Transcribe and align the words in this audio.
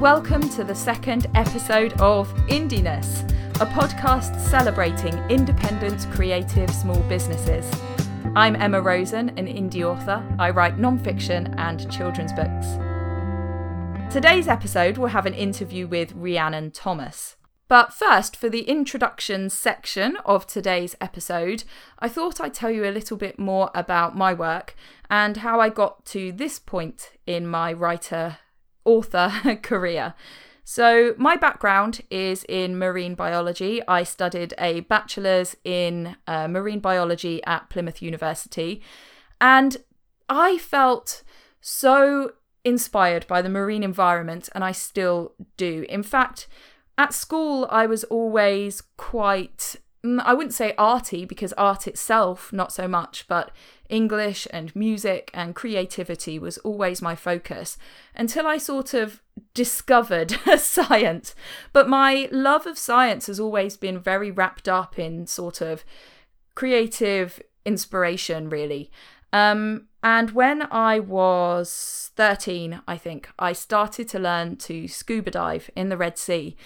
Welcome 0.00 0.50
to 0.50 0.62
the 0.62 0.74
second 0.74 1.26
episode 1.34 1.94
of 2.02 2.30
Indiness, 2.48 3.22
a 3.62 3.66
podcast 3.66 4.38
celebrating 4.38 5.14
independent, 5.30 6.06
creative 6.12 6.68
small 6.68 7.00
businesses. 7.04 7.66
I'm 8.34 8.56
Emma 8.56 8.82
Rosen, 8.82 9.30
an 9.38 9.46
indie 9.46 9.84
author. 9.84 10.22
I 10.38 10.50
write 10.50 10.78
non-fiction 10.78 11.54
and 11.56 11.90
children's 11.90 12.34
books. 12.34 12.66
Today's 14.12 14.48
episode 14.48 14.98
will 14.98 15.06
have 15.06 15.24
an 15.24 15.32
interview 15.32 15.86
with 15.86 16.12
Rhiannon 16.12 16.72
Thomas. 16.72 17.36
But 17.66 17.94
first, 17.94 18.36
for 18.36 18.50
the 18.50 18.68
introduction 18.68 19.48
section 19.48 20.18
of 20.26 20.46
today's 20.46 20.94
episode, 21.00 21.64
I 22.00 22.10
thought 22.10 22.38
I'd 22.38 22.52
tell 22.52 22.70
you 22.70 22.84
a 22.84 22.92
little 22.92 23.16
bit 23.16 23.38
more 23.38 23.70
about 23.74 24.14
my 24.14 24.34
work 24.34 24.76
and 25.08 25.38
how 25.38 25.58
I 25.58 25.70
got 25.70 26.04
to 26.06 26.32
this 26.32 26.58
point 26.58 27.12
in 27.26 27.46
my 27.46 27.72
writer 27.72 28.36
author 28.86 29.30
career. 29.62 30.14
So, 30.64 31.14
my 31.16 31.36
background 31.36 32.00
is 32.10 32.44
in 32.48 32.76
marine 32.76 33.14
biology. 33.14 33.86
I 33.86 34.02
studied 34.02 34.52
a 34.58 34.80
bachelor's 34.80 35.56
in 35.62 36.16
uh, 36.26 36.48
marine 36.48 36.80
biology 36.80 37.44
at 37.44 37.70
Plymouth 37.70 38.02
University, 38.02 38.82
and 39.40 39.76
I 40.28 40.58
felt 40.58 41.22
so 41.60 42.32
inspired 42.64 43.28
by 43.28 43.42
the 43.42 43.48
marine 43.48 43.84
environment, 43.84 44.48
and 44.56 44.64
I 44.64 44.72
still 44.72 45.34
do. 45.56 45.86
In 45.88 46.02
fact, 46.02 46.48
at 46.98 47.14
school, 47.14 47.68
I 47.70 47.86
was 47.86 48.02
always 48.04 48.82
quite, 48.96 49.76
I 50.24 50.34
wouldn't 50.34 50.54
say 50.54 50.74
arty 50.76 51.24
because 51.24 51.52
art 51.54 51.86
itself, 51.86 52.52
not 52.52 52.72
so 52.72 52.86
much, 52.86 53.26
but 53.28 53.50
English 53.88 54.46
and 54.50 54.74
music 54.74 55.30
and 55.32 55.54
creativity 55.54 56.38
was 56.38 56.58
always 56.58 57.00
my 57.00 57.14
focus 57.14 57.78
until 58.14 58.46
I 58.46 58.58
sort 58.58 58.94
of 58.94 59.22
discovered 59.54 60.30
science. 60.58 61.34
But 61.72 61.88
my 61.88 62.28
love 62.30 62.66
of 62.66 62.78
science 62.78 63.26
has 63.26 63.40
always 63.40 63.76
been 63.76 63.98
very 63.98 64.30
wrapped 64.30 64.68
up 64.68 64.98
in 64.98 65.26
sort 65.26 65.60
of 65.60 65.84
creative 66.54 67.40
inspiration, 67.64 68.48
really. 68.48 68.90
Um, 69.32 69.88
and 70.02 70.30
when 70.30 70.62
I 70.70 71.00
was 71.00 72.10
13, 72.16 72.80
I 72.86 72.96
think, 72.96 73.28
I 73.38 73.52
started 73.52 74.08
to 74.10 74.18
learn 74.18 74.56
to 74.58 74.88
scuba 74.88 75.30
dive 75.30 75.68
in 75.74 75.88
the 75.88 75.96
Red 75.96 76.16
Sea. 76.16 76.56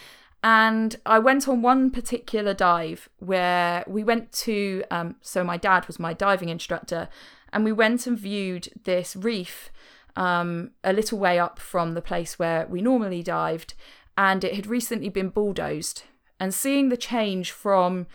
And 0.42 0.96
I 1.05 1.19
went 1.19 1.48
on 1.48 1.60
one 1.60 1.91
particular 1.91 2.55
dive 2.55 3.08
where 3.19 3.84
we 3.86 4.02
went 4.02 4.33
to, 4.33 4.83
um, 4.91 5.16
so 5.20 5.44
my 5.44 5.56
dad 5.56 5.86
was 5.86 5.98
my 5.98 6.14
diving 6.14 6.48
instructor, 6.48 7.08
and 7.52 7.64
we 7.64 7.72
went 7.72 8.06
and 8.06 8.19
viewed 8.19 8.68
this 8.84 9.14
reef 9.16 9.70
um, 10.16 10.70
a 10.83 10.92
little 10.92 11.18
way 11.18 11.38
up 11.38 11.58
from 11.58 11.92
the 11.92 12.02
place 12.02 12.38
where 12.38 12.66
we 12.68 12.80
normally 12.80 13.22
dived, 13.22 13.74
and 14.16 14.42
it 14.42 14.55
had 14.55 14.66
recently 14.66 15.08
been 15.08 15.28
bulldozed. 15.28 16.05
And 16.38 16.55
seeing 16.55 16.88
the 16.88 16.96
change 16.96 17.50
from 17.50 18.06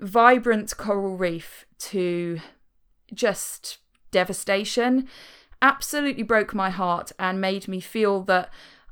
vibrant 0.00 0.76
coral 0.76 1.16
reef 1.16 1.64
to 1.78 2.40
just 3.14 3.78
devastation 4.10 5.08
absolutely 5.60 6.22
broke 6.22 6.54
my 6.54 6.70
heart 6.70 7.12
and 7.18 7.40
made 7.40 7.68
me 7.68 7.80
feel 7.80 8.22
that 8.22 8.50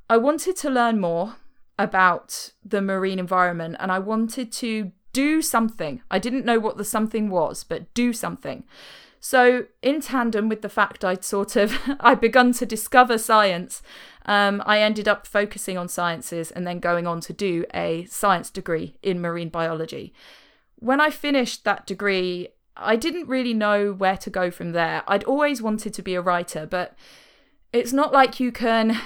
I 0.09 0.17
wanted 0.17 0.57
to 0.57 0.71
learn 0.71 1.01
more 1.01 1.37
about 1.79 2.53
the 2.65 2.81
marine 2.81 3.19
environment 3.19 3.77
and 3.79 3.93
I 3.93 3.99
wanted 3.99 4.51
to 4.53 4.93
do 5.13 5.41
something. 5.41 6.03
I 6.11 6.19
didn't 6.19 6.45
know 6.45 6.59
what 6.59 6.77
the 6.77 6.85
something 6.85 7.31
was, 7.31 7.65
but 7.65 7.93
do 7.95 8.13
something. 8.13 8.65
So, 9.19 9.65
in 9.83 10.01
tandem 10.01 10.49
with 10.49 10.63
the 10.63 10.69
fact 10.69 11.05
I'd 11.05 11.25
sort 11.25 11.57
of 11.57 11.77
I'd 12.01 12.21
begun 12.21 12.53
to 12.53 12.67
discover 12.67 13.19
science, 13.19 13.83
um, 14.27 14.63
I 14.67 14.81
ended 14.81 15.09
up 15.09 15.27
focusing 15.27 15.79
on 15.79 15.89
sciences 15.89 16.51
and 16.51 16.67
then 16.67 16.81
going 16.81 17.07
on 17.07 17.21
to 17.23 17.33
do 17.33 17.65
a 17.73 18.05
science 18.11 18.51
degree 18.51 18.99
in 19.03 19.21
marine 19.21 19.49
biology. 19.49 20.13
When 20.77 21.01
I 21.01 21.11
finished 21.11 21.65
that 21.65 21.87
degree, 21.87 22.49
I 22.77 22.97
didn't 22.97 23.27
really 23.27 23.55
know 23.55 23.93
where 23.93 24.19
to 24.19 24.31
go 24.31 24.51
from 24.51 24.73
there. 24.73 25.03
I'd 25.09 25.25
always 25.25 25.63
wanted 25.63 25.95
to 25.95 26.03
be 26.03 26.15
a 26.15 26.21
writer, 26.21 26.67
but 26.67 26.95
it's 27.73 27.93
not 27.93 28.13
like 28.13 28.39
you 28.39 28.53
can 28.53 29.01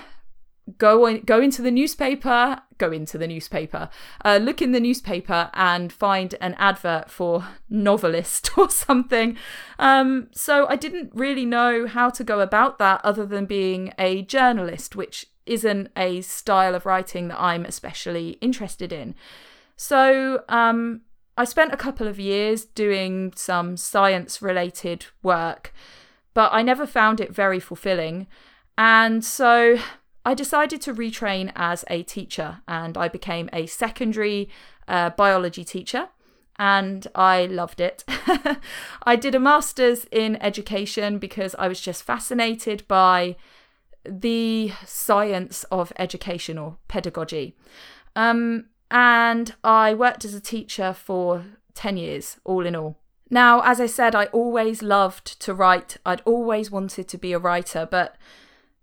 go 0.79 1.07
on, 1.07 1.21
go 1.21 1.41
into 1.41 1.63
the 1.63 1.71
newspaper, 1.71 2.61
go 2.79 2.91
into 2.91 3.19
the 3.19 3.27
newspaper, 3.27 3.89
uh, 4.25 4.39
look 4.41 4.61
in 4.61 4.73
the 4.73 4.81
newspaper 4.81 5.51
and 5.55 5.93
find 5.93 6.35
an 6.41 6.55
advert 6.55 7.11
for 7.11 7.47
novelist 7.69 8.51
or 8.59 8.71
something. 8.71 9.37
Um, 9.79 10.29
so 10.33 10.67
I 10.69 10.77
didn't 10.77 11.11
really 11.15 11.47
know 11.47 11.87
how 11.87 12.11
to 12.11 12.25
go 12.25 12.41
about 12.41 12.79
that 12.79 13.01
other 13.05 13.27
than 13.27 13.47
being 13.47 13.93
a 13.99 14.23
journalist, 14.23 14.97
which 14.97 15.27
isn't 15.47 15.91
a 15.97 16.21
style 16.21 16.75
of 16.75 16.87
writing 16.87 17.29
that 17.29 17.41
I'm 17.41 17.65
especially 17.65 18.31
interested 18.41 18.93
in. 18.93 19.15
So 19.77 20.45
um, 20.49 21.03
I 21.37 21.45
spent 21.45 21.73
a 21.73 21.77
couple 21.77 22.07
of 22.07 22.21
years 22.21 22.65
doing 22.65 23.33
some 23.35 23.77
science 23.77 24.43
related 24.43 25.07
work, 25.23 25.73
but 26.35 26.51
I 26.53 26.63
never 26.63 26.87
found 26.87 27.21
it 27.21 27.35
very 27.35 27.59
fulfilling. 27.59 28.27
And 28.77 29.25
so 29.25 29.79
I 30.25 30.35
decided 30.35 30.81
to 30.83 30.95
retrain 30.95 31.53
as 31.57 31.85
a 31.89 32.03
teacher 32.03 32.59
and 32.69 32.97
I 32.97 33.09
became 33.09 33.49
a 33.53 33.67
secondary 33.67 34.49
uh, 34.87 35.11
biology 35.11 35.65
teacher 35.65 36.09
and 36.59 37.07
I 37.15 37.47
loved 37.47 37.81
it. 37.81 38.05
I 39.03 39.17
did 39.17 39.35
a 39.35 39.41
master's 39.41 40.05
in 40.11 40.37
education 40.43 41.19
because 41.19 41.55
I 41.59 41.69
was 41.69 41.81
just 41.81 42.03
fascinated 42.03 42.87
by 42.87 43.37
the 44.05 44.73
science 44.85 45.65
of 45.65 45.93
education 45.99 46.59
or 46.59 46.77
pedagogy. 46.87 47.57
Um, 48.15 48.67
and 48.91 49.55
I 49.65 49.95
worked 49.95 50.25
as 50.27 50.35
a 50.35 50.41
teacher 50.41 50.93
for 50.93 51.45
10 51.75 51.97
years, 51.97 52.37
all 52.45 52.67
in 52.67 52.77
all. 52.77 52.99
Now, 53.31 53.63
as 53.63 53.81
I 53.81 53.87
said, 53.87 54.15
I 54.15 54.27
always 54.27 54.83
loved 54.83 55.41
to 55.41 55.55
write, 55.55 55.97
I'd 56.05 56.23
always 56.27 56.71
wanted 56.71 57.09
to 57.09 57.17
be 57.17 57.33
a 57.33 57.39
writer, 57.39 57.89
but 57.89 58.17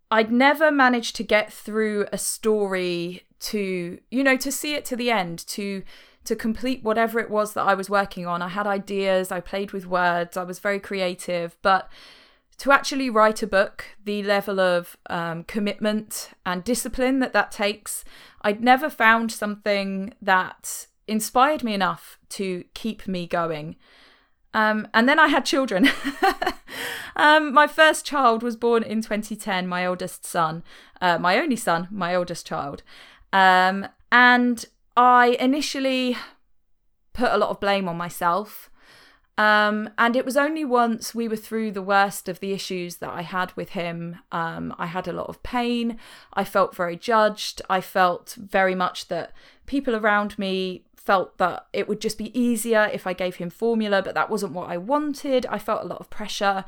I'd 0.09 0.31
never 0.31 0.71
managed 0.71 1.15
to 1.17 1.23
get 1.23 1.51
through 1.51 2.07
a 2.11 2.17
story 2.17 3.23
to, 3.39 3.99
you 4.09 4.23
know, 4.23 4.37
to 4.37 4.51
see 4.51 4.73
it 4.73 4.85
to 4.85 4.95
the 4.95 5.11
end, 5.11 5.45
to 5.47 5.83
to 6.25 6.35
complete 6.35 6.83
whatever 6.83 7.19
it 7.21 7.29
was 7.29 7.53
that 7.53 7.65
I 7.65 7.73
was 7.73 7.89
working 7.89 8.27
on. 8.27 8.41
I 8.41 8.49
had 8.49 8.67
ideas, 8.67 9.31
I 9.31 9.39
played 9.39 9.71
with 9.71 9.87
words, 9.87 10.35
I 10.35 10.43
was 10.43 10.59
very 10.59 10.77
creative, 10.77 11.55
but 11.61 11.89
to 12.57 12.73
actually 12.73 13.09
write 13.09 13.41
a 13.41 13.47
book, 13.47 13.85
the 14.03 14.23
level 14.23 14.59
of 14.59 14.97
um, 15.09 15.45
commitment 15.45 16.31
and 16.45 16.65
discipline 16.65 17.19
that 17.19 17.31
that 17.31 17.51
takes, 17.51 18.03
I'd 18.41 18.61
never 18.61 18.89
found 18.89 19.31
something 19.31 20.13
that 20.21 20.87
inspired 21.07 21.63
me 21.63 21.73
enough 21.73 22.19
to 22.29 22.65
keep 22.73 23.07
me 23.07 23.25
going. 23.25 23.77
Um, 24.57 24.87
and 24.91 25.07
then 25.07 25.19
I 25.19 25.27
had 25.27 25.45
children. 25.45 25.87
um, 27.15 27.53
my 27.53 27.67
first 27.67 28.07
child 28.07 28.41
was 28.41 28.55
born 28.55 28.81
in 28.81 29.03
2010, 29.03 29.67
my 29.67 29.85
oldest 29.85 30.25
son, 30.25 30.63
uh, 30.99 31.19
my 31.19 31.37
only 31.37 31.55
son, 31.55 31.87
my 31.91 32.15
oldest 32.15 32.47
child. 32.47 32.81
Um, 33.31 33.87
and 34.11 34.65
I 34.95 35.37
initially 35.39 36.17
put 37.13 37.31
a 37.31 37.37
lot 37.37 37.51
of 37.51 37.59
blame 37.59 37.87
on 37.87 37.97
myself. 37.97 38.71
Um, 39.37 39.91
and 39.99 40.15
it 40.15 40.25
was 40.25 40.35
only 40.35 40.65
once 40.65 41.13
we 41.13 41.27
were 41.27 41.35
through 41.35 41.71
the 41.71 41.81
worst 41.81 42.27
of 42.27 42.39
the 42.39 42.53
issues 42.53 42.97
that 42.97 43.11
I 43.11 43.21
had 43.21 43.55
with 43.55 43.69
him. 43.69 44.17
Um, 44.31 44.73
I 44.79 44.87
had 44.87 45.07
a 45.07 45.13
lot 45.13 45.29
of 45.29 45.43
pain. 45.43 45.97
I 46.33 46.43
felt 46.43 46.75
very 46.75 46.97
judged. 46.97 47.61
I 47.69 47.79
felt 47.81 48.35
very 48.39 48.73
much 48.73 49.09
that 49.09 49.33
people 49.67 49.95
around 49.95 50.39
me 50.39 50.83
felt 50.95 51.37
that 51.37 51.67
it 51.71 51.87
would 51.87 52.01
just 52.01 52.17
be 52.17 52.37
easier 52.37 52.89
if 52.91 53.05
I 53.05 53.13
gave 53.13 53.35
him 53.35 53.49
formula, 53.49 54.01
but 54.01 54.15
that 54.15 54.29
wasn't 54.29 54.53
what 54.53 54.69
I 54.69 54.77
wanted. 54.77 55.45
I 55.45 55.59
felt 55.59 55.83
a 55.83 55.87
lot 55.87 55.99
of 55.99 56.09
pressure. 56.09 56.65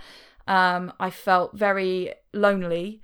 Um, 0.47 0.93
I 0.99 1.09
felt 1.09 1.57
very 1.57 2.13
lonely. 2.33 3.01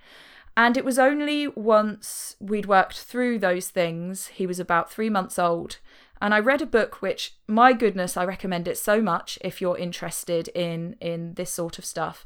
And 0.58 0.78
it 0.78 0.86
was 0.86 0.98
only 0.98 1.48
once 1.50 2.38
we'd 2.40 2.68
worked 2.68 3.00
through 3.00 3.40
those 3.40 3.70
things, 3.70 4.28
he 4.28 4.48
was 4.48 4.60
about 4.60 4.90
three 4.90 5.10
months 5.10 5.38
old, 5.38 5.80
and 6.22 6.34
I 6.34 6.40
read 6.40 6.62
a 6.62 6.66
book 6.66 7.02
which, 7.02 7.36
my 7.48 7.74
goodness, 7.74 8.18
I 8.18 8.26
recommend 8.26 8.68
it 8.68 8.78
so 8.78 9.02
much 9.02 9.38
if 9.42 9.62
you're 9.62 9.78
interested 9.78 10.48
in 10.50 10.96
in 11.02 11.34
this 11.34 11.52
sort 11.52 11.78
of 11.78 11.86
stuff. 11.86 12.26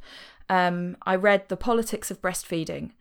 Um, 0.50 0.98
I 1.06 1.16
read 1.16 1.48
The 1.48 1.58
Politics 1.58 2.10
of 2.10 2.22
Breastfeeding, 2.22 2.92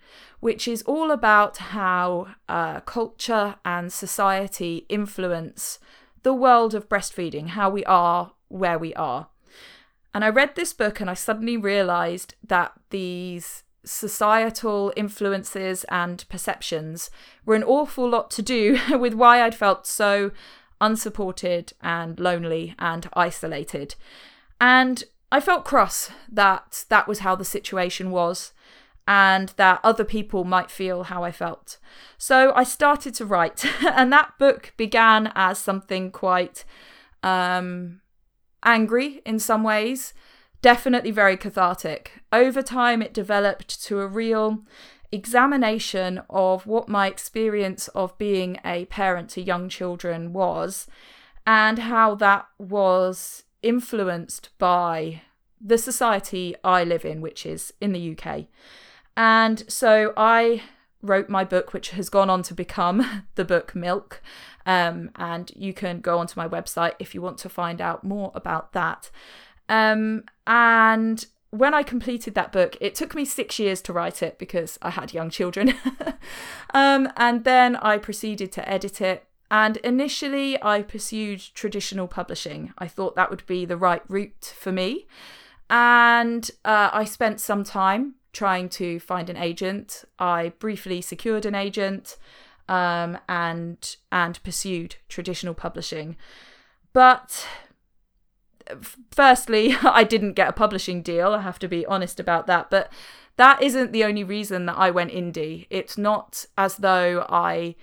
which 0.40 0.69
is 0.69 0.82
all 0.82 1.11
about 1.11 1.56
how 1.58 2.29
uh, 2.49 2.81
culture 2.81 3.56
and 3.64 3.93
society 3.93 4.85
influence 4.88 5.79
the 6.23 6.35
world 6.35 6.75
of 6.75 6.88
breastfeeding, 6.88 7.49
how 7.49 7.70
we 7.70 7.85
are 7.85 8.32
where 8.49 8.79
we 8.79 8.93
are. 8.94 9.29
And 10.14 10.25
I 10.25 10.29
read 10.29 10.56
this 10.56 10.73
book 10.73 11.00
and 11.00 11.08
I 11.08 11.14
suddenly 11.14 11.56
realized 11.56 12.35
that 12.46 12.73
these 12.90 13.62
societal 13.85 14.93
influences 14.96 15.85
and 15.85 16.25
perceptions 16.29 17.11
were 17.46 17.55
an 17.55 17.64
awful 17.64 18.08
lot 18.08 18.31
to 18.32 18.43
do 18.43 18.79
with 18.99 19.14
why 19.14 19.43
I'd 19.43 19.55
felt 19.55 19.87
so 19.87 20.32
unsupported 20.81 21.73
and 21.83 22.19
lonely 22.19 22.75
and 22.79 23.09
isolated. 23.15 23.95
And 24.61 25.05
I 25.31 25.41
felt 25.41 25.65
cross 25.65 26.11
that 26.31 26.85
that 26.89 27.07
was 27.07 27.21
how 27.21 27.35
the 27.37 27.45
situation 27.45 28.11
was. 28.11 28.53
and 29.09 29.55
that 29.57 29.81
other 29.83 30.05
people 30.05 30.45
might 30.45 30.71
feel 30.71 31.05
how 31.05 31.25
I 31.25 31.33
felt. 31.33 31.79
So 32.19 32.53
I 32.55 32.63
started 32.63 33.15
to 33.15 33.25
write, 33.25 33.65
and 33.83 34.13
that 34.13 34.35
book 34.39 34.75
began 34.77 35.33
as 35.35 35.59
something 35.59 36.11
quite 36.11 36.67
um, 37.23 38.03
angry 38.63 39.23
in 39.25 39.39
some 39.39 39.63
ways, 39.65 40.13
definitely 40.61 41.11
very 41.11 41.39
cathartic. 41.39 42.21
Over 42.33 42.61
time, 42.61 43.01
it 43.01 43.15
developed 43.15 43.83
to 43.85 44.01
a 44.01 44.07
real 44.07 44.65
examination 45.11 46.23
of 46.29 46.67
what 46.67 46.89
my 46.89 47.07
experience 47.07 47.89
of 47.89 48.17
being 48.19 48.59
a 48.65 48.85
parent 48.87 49.31
to 49.31 49.43
young 49.43 49.69
children 49.69 50.33
was 50.33 50.87
and 51.47 51.79
how 51.79 52.15
that 52.15 52.47
was 52.59 53.45
influenced 53.63 54.51
by 54.59 55.23
the 55.61 55.79
society 55.79 56.55
I 56.63 56.85
live 56.85 57.05
in, 57.05 57.21
which 57.21 57.47
is 57.47 57.73
in 57.81 57.93
the 57.93 58.17
UK. 58.17 58.47
And 59.17 59.65
so 59.71 60.13
I 60.17 60.63
wrote 61.03 61.29
my 61.29 61.45
book, 61.45 61.73
which 61.73 61.91
has 61.91 62.09
gone 62.09 62.31
on 62.31 62.43
to 62.43 62.55
become 62.55 63.25
the 63.35 63.45
book 63.45 63.75
Milk. 63.75 64.23
Um, 64.67 65.11
and 65.17 65.51
you 65.57 65.73
can 65.73 66.01
go 66.01 66.19
onto 66.19 66.39
my 66.39 66.47
website 66.47 66.93
if 66.99 67.15
you 67.15 67.23
want 67.23 67.39
to 67.39 67.49
find 67.49 67.81
out 67.81 68.05
more 68.05 68.31
about 68.35 68.73
that. 68.75 69.11
Um, 69.69 70.25
and 70.47 71.25
when 71.50 71.73
I 71.75 71.83
completed 71.83 72.35
that 72.35 72.53
book, 72.53 72.77
it 72.81 72.95
took 72.95 73.15
me 73.15 73.25
six 73.25 73.59
years 73.59 73.81
to 73.83 73.93
write 73.93 74.23
it 74.23 74.39
because 74.39 74.79
I 74.83 74.91
had 74.91 75.15
young 75.15 75.31
children. 75.31 75.75
um, 76.75 77.11
and 77.17 77.45
then 77.45 77.77
I 77.77 77.99
proceeded 77.99 78.53
to 78.53 78.69
edit 78.69 79.00
it. 79.00 79.25
And 79.50 79.79
initially, 79.79 80.62
I 80.62 80.83
pursued 80.83 81.41
traditional 81.55 82.06
publishing. 82.06 82.75
I 82.77 82.87
thought 82.87 83.17
that 83.17 83.31
would 83.31 83.47
be 83.47 83.65
the 83.65 83.79
right 83.79 84.03
route 84.09 84.55
for 84.59 84.73
me. 84.73 85.06
And 85.71 86.50
uh, 86.65 86.91
I 86.93 87.05
spent 87.05 87.41
some 87.41 87.65
time 87.65 88.17
trying 88.33 88.69
to 88.69 89.00
find 89.00 89.31
an 89.31 89.37
agent. 89.39 90.05
I 90.19 90.53
briefly 90.59 91.00
secured 91.00 91.47
an 91.47 91.55
agent 91.55 92.19
um, 92.69 93.19
and 93.29 93.97
and 94.12 94.43
pursued 94.43 94.97
traditional 95.09 95.55
publishing. 95.55 96.17
But 96.93 97.47
firstly, 99.11 99.75
I 99.82 100.05
didn't 100.05 100.32
get 100.32 100.49
a 100.49 100.53
publishing 100.53 101.03
deal. 101.03 101.32
I 101.32 101.43
have 101.43 101.59
to 101.61 101.69
be 101.69 101.87
honest 101.87 102.20
about 102.20 102.47
that. 102.47 102.70
But 102.70 102.93
that 103.37 103.62
isn't 103.62 103.93
the 103.93 104.05
only 104.05 104.25
reason 104.25 104.67
that 104.67 104.76
I 104.76 104.91
went 104.91 105.12
indie. 105.12 105.67
It's 105.70 105.97
not 105.97 106.44
as 106.56 106.76
though 106.76 107.26
I 107.29 107.76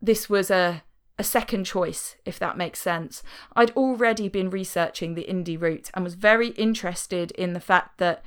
this 0.00 0.28
was 0.28 0.50
a 0.50 0.82
a 1.18 1.24
second 1.24 1.64
choice, 1.64 2.16
if 2.24 2.38
that 2.40 2.56
makes 2.56 2.80
sense. 2.80 3.22
I'd 3.54 3.70
already 3.72 4.28
been 4.28 4.50
researching 4.50 5.14
the 5.14 5.26
indie 5.28 5.60
route 5.60 5.90
and 5.94 6.02
was 6.02 6.14
very 6.14 6.48
interested 6.48 7.30
in 7.32 7.52
the 7.52 7.60
fact 7.60 7.98
that 7.98 8.24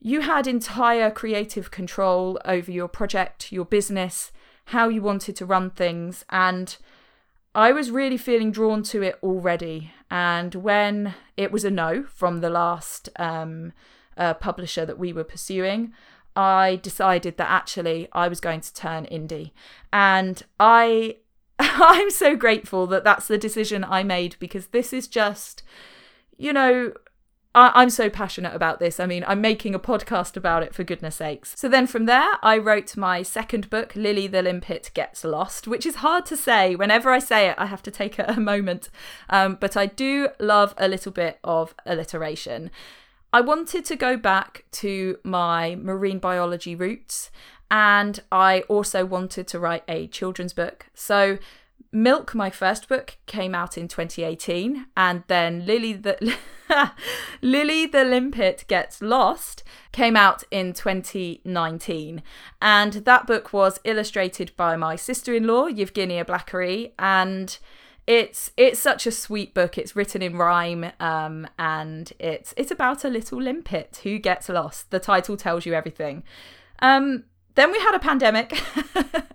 you 0.00 0.20
had 0.20 0.46
entire 0.46 1.10
creative 1.10 1.70
control 1.70 2.38
over 2.44 2.70
your 2.70 2.88
project, 2.88 3.50
your 3.50 3.64
business, 3.64 4.30
how 4.66 4.88
you 4.88 5.00
wanted 5.00 5.36
to 5.36 5.46
run 5.46 5.70
things, 5.70 6.24
and 6.28 6.76
I 7.54 7.72
was 7.72 7.90
really 7.90 8.18
feeling 8.18 8.52
drawn 8.52 8.82
to 8.84 9.02
it 9.02 9.18
already. 9.22 9.92
And 10.10 10.54
when 10.54 11.14
it 11.36 11.52
was 11.52 11.64
a 11.64 11.70
no 11.70 12.04
from 12.04 12.40
the 12.40 12.50
last 12.50 13.08
um, 13.16 13.72
uh, 14.16 14.34
publisher 14.34 14.86
that 14.86 14.98
we 14.98 15.12
were 15.12 15.24
pursuing, 15.24 15.92
I 16.34 16.76
decided 16.82 17.36
that 17.36 17.50
actually 17.50 18.08
I 18.12 18.28
was 18.28 18.40
going 18.40 18.60
to 18.60 18.72
turn 18.74 19.06
indie. 19.06 19.52
And 19.92 20.42
I 20.58 21.16
I'm 21.58 22.10
so 22.10 22.36
grateful 22.36 22.86
that 22.88 23.04
that's 23.04 23.26
the 23.26 23.38
decision 23.38 23.84
I 23.84 24.02
made 24.02 24.36
because 24.38 24.68
this 24.68 24.92
is 24.92 25.08
just 25.08 25.62
you 26.36 26.52
know 26.52 26.92
I- 27.58 27.82
am 27.82 27.90
so 27.90 28.08
passionate 28.08 28.54
about 28.54 28.78
this. 28.78 29.00
I 29.00 29.06
mean, 29.06 29.24
I'm 29.26 29.40
making 29.40 29.74
a 29.74 29.80
podcast 29.80 30.36
about 30.36 30.62
it 30.62 30.74
for 30.74 30.84
goodness 30.84 31.16
sakes. 31.16 31.54
So 31.56 31.68
then 31.68 31.88
from 31.88 32.06
there, 32.06 32.34
I 32.40 32.56
wrote 32.56 32.96
my 32.96 33.24
second 33.24 33.68
book, 33.68 33.96
Lily 33.96 34.28
the 34.28 34.42
Limpet 34.42 34.92
Gets 34.94 35.24
Lost, 35.24 35.66
which 35.66 35.84
is 35.84 35.96
hard 35.96 36.24
to 36.26 36.36
say. 36.36 36.76
Whenever 36.76 37.10
I 37.10 37.18
say 37.18 37.48
it, 37.48 37.56
I 37.58 37.66
have 37.66 37.82
to 37.82 37.90
take 37.90 38.16
a, 38.18 38.38
moment. 38.48 38.90
Um, 39.28 39.58
but 39.60 39.76
I 39.76 39.86
do 39.86 40.28
love 40.38 40.72
a 40.78 40.86
little 40.86 41.10
bit 41.10 41.40
of 41.42 41.74
alliteration. 41.84 42.70
I 43.32 43.40
wanted 43.40 43.84
to 43.86 43.96
go 43.96 44.16
back 44.16 44.64
to 44.72 45.18
my 45.24 45.74
marine 45.74 46.20
biology 46.20 46.76
roots 46.76 47.30
and 47.70 48.20
I 48.30 48.60
also 48.68 49.04
wanted 49.04 49.48
to 49.48 49.58
write 49.58 49.82
a 49.88 50.06
children's 50.06 50.52
book. 50.52 50.86
So 50.94 51.38
Milk, 51.90 52.34
my 52.34 52.50
first 52.50 52.88
book, 52.88 53.16
came 53.26 53.54
out 53.54 53.78
in 53.78 53.88
2018, 53.88 54.86
and 54.96 55.22
then 55.26 55.64
Lily 55.64 55.94
the 55.94 56.36
Lily 57.42 57.86
the 57.86 58.04
Limpet 58.04 58.64
Gets 58.68 59.00
Lost 59.00 59.62
came 59.90 60.16
out 60.16 60.44
in 60.50 60.74
2019, 60.74 62.22
and 62.60 62.92
that 62.92 63.26
book 63.26 63.52
was 63.52 63.80
illustrated 63.84 64.52
by 64.56 64.76
my 64.76 64.96
sister-in-law 64.96 65.68
Yevgenia 65.68 66.26
Blackery, 66.26 66.92
and 66.98 67.58
it's 68.06 68.50
it's 68.56 68.80
such 68.80 69.06
a 69.06 69.10
sweet 69.10 69.54
book. 69.54 69.78
It's 69.78 69.96
written 69.96 70.22
in 70.22 70.36
rhyme, 70.36 70.92
um, 71.00 71.46
and 71.58 72.12
it's 72.18 72.52
it's 72.56 72.70
about 72.70 73.04
a 73.04 73.08
little 73.08 73.40
limpet 73.40 74.00
who 74.02 74.18
gets 74.18 74.48
lost. 74.48 74.90
The 74.90 75.00
title 75.00 75.36
tells 75.36 75.64
you 75.64 75.74
everything. 75.74 76.22
Um, 76.80 77.24
then 77.58 77.72
we 77.72 77.80
had 77.80 77.94
a 77.94 77.98
pandemic. 77.98 78.60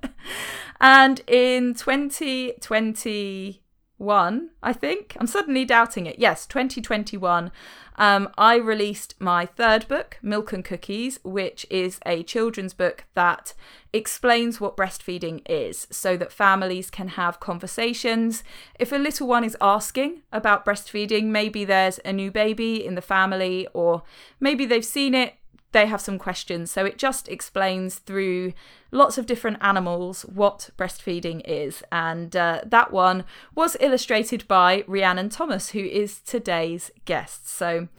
And 0.83 1.21
in 1.27 1.73
2021, 1.75 4.49
I 4.61 4.73
think, 4.73 5.15
I'm 5.17 5.27
suddenly 5.27 5.63
doubting 5.63 6.07
it. 6.07 6.19
Yes, 6.19 6.45
2021, 6.45 7.53
um, 7.95 8.27
I 8.37 8.55
released 8.55 9.15
my 9.17 9.45
third 9.45 9.87
book, 9.87 10.17
Milk 10.21 10.51
and 10.51 10.65
Cookies, 10.65 11.21
which 11.23 11.65
is 11.69 12.01
a 12.05 12.21
children's 12.23 12.73
book 12.73 13.05
that 13.13 13.53
explains 13.93 14.59
what 14.59 14.75
breastfeeding 14.75 15.41
is 15.49 15.87
so 15.89 16.17
that 16.17 16.33
families 16.33 16.89
can 16.89 17.07
have 17.09 17.39
conversations. 17.39 18.43
If 18.77 18.91
a 18.91 18.97
little 18.97 19.27
one 19.27 19.45
is 19.45 19.55
asking 19.61 20.23
about 20.33 20.65
breastfeeding, 20.65 21.27
maybe 21.27 21.63
there's 21.63 22.01
a 22.03 22.11
new 22.11 22.29
baby 22.29 22.85
in 22.85 22.95
the 22.95 23.01
family, 23.01 23.69
or 23.73 24.03
maybe 24.41 24.65
they've 24.65 24.83
seen 24.83 25.15
it 25.15 25.35
they 25.73 25.87
have 25.87 26.01
some 26.01 26.17
questions. 26.17 26.71
So 26.71 26.85
it 26.85 26.97
just 26.97 27.27
explains 27.27 27.95
through 27.95 28.53
lots 28.91 29.17
of 29.17 29.25
different 29.25 29.57
animals 29.59 30.21
what 30.21 30.69
breastfeeding 30.77 31.41
is. 31.45 31.83
And 31.91 32.35
uh, 32.35 32.61
that 32.65 32.93
one 32.93 33.25
was 33.53 33.75
illustrated 33.79 34.47
by 34.47 34.85
Rhiannon 34.87 35.29
Thomas, 35.29 35.71
who 35.71 35.79
is 35.79 36.21
today's 36.21 36.91
guest. 37.05 37.49
So 37.49 37.89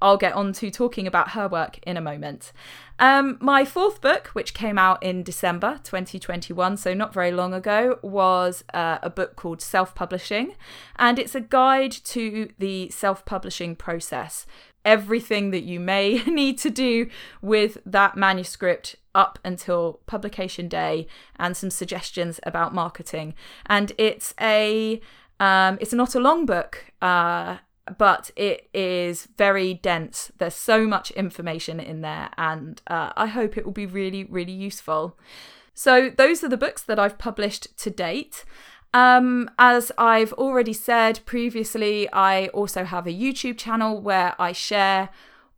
I'll 0.00 0.16
get 0.16 0.34
on 0.34 0.52
to 0.54 0.70
talking 0.70 1.06
about 1.06 1.30
her 1.30 1.48
work 1.48 1.78
in 1.86 1.96
a 1.96 2.00
moment. 2.00 2.52
Um, 2.98 3.38
my 3.40 3.64
fourth 3.64 4.00
book, 4.00 4.28
which 4.28 4.54
came 4.54 4.78
out 4.78 5.02
in 5.02 5.22
December 5.22 5.80
2021, 5.82 6.76
so 6.76 6.94
not 6.94 7.12
very 7.12 7.32
long 7.32 7.52
ago, 7.52 7.98
was 8.02 8.64
uh, 8.72 8.98
a 9.02 9.10
book 9.10 9.36
called 9.36 9.60
Self 9.60 9.94
Publishing, 9.94 10.54
and 10.96 11.18
it's 11.18 11.34
a 11.34 11.40
guide 11.40 11.92
to 11.92 12.50
the 12.58 12.88
self 12.90 13.24
publishing 13.24 13.74
process 13.76 14.46
everything 14.84 15.50
that 15.50 15.62
you 15.62 15.80
may 15.80 16.18
need 16.26 16.58
to 16.58 16.70
do 16.70 17.08
with 17.40 17.78
that 17.86 18.16
manuscript 18.16 18.96
up 19.14 19.38
until 19.44 20.00
publication 20.06 20.68
day 20.68 21.06
and 21.36 21.56
some 21.56 21.70
suggestions 21.70 22.40
about 22.42 22.74
marketing. 22.74 23.34
And 23.66 23.92
it's 23.98 24.34
a 24.40 25.00
um, 25.40 25.78
it's 25.80 25.92
not 25.92 26.14
a 26.14 26.20
long 26.20 26.46
book, 26.46 26.92
uh, 27.02 27.58
but 27.98 28.30
it 28.36 28.68
is 28.72 29.28
very 29.36 29.74
dense. 29.74 30.32
There's 30.38 30.54
so 30.54 30.86
much 30.86 31.10
information 31.12 31.80
in 31.80 32.00
there, 32.00 32.30
and 32.36 32.80
uh, 32.86 33.12
I 33.16 33.26
hope 33.26 33.56
it 33.56 33.64
will 33.64 33.72
be 33.72 33.86
really, 33.86 34.24
really 34.24 34.52
useful. 34.52 35.18
So, 35.74 36.10
those 36.10 36.42
are 36.44 36.48
the 36.48 36.56
books 36.56 36.82
that 36.82 36.98
I've 36.98 37.18
published 37.18 37.76
to 37.78 37.90
date. 37.90 38.44
Um, 38.94 39.50
as 39.58 39.90
I've 39.98 40.32
already 40.34 40.72
said 40.72 41.20
previously, 41.26 42.10
I 42.12 42.46
also 42.48 42.84
have 42.84 43.06
a 43.06 43.12
YouTube 43.12 43.58
channel 43.58 44.00
where 44.00 44.40
I 44.40 44.52
share 44.52 45.08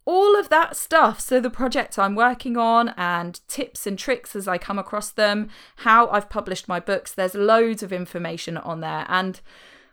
all 0.07 0.39
of 0.39 0.49
that 0.49 0.75
stuff. 0.75 1.21
So, 1.21 1.39
the 1.39 1.51
projects 1.51 1.99
I'm 1.99 2.15
working 2.15 2.57
on 2.57 2.95
and 2.97 3.41
tips 3.47 3.87
and 3.87 3.99
tricks 3.99 4.35
as 4.35 4.49
I 4.49 4.59
come 4.59 4.79
across 4.79 5.11
them, 5.11 5.51
how 5.77 6.09
I've 6.09 6.31
published 6.31 6.67
my 6.67 6.81
books. 6.81 7.13
There's 7.13 7.35
loads 7.35 7.83
of 7.83 7.93
information 7.93 8.57
on 8.57 8.81
there. 8.81 9.05
And 9.09 9.41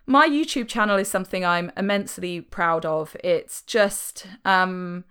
my 0.06 0.28
YouTube 0.28 0.68
channel 0.68 0.96
is 0.96 1.08
something 1.08 1.44
I'm 1.44 1.72
immensely 1.76 2.40
proud 2.40 2.84
of. 2.84 3.16
It's 3.24 3.62
just, 3.62 4.26
um, 4.44 5.04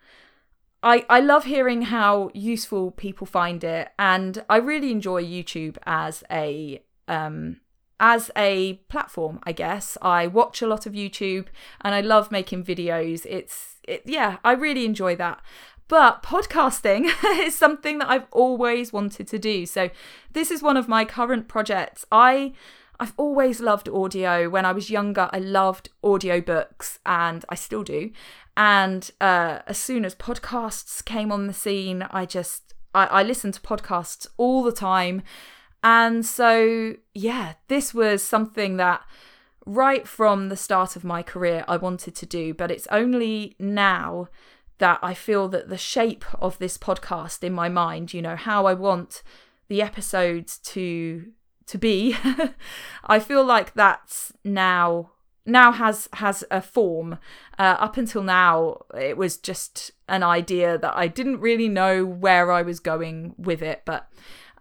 I, 0.84 1.06
I 1.10 1.20
love 1.20 1.46
hearing 1.46 1.84
how 1.84 2.30
useful 2.34 2.92
people 2.92 3.26
find 3.26 3.64
it. 3.64 3.90
And 3.98 4.44
I 4.50 4.58
really 4.58 4.92
enjoy 4.92 5.24
YouTube 5.24 5.78
as 5.86 6.24
a, 6.30 6.84
um, 7.08 7.62
as 8.00 8.30
a 8.38 8.74
platform, 8.90 9.40
I 9.44 9.52
guess. 9.52 9.98
I 10.02 10.28
watch 10.28 10.62
a 10.62 10.68
lot 10.68 10.86
of 10.86 10.94
YouTube 10.94 11.48
and 11.82 11.96
I 11.96 12.02
love 12.02 12.32
making 12.32 12.64
videos. 12.64 13.26
It's, 13.28 13.78
it, 13.88 14.04
yeah, 14.06 14.38
I 14.44 14.52
really 14.52 14.86
enjoy 14.86 15.16
that. 15.16 15.42
But 15.88 16.22
podcasting 16.22 17.10
is 17.46 17.56
something 17.56 17.98
that 17.98 18.10
I've 18.10 18.28
always 18.32 18.94
wanted 18.94 19.28
to 19.30 19.40
do. 19.40 19.66
So 19.66 19.90
this 20.34 20.52
is 20.52 20.62
one 20.62 20.78
of 20.78 20.88
my 20.88 21.04
current 21.04 21.48
projects. 21.48 22.06
I 22.12 22.54
I've 23.00 23.14
always 23.18 23.60
loved 23.60 23.90
audio. 23.90 24.50
When 24.50 24.66
I 24.66 24.72
was 24.72 24.90
younger, 24.90 25.30
I 25.34 25.40
loved 25.40 25.90
audiobooks 26.04 27.00
and 27.06 27.44
I 27.50 27.56
still 27.56 27.84
do. 27.84 28.12
And 28.56 29.10
uh, 29.20 29.60
as 29.68 29.78
soon 29.78 30.06
as 30.06 30.16
podcasts 30.16 31.04
came 31.04 31.32
on 31.32 31.48
the 31.48 31.54
scene, 31.54 32.04
I 32.12 32.26
just 32.26 32.74
I, 32.94 33.06
I 33.06 33.24
listen 33.24 33.52
to 33.52 33.62
podcasts 33.62 34.28
all 34.38 34.64
the 34.64 34.72
time. 34.72 35.24
And 35.84 36.26
so, 36.26 36.96
yeah, 37.14 37.54
this 37.68 37.94
was 37.94 38.24
something 38.24 38.78
that 38.78 39.02
right 39.66 40.08
from 40.08 40.50
the 40.50 40.56
start 40.56 40.96
of 40.96 41.04
my 41.04 41.24
career 41.24 41.66
I 41.68 41.78
wanted 41.78 42.16
to 42.16 42.26
do, 42.26 42.54
but 42.54 42.72
it's 42.72 42.88
only 42.88 43.56
now 43.60 44.28
that 44.78 45.00
I 45.02 45.14
feel 45.14 45.48
that 45.50 45.70
the 45.70 45.78
shape 45.78 46.26
of 46.42 46.58
this 46.58 46.78
podcast 46.78 47.44
in 47.44 47.54
my 47.54 47.70
mind, 47.70 48.14
you 48.14 48.22
know, 48.22 48.36
how 48.36 48.66
I 48.66 48.74
want 48.74 49.24
the 49.68 49.82
episodes 49.82 50.58
to 50.60 51.32
to 51.68 51.78
be, 51.78 52.16
I 53.06 53.20
feel 53.20 53.44
like 53.44 53.74
that's 53.74 54.34
now 54.44 55.12
now 55.46 55.72
has 55.72 56.08
has 56.14 56.44
a 56.50 56.62
form. 56.62 57.20
Uh, 57.60 57.76
up 57.80 57.98
until 57.98 58.24
now, 58.24 58.84
it 58.98 59.18
was 59.18 59.38
just 59.38 59.92
an 60.08 60.24
idea 60.24 60.78
that 60.78 60.96
I 60.96 61.08
didn't 61.08 61.40
really 61.40 61.68
know 61.68 62.06
where 62.06 62.52
I 62.52 62.62
was 62.62 62.80
going 62.80 63.36
with 63.38 63.62
it, 63.62 63.82
but 63.86 64.10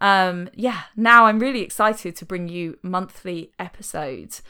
um, 0.01 0.49
yeah, 0.55 0.83
now 0.97 1.27
I'm 1.27 1.39
really 1.39 1.61
excited 1.63 2.17
to 2.17 2.25
bring 2.25 2.49
you 2.49 2.79
monthly 2.83 3.53
episodes. 3.59 4.43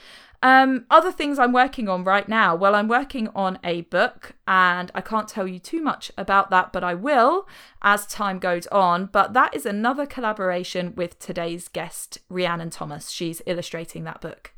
Um, 0.42 0.86
other 0.90 1.12
things 1.12 1.38
I'm 1.38 1.52
working 1.52 1.88
on 1.88 2.02
right 2.02 2.28
now. 2.28 2.56
Well, 2.56 2.74
I'm 2.74 2.88
working 2.88 3.28
on 3.28 3.60
a 3.62 3.82
book, 3.82 4.32
and 4.46 4.90
I 4.92 5.00
can't 5.00 5.28
tell 5.28 5.46
you 5.46 5.60
too 5.60 5.80
much 5.80 6.10
about 6.18 6.50
that, 6.50 6.72
but 6.72 6.82
I 6.82 6.94
will 6.94 7.46
as 7.80 8.06
time 8.06 8.40
goes 8.40 8.66
on. 8.68 9.06
But 9.06 9.34
that 9.34 9.54
is 9.54 9.64
another 9.64 10.04
collaboration 10.04 10.94
with 10.96 11.18
today's 11.20 11.68
guest, 11.68 12.18
Rhiannon 12.28 12.70
Thomas. 12.70 13.10
She's 13.10 13.40
illustrating 13.46 14.02
that 14.04 14.20
book. 14.20 14.52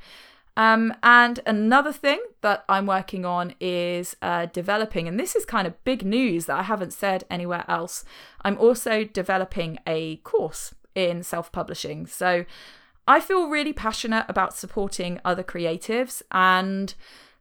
Um, 0.56 0.94
and 1.02 1.40
another 1.46 1.92
thing 1.92 2.20
that 2.40 2.64
I'm 2.68 2.86
working 2.86 3.26
on 3.26 3.54
is 3.60 4.16
uh, 4.22 4.46
developing, 4.46 5.06
and 5.06 5.20
this 5.20 5.34
is 5.34 5.44
kind 5.44 5.66
of 5.66 5.82
big 5.84 6.04
news 6.04 6.46
that 6.46 6.58
I 6.58 6.62
haven't 6.62 6.92
said 6.92 7.24
anywhere 7.28 7.64
else. 7.68 8.04
I'm 8.42 8.56
also 8.58 9.04
developing 9.04 9.78
a 9.86 10.16
course 10.18 10.74
in 10.94 11.22
self 11.22 11.52
publishing. 11.52 12.06
So 12.06 12.46
I 13.06 13.20
feel 13.20 13.48
really 13.48 13.72
passionate 13.72 14.24
about 14.28 14.56
supporting 14.56 15.20
other 15.24 15.42
creatives, 15.42 16.22
and 16.30 16.94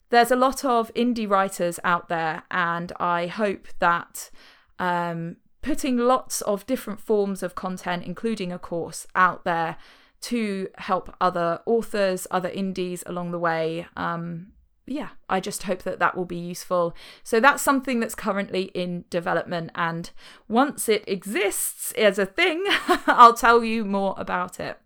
there's 0.09 0.31
a 0.31 0.35
lot 0.35 0.65
of 0.65 0.93
indie 0.93 1.29
writers 1.29 1.79
out 1.83 2.09
there, 2.09 2.43
and 2.51 2.91
I 2.99 3.27
hope 3.27 3.67
that 3.79 4.29
um, 4.77 5.37
putting 5.61 5.97
lots 5.97 6.41
of 6.41 6.65
different 6.65 6.99
forms 6.99 7.41
of 7.41 7.55
content, 7.55 8.03
including 8.03 8.51
a 8.51 8.59
course, 8.59 9.07
out 9.15 9.45
there 9.45 9.77
to 10.21 10.69
help 10.77 11.15
other 11.19 11.61
authors, 11.65 12.27
other 12.29 12.49
indies 12.49 13.03
along 13.05 13.31
the 13.31 13.39
way. 13.39 13.87
Um, 13.97 14.53
yeah, 14.85 15.09
I 15.29 15.39
just 15.39 15.63
hope 15.63 15.83
that 15.83 15.99
that 15.99 16.15
will 16.15 16.25
be 16.25 16.37
useful. 16.37 16.93
So 17.23 17.39
that's 17.39 17.63
something 17.63 18.01
that's 18.01 18.15
currently 18.15 18.63
in 18.73 19.05
development, 19.09 19.71
and 19.75 20.11
once 20.49 20.89
it 20.89 21.03
exists 21.07 21.93
as 21.93 22.19
a 22.19 22.25
thing, 22.25 22.63
I'll 23.07 23.33
tell 23.33 23.63
you 23.63 23.85
more 23.85 24.13
about 24.17 24.59
it. 24.59 24.77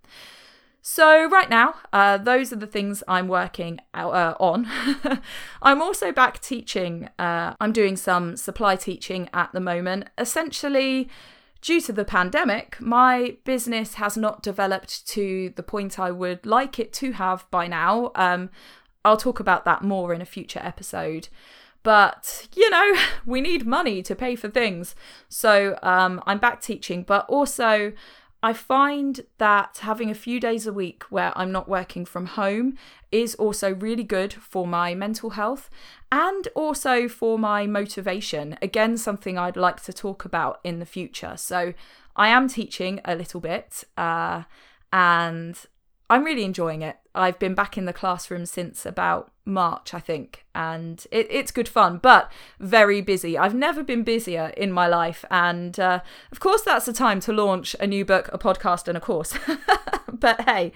So, 0.90 1.28
right 1.28 1.50
now, 1.50 1.74
uh, 1.92 2.18
those 2.18 2.54
are 2.54 2.56
the 2.56 2.66
things 2.66 3.04
I'm 3.10 3.28
working 3.28 3.82
uh, 3.94 4.36
on. 4.40 4.70
I'm 5.62 5.82
also 5.82 6.14
back 6.14 6.40
teaching. 6.40 7.10
Uh, 7.20 7.56
I'm 7.60 7.74
doing 7.74 7.98
some 7.98 8.38
supply 8.38 8.78
teaching 8.78 9.28
at 9.34 9.52
the 9.52 9.60
moment. 9.60 10.08
Essentially, 10.18 11.10
due 11.62 11.82
to 11.82 11.92
the 11.92 12.06
pandemic, 12.06 12.80
my 12.80 13.36
business 13.44 13.96
has 13.96 14.16
not 14.16 14.42
developed 14.42 15.06
to 15.10 15.52
the 15.58 15.62
point 15.62 16.00
I 16.00 16.10
would 16.10 16.46
like 16.46 16.80
it 16.80 16.94
to 16.94 17.12
have 17.12 17.46
by 17.52 17.68
now. 17.68 18.14
Um, 18.16 18.50
I'll 19.04 19.18
talk 19.18 19.42
about 19.42 19.66
that 19.66 19.84
more 19.84 20.14
in 20.14 20.22
a 20.22 20.26
future 20.26 20.62
episode. 20.64 21.28
But, 21.84 22.48
you 22.56 22.70
know, 22.70 22.96
we 23.26 23.42
need 23.42 23.68
money 23.68 24.02
to 24.04 24.16
pay 24.16 24.38
for 24.38 24.48
things. 24.48 24.96
So 25.28 25.78
um, 25.84 26.24
I'm 26.26 26.40
back 26.40 26.62
teaching, 26.62 27.04
but 27.04 27.26
also 27.28 27.92
I 28.44 28.54
find 28.54 29.22
that 29.40 29.80
having 29.82 30.10
a 30.12 30.16
few 30.16 30.40
days 30.40 30.68
a 30.68 30.74
week 30.74 31.04
where 31.10 31.36
I'm 31.36 31.52
not 31.52 31.68
working 31.68 32.06
from 32.06 32.28
home 32.28 32.78
is 33.12 33.34
also 33.36 33.74
really 33.74 34.04
good 34.04 34.34
for 34.34 34.68
my 34.68 34.94
mental 34.94 35.32
health 35.32 35.70
and 36.12 36.48
also 36.56 37.08
for 37.08 37.40
my 37.40 37.66
motivation. 37.66 38.58
Again, 38.62 38.96
something 38.98 39.38
I'd 39.38 39.58
like 39.58 39.82
to 39.84 39.94
talk 39.94 40.24
about 40.24 40.60
in 40.64 40.80
the 40.80 40.86
future. 40.86 41.34
So, 41.36 41.74
I 42.16 42.30
am 42.30 42.48
teaching 42.48 43.00
a 43.06 43.16
little 43.16 43.40
bit 43.40 43.84
uh, 43.96 44.44
and 44.92 45.56
I'm 46.10 46.24
really 46.24 46.44
enjoying 46.44 46.82
it. 46.82 46.98
I've 47.18 47.40
been 47.40 47.56
back 47.56 47.78
in 47.78 47.86
the 47.86 47.94
classroom 47.94 48.46
since 48.46 48.86
about 48.86 49.32
March, 49.48 49.94
I 49.94 50.00
think, 50.00 50.46
and 50.54 51.06
it, 51.10 51.28
it's 51.30 51.52
good 51.52 51.70
fun, 51.70 51.98
but 51.98 52.30
very 52.60 53.02
busy. 53.02 53.38
I've 53.38 53.56
never 53.56 53.82
been 53.82 54.04
busier 54.04 54.52
in 54.58 54.72
my 54.72 54.88
life, 54.88 55.24
and 55.32 55.80
uh, 55.80 56.02
of 56.32 56.40
course, 56.40 56.62
that's 56.62 56.86
the 56.86 56.94
time 56.94 57.20
to 57.22 57.34
launch 57.34 57.76
a 57.80 57.88
new 57.88 58.04
book, 58.04 58.30
a 58.34 58.38
podcast, 58.38 58.88
and 58.88 58.98
a 58.98 59.02
course. 59.02 59.34
but 60.12 60.42
hey, 60.42 60.74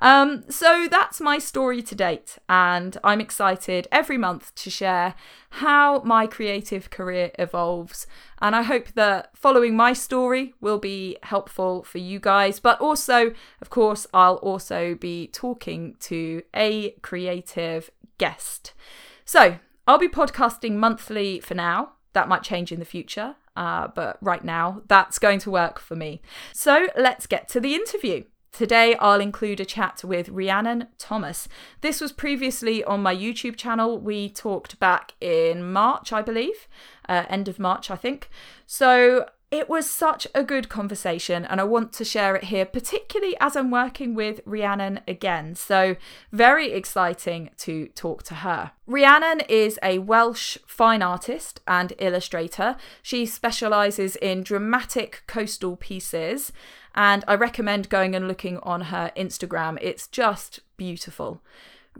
um, 0.00 0.44
so 0.48 0.86
that's 0.90 1.20
my 1.20 1.38
story 1.38 1.82
to 1.82 1.94
date, 1.94 2.38
and 2.48 2.98
I'm 3.02 3.20
excited 3.20 3.88
every 3.90 4.18
month 4.18 4.54
to 4.56 4.70
share 4.70 5.14
how 5.54 6.00
my 6.02 6.26
creative 6.26 6.90
career 6.90 7.30
evolves. 7.38 8.06
And 8.42 8.54
I 8.54 8.62
hope 8.62 8.92
that 8.94 9.36
following 9.36 9.76
my 9.76 9.92
story 9.92 10.54
will 10.60 10.78
be 10.78 11.16
helpful 11.24 11.82
for 11.82 11.98
you 11.98 12.20
guys, 12.20 12.60
but 12.60 12.80
also, 12.80 13.34
of 13.60 13.70
course, 13.70 14.06
I'll 14.14 14.36
also 14.36 14.94
be 14.94 15.26
talking 15.28 15.79
to 16.00 16.42
a 16.54 16.90
creative 17.02 17.90
guest. 18.18 18.72
So 19.24 19.56
I'll 19.86 19.98
be 19.98 20.08
podcasting 20.08 20.74
monthly 20.74 21.40
for 21.40 21.54
now. 21.54 21.92
That 22.12 22.28
might 22.28 22.42
change 22.42 22.72
in 22.72 22.80
the 22.80 22.84
future, 22.84 23.36
uh, 23.56 23.88
but 23.88 24.18
right 24.20 24.44
now 24.44 24.82
that's 24.88 25.18
going 25.18 25.38
to 25.40 25.50
work 25.50 25.78
for 25.78 25.96
me. 25.96 26.20
So 26.52 26.88
let's 26.96 27.26
get 27.26 27.48
to 27.50 27.60
the 27.60 27.74
interview. 27.74 28.24
Today, 28.52 28.96
I'll 28.96 29.20
include 29.20 29.60
a 29.60 29.64
chat 29.64 30.02
with 30.02 30.28
Rhiannon 30.28 30.88
Thomas. 30.98 31.48
This 31.82 32.00
was 32.00 32.10
previously 32.10 32.82
on 32.82 33.00
my 33.00 33.14
YouTube 33.14 33.56
channel. 33.56 33.96
We 33.98 34.28
talked 34.28 34.80
back 34.80 35.14
in 35.20 35.72
March, 35.72 36.12
I 36.12 36.20
believe, 36.20 36.66
uh, 37.08 37.24
end 37.28 37.46
of 37.46 37.60
March, 37.60 37.92
I 37.92 37.96
think. 37.96 38.28
So 38.66 39.26
it 39.50 39.68
was 39.68 39.90
such 39.90 40.28
a 40.32 40.44
good 40.44 40.68
conversation, 40.68 41.44
and 41.44 41.60
I 41.60 41.64
want 41.64 41.92
to 41.94 42.04
share 42.04 42.36
it 42.36 42.44
here, 42.44 42.64
particularly 42.64 43.36
as 43.40 43.56
I'm 43.56 43.70
working 43.70 44.14
with 44.14 44.40
Rhiannon 44.44 45.00
again. 45.08 45.56
So, 45.56 45.96
very 46.30 46.70
exciting 46.70 47.50
to 47.58 47.88
talk 47.88 48.22
to 48.24 48.36
her. 48.36 48.70
Rhiannon 48.86 49.40
is 49.48 49.76
a 49.82 49.98
Welsh 49.98 50.56
fine 50.66 51.02
artist 51.02 51.60
and 51.66 51.92
illustrator. 51.98 52.76
She 53.02 53.26
specialises 53.26 54.14
in 54.16 54.44
dramatic 54.44 55.24
coastal 55.26 55.76
pieces, 55.76 56.52
and 56.94 57.24
I 57.26 57.34
recommend 57.34 57.88
going 57.88 58.14
and 58.14 58.28
looking 58.28 58.58
on 58.58 58.82
her 58.82 59.10
Instagram. 59.16 59.78
It's 59.82 60.06
just 60.06 60.60
beautiful. 60.76 61.42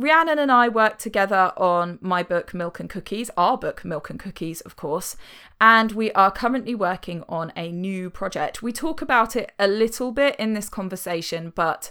Rhiannon 0.01 0.39
and 0.39 0.51
I 0.51 0.67
worked 0.67 0.99
together 0.99 1.53
on 1.59 1.99
my 2.01 2.23
book 2.23 2.55
Milk 2.55 2.81
and 2.81 2.89
Cookies, 2.89 3.31
our 3.37 3.59
book 3.59 3.85
Milk 3.85 4.09
and 4.09 4.19
Cookies, 4.19 4.63
of 4.63 4.75
course, 4.75 5.15
and 5.61 5.93
we 5.93 6.11
are 6.13 6.31
currently 6.31 6.75
working 6.75 7.23
on 7.29 7.53
a 7.55 7.71
new 7.71 8.09
project. 8.09 8.63
We 8.63 8.73
talk 8.73 9.03
about 9.03 9.37
it 9.37 9.53
a 9.59 9.69
little 9.69 10.11
bit 10.11 10.37
in 10.37 10.55
this 10.55 10.71
conversation, 10.71 11.53
but 11.55 11.91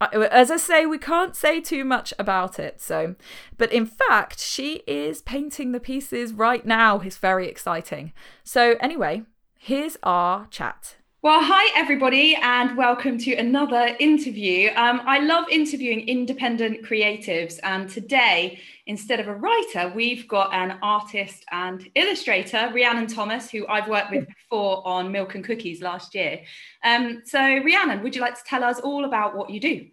uh, 0.00 0.26
as 0.32 0.50
I 0.50 0.56
say, 0.56 0.84
we 0.84 0.98
can't 0.98 1.36
say 1.36 1.60
too 1.60 1.84
much 1.84 2.12
about 2.18 2.58
it. 2.58 2.80
So, 2.80 3.14
but 3.56 3.72
in 3.72 3.86
fact, 3.86 4.40
she 4.40 4.82
is 4.88 5.22
painting 5.22 5.70
the 5.70 5.78
pieces 5.78 6.32
right 6.32 6.66
now. 6.66 6.98
It's 6.98 7.18
very 7.18 7.46
exciting. 7.46 8.12
So, 8.42 8.74
anyway, 8.80 9.22
here's 9.56 9.96
our 10.02 10.48
chat. 10.48 10.96
Well, 11.24 11.40
hi, 11.42 11.72
everybody, 11.74 12.36
and 12.36 12.76
welcome 12.76 13.16
to 13.16 13.34
another 13.36 13.96
interview. 13.98 14.68
Um, 14.76 15.00
I 15.06 15.20
love 15.20 15.46
interviewing 15.50 16.06
independent 16.06 16.82
creatives, 16.84 17.58
and 17.62 17.88
today, 17.88 18.60
instead 18.84 19.20
of 19.20 19.28
a 19.28 19.34
writer, 19.34 19.90
we've 19.94 20.28
got 20.28 20.52
an 20.52 20.76
artist 20.82 21.46
and 21.50 21.88
illustrator, 21.94 22.70
Rhiannon 22.74 23.06
Thomas, 23.06 23.50
who 23.50 23.66
I've 23.68 23.88
worked 23.88 24.10
with 24.10 24.26
before 24.28 24.86
on 24.86 25.10
Milk 25.12 25.34
and 25.34 25.42
Cookies 25.42 25.80
last 25.80 26.14
year. 26.14 26.42
Um, 26.84 27.22
so, 27.24 27.38
Rhiannon, 27.40 28.02
would 28.02 28.14
you 28.14 28.20
like 28.20 28.34
to 28.34 28.44
tell 28.44 28.62
us 28.62 28.78
all 28.80 29.06
about 29.06 29.34
what 29.34 29.48
you 29.48 29.60
do? 29.60 29.86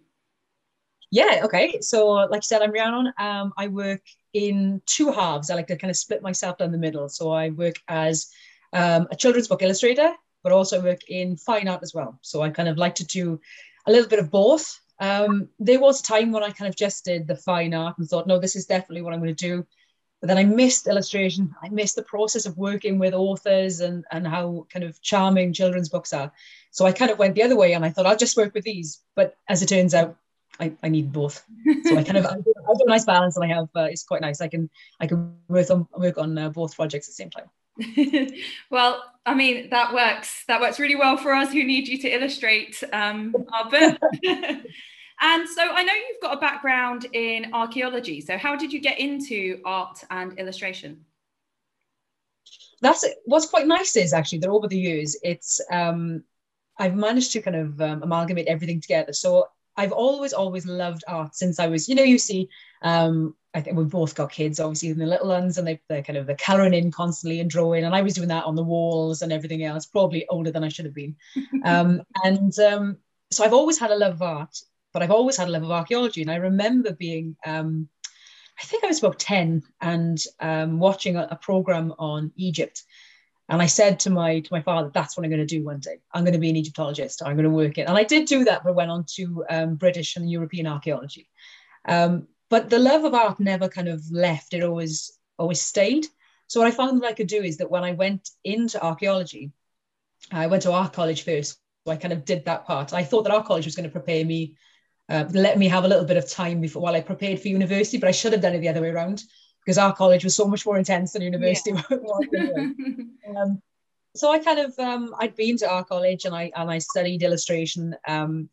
Yeah, 1.10 1.40
okay. 1.44 1.80
So, 1.80 2.08
like 2.10 2.36
I 2.36 2.40
said, 2.40 2.60
I'm 2.60 2.72
Rhiannon. 2.72 3.10
Um, 3.18 3.54
I 3.56 3.68
work 3.68 4.02
in 4.34 4.82
two 4.84 5.10
halves. 5.10 5.48
I 5.48 5.54
like 5.54 5.68
to 5.68 5.76
kind 5.76 5.90
of 5.90 5.96
split 5.96 6.20
myself 6.20 6.58
down 6.58 6.72
the 6.72 6.76
middle. 6.76 7.08
So, 7.08 7.30
I 7.30 7.48
work 7.48 7.76
as 7.88 8.28
um, 8.74 9.08
a 9.10 9.16
children's 9.16 9.48
book 9.48 9.62
illustrator 9.62 10.12
but 10.42 10.52
also 10.52 10.82
work 10.82 11.00
in 11.08 11.36
fine 11.36 11.68
art 11.68 11.82
as 11.82 11.94
well. 11.94 12.18
So 12.22 12.42
I 12.42 12.50
kind 12.50 12.68
of 12.68 12.78
like 12.78 12.94
to 12.96 13.06
do 13.06 13.40
a 13.86 13.92
little 13.92 14.08
bit 14.08 14.18
of 14.18 14.30
both. 14.30 14.78
Um, 15.00 15.48
there 15.58 15.80
was 15.80 16.00
a 16.00 16.04
time 16.04 16.32
when 16.32 16.42
I 16.42 16.50
kind 16.50 16.68
of 16.68 16.76
just 16.76 17.04
did 17.04 17.26
the 17.26 17.36
fine 17.36 17.74
art 17.74 17.98
and 17.98 18.08
thought, 18.08 18.26
no, 18.26 18.38
this 18.38 18.56
is 18.56 18.66
definitely 18.66 19.02
what 19.02 19.12
I'm 19.12 19.20
going 19.20 19.34
to 19.34 19.48
do. 19.48 19.66
But 20.20 20.28
then 20.28 20.38
I 20.38 20.44
missed 20.44 20.86
illustration. 20.86 21.52
I 21.60 21.68
missed 21.68 21.96
the 21.96 22.04
process 22.04 22.46
of 22.46 22.56
working 22.56 22.98
with 22.98 23.12
authors 23.12 23.80
and, 23.80 24.04
and 24.12 24.24
how 24.24 24.68
kind 24.72 24.84
of 24.84 25.00
charming 25.02 25.52
children's 25.52 25.88
books 25.88 26.12
are. 26.12 26.32
So 26.70 26.86
I 26.86 26.92
kind 26.92 27.10
of 27.10 27.18
went 27.18 27.34
the 27.34 27.42
other 27.42 27.56
way 27.56 27.72
and 27.72 27.84
I 27.84 27.90
thought, 27.90 28.06
I'll 28.06 28.16
just 28.16 28.36
work 28.36 28.54
with 28.54 28.62
these. 28.62 29.00
But 29.16 29.36
as 29.48 29.62
it 29.62 29.68
turns 29.68 29.94
out, 29.94 30.16
I, 30.60 30.72
I 30.82 30.88
need 30.88 31.12
both. 31.12 31.44
So 31.84 31.96
I 31.96 32.04
kind 32.04 32.18
of 32.18 32.26
I 32.26 32.36
do, 32.36 32.54
I 32.68 32.72
a 32.72 32.88
nice 32.88 33.04
balance 33.04 33.36
and 33.36 33.44
I 33.44 33.54
have 33.54 33.68
uh, 33.74 33.84
it's 33.84 34.04
quite 34.04 34.20
nice. 34.20 34.40
I 34.40 34.48
can 34.48 34.70
I 35.00 35.06
can 35.06 35.34
work 35.48 35.70
on 35.70 35.88
work 35.96 36.18
on 36.18 36.38
uh, 36.38 36.50
both 36.50 36.76
projects 36.76 37.08
at 37.08 37.10
the 37.10 37.14
same 37.14 37.30
time. 37.30 37.50
well, 38.70 39.02
I 39.24 39.34
mean 39.34 39.70
that 39.70 39.94
works. 39.94 40.44
That 40.48 40.60
works 40.60 40.78
really 40.78 40.96
well 40.96 41.16
for 41.16 41.32
us 41.32 41.52
who 41.52 41.64
need 41.64 41.88
you 41.88 41.98
to 41.98 42.08
illustrate 42.08 42.82
um, 42.92 43.34
our 43.52 43.70
book. 43.70 43.98
and 44.24 45.48
so 45.48 45.62
I 45.62 45.82
know 45.82 45.92
you've 45.92 46.20
got 46.20 46.36
a 46.36 46.40
background 46.40 47.06
in 47.12 47.52
archaeology. 47.52 48.20
So 48.20 48.36
how 48.36 48.56
did 48.56 48.72
you 48.72 48.80
get 48.80 48.98
into 48.98 49.60
art 49.64 50.02
and 50.10 50.38
illustration? 50.38 51.04
That's 52.80 53.04
what's 53.24 53.46
quite 53.46 53.66
nice 53.66 53.96
is 53.96 54.12
actually 54.12 54.40
that 54.40 54.50
over 54.50 54.66
the 54.66 54.78
years 54.78 55.16
it's 55.22 55.60
um, 55.70 56.24
I've 56.78 56.96
managed 56.96 57.32
to 57.32 57.42
kind 57.42 57.56
of 57.56 57.80
um, 57.80 58.02
amalgamate 58.02 58.48
everything 58.48 58.80
together. 58.80 59.12
So 59.12 59.46
I've 59.76 59.92
always 59.92 60.32
always 60.32 60.66
loved 60.66 61.04
art 61.06 61.34
since 61.36 61.60
I 61.60 61.68
was 61.68 61.88
you 61.88 61.94
know 61.94 62.02
you 62.02 62.18
see 62.18 62.48
um, 62.82 63.36
I 63.54 63.60
think 63.60 63.76
we've 63.76 63.88
both 63.88 64.14
got 64.14 64.32
kids, 64.32 64.60
obviously, 64.60 64.92
the 64.92 65.04
little 65.04 65.28
ones, 65.28 65.58
and 65.58 65.66
they, 65.66 65.80
they're 65.88 66.02
kind 66.02 66.16
of 66.16 66.26
the 66.26 66.34
colouring 66.34 66.72
in 66.72 66.90
constantly 66.90 67.40
and 67.40 67.50
drawing. 67.50 67.84
And 67.84 67.94
I 67.94 68.00
was 68.00 68.14
doing 68.14 68.28
that 68.28 68.44
on 68.44 68.56
the 68.56 68.62
walls 68.62 69.20
and 69.20 69.32
everything 69.32 69.62
else, 69.64 69.84
probably 69.84 70.26
older 70.28 70.50
than 70.50 70.64
I 70.64 70.68
should 70.68 70.86
have 70.86 70.94
been. 70.94 71.16
um, 71.64 72.02
and 72.24 72.58
um, 72.60 72.96
so 73.30 73.44
I've 73.44 73.52
always 73.52 73.78
had 73.78 73.90
a 73.90 73.96
love 73.96 74.14
of 74.14 74.22
art, 74.22 74.56
but 74.92 75.02
I've 75.02 75.10
always 75.10 75.36
had 75.36 75.48
a 75.48 75.50
love 75.50 75.64
of 75.64 75.70
archaeology. 75.70 76.22
And 76.22 76.30
I 76.30 76.36
remember 76.36 76.92
being, 76.92 77.36
um, 77.44 77.88
I 78.58 78.64
think 78.64 78.84
I 78.84 78.88
was 78.88 79.00
about 79.00 79.18
10 79.18 79.62
and 79.82 80.18
um, 80.40 80.78
watching 80.78 81.16
a, 81.16 81.28
a 81.30 81.36
program 81.36 81.92
on 81.98 82.32
Egypt. 82.36 82.82
And 83.48 83.60
I 83.60 83.66
said 83.66 84.00
to 84.00 84.10
my 84.10 84.40
to 84.40 84.48
my 84.50 84.62
father, 84.62 84.90
"That's 84.94 85.14
what 85.14 85.24
I'm 85.24 85.30
going 85.30 85.46
to 85.46 85.58
do 85.58 85.62
one 85.62 85.80
day. 85.80 85.96
I'm 86.14 86.24
going 86.24 86.32
to 86.32 86.38
be 86.38 86.48
an 86.48 86.56
Egyptologist. 86.56 87.22
I'm 87.22 87.36
going 87.36 87.44
to 87.44 87.50
work 87.50 87.76
it." 87.76 87.82
And 87.82 87.98
I 87.98 88.04
did 88.04 88.26
do 88.26 88.44
that, 88.44 88.64
but 88.64 88.74
went 88.74 88.90
on 88.90 89.04
to 89.16 89.44
um, 89.50 89.74
British 89.74 90.16
and 90.16 90.30
European 90.30 90.66
archaeology. 90.66 91.28
Um, 91.86 92.28
but 92.52 92.68
the 92.68 92.78
love 92.78 93.04
of 93.04 93.14
art 93.14 93.40
never 93.40 93.66
kind 93.66 93.88
of 93.88 94.04
left. 94.10 94.52
It 94.52 94.62
always 94.62 95.18
always 95.38 95.62
stayed. 95.62 96.06
So 96.48 96.60
what 96.60 96.68
i 96.68 96.70
found 96.70 97.00
that 97.00 97.08
i 97.08 97.14
could 97.14 97.32
do 97.36 97.42
is 97.42 97.56
that 97.56 97.70
when 97.70 97.82
i 97.82 97.92
went 97.92 98.28
into 98.44 98.84
archaeology 98.90 99.52
i 100.30 100.46
went 100.46 100.62
to 100.64 100.72
art 100.72 100.92
college 100.92 101.22
first. 101.22 101.58
So 101.84 101.92
i 101.92 101.96
kind 101.96 102.12
of 102.12 102.26
did 102.26 102.44
that 102.44 102.66
part. 102.66 102.92
I 102.92 103.04
thought 103.04 103.22
that 103.24 103.32
art 103.32 103.46
college 103.46 103.64
was 103.64 103.74
going 103.74 103.88
to 103.88 103.98
prepare 103.98 104.26
me 104.26 104.54
uh, 105.08 105.24
let 105.32 105.58
me 105.58 105.66
have 105.66 105.84
a 105.84 105.88
little 105.88 106.04
bit 106.04 106.18
of 106.18 106.28
time 106.28 106.60
before 106.60 106.82
while 106.82 106.94
i 106.94 107.00
prepared 107.00 107.40
for 107.40 107.48
university 107.48 107.98
but 107.98 108.08
i 108.08 108.18
should 108.18 108.34
have 108.34 108.42
done 108.42 108.54
it 108.54 108.60
the 108.60 108.72
other 108.72 108.82
way 108.82 108.90
around 108.90 109.24
because 109.64 109.78
our 109.78 109.94
college 110.02 110.22
was 110.22 110.36
so 110.36 110.46
much 110.52 110.66
more 110.66 110.76
intense 110.76 111.12
than 111.12 111.22
university 111.22 111.72
yeah. 111.72 112.68
um, 113.36 113.62
so 114.14 114.30
I 114.30 114.38
kind 114.38 114.60
of 114.66 114.78
um, 114.78 115.14
I'd 115.18 115.36
been 115.36 115.56
to 115.56 115.70
art 115.70 115.88
college 115.88 116.26
and 116.26 116.34
I 116.34 116.52
and 116.54 116.70
I 116.70 116.78
studied 116.78 117.22
illustration 117.22 117.96
um, 118.06 118.50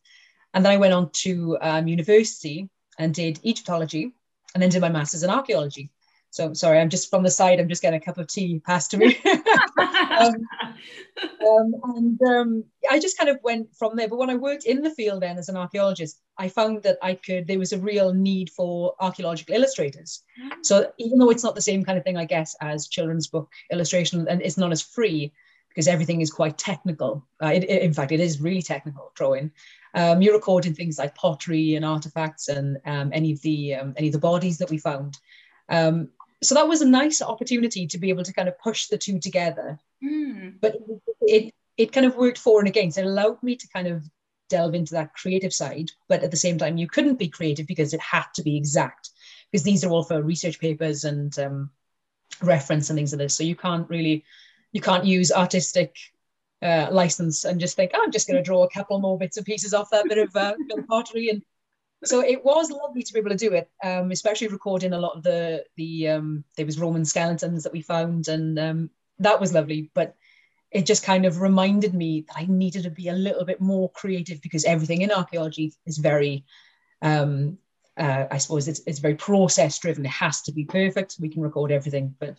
and 0.53 0.63
then 0.63 0.71
I 0.71 0.77
went 0.77 0.93
on 0.93 1.11
to 1.25 1.57
um, 1.61 1.87
university 1.89 2.69
and 2.99 3.13
did 3.13 3.39
Egyptology 3.43 4.13
and 4.53 4.61
then 4.61 4.69
did 4.69 4.81
my 4.81 4.89
master's 4.89 5.23
in 5.23 5.29
archaeology. 5.29 5.89
So 6.31 6.53
sorry, 6.53 6.79
I'm 6.79 6.89
just 6.89 7.09
from 7.09 7.23
the 7.23 7.31
side, 7.31 7.59
I'm 7.59 7.69
just 7.69 7.81
getting 7.81 7.99
a 7.99 8.03
cup 8.03 8.19
of 8.19 8.27
tea 8.27 8.59
passed 8.59 8.91
to 8.91 8.97
me. 8.97 9.17
um, 9.25 10.35
um, 11.41 11.73
and 11.95 12.21
um, 12.21 12.63
I 12.89 12.99
just 12.99 13.17
kind 13.17 13.29
of 13.29 13.39
went 13.43 13.75
from 13.75 13.95
there. 13.95 14.07
But 14.07 14.19
when 14.19 14.29
I 14.29 14.35
worked 14.35 14.65
in 14.65 14.83
the 14.83 14.91
field 14.91 15.23
then 15.23 15.39
as 15.39 15.49
an 15.49 15.57
archaeologist, 15.57 16.21
I 16.37 16.49
found 16.49 16.83
that 16.83 16.99
I 17.01 17.15
could, 17.15 17.47
there 17.47 17.57
was 17.57 17.73
a 17.73 17.79
real 17.79 18.13
need 18.13 18.51
for 18.51 18.93
archaeological 18.99 19.55
illustrators. 19.55 20.21
So 20.61 20.91
even 20.99 21.17
though 21.17 21.31
it's 21.31 21.43
not 21.43 21.55
the 21.55 21.61
same 21.61 21.83
kind 21.83 21.97
of 21.97 22.03
thing, 22.03 22.17
I 22.17 22.25
guess, 22.25 22.55
as 22.61 22.87
children's 22.87 23.27
book 23.27 23.49
illustration, 23.71 24.27
and 24.29 24.41
it's 24.43 24.57
not 24.57 24.71
as 24.71 24.83
free 24.83 25.33
because 25.69 25.87
everything 25.87 26.21
is 26.21 26.31
quite 26.31 26.57
technical. 26.57 27.25
Uh, 27.41 27.47
it, 27.47 27.63
it, 27.63 27.81
in 27.81 27.93
fact, 27.93 28.11
it 28.11 28.19
is 28.19 28.41
really 28.41 28.61
technical 28.61 29.11
drawing. 29.15 29.51
Um, 29.93 30.21
you're 30.21 30.35
recording 30.35 30.73
things 30.73 30.99
like 30.99 31.15
pottery 31.15 31.75
and 31.75 31.83
artifacts 31.83 32.47
and 32.47 32.77
um, 32.85 33.11
any 33.13 33.31
of 33.31 33.41
the 33.41 33.75
um, 33.75 33.93
any 33.97 34.07
of 34.07 34.13
the 34.13 34.19
bodies 34.19 34.57
that 34.59 34.69
we 34.69 34.77
found. 34.77 35.17
Um, 35.67 36.09
so 36.41 36.55
that 36.55 36.67
was 36.67 36.81
a 36.81 36.87
nice 36.87 37.21
opportunity 37.21 37.87
to 37.87 37.97
be 37.97 38.09
able 38.09 38.23
to 38.23 38.33
kind 38.33 38.47
of 38.47 38.59
push 38.59 38.87
the 38.87 38.97
two 38.97 39.19
together. 39.19 39.79
Mm. 40.03 40.55
But 40.61 40.77
it 41.21 41.53
it 41.77 41.91
kind 41.91 42.05
of 42.05 42.15
worked 42.15 42.37
for 42.37 42.59
and 42.59 42.67
against. 42.67 42.97
It 42.97 43.05
allowed 43.05 43.41
me 43.41 43.55
to 43.55 43.67
kind 43.69 43.87
of 43.87 44.03
delve 44.49 44.73
into 44.73 44.93
that 44.93 45.13
creative 45.13 45.53
side, 45.53 45.91
but 46.07 46.23
at 46.23 46.31
the 46.31 46.37
same 46.37 46.57
time, 46.57 46.77
you 46.77 46.87
couldn't 46.87 47.19
be 47.19 47.27
creative 47.27 47.67
because 47.67 47.93
it 47.93 48.01
had 48.01 48.25
to 48.35 48.43
be 48.43 48.57
exact. 48.57 49.09
Because 49.51 49.63
these 49.63 49.83
are 49.83 49.89
all 49.89 50.03
for 50.03 50.21
research 50.21 50.59
papers 50.59 51.03
and 51.03 51.37
um, 51.39 51.71
reference 52.41 52.89
and 52.89 52.97
things 52.97 53.11
like 53.11 53.19
this. 53.19 53.35
So 53.35 53.43
you 53.43 53.55
can't 53.55 53.89
really 53.89 54.23
you 54.71 54.81
can't 54.81 55.05
use 55.05 55.31
artistic 55.31 55.95
uh, 56.61 56.87
license 56.91 57.45
and 57.45 57.59
just 57.59 57.75
think, 57.75 57.91
oh, 57.93 58.01
I'm 58.03 58.11
just 58.11 58.27
going 58.27 58.37
to 58.37 58.43
draw 58.43 58.63
a 58.63 58.69
couple 58.69 58.99
more 58.99 59.17
bits 59.17 59.37
and 59.37 59.45
pieces 59.45 59.73
off 59.73 59.89
that 59.91 60.05
bit 60.09 60.17
of, 60.17 60.35
uh, 60.35 60.55
pottery. 60.89 61.29
And 61.29 61.43
so 62.03 62.21
it 62.21 62.43
was 62.43 62.71
lovely 62.71 63.03
to 63.03 63.13
be 63.13 63.19
able 63.19 63.29
to 63.29 63.35
do 63.35 63.53
it, 63.53 63.69
um, 63.83 64.11
especially 64.11 64.47
recording 64.47 64.93
a 64.93 64.99
lot 64.99 65.17
of 65.17 65.23
the 65.23 65.65
the 65.75 66.07
um, 66.09 66.43
there 66.55 66.65
was 66.65 66.79
Roman 66.79 67.03
skeletons 67.03 67.63
that 67.63 67.73
we 67.73 67.81
found, 67.81 68.29
and 68.29 68.57
um, 68.57 68.89
that 69.19 69.39
was 69.39 69.53
lovely. 69.53 69.91
But 69.93 70.15
it 70.71 70.85
just 70.85 71.03
kind 71.03 71.25
of 71.25 71.41
reminded 71.41 71.93
me 71.93 72.25
that 72.27 72.37
I 72.37 72.45
needed 72.47 72.83
to 72.83 72.89
be 72.89 73.09
a 73.09 73.13
little 73.13 73.43
bit 73.43 73.59
more 73.59 73.91
creative 73.91 74.41
because 74.41 74.63
everything 74.63 75.01
in 75.01 75.11
archaeology 75.11 75.73
is 75.85 75.97
very, 75.97 76.45
um, 77.01 77.57
uh, 77.97 78.25
I 78.31 78.37
suppose 78.37 78.69
it's 78.69 78.81
it's 78.87 78.99
very 78.99 79.15
process 79.15 79.77
driven. 79.77 80.05
It 80.05 80.11
has 80.11 80.41
to 80.43 80.53
be 80.53 80.63
perfect. 80.63 81.17
We 81.19 81.29
can 81.29 81.41
record 81.41 81.71
everything, 81.71 82.15
but 82.17 82.37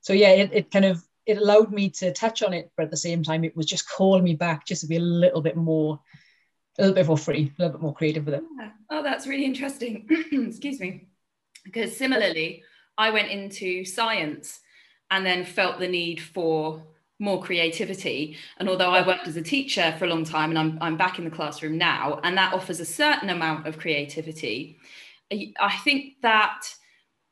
so 0.00 0.14
yeah, 0.14 0.30
it, 0.30 0.50
it 0.52 0.70
kind 0.72 0.84
of 0.84 1.05
it 1.26 1.38
allowed 1.38 1.72
me 1.72 1.90
to 1.90 2.12
touch 2.12 2.42
on 2.42 2.52
it, 2.52 2.70
but 2.76 2.84
at 2.84 2.90
the 2.90 2.96
same 2.96 3.22
time, 3.22 3.44
it 3.44 3.56
was 3.56 3.66
just 3.66 3.90
calling 3.90 4.24
me 4.24 4.34
back 4.34 4.64
just 4.64 4.82
to 4.82 4.86
be 4.86 4.96
a 4.96 5.00
little 5.00 5.40
bit 5.40 5.56
more, 5.56 6.00
a 6.78 6.82
little 6.82 6.94
bit 6.94 7.06
more 7.06 7.18
free, 7.18 7.52
a 7.58 7.62
little 7.62 7.78
bit 7.78 7.82
more 7.82 7.94
creative 7.94 8.24
with 8.24 8.34
it. 8.34 8.44
Oh, 8.90 9.02
that's 9.02 9.26
really 9.26 9.44
interesting. 9.44 10.06
Excuse 10.32 10.78
me. 10.78 11.08
Because 11.64 11.96
similarly, 11.96 12.62
I 12.96 13.10
went 13.10 13.28
into 13.28 13.84
science 13.84 14.60
and 15.10 15.26
then 15.26 15.44
felt 15.44 15.80
the 15.80 15.88
need 15.88 16.20
for 16.20 16.84
more 17.18 17.42
creativity. 17.42 18.36
And 18.58 18.68
although 18.68 18.90
I 18.90 19.04
worked 19.04 19.26
as 19.26 19.36
a 19.36 19.42
teacher 19.42 19.94
for 19.98 20.04
a 20.04 20.08
long 20.08 20.24
time 20.24 20.50
and 20.50 20.58
I'm, 20.58 20.78
I'm 20.80 20.96
back 20.96 21.18
in 21.18 21.24
the 21.24 21.30
classroom 21.30 21.76
now, 21.76 22.20
and 22.22 22.36
that 22.38 22.52
offers 22.52 22.78
a 22.78 22.84
certain 22.84 23.30
amount 23.30 23.66
of 23.66 23.78
creativity, 23.78 24.78
I 25.30 25.76
think 25.82 26.20
that 26.22 26.62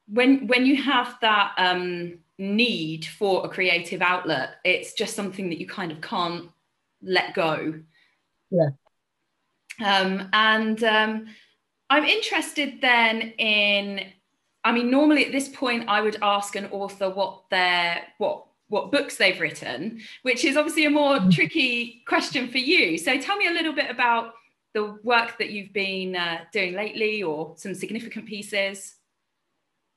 when 0.07 0.49
when 0.49 0.67
you 0.67 0.83
have 0.83 1.17
that 1.21 1.55
um, 1.57 2.19
need 2.39 3.05
for 3.05 3.45
a 3.45 3.49
creative 3.49 4.03
outlet. 4.03 4.57
It's 4.65 4.93
just 4.95 5.15
something 5.15 5.49
that 5.51 5.61
you 5.61 5.67
kind 5.67 5.93
of 5.93 6.01
can't 6.01 6.51
let 7.03 7.35
go. 7.35 7.81
Yeah. 8.51 8.71
Um, 9.85 10.29
and 10.33 10.83
um, 10.85 11.27
I'm 11.91 12.05
interested 12.05 12.81
then 12.81 13.21
in, 13.39 14.13
I 14.65 14.73
mean, 14.73 14.91
normally 14.91 15.27
at 15.27 15.33
this 15.33 15.49
point, 15.49 15.89
I 15.89 16.01
would 16.01 16.17
ask 16.23 16.57
an 16.57 16.67
author 16.67 17.11
what 17.11 17.45
their, 17.51 18.03
what, 18.19 18.47
what 18.69 18.91
books 18.91 19.17
they've 19.17 19.39
written, 19.39 20.01
which 20.23 20.45
is 20.45 20.57
obviously 20.57 20.87
a 20.87 20.91
more 20.91 21.17
mm-hmm. 21.17 21.31
tricky 21.31 22.03
question 22.07 22.49
for 22.49 22.59
you. 22.59 22.99
So 22.99 23.21
tell 23.21 23.37
me 23.37 23.49
a 23.49 23.53
little 23.53 23.73
bit 23.73 23.91
about 23.91 24.35
the 24.73 24.99
work 25.05 25.39
that 25.39 25.51
you've 25.51 25.73
been 25.73 26.17
uh, 26.17 26.39
doing 26.53 26.75
lately 26.75 27.23
or 27.23 27.55
some 27.57 27.75
significant 27.75 28.27
pieces. 28.27 28.97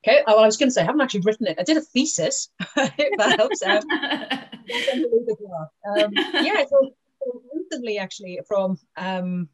Okay, 0.05 0.21
oh, 0.27 0.36
well, 0.36 0.43
I 0.43 0.45
was 0.45 0.57
going 0.57 0.69
to 0.69 0.73
say 0.73 0.81
I 0.81 0.86
haven't 0.86 1.01
actually 1.01 1.21
written 1.21 1.47
it. 1.47 1.57
I 1.60 1.63
did 1.63 1.77
a 1.77 1.81
thesis, 1.81 2.49
if 2.77 3.17
that 3.17 3.39
helps. 3.39 3.63
out. 3.63 3.83
um, 6.03 6.12
yeah, 6.13 6.63
so, 6.69 6.91
so, 7.23 7.41
recently, 7.53 7.97
actually, 7.97 8.39
from 8.47 8.77
um, 8.95 9.49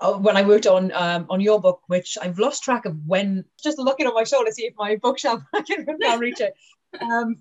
oh, 0.00 0.18
when 0.18 0.36
I 0.36 0.42
worked 0.42 0.66
on 0.66 0.92
um, 0.92 1.26
on 1.30 1.40
your 1.40 1.60
book, 1.60 1.82
which 1.86 2.18
I've 2.20 2.38
lost 2.38 2.64
track 2.64 2.86
of 2.86 2.96
when. 3.06 3.44
Just 3.62 3.78
looking 3.78 4.06
on 4.06 4.14
my 4.14 4.24
shoulder, 4.24 4.46
to 4.46 4.52
see 4.52 4.66
if 4.66 4.74
my 4.76 4.96
bookshelf 4.96 5.42
I 5.54 5.62
can 5.62 5.86
reach 6.18 6.40
it. 6.40 6.54
Um, 7.00 7.36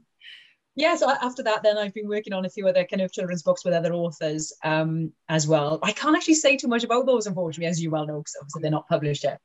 yeah, 0.76 0.96
so 0.96 1.10
after 1.10 1.44
that, 1.44 1.64
then 1.64 1.78
I've 1.78 1.94
been 1.94 2.08
working 2.08 2.32
on 2.32 2.46
a 2.46 2.50
few 2.50 2.68
other 2.68 2.86
kind 2.86 3.02
of 3.02 3.12
children's 3.12 3.44
books 3.44 3.66
with 3.66 3.74
other 3.74 3.94
authors 3.94 4.54
um, 4.64 5.12
as 5.28 5.46
well. 5.46 5.80
I 5.84 5.92
can't 5.92 6.16
actually 6.16 6.36
say 6.36 6.56
too 6.56 6.70
much 6.70 6.86
about 6.86 7.06
those, 7.06 7.28
unfortunately, 7.28 7.70
as 7.70 7.82
you 7.82 7.92
well 7.92 8.08
know, 8.08 8.20
because 8.20 8.38
obviously 8.40 8.62
they're 8.62 8.72
not 8.72 8.88
published 8.88 9.26
yet. 9.26 9.42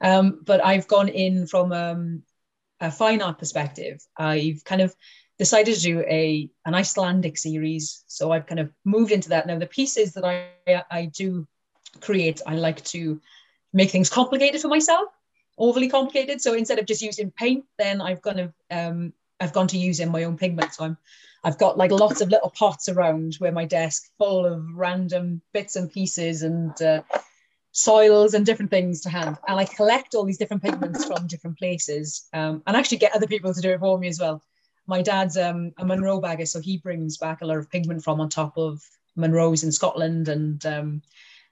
Um, 0.00 0.40
but 0.44 0.64
I've 0.64 0.86
gone 0.86 1.08
in 1.08 1.46
from 1.46 1.72
um, 1.72 2.22
a 2.80 2.90
fine 2.90 3.22
art 3.22 3.38
perspective. 3.38 4.00
I've 4.16 4.64
kind 4.64 4.80
of 4.80 4.94
decided 5.38 5.74
to 5.74 5.80
do 5.80 6.00
a 6.00 6.48
an 6.64 6.74
Icelandic 6.74 7.38
series, 7.38 8.04
so 8.06 8.32
I've 8.32 8.46
kind 8.46 8.60
of 8.60 8.70
moved 8.84 9.12
into 9.12 9.30
that. 9.30 9.46
Now 9.46 9.58
the 9.58 9.66
pieces 9.66 10.14
that 10.14 10.24
I 10.24 10.82
I 10.90 11.06
do 11.06 11.46
create, 12.00 12.40
I 12.46 12.54
like 12.54 12.84
to 12.86 13.20
make 13.72 13.90
things 13.90 14.10
complicated 14.10 14.60
for 14.60 14.68
myself, 14.68 15.08
overly 15.56 15.88
complicated. 15.88 16.40
So 16.40 16.54
instead 16.54 16.78
of 16.78 16.86
just 16.86 17.02
using 17.02 17.30
paint, 17.30 17.64
then 17.78 18.00
I've 18.00 18.22
gone 18.22 18.36
to 18.36 18.52
um, 18.70 19.12
I've 19.40 19.52
gone 19.52 19.68
to 19.68 19.78
using 19.78 20.10
my 20.10 20.24
own 20.24 20.36
pigment. 20.36 20.74
So 20.74 20.84
I'm 20.84 20.96
I've 21.44 21.58
got 21.58 21.78
like 21.78 21.92
lots 21.92 22.20
of 22.20 22.30
little 22.30 22.50
pots 22.50 22.88
around 22.88 23.36
where 23.38 23.52
my 23.52 23.64
desk 23.64 24.10
full 24.18 24.44
of 24.44 24.64
random 24.74 25.40
bits 25.52 25.76
and 25.76 25.90
pieces 25.90 26.42
and 26.42 26.80
uh, 26.82 27.02
soils 27.72 28.34
and 28.34 28.44
different 28.46 28.70
things 28.70 29.00
to 29.02 29.10
hand. 29.10 29.36
And 29.46 29.58
I 29.58 29.64
collect 29.64 30.14
all 30.14 30.24
these 30.24 30.38
different 30.38 30.62
pigments 30.62 31.04
from 31.04 31.26
different 31.26 31.58
places 31.58 32.28
um, 32.32 32.62
and 32.66 32.76
actually 32.76 32.98
get 32.98 33.14
other 33.14 33.26
people 33.26 33.52
to 33.52 33.60
do 33.60 33.70
it 33.70 33.80
for 33.80 33.98
me 33.98 34.08
as 34.08 34.18
well. 34.20 34.42
My 34.86 35.02
dad's 35.02 35.36
um, 35.36 35.72
a 35.78 35.84
Munro 35.84 36.20
bagger, 36.20 36.46
so 36.46 36.60
he 36.60 36.78
brings 36.78 37.18
back 37.18 37.42
a 37.42 37.46
lot 37.46 37.58
of 37.58 37.70
pigment 37.70 38.02
from 38.02 38.20
on 38.20 38.28
top 38.28 38.56
of 38.56 38.82
Munros 39.18 39.62
in 39.64 39.72
Scotland 39.72 40.28
and 40.28 40.64
um, 40.64 41.02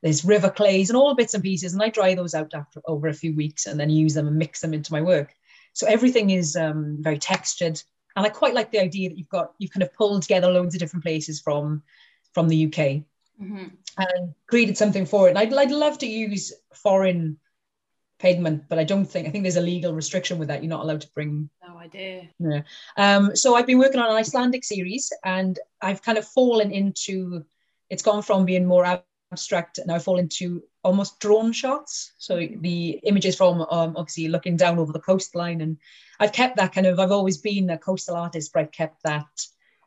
there's 0.02 0.24
river 0.24 0.50
clays 0.50 0.88
and 0.88 0.96
all 0.96 1.14
bits 1.14 1.35
and 1.35 1.42
pieces. 1.42 1.74
And 1.74 1.83
I 1.83 1.90
dry 1.90 2.14
those 2.14 2.35
out 2.35 2.55
after 2.55 2.81
over 2.87 3.09
a 3.09 3.14
few 3.14 3.35
weeks 3.35 3.66
and 3.66 3.79
then 3.79 3.90
use 3.90 4.14
them 4.14 4.26
and 4.26 4.37
mix 4.37 4.61
them 4.61 4.72
into 4.72 4.92
my 4.92 5.02
work. 5.02 5.35
So 5.74 5.87
everything 5.87 6.31
is 6.31 6.57
um, 6.57 6.96
very 7.00 7.18
textured 7.18 7.83
and 8.16 8.24
I 8.24 8.31
quite 8.31 8.55
like 8.55 8.70
the 8.70 8.81
idea 8.81 9.11
that 9.11 9.18
you've 9.18 9.29
got 9.29 9.52
you've 9.59 9.70
kind 9.70 9.83
of 9.83 9.92
pulled 9.94 10.22
together 10.22 10.50
loads 10.50 10.74
of 10.74 10.81
different 10.81 11.05
places 11.05 11.40
from 11.40 11.83
from 12.33 12.48
the 12.48 12.66
UK 12.66 12.72
mm-hmm. 13.40 13.66
And 13.96 14.35
created 14.46 14.76
something 14.76 15.06
for 15.06 15.26
it. 15.26 15.30
And 15.30 15.38
I'd, 15.38 15.52
I'd 15.52 15.70
love 15.70 15.98
to 15.98 16.06
use 16.06 16.52
foreign 16.74 17.38
pigment, 18.18 18.64
but 18.68 18.78
I 18.78 18.85
don't 18.85 19.04
think 19.04 19.28
I 19.28 19.30
think 19.30 19.44
there's 19.44 19.56
a 19.56 19.61
legal 19.61 19.94
restriction 19.94 20.38
with 20.38 20.48
that. 20.48 20.62
You're 20.62 20.70
not 20.70 20.82
allowed 20.82 21.02
to 21.02 21.11
bring. 21.14 21.50
No 21.66 21.78
idea. 21.78 22.28
Yeah. 22.38 22.62
Um, 22.96 23.37
so 23.37 23.54
I've 23.54 23.66
been 23.66 23.78
working 23.78 24.00
on 24.00 24.11
an 24.11 24.16
Icelandic 24.16 24.64
series, 24.64 25.12
and 25.24 25.59
I've 25.82 26.02
kind 26.02 26.18
of 26.18 26.26
fallen 26.26 26.70
into. 26.70 27.44
It's 27.88 28.02
gone 28.02 28.22
from 28.22 28.44
being 28.44 28.66
more 28.66 28.85
abstract, 29.32 29.78
and 29.78 29.92
I 29.92 29.98
fall 29.98 30.18
into 30.18 30.62
almost 30.82 31.20
drone 31.20 31.52
shots. 31.52 32.12
So 32.18 32.37
the 32.37 33.00
images 33.04 33.37
from 33.37 33.61
um, 33.61 33.96
obviously 33.96 34.28
looking 34.28 34.56
down 34.56 34.78
over 34.78 34.92
the 34.92 35.00
coastline, 35.00 35.61
and 35.61 35.78
I've 36.18 36.32
kept 36.32 36.56
that 36.56 36.72
kind 36.72 36.87
of. 36.87 36.98
I've 36.98 37.12
always 37.12 37.38
been 37.38 37.70
a 37.70 37.78
coastal 37.78 38.16
artist, 38.16 38.52
but 38.52 38.61
I've 38.62 38.72
kept 38.72 39.02
that. 39.04 39.26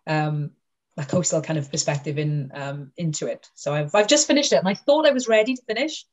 Um, 0.07 0.51
a 0.99 1.05
coastal 1.05 1.41
kind 1.41 1.57
of 1.57 1.71
perspective 1.71 2.17
in 2.19 2.51
um, 2.53 2.91
into 2.97 3.25
it. 3.25 3.49
So 3.55 3.73
I've 3.73 3.95
I've 3.95 4.07
just 4.07 4.27
finished 4.27 4.53
it, 4.53 4.57
and 4.57 4.67
I 4.67 4.73
thought 4.73 5.07
I 5.07 5.11
was 5.11 5.27
ready 5.27 5.55
to 5.55 5.61
finish, 5.63 6.05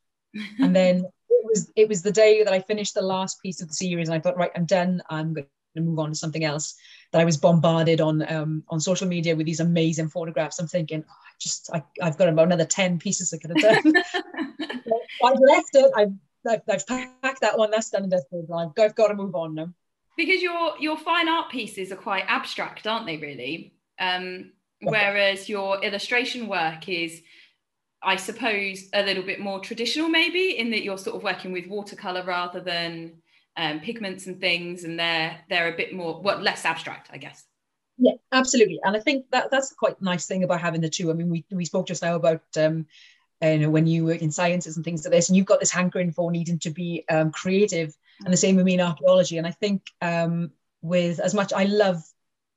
and 0.59 0.75
then 0.77 1.05
it 1.29 1.45
was 1.45 1.71
it 1.77 1.89
was 1.89 2.03
the 2.03 2.13
day 2.13 2.43
that 2.45 2.53
I 2.53 2.61
finished 2.61 2.95
the 2.95 3.03
last 3.03 3.43
piece 3.43 3.61
of 3.61 3.69
the 3.69 3.75
series, 3.75 4.09
and 4.09 4.15
I 4.15 4.21
thought, 4.21 4.37
right, 4.37 4.53
I'm 4.55 4.65
done. 4.65 5.03
I'm 5.11 5.35
going 5.35 5.47
to 5.75 5.83
move 5.83 5.99
on 5.99 6.11
to 6.11 6.15
something 6.15 6.45
else. 6.45 6.77
That 7.13 7.21
I 7.21 7.25
was 7.25 7.37
bombarded 7.37 8.01
on 8.01 8.33
um, 8.33 8.63
on 8.69 8.81
social 8.81 9.09
media 9.09 9.35
with 9.35 9.47
these 9.47 9.61
amazing 9.61 10.09
photographs. 10.09 10.61
I'm 10.61 10.69
thinking, 10.69 11.05
oh, 11.07 11.13
I 11.13 11.33
just 11.41 11.71
I, 11.75 11.83
have 12.01 12.17
got 12.17 12.29
about 12.29 12.47
another 12.47 12.65
ten 12.65 12.99
pieces 12.99 13.35
I 13.35 13.39
could 13.39 13.59
have 13.59 13.83
done. 13.83 13.93
I've 15.25 15.39
left 15.41 15.75
it. 15.75 15.93
I've, 15.97 16.13
I've, 16.49 16.61
I've 16.69 16.87
packed 17.23 17.41
that 17.41 17.59
one. 17.59 17.73
That's 17.73 17.91
done 17.91 18.05
and 18.05 18.13
dusted. 18.13 18.49
I've, 18.55 18.69
I've 18.79 18.95
got 18.95 19.09
to 19.09 19.15
move 19.15 19.35
on 19.35 19.55
now. 19.55 19.69
Because 20.17 20.41
your 20.41 20.79
your 20.79 20.97
fine 20.97 21.29
art 21.29 21.51
pieces 21.51 21.91
are 21.91 21.97
quite 21.97 22.25
abstract, 22.29 22.87
aren't 22.87 23.07
they? 23.07 23.17
Really. 23.17 23.73
Um, 23.99 24.53
whereas 24.83 25.49
your 25.49 25.83
illustration 25.83 26.49
work 26.49 26.89
is 26.89 27.23
I 28.03 28.17
suppose, 28.17 28.89
a 28.93 29.03
little 29.03 29.23
bit 29.23 29.41
more 29.41 29.59
traditional, 29.59 30.09
maybe, 30.09 30.59
in 30.59 30.71
that 30.71 30.85
you're 30.85 30.99
sort 30.99 31.17
of 31.17 31.25
working 31.25 31.51
with 31.51 31.67
watercolor 31.67 32.23
rather 32.23 32.61
than 32.61 33.15
um, 33.57 33.81
pigments 33.81 34.27
and 34.27 34.41
things, 34.41 34.85
and 34.85 34.99
they're 34.99 35.39
they're 35.49 35.73
a 35.73 35.77
bit 35.77 35.95
more 35.95 36.21
what 36.21 36.43
less 36.43 36.65
abstract, 36.65 37.09
I 37.13 37.17
guess. 37.17 37.45
Yeah, 37.99 38.13
absolutely, 38.31 38.79
and 38.85 38.97
I 38.97 39.01
think 39.01 39.27
that 39.33 39.51
that's 39.51 39.73
quite 39.73 40.01
nice 40.01 40.27
thing 40.27 40.45
about 40.45 40.61
having 40.61 40.83
the 40.83 40.91
two. 40.91 41.11
I 41.11 41.15
mean, 41.15 41.31
we 41.31 41.45
we 41.51 41.65
spoke 41.65 41.89
just 41.89 42.03
now 42.03 42.17
about 42.17 42.43
um, 42.57 42.87
you 43.43 43.59
know 43.59 43.71
when 43.71 43.87
you 43.87 44.05
work 44.05 44.23
in 44.23 44.31
sciences 44.31 44.77
and 44.77 44.85
things 44.85 45.05
like 45.05 45.13
this, 45.13 45.29
and 45.29 45.37
you've 45.37 45.47
got 45.47 45.61
this 45.61 45.73
hankering 45.73 46.13
for 46.13 46.31
needing 46.31 46.59
to 46.61 46.71
be 46.71 47.05
um, 47.11 47.33
creative, 47.33 47.97
and 48.25 48.33
the 48.33 48.37
same 48.37 48.57
with 48.57 48.67
me 48.67 48.75
in 48.75 48.81
archaeology. 48.81 49.39
And 49.39 49.47
I 49.47 49.53
think 49.53 49.91
um, 50.03 50.53
with 50.83 51.19
as 51.19 51.35
much 51.35 51.53
I 51.53 51.65
love 51.65 52.03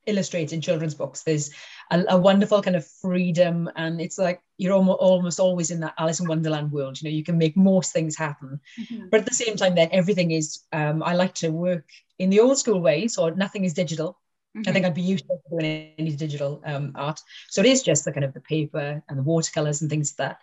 illustrating 0.05 0.62
children's 0.62 0.95
books, 0.95 1.23
there's 1.23 1.51
a, 1.91 2.04
a, 2.10 2.17
wonderful 2.17 2.62
kind 2.62 2.75
of 2.75 2.86
freedom. 2.86 3.69
And 3.75 3.99
it's 3.99 4.17
like 4.17 4.41
you're 4.60 4.73
almost, 4.73 4.99
almost 4.99 5.39
always 5.39 5.71
in 5.71 5.80
that 5.80 5.95
alice 5.97 6.19
in 6.19 6.28
wonderland 6.28 6.71
world 6.71 7.02
you 7.02 7.10
know 7.10 7.15
you 7.15 7.23
can 7.23 7.38
make 7.38 7.58
most 7.58 7.91
things 7.91 8.15
happen. 8.15 8.60
Mm-hmm. 8.80 9.08
but 9.10 9.21
at 9.21 9.25
the 9.25 9.34
same 9.34 9.56
time 9.56 9.73
then 9.73 9.89
everything 9.91 10.32
is 10.32 10.60
um, 10.73 11.02
i 11.02 11.15
like 11.15 11.34
to 11.36 11.49
work 11.49 11.86
in 12.19 12.30
the 12.30 12.41
old 12.41 12.58
school 12.58 12.80
way 12.80 13.08
so 13.08 13.30
nothing 13.30 13.65
is 13.65 13.73
digital. 13.73 14.19
Mm-hmm. 14.56 14.69
i 14.69 14.73
think 14.73 14.86
i'd 14.86 14.93
be 14.93 15.02
used 15.02 15.25
to 15.25 15.38
doing 15.49 15.93
any 15.97 16.12
digital 16.12 16.62
um, 16.65 16.91
art. 16.95 17.21
So 17.49 17.62
it 17.62 17.67
is 17.67 17.82
just 17.82 18.06
the 18.06 18.12
kind 18.12 18.25
of 18.25 18.34
the 18.34 18.41
paper 18.41 19.02
and 19.08 19.17
the 19.17 19.23
watercolors 19.23 19.82
and 19.82 19.89
things 19.89 20.13
like 20.13 20.30
that. 20.30 20.39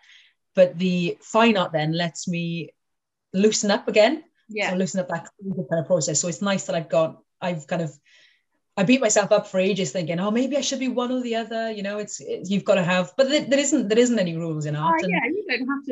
But 0.55 0.79
the 0.79 1.19
fine 1.21 1.57
art 1.57 1.73
then 1.73 1.93
lets 1.93 2.27
me 2.27 2.71
loosen 3.33 3.71
up 3.71 3.89
again. 3.89 4.25
Yeah. 4.49 4.71
so 4.71 4.77
loosen 4.77 5.01
up 5.01 5.09
that 5.09 5.29
kind 5.41 5.81
of 5.81 5.87
process. 5.87 6.21
So 6.21 6.29
it's 6.29 6.41
nice 6.41 6.65
that 6.65 6.77
i've 6.77 6.89
got 6.89 7.21
i've 7.43 7.67
kind 7.67 7.83
of 7.83 7.93
I 8.79 8.85
beat 8.85 9.01
myself 9.01 9.33
up 9.33 9.47
for 9.47 9.59
ages 9.59 9.91
thinking, 9.91 10.21
oh, 10.21 10.31
maybe 10.31 10.57
I 10.57 10.61
should 10.61 10.81
be 10.81 10.89
one 10.89 11.11
or 11.11 11.23
the 11.23 11.37
other. 11.37 11.71
You 11.71 11.83
know, 11.83 11.99
it's, 11.99 12.21
you've 12.21 12.65
got 12.65 12.75
to 12.75 12.85
have, 12.85 13.13
but 13.17 13.29
there, 13.29 13.41
there 13.41 13.59
isn't 13.59 13.89
there 13.89 13.99
isn't 13.99 14.19
any 14.19 14.37
rules 14.37 14.67
in 14.67 14.77
art. 14.77 15.01
Oh, 15.03 15.09
yeah, 15.09 15.25
you 15.25 15.45
don't 15.49 15.69
have 15.69 15.85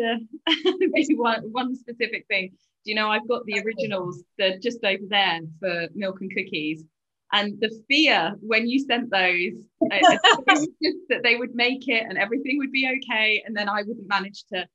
to 0.75 0.89
be 0.95 1.15
one 1.15 1.51
one 1.51 1.75
specific 1.77 2.27
thing. 2.29 2.51
Do 2.85 2.91
you 2.91 2.95
know, 2.95 3.09
I've 3.09 3.27
got 3.27 3.47
the 3.47 3.63
originals. 3.65 4.23
They're 4.37 4.59
just 4.59 4.85
over 4.85 5.05
there 5.09 5.41
for 5.61 5.89
milk 5.95 6.21
and 6.21 6.31
cookies. 6.31 6.85
And 7.33 7.59
the 7.59 7.71
fear 7.89 8.35
when 8.41 8.69
you 8.69 8.79
sent 8.79 9.11
those, 9.11 9.65
it, 9.81 10.69
just 10.83 10.99
that 11.09 11.23
they 11.23 11.37
would 11.37 11.55
make 11.55 11.89
it 11.89 12.05
and 12.07 12.19
everything 12.19 12.59
would 12.59 12.71
be 12.71 12.87
okay, 12.99 13.43
and 13.47 13.57
then 13.57 13.69
I 13.69 13.83
wouldn't 13.83 14.07
manage 14.07 14.45
to, 14.53 14.69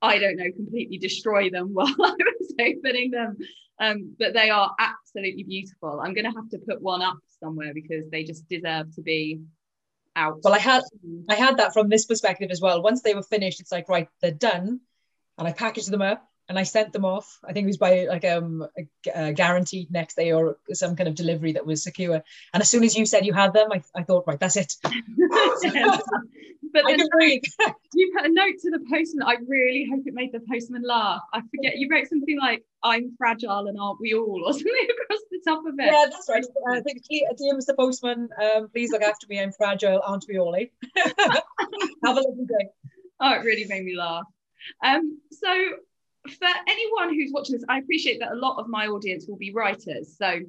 I 0.00 0.18
don't 0.18 0.36
know, 0.36 0.50
completely 0.54 0.98
destroy 0.98 1.50
them 1.50 1.68
while 1.74 1.88
I 1.88 2.14
was 2.40 2.54
opening 2.60 3.10
them. 3.10 3.36
Um, 3.80 4.14
but 4.18 4.32
they 4.32 4.50
are 4.50 4.74
absolutely 4.78 5.42
beautiful. 5.42 6.00
I'm 6.00 6.14
going 6.14 6.24
to 6.24 6.36
have 6.36 6.48
to 6.50 6.58
put 6.58 6.80
one 6.80 7.02
up 7.02 7.18
somewhere 7.40 7.72
because 7.74 8.10
they 8.10 8.24
just 8.24 8.48
deserve 8.48 8.94
to 8.94 9.02
be 9.02 9.40
out. 10.16 10.40
Well, 10.42 10.54
I 10.54 10.58
had 10.58 10.82
I 11.28 11.34
had 11.34 11.58
that 11.58 11.72
from 11.72 11.88
this 11.88 12.06
perspective 12.06 12.50
as 12.50 12.60
well. 12.60 12.82
Once 12.82 13.02
they 13.02 13.14
were 13.14 13.22
finished, 13.22 13.60
it's 13.60 13.72
like 13.72 13.88
right, 13.88 14.08
they're 14.20 14.30
done, 14.30 14.80
and 15.36 15.48
I 15.48 15.52
packaged 15.52 15.90
them 15.90 16.02
up 16.02 16.28
and 16.48 16.58
I 16.58 16.62
sent 16.62 16.92
them 16.92 17.04
off. 17.04 17.38
I 17.44 17.52
think 17.52 17.64
it 17.64 17.68
was 17.68 17.76
by 17.76 18.06
like 18.06 18.24
um, 18.24 18.66
a, 18.76 18.88
a, 19.14 19.32
guaranteed 19.32 19.90
next 19.90 20.16
day 20.16 20.32
or 20.32 20.56
some 20.72 20.96
kind 20.96 21.08
of 21.08 21.14
delivery 21.14 21.52
that 21.52 21.66
was 21.66 21.82
secure. 21.82 22.22
And 22.54 22.60
as 22.62 22.70
soon 22.70 22.84
as 22.84 22.96
you 22.96 23.04
said 23.04 23.26
you 23.26 23.34
had 23.34 23.52
them, 23.52 23.68
I, 23.70 23.82
I 23.94 24.02
thought, 24.02 24.24
right, 24.26 24.40
that's 24.40 24.56
it. 24.56 24.74
but 24.82 24.92
then 26.86 26.98
you 27.94 28.12
put 28.16 28.24
a 28.24 28.32
note 28.32 28.54
to 28.62 28.70
the 28.70 28.84
postman. 28.90 29.26
I 29.26 29.36
really 29.46 29.86
hope 29.90 30.04
it 30.06 30.14
made 30.14 30.32
the 30.32 30.40
postman 30.50 30.82
laugh. 30.86 31.20
I 31.34 31.40
forget 31.40 31.76
you 31.76 31.88
wrote 31.90 32.08
something 32.08 32.38
like 32.38 32.64
"I'm 32.82 33.14
fragile 33.18 33.66
and 33.68 33.78
aren't 33.78 34.00
we 34.00 34.14
all" 34.14 34.42
or 34.46 34.52
something 34.52 34.72
across 35.02 35.17
the 35.44 35.50
top 35.50 35.64
of 35.66 35.74
it. 35.78 35.86
Yeah, 35.86 36.06
that's 36.10 36.28
right. 36.28 36.44
I 36.70 36.80
think 36.80 37.02
dear 37.08 37.54
Mr. 37.54 37.76
Postman, 37.76 38.28
um, 38.42 38.68
please 38.68 38.90
look 38.90 39.02
after 39.02 39.26
me. 39.28 39.40
I'm 39.40 39.52
fragile, 39.52 40.00
aren't 40.04 40.24
we 40.28 40.38
all? 40.38 40.54
Eh? 40.54 40.66
Have 42.04 42.16
a 42.16 42.20
lovely 42.20 42.46
day. 42.46 42.68
Oh, 43.20 43.32
it 43.32 43.44
really 43.44 43.66
made 43.66 43.84
me 43.84 43.96
laugh. 43.96 44.24
Um, 44.84 45.20
so 45.32 45.48
for 46.28 46.48
anyone 46.68 47.14
who's 47.14 47.32
watching 47.32 47.56
this, 47.56 47.64
I 47.68 47.78
appreciate 47.78 48.20
that 48.20 48.32
a 48.32 48.36
lot 48.36 48.58
of 48.58 48.68
my 48.68 48.86
audience 48.86 49.26
will 49.28 49.38
be 49.38 49.52
writers. 49.52 50.16
So 50.16 50.40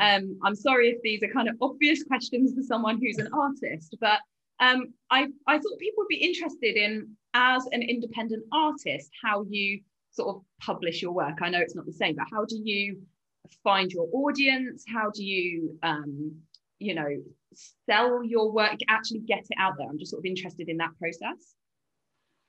um, 0.00 0.38
I'm 0.44 0.54
sorry 0.54 0.90
if 0.90 1.02
these 1.02 1.22
are 1.22 1.32
kind 1.32 1.48
of 1.48 1.56
obvious 1.60 2.02
questions 2.04 2.54
for 2.54 2.62
someone 2.62 2.98
who's 3.00 3.18
an 3.18 3.30
artist, 3.32 3.96
but 4.00 4.20
um, 4.60 4.92
I, 5.10 5.28
I 5.46 5.58
thought 5.58 5.78
people 5.78 6.02
would 6.02 6.08
be 6.08 6.16
interested 6.16 6.76
in, 6.76 7.16
as 7.34 7.66
an 7.72 7.82
independent 7.82 8.44
artist, 8.52 9.10
how 9.22 9.44
you 9.48 9.80
sort 10.10 10.36
of 10.36 10.42
publish 10.60 11.02
your 11.02 11.12
work. 11.12 11.38
I 11.42 11.50
know 11.50 11.60
it's 11.60 11.76
not 11.76 11.86
the 11.86 11.92
same, 11.92 12.16
but 12.16 12.26
how 12.30 12.44
do 12.44 12.56
you 12.56 13.00
find 13.62 13.90
your 13.90 14.08
audience? 14.12 14.84
How 14.86 15.10
do 15.10 15.24
you, 15.24 15.78
um, 15.82 16.36
you 16.78 16.94
know, 16.94 17.08
sell 17.86 18.22
your 18.24 18.52
work, 18.52 18.78
actually 18.88 19.20
get 19.20 19.40
it 19.40 19.56
out 19.58 19.74
there? 19.78 19.88
I'm 19.88 19.98
just 19.98 20.10
sort 20.10 20.20
of 20.20 20.26
interested 20.26 20.68
in 20.68 20.76
that 20.78 20.90
process. 20.98 21.54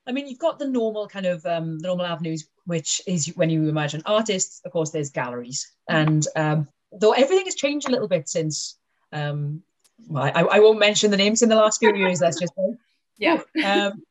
I 0.08 0.12
mean, 0.12 0.28
you've 0.28 0.40
got 0.40 0.60
the 0.60 0.68
normal 0.68 1.08
kind 1.08 1.26
of 1.26 1.46
um, 1.46 1.80
the 1.80 1.88
normal 1.88 2.06
avenues, 2.06 2.48
which 2.66 3.02
is 3.06 3.28
when 3.36 3.50
you 3.50 3.68
imagine 3.70 4.02
artists. 4.06 4.62
Of 4.66 4.72
course, 4.72 4.90
there's 4.92 5.12
galleries, 5.12 5.72
and 5.88 6.26
um, 6.36 6.68
though 6.92 7.12
everything 7.12 7.46
has 7.46 7.56
changed 7.56 7.88
a 7.88 7.92
little 7.92 8.08
bit 8.08 8.28
since. 8.28 8.78
Um, 9.12 9.64
well, 10.08 10.24
I, 10.24 10.42
I 10.44 10.60
won't 10.60 10.80
mention 10.80 11.12
the 11.12 11.18
names 11.18 11.42
in 11.42 11.50
the 11.50 11.56
last 11.56 11.80
few 11.80 11.94
years. 11.96 12.22
Let's 12.22 12.40
just. 12.40 12.54
Yeah. 13.18 13.42
Um, 13.64 14.02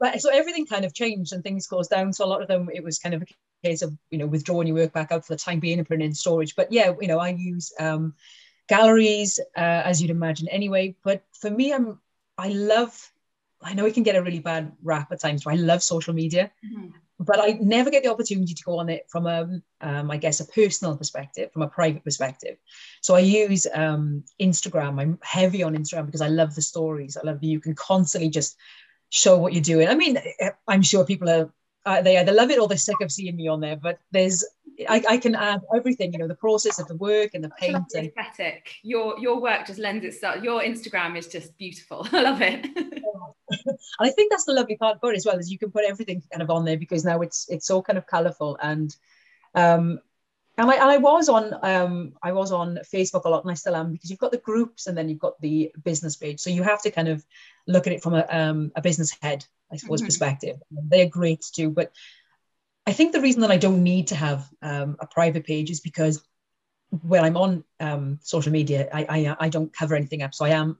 but 0.00 0.20
so 0.20 0.30
everything 0.30 0.66
kind 0.66 0.84
of 0.84 0.92
changed 0.92 1.32
and 1.32 1.44
things 1.44 1.68
closed 1.68 1.90
down. 1.90 2.12
So 2.12 2.24
a 2.24 2.26
lot 2.26 2.42
of 2.42 2.48
them, 2.48 2.68
it 2.74 2.82
was 2.82 2.98
kind 2.98 3.14
of 3.14 3.22
a 3.22 3.26
case 3.62 3.82
of 3.82 3.96
you 4.10 4.18
know 4.18 4.26
withdrawing 4.26 4.68
your 4.68 4.76
work 4.76 4.92
back 4.92 5.12
out 5.12 5.26
for 5.26 5.34
the 5.34 5.38
time 5.38 5.60
being 5.60 5.78
and 5.78 5.86
putting 5.86 6.02
it 6.02 6.06
in 6.06 6.14
storage. 6.14 6.56
But 6.56 6.72
yeah, 6.72 6.92
you 7.00 7.08
know, 7.08 7.18
I 7.18 7.30
use 7.30 7.72
um, 7.78 8.14
galleries 8.68 9.38
uh, 9.56 9.82
as 9.84 10.00
you'd 10.00 10.10
imagine 10.10 10.48
anyway. 10.48 10.96
But 11.02 11.24
for 11.32 11.50
me, 11.50 11.72
I'm 11.72 11.98
I 12.38 12.48
love 12.48 13.12
I 13.62 13.74
know 13.74 13.86
it 13.86 13.94
can 13.94 14.02
get 14.02 14.16
a 14.16 14.22
really 14.22 14.40
bad 14.40 14.72
rap 14.82 15.12
at 15.12 15.20
times. 15.20 15.44
So 15.44 15.50
I 15.50 15.54
love 15.54 15.82
social 15.82 16.12
media, 16.12 16.50
mm-hmm. 16.64 16.88
but 17.20 17.38
I 17.40 17.58
never 17.60 17.90
get 17.90 18.02
the 18.02 18.10
opportunity 18.10 18.54
to 18.54 18.62
go 18.64 18.78
on 18.78 18.88
it 18.88 19.06
from 19.08 19.26
a, 19.26 19.60
um, 19.80 20.10
I 20.10 20.16
guess, 20.16 20.40
a 20.40 20.46
personal 20.46 20.96
perspective, 20.96 21.52
from 21.52 21.62
a 21.62 21.68
private 21.68 22.04
perspective. 22.04 22.56
So 23.00 23.14
I 23.14 23.20
use 23.20 23.66
um, 23.72 24.24
Instagram. 24.40 25.00
I'm 25.00 25.18
heavy 25.22 25.62
on 25.62 25.76
Instagram 25.76 26.06
because 26.06 26.22
I 26.22 26.28
love 26.28 26.54
the 26.54 26.62
stories. 26.62 27.16
I 27.16 27.24
love 27.24 27.40
that 27.40 27.46
you 27.46 27.60
can 27.60 27.74
constantly 27.74 28.30
just 28.30 28.56
show 29.10 29.38
what 29.38 29.52
you're 29.52 29.62
doing. 29.62 29.88
I 29.88 29.94
mean, 29.94 30.18
I'm 30.66 30.82
sure 30.82 31.04
people 31.04 31.28
are 31.30 31.52
uh, 31.84 32.02
they 32.02 32.18
either 32.18 32.32
love 32.32 32.50
it 32.50 32.58
or 32.58 32.68
they're 32.68 32.78
sick 32.78 33.00
of 33.00 33.10
seeing 33.10 33.36
me 33.36 33.48
on 33.48 33.60
there. 33.60 33.76
But 33.76 33.98
there's 34.10 34.44
I, 34.88 35.02
I, 35.08 35.16
can 35.18 35.34
add 35.34 35.60
everything, 35.74 36.12
you 36.12 36.18
know, 36.18 36.28
the 36.28 36.34
process 36.34 36.78
of 36.78 36.88
the 36.88 36.96
work 36.96 37.30
and 37.34 37.44
the 37.44 37.50
paint 37.50 37.92
and 37.94 38.08
aesthetic. 38.08 38.74
Your 38.82 39.18
your 39.18 39.40
work 39.40 39.66
just 39.66 39.78
lends 39.78 40.04
itself. 40.04 40.42
Your 40.42 40.62
Instagram 40.62 41.16
is 41.16 41.26
just 41.26 41.56
beautiful. 41.58 42.06
I 42.12 42.22
love 42.22 42.40
it. 42.40 42.64
and 42.76 43.78
I 44.00 44.10
think 44.10 44.30
that's 44.30 44.44
the 44.44 44.52
lovely 44.52 44.76
part 44.76 44.96
about 44.96 45.12
it 45.12 45.16
as 45.16 45.26
well, 45.26 45.38
is 45.38 45.50
you 45.50 45.58
can 45.58 45.70
put 45.70 45.84
everything 45.84 46.22
kind 46.30 46.42
of 46.42 46.50
on 46.50 46.64
there 46.64 46.76
because 46.76 47.04
now 47.04 47.20
it's 47.20 47.48
it's 47.48 47.66
so 47.66 47.82
kind 47.82 47.98
of 47.98 48.06
colourful 48.06 48.58
and 48.62 48.96
um 49.54 50.00
and 50.58 50.70
I, 50.70 50.74
and 50.74 50.90
I 50.90 50.98
was 50.98 51.28
on 51.28 51.54
um 51.62 52.12
I 52.22 52.32
was 52.32 52.52
on 52.52 52.78
Facebook 52.92 53.24
a 53.24 53.28
lot 53.28 53.42
and 53.42 53.50
I 53.50 53.54
still 53.54 53.76
am 53.76 53.92
because 53.92 54.10
you've 54.10 54.18
got 54.18 54.32
the 54.32 54.38
groups 54.38 54.86
and 54.86 54.96
then 54.96 55.08
you've 55.08 55.18
got 55.18 55.40
the 55.40 55.72
business 55.82 56.16
page. 56.16 56.40
So 56.40 56.50
you 56.50 56.62
have 56.62 56.82
to 56.82 56.90
kind 56.90 57.08
of 57.08 57.24
look 57.66 57.86
at 57.86 57.92
it 57.92 58.02
from 58.02 58.14
a 58.14 58.26
um 58.28 58.72
a 58.76 58.82
business 58.82 59.16
head, 59.22 59.44
I 59.72 59.76
suppose, 59.76 60.00
mm-hmm. 60.00 60.06
perspective. 60.06 60.56
They're 60.70 61.08
great 61.08 61.44
too, 61.54 61.70
but 61.70 61.92
I 62.86 62.92
think 62.92 63.12
the 63.12 63.20
reason 63.20 63.42
that 63.42 63.50
I 63.50 63.58
don't 63.58 63.82
need 63.82 64.08
to 64.08 64.16
have 64.16 64.48
um, 64.60 64.96
a 64.98 65.06
private 65.06 65.44
page 65.44 65.70
is 65.70 65.80
because 65.80 66.22
when 66.90 67.24
I'm 67.24 67.36
on 67.36 67.64
um, 67.80 68.18
social 68.22 68.52
media, 68.52 68.88
I, 68.92 69.06
I 69.08 69.36
I 69.46 69.48
don't 69.48 69.72
cover 69.72 69.94
anything 69.94 70.22
up. 70.22 70.34
So 70.34 70.44
I 70.44 70.50
am, 70.50 70.78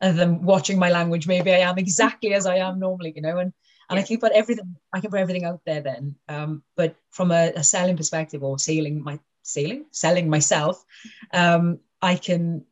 other 0.00 0.16
than 0.16 0.42
watching 0.42 0.78
my 0.78 0.90
language, 0.90 1.26
maybe 1.26 1.52
I 1.52 1.58
am 1.58 1.76
exactly 1.76 2.34
as 2.34 2.46
I 2.46 2.56
am 2.56 2.78
normally, 2.78 3.12
you 3.14 3.22
know. 3.22 3.38
And 3.38 3.52
and 3.90 3.98
I 3.98 4.02
can 4.02 4.18
put 4.18 4.32
everything 4.32 4.76
I 4.92 5.00
can 5.00 5.10
put 5.10 5.20
everything 5.20 5.44
out 5.44 5.60
there 5.66 5.80
then. 5.80 6.14
Um, 6.28 6.62
but 6.76 6.94
from 7.10 7.32
a, 7.32 7.52
a 7.56 7.64
selling 7.64 7.96
perspective 7.96 8.42
or 8.42 8.58
selling 8.58 9.02
my 9.02 9.18
selling 9.42 9.86
selling 9.90 10.28
myself, 10.30 10.84
um, 11.32 11.80
I 12.00 12.16
can. 12.16 12.64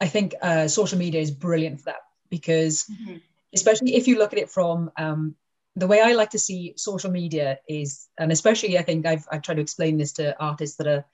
I 0.00 0.06
think 0.06 0.34
uh, 0.40 0.68
social 0.68 0.96
media 0.96 1.20
is 1.20 1.32
brilliant 1.32 1.80
for 1.80 1.86
that 1.86 2.02
because, 2.30 2.84
mm-hmm. 2.84 3.16
especially 3.52 3.96
if 3.96 4.06
you 4.06 4.16
look 4.16 4.32
at 4.32 4.38
it 4.38 4.48
from 4.48 4.92
um, 4.96 5.34
the 5.74 5.88
way 5.88 6.00
I 6.00 6.12
like 6.12 6.30
to 6.30 6.38
see 6.38 6.74
social 6.76 7.10
media 7.10 7.58
is, 7.68 8.06
and 8.16 8.30
especially 8.30 8.78
I 8.78 8.82
think 8.82 9.06
I've 9.06 9.26
I've 9.32 9.42
tried 9.42 9.56
to 9.56 9.62
explain 9.62 9.96
this 9.96 10.12
to 10.14 10.38
artists 10.38 10.76
that 10.76 10.86
are 10.86 11.04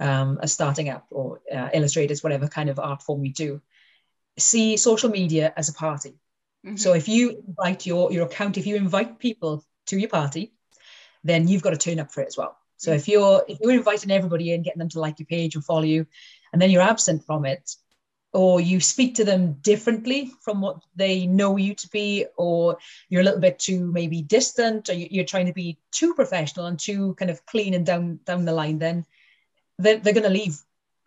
um, 0.00 0.38
are 0.42 0.48
starting 0.48 0.88
up 0.88 1.06
or 1.10 1.40
uh, 1.54 1.68
illustrators, 1.72 2.22
whatever 2.22 2.48
kind 2.48 2.68
of 2.68 2.80
art 2.80 3.02
form 3.02 3.24
you 3.24 3.32
do, 3.32 3.60
see 4.38 4.76
social 4.76 5.10
media 5.10 5.52
as 5.56 5.68
a 5.68 5.74
party. 5.74 6.14
Mm-hmm. 6.64 6.76
So 6.76 6.92
if 6.92 7.08
you 7.08 7.42
invite 7.48 7.86
your 7.86 8.12
your 8.12 8.26
account, 8.26 8.58
if 8.58 8.66
you 8.66 8.76
invite 8.76 9.18
people 9.18 9.64
to 9.86 9.98
your 9.98 10.08
party, 10.08 10.52
then 11.24 11.48
you've 11.48 11.62
got 11.62 11.70
to 11.70 11.76
turn 11.76 11.98
up 11.98 12.12
for 12.12 12.22
it 12.22 12.28
as 12.28 12.36
well. 12.36 12.56
So 12.76 12.90
mm-hmm. 12.90 12.98
if 12.98 13.08
you're 13.08 13.44
if 13.48 13.58
you're 13.60 13.72
inviting 13.72 14.10
everybody 14.10 14.52
in, 14.52 14.62
getting 14.62 14.78
them 14.78 14.88
to 14.90 15.00
like 15.00 15.18
your 15.18 15.26
page 15.26 15.56
or 15.56 15.60
follow 15.60 15.82
you, 15.82 16.06
and 16.52 16.62
then 16.62 16.70
you're 16.70 16.82
absent 16.82 17.24
from 17.24 17.44
it, 17.44 17.76
or 18.32 18.60
you 18.60 18.80
speak 18.80 19.16
to 19.16 19.24
them 19.24 19.54
differently 19.54 20.30
from 20.40 20.60
what 20.60 20.82
they 20.94 21.26
know 21.26 21.56
you 21.56 21.74
to 21.74 21.88
be, 21.88 22.26
or 22.36 22.78
you're 23.08 23.22
a 23.22 23.24
little 23.24 23.40
bit 23.40 23.58
too 23.58 23.90
maybe 23.92 24.22
distant, 24.22 24.88
or 24.88 24.94
you're 24.94 25.24
trying 25.24 25.46
to 25.46 25.52
be 25.52 25.78
too 25.90 26.14
professional 26.14 26.66
and 26.66 26.78
too 26.78 27.14
kind 27.14 27.30
of 27.30 27.44
clean 27.46 27.74
and 27.74 27.86
down 27.86 28.20
down 28.24 28.44
the 28.44 28.52
line, 28.52 28.78
then 28.78 29.04
they're, 29.78 29.98
they're 29.98 30.14
going 30.14 30.22
to 30.22 30.30
leave. 30.30 30.60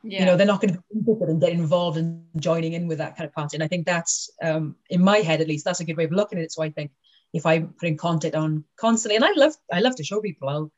Yeah. 0.05 0.19
You 0.19 0.25
know, 0.25 0.37
they're 0.37 0.45
not 0.45 0.61
going 0.61 0.73
to 0.73 0.79
be 0.79 0.99
interested 0.99 1.29
in 1.29 1.39
getting 1.39 1.59
involved 1.59 1.97
and 1.97 2.23
joining 2.37 2.73
in 2.73 2.87
with 2.87 2.99
that 2.99 3.17
kind 3.17 3.27
of 3.27 3.33
party. 3.33 3.57
And 3.57 3.63
I 3.63 3.67
think 3.67 3.85
that's, 3.85 4.29
um, 4.43 4.75
in 4.89 5.03
my 5.03 5.17
head 5.17 5.41
at 5.41 5.47
least, 5.47 5.65
that's 5.65 5.79
a 5.79 5.85
good 5.85 5.97
way 5.97 6.03
of 6.03 6.11
looking 6.11 6.37
at 6.37 6.45
it. 6.45 6.51
So 6.51 6.61
I 6.61 6.69
think 6.69 6.91
if 7.33 7.45
I'm 7.45 7.73
putting 7.79 7.97
content 7.97 8.35
on 8.35 8.63
constantly, 8.77 9.15
and 9.15 9.25
I 9.25 9.31
love, 9.35 9.53
I 9.73 9.79
love 9.79 9.95
to 9.95 10.03
show 10.03 10.21
people, 10.21 10.47
I'll, 10.47 10.71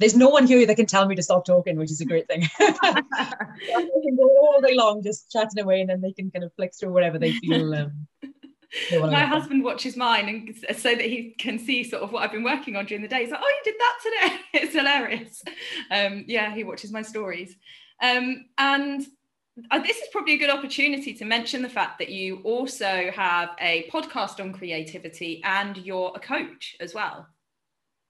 there's 0.00 0.16
no 0.16 0.30
one 0.30 0.48
here 0.48 0.66
that 0.66 0.74
can 0.74 0.86
tell 0.86 1.06
me 1.06 1.14
to 1.14 1.22
stop 1.22 1.44
talking, 1.44 1.76
which 1.76 1.92
is 1.92 2.00
a 2.00 2.04
great 2.04 2.26
thing. 2.26 2.42
I 2.60 3.02
can 3.70 4.16
go 4.16 4.24
all 4.24 4.60
day 4.60 4.74
long 4.74 5.00
just 5.02 5.30
chatting 5.30 5.62
away, 5.62 5.80
and 5.80 5.88
then 5.88 6.00
they 6.00 6.12
can 6.12 6.28
kind 6.30 6.44
of 6.44 6.52
flick 6.54 6.72
through 6.74 6.92
whatever 6.92 7.20
they 7.20 7.32
feel. 7.32 7.72
Um, 7.72 8.08
my 8.90 9.24
husband 9.24 9.62
watches 9.62 9.96
mine 9.96 10.28
and 10.28 10.76
so 10.78 10.94
that 10.94 11.04
he 11.04 11.34
can 11.38 11.58
see 11.58 11.84
sort 11.84 12.02
of 12.02 12.10
what 12.10 12.22
I've 12.22 12.32
been 12.32 12.42
working 12.42 12.74
on 12.74 12.86
during 12.86 13.02
the 13.02 13.08
day. 13.08 13.20
He's 13.20 13.30
like, 13.30 13.40
"Oh, 13.42 13.48
you 13.48 13.72
did 13.72 13.74
that 13.78 13.98
today! 14.02 14.40
it's 14.64 14.74
hilarious." 14.74 15.42
Um, 15.90 16.24
yeah, 16.26 16.54
he 16.54 16.64
watches 16.64 16.90
my 16.90 17.02
stories, 17.02 17.54
um, 18.02 18.46
and 18.58 19.06
uh, 19.70 19.78
this 19.80 19.98
is 19.98 20.08
probably 20.10 20.34
a 20.34 20.38
good 20.38 20.50
opportunity 20.50 21.14
to 21.14 21.24
mention 21.24 21.62
the 21.62 21.68
fact 21.68 21.98
that 21.98 22.08
you 22.08 22.40
also 22.42 23.10
have 23.14 23.50
a 23.60 23.88
podcast 23.92 24.40
on 24.40 24.52
creativity 24.52 25.42
and 25.44 25.76
you're 25.76 26.12
a 26.14 26.20
coach 26.20 26.76
as 26.80 26.94
well. 26.94 27.26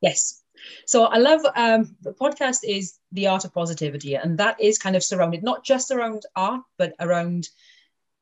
Yes. 0.01 0.43
So 0.87 1.05
I 1.05 1.19
love 1.19 1.41
um, 1.57 1.97
the 2.03 2.13
podcast 2.13 2.61
is 2.65 2.99
the 3.11 3.27
art 3.27 3.45
of 3.45 3.53
positivity, 3.53 4.15
and 4.15 4.39
that 4.39 4.61
is 4.61 4.79
kind 4.79 4.95
of 4.95 5.03
surrounded 5.03 5.43
not 5.43 5.65
just 5.65 5.91
around 5.91 6.23
art, 6.37 6.63
but 6.79 6.95
around 7.01 7.49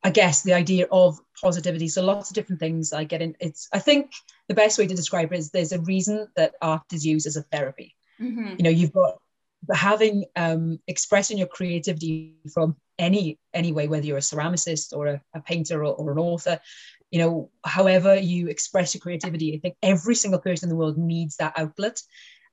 I 0.02 0.10
guess 0.10 0.42
the 0.42 0.54
idea 0.54 0.86
of 0.90 1.20
positivity. 1.40 1.88
So 1.88 2.02
lots 2.02 2.30
of 2.30 2.34
different 2.34 2.60
things 2.60 2.94
I 2.94 3.04
get 3.04 3.20
in. 3.20 3.36
It's 3.38 3.68
I 3.72 3.80
think 3.80 4.12
the 4.48 4.54
best 4.54 4.78
way 4.78 4.86
to 4.86 4.94
describe 4.94 5.32
it 5.32 5.38
is 5.38 5.50
there's 5.50 5.72
a 5.72 5.80
reason 5.80 6.28
that 6.36 6.54
art 6.62 6.84
is 6.92 7.04
used 7.04 7.26
as 7.26 7.36
a 7.36 7.42
therapy. 7.42 7.94
Mm-hmm. 8.18 8.54
You 8.56 8.64
know, 8.64 8.70
you've 8.70 8.92
got 8.92 9.18
having 9.72 10.24
um, 10.36 10.78
expressing 10.86 11.38
your 11.38 11.46
creativity 11.46 12.36
from 12.52 12.76
any 12.98 13.38
any 13.54 13.72
way, 13.72 13.88
whether 13.88 14.06
you're 14.06 14.18
a 14.18 14.20
ceramicist 14.20 14.96
or 14.96 15.06
a, 15.06 15.22
a 15.34 15.40
painter 15.40 15.84
or, 15.84 15.94
or, 15.94 16.12
an 16.12 16.18
author. 16.18 16.60
You 17.10 17.20
know, 17.20 17.50
however 17.64 18.14
you 18.14 18.48
express 18.48 18.94
your 18.94 19.00
creativity, 19.00 19.54
I 19.54 19.58
think 19.58 19.76
every 19.82 20.14
single 20.14 20.40
person 20.40 20.66
in 20.66 20.70
the 20.70 20.76
world 20.76 20.98
needs 20.98 21.36
that 21.36 21.54
outlet. 21.56 22.00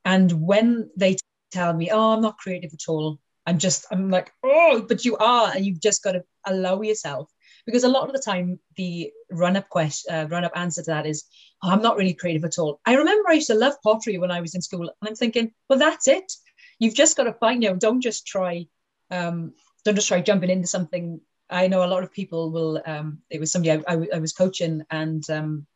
And 0.04 0.32
when 0.32 0.90
they 0.96 1.16
tell 1.50 1.74
me, 1.74 1.90
"Oh, 1.90 2.14
I'm 2.14 2.22
not 2.22 2.38
creative 2.38 2.72
at 2.72 2.88
all," 2.88 3.18
I'm 3.46 3.58
just 3.58 3.86
I'm 3.90 4.10
like, 4.10 4.32
"Oh, 4.42 4.84
but 4.88 5.04
you 5.04 5.16
are," 5.16 5.52
and 5.54 5.64
you've 5.64 5.80
just 5.80 6.02
got 6.02 6.12
to 6.12 6.24
allow 6.46 6.80
yourself 6.82 7.30
because 7.68 7.84
a 7.84 7.88
lot 7.88 8.06
of 8.06 8.14
the 8.14 8.22
time 8.22 8.58
the 8.76 9.12
run-up 9.30 9.68
question 9.68 10.14
uh, 10.14 10.26
run-up 10.28 10.52
answer 10.56 10.82
to 10.82 10.90
that 10.90 11.06
is 11.06 11.24
oh, 11.62 11.70
i'm 11.70 11.82
not 11.82 11.96
really 11.96 12.14
creative 12.14 12.44
at 12.44 12.58
all 12.58 12.80
i 12.86 12.94
remember 12.94 13.28
i 13.28 13.34
used 13.34 13.48
to 13.48 13.54
love 13.54 13.74
pottery 13.82 14.16
when 14.16 14.30
i 14.30 14.40
was 14.40 14.54
in 14.54 14.62
school 14.62 14.88
and 14.88 15.08
i'm 15.08 15.14
thinking 15.14 15.52
well 15.68 15.78
that's 15.78 16.08
it 16.08 16.32
you've 16.78 16.94
just 16.94 17.16
got 17.16 17.24
to 17.24 17.32
find 17.32 17.60
know 17.60 17.76
don't 17.76 18.00
just 18.00 18.26
try 18.26 18.66
um, 19.10 19.54
don't 19.84 19.94
just 19.94 20.08
try 20.08 20.20
jumping 20.20 20.50
into 20.50 20.66
something. 20.66 21.20
I 21.50 21.66
know 21.68 21.84
a 21.84 21.88
lot 21.88 22.02
of 22.02 22.12
people 22.12 22.50
will 22.50 22.82
um, 22.84 23.22
it 23.30 23.40
was 23.40 23.50
somebody 23.50 23.72
i, 23.72 23.94
I, 23.94 24.06
I 24.14 24.18
was 24.18 24.32
coaching 24.32 24.82
and 24.90 25.28
um, 25.30 25.66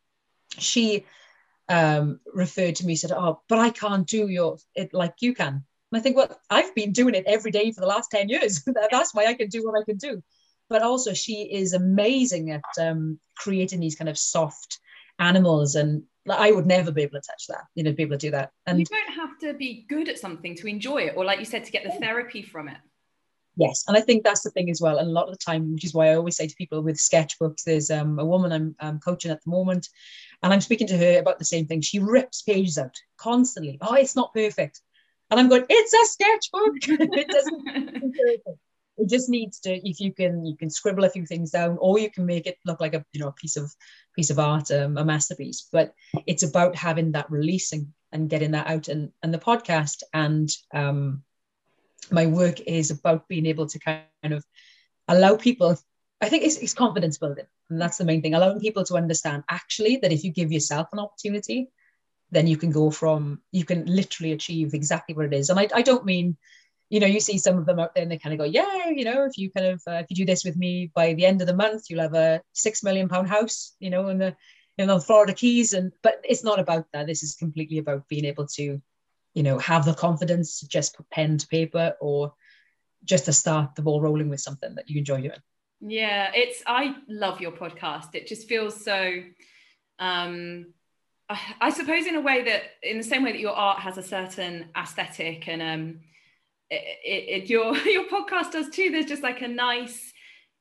she 0.59 1.07
um, 1.69 2.21
referred 2.35 2.77
to 2.77 2.87
me 2.87 2.97
said 2.97 3.12
oh 3.12 3.41
but 3.49 3.59
i 3.59 3.71
can't 3.71 4.07
do 4.07 4.29
your 4.29 4.59
it 4.75 4.93
like 4.93 5.15
you 5.21 5.35
can. 5.35 5.65
And 5.93 5.99
i 5.99 6.01
think 6.01 6.17
well 6.17 6.38
i've 6.51 6.75
been 6.75 6.93
doing 6.93 7.15
it 7.15 7.25
every 7.27 7.51
day 7.51 7.73
for 7.73 7.81
the 7.81 7.87
last 7.87 8.11
10 8.11 8.29
years. 8.29 8.62
That's 8.91 9.15
why 9.15 9.27
i 9.27 9.35
can 9.35 9.49
do 9.49 9.65
what 9.65 9.81
i 9.81 9.85
can 9.85 9.97
do. 9.97 10.23
But 10.69 10.83
also 10.83 11.15
she 11.15 11.43
is 11.43 11.73
amazing 11.73 12.51
at 12.51 12.65
um, 12.79 13.19
creating 13.37 13.81
these 13.81 13.97
kind 13.97 14.09
of 14.09 14.19
soft 14.19 14.79
animals 15.19 15.75
and 15.75 16.03
I 16.28 16.52
would 16.52 16.66
never 16.66 16.92
be 16.92 17.02
able 17.02 17.20
to 17.20 17.26
touch 17.26 17.46
that, 17.48 17.64
you 17.74 17.82
know, 17.82 17.92
be 17.92 18.04
able 18.04 18.16
to 18.16 18.26
do 18.26 18.30
that. 18.30 18.50
And 18.66 18.78
you 18.78 18.85
don't 18.85 19.14
have 19.14 19.38
to 19.40 19.54
be 19.54 19.85
good 19.88 20.08
at 20.08 20.18
something 20.18 20.54
to 20.56 20.66
enjoy 20.66 21.02
it, 21.02 21.14
or 21.16 21.24
like 21.24 21.40
you 21.40 21.44
said, 21.44 21.64
to 21.64 21.72
get 21.72 21.85
the 21.85 21.90
therapy 21.98 22.42
from 22.42 22.68
it. 22.68 22.78
Yes, 23.56 23.85
and 23.87 23.96
I 23.96 24.00
think 24.00 24.24
that's 24.24 24.42
the 24.42 24.50
thing 24.50 24.70
as 24.70 24.80
well. 24.80 24.98
And 24.98 25.08
a 25.08 25.12
lot 25.12 25.28
of 25.28 25.32
the 25.32 25.44
time, 25.44 25.74
which 25.74 25.85
is 25.85 25.92
why 25.92 26.08
I 26.08 26.14
always 26.14 26.37
say 26.37 26.46
to 26.46 26.56
people 26.56 26.80
with 26.80 26.96
sketchbooks, 26.96 27.64
there's 27.64 27.90
um, 27.90 28.18
a 28.18 28.24
woman 28.24 28.50
I'm, 28.50 28.74
I'm 28.80 28.98
coaching 28.98 29.30
at 29.30 29.42
the 29.44 29.50
moment, 29.50 29.88
and 30.42 30.52
I'm 30.52 30.61
speaking 30.62 30.87
to 30.87 30.96
her 30.96 31.18
about 31.18 31.38
the 31.38 31.44
same 31.44 31.66
thing. 31.66 31.82
She 31.82 31.98
rips 31.98 32.42
pages 32.42 32.78
out 32.78 32.96
constantly. 33.18 33.78
Oh, 33.82 33.94
it's 33.94 34.16
not 34.16 34.32
perfect, 34.32 34.80
and 35.30 35.38
I'm 35.38 35.48
going, 35.48 35.66
it's 35.68 35.92
a 35.92 36.12
sketchbook. 36.12 36.76
it 37.18 37.28
doesn't 37.28 38.14
it 39.03 39.09
just 39.09 39.29
needs 39.29 39.59
to 39.59 39.71
if 39.88 39.99
you 39.99 40.12
can 40.12 40.47
you 40.47 40.57
can 40.57 40.71
scribble 40.71 41.03
a 41.03 41.11
few 41.11 41.27
things 41.27 41.51
down 41.51 41.77
or 41.81 41.99
you 41.99 42.09
can 42.09 42.25
make 42.25 42.47
it 42.47 42.59
look 42.65 42.81
like 42.81 42.95
a 42.95 43.05
you 43.12 43.21
know 43.21 43.29
a 43.29 43.33
piece 43.33 43.57
of 43.57 43.75
piece 44.15 44.31
of 44.31 44.38
art 44.38 44.71
um, 44.71 44.97
a 44.97 45.05
masterpiece. 45.05 45.69
But 45.73 45.95
it's 46.27 46.45
about 46.45 46.77
having 46.77 47.12
that 47.12 47.31
releasing 47.31 47.93
and 48.12 48.31
getting 48.31 48.53
that 48.53 48.69
out. 48.69 48.87
And 48.87 49.11
and 49.23 49.35
the 49.35 49.38
podcast 49.38 50.05
and 50.15 50.49
um 50.73 51.25
my 52.11 52.27
work 52.27 52.61
is 52.61 52.91
about 52.93 53.27
being 53.29 53.47
able 53.47 53.67
to 53.67 53.79
kind 53.81 54.33
of 54.33 54.45
allow 55.09 55.37
people 55.37 55.77
i 56.21 56.29
think 56.29 56.45
it's, 56.45 56.57
it's 56.59 56.75
confidence 56.75 57.19
building. 57.19 57.47
And 57.71 57.81
that's 57.81 57.99
the 57.99 58.05
main 58.05 58.23
thing 58.23 58.35
allowing 58.35 58.61
people 58.61 58.85
to 58.85 58.97
understand 58.97 59.43
actually 59.49 59.97
that 59.97 60.12
if 60.12 60.23
you 60.23 60.31
give 60.31 60.53
yourself 60.53 60.88
an 60.93 61.01
opportunity 61.01 61.71
then 62.31 62.47
you 62.47 62.57
can 62.57 62.71
go 62.71 62.91
from 62.91 63.41
you 63.51 63.65
can 63.65 63.85
literally 63.87 64.33
achieve 64.33 64.75
exactly 64.75 65.15
what 65.15 65.27
it 65.27 65.35
is. 65.35 65.51
And 65.51 65.59
i, 65.59 65.69
I 65.75 65.83
don't 65.83 66.05
mean 66.05 66.37
you 66.92 67.00
know, 67.00 67.07
you 67.07 67.20
see 67.20 67.38
some 67.38 67.57
of 67.57 67.64
them 67.64 67.81
out 67.81 67.94
there 67.94 68.02
and 68.02 68.12
they 68.12 68.18
kind 68.18 68.35
of 68.35 68.38
go, 68.38 68.44
yeah, 68.44 68.90
you 68.90 69.02
know, 69.02 69.24
if 69.24 69.38
you 69.38 69.50
kind 69.50 69.66
of 69.66 69.83
uh, 69.88 69.92
if 69.92 70.07
you 70.11 70.16
do 70.16 70.26
this 70.26 70.44
with 70.44 70.59
me 70.59 70.92
by 70.94 71.14
the 71.14 71.24
end 71.24 71.40
of 71.40 71.46
the 71.46 71.57
month, 71.57 71.85
you'll 71.88 72.02
have 72.02 72.12
a 72.12 72.42
six 72.52 72.83
million 72.83 73.09
pound 73.09 73.31
house, 73.31 73.74
you 73.81 73.88
know, 73.88 74.09
in 74.11 74.18
the 74.18 74.37
in 74.76 74.88
the 74.88 75.00
Florida 75.00 75.33
Keys. 75.33 75.72
And 75.72 75.92
but 76.02 76.20
it's 76.22 76.44
not 76.44 76.59
about 76.59 76.85
that. 76.92 77.07
This 77.07 77.22
is 77.22 77.35
completely 77.35 77.78
about 77.78 78.07
being 78.09 78.26
able 78.26 78.46
to, 78.59 78.83
you 79.33 79.42
know, 79.42 79.57
have 79.57 79.87
the 79.87 79.94
confidence 79.94 80.61
to 80.61 80.68
just 80.68 80.94
put 80.94 81.09
pen 81.09 81.38
to 81.38 81.46
paper 81.46 81.94
or 81.98 82.35
just 83.05 83.24
to 83.24 83.33
start 83.33 83.74
the 83.74 83.81
ball 83.81 84.02
rolling 84.02 84.28
with 84.28 84.40
something 84.40 84.74
that 84.74 84.90
you 84.90 84.98
enjoy 84.98 85.22
doing. 85.22 85.40
Yeah, 85.81 86.31
it's 86.35 86.62
I 86.66 86.94
love 87.09 87.40
your 87.40 87.52
podcast. 87.52 88.14
It 88.14 88.26
just 88.26 88.46
feels 88.46 88.85
so 88.85 89.22
um 89.98 90.74
I 91.59 91.70
suppose 91.70 92.07
in 92.07 92.16
a 92.16 92.20
way 92.20 92.44
that 92.44 92.62
in 92.83 92.98
the 92.98 93.02
same 93.02 93.22
way 93.22 93.33
that 93.33 93.40
your 93.40 93.57
art 93.57 93.78
has 93.78 93.96
a 93.96 94.02
certain 94.02 94.66
aesthetic 94.76 95.48
and 95.48 95.62
um 95.62 96.00
it, 96.72 97.42
it, 97.44 97.50
your 97.50 97.76
your 97.87 98.08
podcast 98.08 98.52
does 98.52 98.70
too. 98.70 98.90
There's 98.90 99.06
just 99.06 99.22
like 99.22 99.42
a 99.42 99.48
nice, 99.48 100.12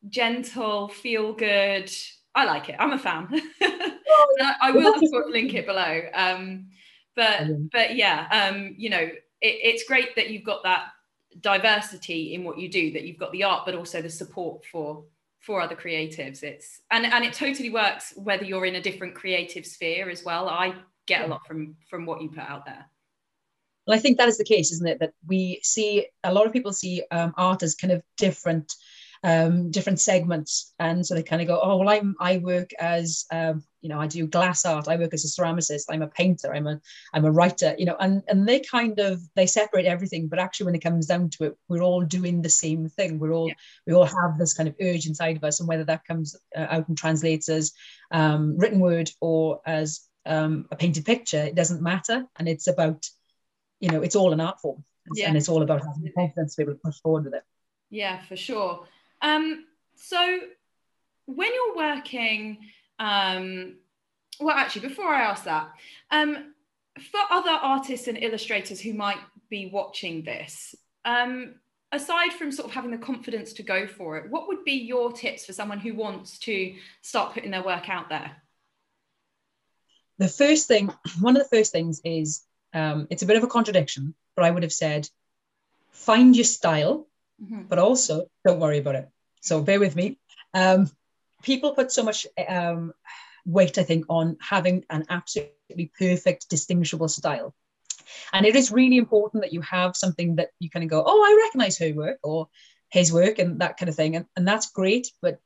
gentle, 0.10 0.88
feel 0.88 1.34
good. 1.34 1.92
I 2.34 2.46
like 2.46 2.70
it. 2.70 2.76
I'm 2.80 2.94
a 2.94 3.00
fan. 3.00 3.28
I, 3.62 4.56
I, 4.62 4.72
will 4.72 4.94
of 4.94 5.00
course 5.00 5.26
link 5.30 5.54
it 5.54 5.66
below. 5.66 6.02
Um, 6.14 6.68
but 7.16 7.72
but 7.72 7.96
yeah, 7.96 8.28
um, 8.32 8.76
you 8.78 8.90
know, 8.90 9.00
it, 9.00 9.18
it's 9.42 9.84
great 9.84 10.16
that 10.16 10.30
you've 10.30 10.46
got 10.46 10.64
that 10.64 10.88
diversity 11.42 12.34
in 12.34 12.44
what 12.44 12.58
you 12.58 12.70
do. 12.70 12.92
That 12.94 13.04
you've 13.04 13.18
got 13.18 13.32
the 13.32 13.44
art, 13.44 13.64
but 13.66 13.76
also 13.76 14.02
the 14.02 14.10
support 14.10 14.66
for 14.66 15.04
for 15.40 15.62
other 15.62 15.76
creatives. 15.76 16.44
It's 16.44 16.82
and 16.92 17.06
and 17.06 17.26
it 17.26 17.34
totally 17.34 17.70
works 17.70 18.14
whether 18.16 18.46
you're 18.46 18.66
in 18.66 18.76
a 18.76 18.82
different 18.82 19.16
creative 19.16 19.66
sphere 19.66 20.10
as 20.10 20.24
well. 20.24 20.48
I 20.48 20.74
get 21.06 21.26
a 21.26 21.28
lot 21.28 21.46
from 21.46 21.76
from 21.90 22.06
what 22.06 22.22
you 22.22 22.30
put 22.30 22.40
out 22.50 22.66
there. 22.66 22.86
And 23.88 23.96
I 23.96 24.00
think 24.00 24.18
that 24.18 24.30
is 24.30 24.38
the 24.38 24.44
case, 24.44 24.72
isn't 24.72 24.88
it? 24.88 25.00
That 25.00 25.14
we 25.28 25.60
see 25.64 26.08
a 26.24 26.34
lot 26.34 26.46
of 26.46 26.54
people 26.54 26.74
see 26.74 27.04
um, 27.12 27.34
art 27.38 27.64
as 27.64 27.76
kind 27.76 27.92
of 27.92 28.04
different, 28.18 28.74
um, 29.24 29.72
different 29.72 30.00
segments, 30.00 30.74
and 30.80 31.06
so 31.06 31.16
they 31.16 31.24
kind 31.24 31.42
of 31.42 31.48
go, 31.48 31.60
"Oh, 31.62 31.78
well, 31.78 31.90
I'm 31.90 32.16
I 32.20 32.38
work 32.38 32.72
as 32.80 33.26
um, 33.32 33.64
you 33.82 33.90
know, 33.90 34.00
I 34.00 34.08
do 34.08 34.28
glass 34.28 34.66
art. 34.66 34.88
I 34.88 34.98
work 34.98 35.14
as 35.14 35.26
a 35.26 35.28
ceramicist. 35.28 35.86
I'm 35.90 36.04
a 36.04 36.08
painter. 36.08 36.54
I'm 36.54 36.68
a 36.68 36.80
I'm 37.14 37.26
a 37.26 37.32
writer. 37.32 37.76
You 37.78 37.86
know, 37.86 37.98
and 38.00 38.22
and 38.28 38.48
they 38.48 38.60
kind 38.60 39.00
of 39.00 39.20
they 39.36 39.48
separate 39.48 39.86
everything, 39.86 40.28
but 40.28 40.40
actually, 40.40 40.68
when 40.68 40.76
it 40.76 40.84
comes 40.84 41.08
down 41.08 41.30
to 41.32 41.46
it, 41.46 41.58
we're 41.68 41.84
all 41.84 42.02
doing 42.02 42.42
the 42.42 42.50
same 42.50 42.88
thing. 42.88 43.20
We're 43.20 43.34
all 43.34 43.48
yeah. 43.48 43.56
we 43.88 43.94
all 43.94 44.06
have 44.06 44.38
this 44.38 44.54
kind 44.54 44.70
of 44.70 44.76
urge 44.82 45.08
inside 45.08 45.38
of 45.38 45.44
us, 45.44 45.60
and 45.60 45.68
whether 45.68 45.86
that 45.86 46.06
comes 46.06 46.36
uh, 46.56 46.68
out 46.70 46.88
and 46.88 46.98
translates 46.98 47.50
as 47.50 47.74
um, 48.12 48.58
written 48.58 48.80
word 48.80 49.10
or 49.20 49.62
as 49.66 50.02
um, 50.26 50.68
a 50.72 50.76
painted 50.76 51.06
picture, 51.06 51.42
it 51.44 51.56
doesn't 51.56 51.82
matter. 51.82 52.26
And 52.38 52.48
it's 52.48 52.68
about, 52.68 53.06
you 53.82 53.90
know, 53.90 54.02
it's 54.02 54.16
all 54.16 54.32
an 54.32 54.40
art 54.40 54.62
form, 54.62 54.84
yeah. 55.14 55.28
and 55.28 55.36
it's 55.36 55.50
all 55.50 55.62
about 55.62 55.82
having 55.86 56.04
the 56.04 56.12
confidence 56.12 56.56
to 56.56 56.62
be 56.62 56.64
able 56.64 56.74
to 56.76 56.80
push 56.80 57.02
forward 57.02 57.26
with 57.26 57.34
it. 57.34 57.44
Yeah, 57.90 58.22
for 58.24 58.38
sure. 58.38 58.88
Um, 59.22 59.66
so 59.96 60.40
when 61.26 61.50
you're 61.54 61.76
working 61.76 62.60
um, 63.02 63.78
well, 64.40 64.56
actually, 64.56 64.88
before 64.88 65.10
I 65.10 65.22
ask 65.22 65.44
that, 65.46 65.72
um, 66.12 66.54
for 67.00 67.20
other 67.30 67.52
artists 67.52 68.08
and 68.08 68.18
illustrators 68.18 68.80
who 68.80 68.94
might 68.94 69.18
be 69.50 69.70
watching 69.72 70.24
this, 70.24 70.76
um, 71.04 71.56
aside 71.92 72.34
from 72.34 72.52
sort 72.52 72.68
of 72.68 72.74
having 72.74 72.92
the 72.92 72.98
confidence 72.98 73.54
to 73.54 73.64
go 73.64 73.88
for 73.88 74.18
it, 74.18 74.30
what 74.30 74.48
would 74.48 74.64
be 74.64 74.74
your 74.74 75.12
tips 75.12 75.46
for 75.46 75.54
someone 75.54 75.80
who 75.80 75.96
wants 75.96 76.38
to 76.40 76.76
start 77.02 77.34
putting 77.34 77.52
their 77.52 77.64
work 77.64 77.90
out 77.90 78.10
there? 78.10 78.32
The 80.18 80.28
first 80.28 80.68
thing, 80.68 80.92
one 81.20 81.36
of 81.36 81.44
the 81.44 81.58
first 81.58 81.72
things 81.72 82.02
is 82.04 82.44
um, 82.74 83.08
it's 83.10 83.24
a 83.24 83.26
bit 83.26 83.38
of 83.38 83.44
a 83.44 83.48
contradiction, 83.48 84.16
but 84.36 84.46
I 84.46 84.52
would 84.52 84.64
have 84.64 84.74
said 84.74 85.08
find 85.92 86.36
your 86.36 86.46
style, 86.46 87.08
mm-hmm. 87.42 87.64
but 87.64 87.80
also 87.80 88.28
don't 88.46 88.60
worry 88.60 88.80
about 88.80 88.96
it. 88.96 89.10
So 89.42 89.62
bear 89.62 89.80
with 89.80 89.96
me. 89.96 90.20
Um, 90.54 90.90
people 91.44 91.74
put 91.74 91.92
so 91.92 92.04
much 92.04 92.28
um, 92.48 92.94
weight, 93.46 93.78
I 93.78 93.84
think, 93.84 94.06
on 94.10 94.38
having 94.40 94.86
an 94.90 95.06
absolutely 95.10 95.92
perfect, 95.98 96.50
distinguishable 96.50 97.08
style. 97.08 97.54
And 98.34 98.46
it 98.46 98.56
is 98.56 98.72
really 98.72 98.98
important 98.98 99.44
that 99.44 99.54
you 99.54 99.62
have 99.62 99.96
something 99.96 100.36
that 100.36 100.50
you 100.60 100.70
kind 100.70 100.84
of 100.84 100.90
go, 100.90 101.04
oh, 101.06 101.24
I 101.24 101.44
recognize 101.46 101.78
her 101.80 101.94
work 101.94 102.20
or 102.24 102.50
his 102.90 103.12
work 103.12 103.40
and 103.40 103.60
that 103.62 103.78
kind 103.78 103.90
of 103.90 103.96
thing. 103.96 104.16
And, 104.16 104.26
and 104.36 104.48
that's 104.48 104.72
great. 104.72 105.08
But 105.22 105.40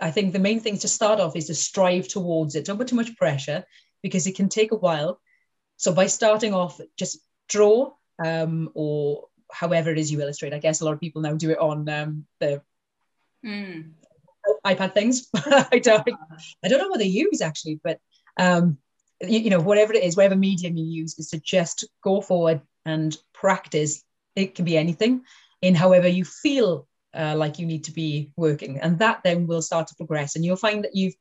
I 0.00 0.10
think 0.10 0.32
the 0.32 0.38
main 0.38 0.60
thing 0.60 0.78
to 0.78 0.88
start 0.88 1.20
off 1.20 1.36
is 1.36 1.46
to 1.46 1.54
strive 1.54 2.08
towards 2.08 2.54
it. 2.54 2.64
Don't 2.64 2.78
put 2.78 2.88
too 2.88 2.96
much 2.96 3.16
pressure 3.16 3.64
because 4.02 4.26
it 4.26 4.36
can 4.36 4.48
take 4.48 4.72
a 4.72 4.76
while. 4.76 5.20
So 5.76 5.92
by 5.92 6.06
starting 6.06 6.54
off, 6.54 6.80
just 6.96 7.18
draw 7.48 7.92
um, 8.24 8.70
or 8.74 9.26
however 9.52 9.90
it 9.90 9.98
is 9.98 10.10
you 10.10 10.20
illustrate. 10.20 10.54
I 10.54 10.58
guess 10.58 10.80
a 10.80 10.84
lot 10.84 10.94
of 10.94 11.00
people 11.00 11.22
now 11.22 11.34
do 11.34 11.50
it 11.50 11.58
on 11.58 11.88
um, 11.88 12.26
the 12.40 12.62
mm 13.44 13.92
iPad 14.64 14.94
things. 14.94 15.28
I 15.34 15.80
don't 15.82 16.08
I 16.64 16.68
don't 16.68 16.78
know 16.78 16.88
what 16.88 16.98
they 16.98 17.06
use 17.06 17.40
actually, 17.40 17.80
but 17.82 17.98
um, 18.38 18.78
you, 19.20 19.40
you, 19.40 19.50
know, 19.50 19.60
whatever 19.60 19.92
it 19.92 20.04
is, 20.04 20.16
whatever 20.16 20.36
medium 20.36 20.76
you 20.76 20.84
use, 20.84 21.18
is 21.18 21.30
to 21.30 21.40
just 21.40 21.84
go 22.02 22.20
forward 22.20 22.60
and 22.84 23.16
practice. 23.32 24.02
It 24.34 24.54
can 24.54 24.64
be 24.64 24.76
anything 24.76 25.22
in 25.62 25.74
however 25.74 26.08
you 26.08 26.24
feel 26.24 26.86
uh, 27.14 27.34
like 27.36 27.58
you 27.58 27.66
need 27.66 27.84
to 27.84 27.92
be 27.92 28.32
working, 28.36 28.80
and 28.80 28.98
that 28.98 29.22
then 29.24 29.46
will 29.46 29.62
start 29.62 29.88
to 29.88 29.94
progress, 29.96 30.36
and 30.36 30.44
you'll 30.44 30.56
find 30.56 30.84
that 30.84 30.94
you've 30.94 31.14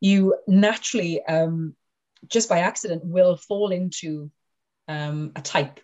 you 0.00 0.36
naturally 0.46 1.24
um, 1.24 1.74
just 2.26 2.48
by 2.48 2.60
accident 2.60 3.04
will 3.04 3.36
fall 3.36 3.70
into 3.70 4.30
um, 4.88 5.32
a 5.36 5.42
type 5.42 5.80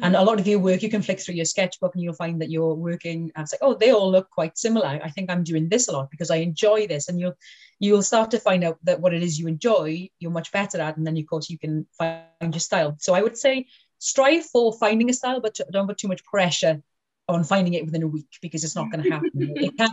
and 0.00 0.16
a 0.16 0.22
lot 0.22 0.40
of 0.40 0.46
your 0.46 0.58
work, 0.58 0.82
you 0.82 0.90
can 0.90 1.02
flick 1.02 1.20
through 1.20 1.34
your 1.34 1.44
sketchbook 1.44 1.94
and 1.94 2.02
you'll 2.02 2.14
find 2.14 2.40
that 2.40 2.50
you're 2.50 2.74
working 2.74 3.30
and 3.34 3.44
it's 3.44 3.52
like, 3.52 3.62
oh, 3.62 3.74
they 3.74 3.92
all 3.92 4.10
look 4.10 4.30
quite 4.30 4.58
similar. 4.58 4.86
I 4.86 5.10
think 5.10 5.30
I'm 5.30 5.44
doing 5.44 5.68
this 5.68 5.88
a 5.88 5.92
lot 5.92 6.10
because 6.10 6.30
I 6.30 6.36
enjoy 6.36 6.86
this. 6.86 7.08
And 7.08 7.18
you'll 7.18 7.36
you'll 7.78 8.02
start 8.02 8.30
to 8.32 8.40
find 8.40 8.64
out 8.64 8.78
that 8.84 9.00
what 9.00 9.14
it 9.14 9.22
is 9.22 9.38
you 9.38 9.46
enjoy, 9.46 10.08
you're 10.18 10.30
much 10.30 10.52
better 10.52 10.80
at. 10.80 10.96
And 10.96 11.06
then 11.06 11.16
of 11.16 11.26
course 11.26 11.50
you 11.50 11.58
can 11.58 11.86
find 11.96 12.24
your 12.40 12.60
style. 12.60 12.96
So 12.98 13.14
I 13.14 13.22
would 13.22 13.36
say 13.36 13.66
strive 13.98 14.44
for 14.46 14.72
finding 14.72 15.10
a 15.10 15.14
style, 15.14 15.40
but 15.40 15.58
don't 15.70 15.86
put 15.86 15.98
too 15.98 16.08
much 16.08 16.24
pressure 16.24 16.82
on 17.28 17.44
finding 17.44 17.74
it 17.74 17.84
within 17.84 18.02
a 18.02 18.08
week 18.08 18.38
because 18.40 18.64
it's 18.64 18.76
not 18.76 18.90
going 18.90 19.04
to 19.04 19.10
happen. 19.10 19.30
it 19.34 19.76
can, 19.76 19.90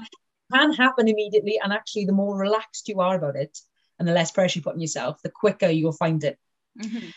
can 0.53 0.73
happen 0.73 1.07
immediately. 1.07 1.59
And 1.61 1.73
actually, 1.73 2.05
the 2.05 2.13
more 2.13 2.37
relaxed 2.37 2.87
you 2.87 3.01
are 3.01 3.15
about 3.15 3.35
it 3.35 3.57
and 3.99 4.07
the 4.07 4.13
less 4.13 4.31
pressure 4.31 4.59
you 4.59 4.63
put 4.63 4.73
on 4.73 4.81
yourself, 4.81 5.21
the 5.21 5.29
quicker 5.29 5.67
you'll 5.67 5.91
find 5.91 6.23
it. 6.23 6.37
Mm-hmm. 6.81 7.09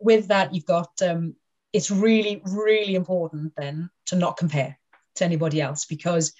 With 0.00 0.28
that, 0.28 0.54
you've 0.54 0.66
got 0.66 0.90
um, 1.02 1.34
it's 1.72 1.90
really, 1.90 2.42
really 2.44 2.94
important 2.94 3.54
then 3.56 3.90
to 4.06 4.16
not 4.16 4.36
compare 4.36 4.78
to 5.16 5.24
anybody 5.24 5.60
else 5.60 5.84
because 5.84 6.32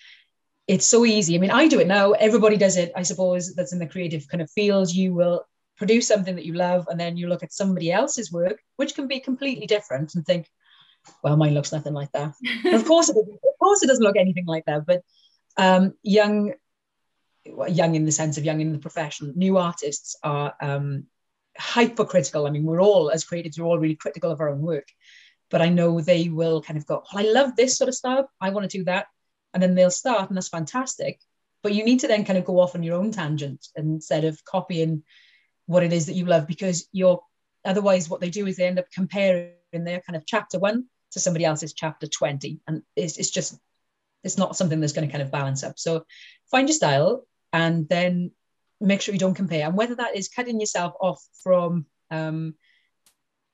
it's 0.68 0.86
so 0.86 1.04
easy. 1.04 1.34
I 1.34 1.38
mean, 1.38 1.50
I 1.50 1.68
do 1.68 1.80
it 1.80 1.86
now. 1.86 2.12
Everybody 2.12 2.56
does 2.56 2.76
it, 2.76 2.92
I 2.94 3.02
suppose, 3.02 3.54
that's 3.54 3.72
in 3.72 3.78
the 3.78 3.86
creative 3.86 4.28
kind 4.28 4.42
of 4.42 4.50
field. 4.50 4.92
You 4.92 5.14
will 5.14 5.44
produce 5.76 6.06
something 6.06 6.36
that 6.36 6.44
you 6.44 6.54
love, 6.54 6.86
and 6.88 7.00
then 7.00 7.16
you 7.16 7.28
look 7.28 7.42
at 7.42 7.52
somebody 7.52 7.90
else's 7.90 8.30
work, 8.30 8.60
which 8.76 8.94
can 8.94 9.08
be 9.08 9.20
completely 9.20 9.66
different, 9.66 10.14
and 10.14 10.24
think, 10.24 10.48
well, 11.24 11.36
mine 11.36 11.54
looks 11.54 11.72
nothing 11.72 11.94
like 11.94 12.12
that. 12.12 12.34
of 12.66 12.84
course, 12.84 13.08
it, 13.08 13.16
of 13.16 13.58
course, 13.58 13.82
it 13.82 13.88
doesn't 13.88 14.04
look 14.04 14.16
anything 14.16 14.46
like 14.46 14.64
that. 14.66 14.86
But 14.86 15.02
um, 15.56 15.94
young, 16.02 16.52
young 17.44 17.94
in 17.94 18.04
the 18.04 18.12
sense 18.12 18.38
of 18.38 18.44
young 18.44 18.60
in 18.60 18.72
the 18.72 18.78
profession, 18.78 19.32
new 19.36 19.58
artists 19.58 20.16
are 20.22 20.54
um, 20.60 21.04
hypercritical. 21.58 22.46
I 22.46 22.50
mean, 22.50 22.64
we're 22.64 22.82
all 22.82 23.10
as 23.10 23.24
creatives, 23.24 23.58
we're 23.58 23.66
all 23.66 23.78
really 23.78 23.96
critical 23.96 24.30
of 24.30 24.40
our 24.40 24.48
own 24.48 24.60
work 24.60 24.88
but 25.52 25.60
I 25.60 25.68
know 25.68 26.00
they 26.00 26.30
will 26.30 26.62
kind 26.62 26.78
of 26.78 26.86
go, 26.86 27.04
well, 27.12 27.24
I 27.24 27.30
love 27.30 27.54
this 27.54 27.76
sort 27.76 27.88
of 27.88 27.94
style. 27.94 28.28
I 28.40 28.48
want 28.48 28.68
to 28.68 28.78
do 28.78 28.84
that. 28.84 29.06
And 29.52 29.62
then 29.62 29.74
they'll 29.74 29.90
start, 29.90 30.30
and 30.30 30.36
that's 30.36 30.48
fantastic. 30.48 31.20
But 31.62 31.74
you 31.74 31.84
need 31.84 32.00
to 32.00 32.08
then 32.08 32.24
kind 32.24 32.38
of 32.38 32.46
go 32.46 32.58
off 32.58 32.74
on 32.74 32.82
your 32.82 32.96
own 32.96 33.12
tangent 33.12 33.68
instead 33.76 34.24
of 34.24 34.42
copying 34.46 35.04
what 35.66 35.82
it 35.82 35.92
is 35.92 36.06
that 36.06 36.14
you 36.14 36.24
love, 36.24 36.48
because 36.48 36.88
you're 36.90 37.22
otherwise 37.66 38.08
what 38.08 38.20
they 38.20 38.30
do 38.30 38.46
is 38.46 38.56
they 38.56 38.66
end 38.66 38.78
up 38.78 38.86
comparing 38.92 39.52
their 39.72 40.00
kind 40.00 40.16
of 40.16 40.24
chapter 40.26 40.58
one 40.58 40.86
to 41.12 41.20
somebody 41.20 41.44
else's 41.44 41.74
chapter 41.74 42.06
20. 42.06 42.60
And 42.66 42.82
it's, 42.96 43.18
it's 43.18 43.30
just, 43.30 43.54
it's 44.24 44.38
not 44.38 44.56
something 44.56 44.80
that's 44.80 44.94
going 44.94 45.06
to 45.06 45.12
kind 45.12 45.22
of 45.22 45.30
balance 45.30 45.62
up. 45.62 45.78
So 45.78 46.06
find 46.50 46.66
your 46.66 46.74
style 46.74 47.26
and 47.52 47.88
then 47.88 48.30
make 48.80 49.00
sure 49.00 49.14
you 49.14 49.20
don't 49.20 49.34
compare. 49.34 49.66
And 49.66 49.76
whether 49.76 49.94
that 49.96 50.16
is 50.16 50.28
cutting 50.28 50.60
yourself 50.60 50.94
off 51.00 51.22
from 51.42 51.86
um, 52.10 52.54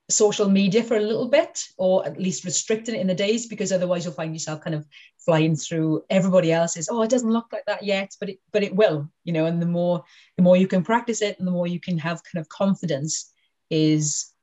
social 0.09 0.49
media 0.49 0.83
for 0.83 0.97
a 0.97 1.01
little 1.01 1.27
bit 1.27 1.63
or 1.77 2.05
at 2.05 2.19
least 2.19 2.43
restricting 2.43 2.95
it 2.95 3.01
in 3.01 3.07
the 3.07 3.13
days 3.13 3.45
because 3.45 3.71
otherwise 3.71 4.03
you'll 4.03 4.13
find 4.13 4.33
yourself 4.33 4.59
kind 4.61 4.75
of 4.75 4.87
flying 5.17 5.55
through 5.55 6.03
everybody 6.09 6.51
else's 6.51 6.89
oh 6.91 7.03
it 7.03 7.11
doesn't 7.11 7.31
look 7.31 7.45
like 7.53 7.63
that 7.67 7.83
yet 7.83 8.11
but 8.19 8.27
it 8.29 8.39
but 8.51 8.63
it 8.63 8.75
will 8.75 9.07
you 9.23 9.31
know 9.31 9.45
and 9.45 9.61
the 9.61 9.67
more 9.67 10.03
the 10.35 10.41
more 10.41 10.57
you 10.57 10.67
can 10.67 10.83
practice 10.83 11.21
it 11.21 11.37
and 11.37 11.47
the 11.47 11.51
more 11.51 11.67
you 11.67 11.79
can 11.79 11.97
have 11.97 12.23
kind 12.23 12.41
of 12.41 12.49
confidence 12.49 13.31
is 13.69 14.33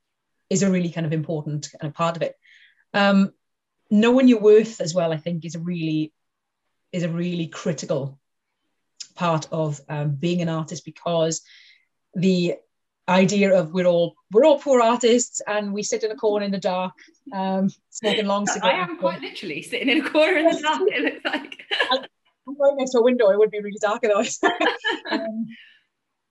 is 0.50 0.62
a 0.62 0.70
really 0.70 0.90
kind 0.90 1.04
of 1.04 1.12
important 1.12 1.68
kind 1.80 1.90
of 1.90 1.94
part 1.94 2.14
of 2.14 2.22
it 2.22 2.36
um 2.94 3.32
knowing 3.90 4.28
your 4.28 4.40
worth 4.40 4.80
as 4.80 4.94
well 4.94 5.12
i 5.12 5.16
think 5.16 5.44
is 5.44 5.56
a 5.56 5.60
really 5.60 6.12
is 6.92 7.02
a 7.02 7.08
really 7.08 7.48
critical 7.48 8.20
part 9.16 9.48
of 9.50 9.80
um, 9.88 10.10
being 10.14 10.42
an 10.42 10.48
artist 10.48 10.84
because 10.84 11.42
the 12.14 12.54
idea 13.08 13.54
of 13.54 13.72
we're 13.72 13.86
all 13.86 14.16
we're 14.32 14.44
all 14.44 14.58
poor 14.58 14.80
artists 14.80 15.40
and 15.46 15.72
we 15.72 15.82
sit 15.82 16.02
in 16.02 16.10
a 16.10 16.16
corner 16.16 16.44
in 16.44 16.50
the 16.50 16.58
dark 16.58 16.92
um, 17.32 17.70
smoking 17.90 18.26
long 18.26 18.46
cigars. 18.46 18.72
I 18.74 18.78
am 18.78 18.98
quite 18.98 19.20
literally 19.20 19.62
sitting 19.62 19.88
in 19.88 20.04
a 20.04 20.10
corner 20.10 20.38
in 20.38 20.46
the 20.46 20.60
dark. 20.60 20.82
It 20.86 21.02
looks 21.02 21.24
like 21.24 21.62
I'm 21.90 22.56
right 22.58 22.74
next 22.76 22.92
to 22.92 22.98
a 22.98 23.02
window. 23.02 23.30
It 23.30 23.38
would 23.38 23.50
be 23.50 23.60
really 23.60 23.78
dark 23.80 24.04
otherwise. 24.04 24.38
um, 25.10 25.46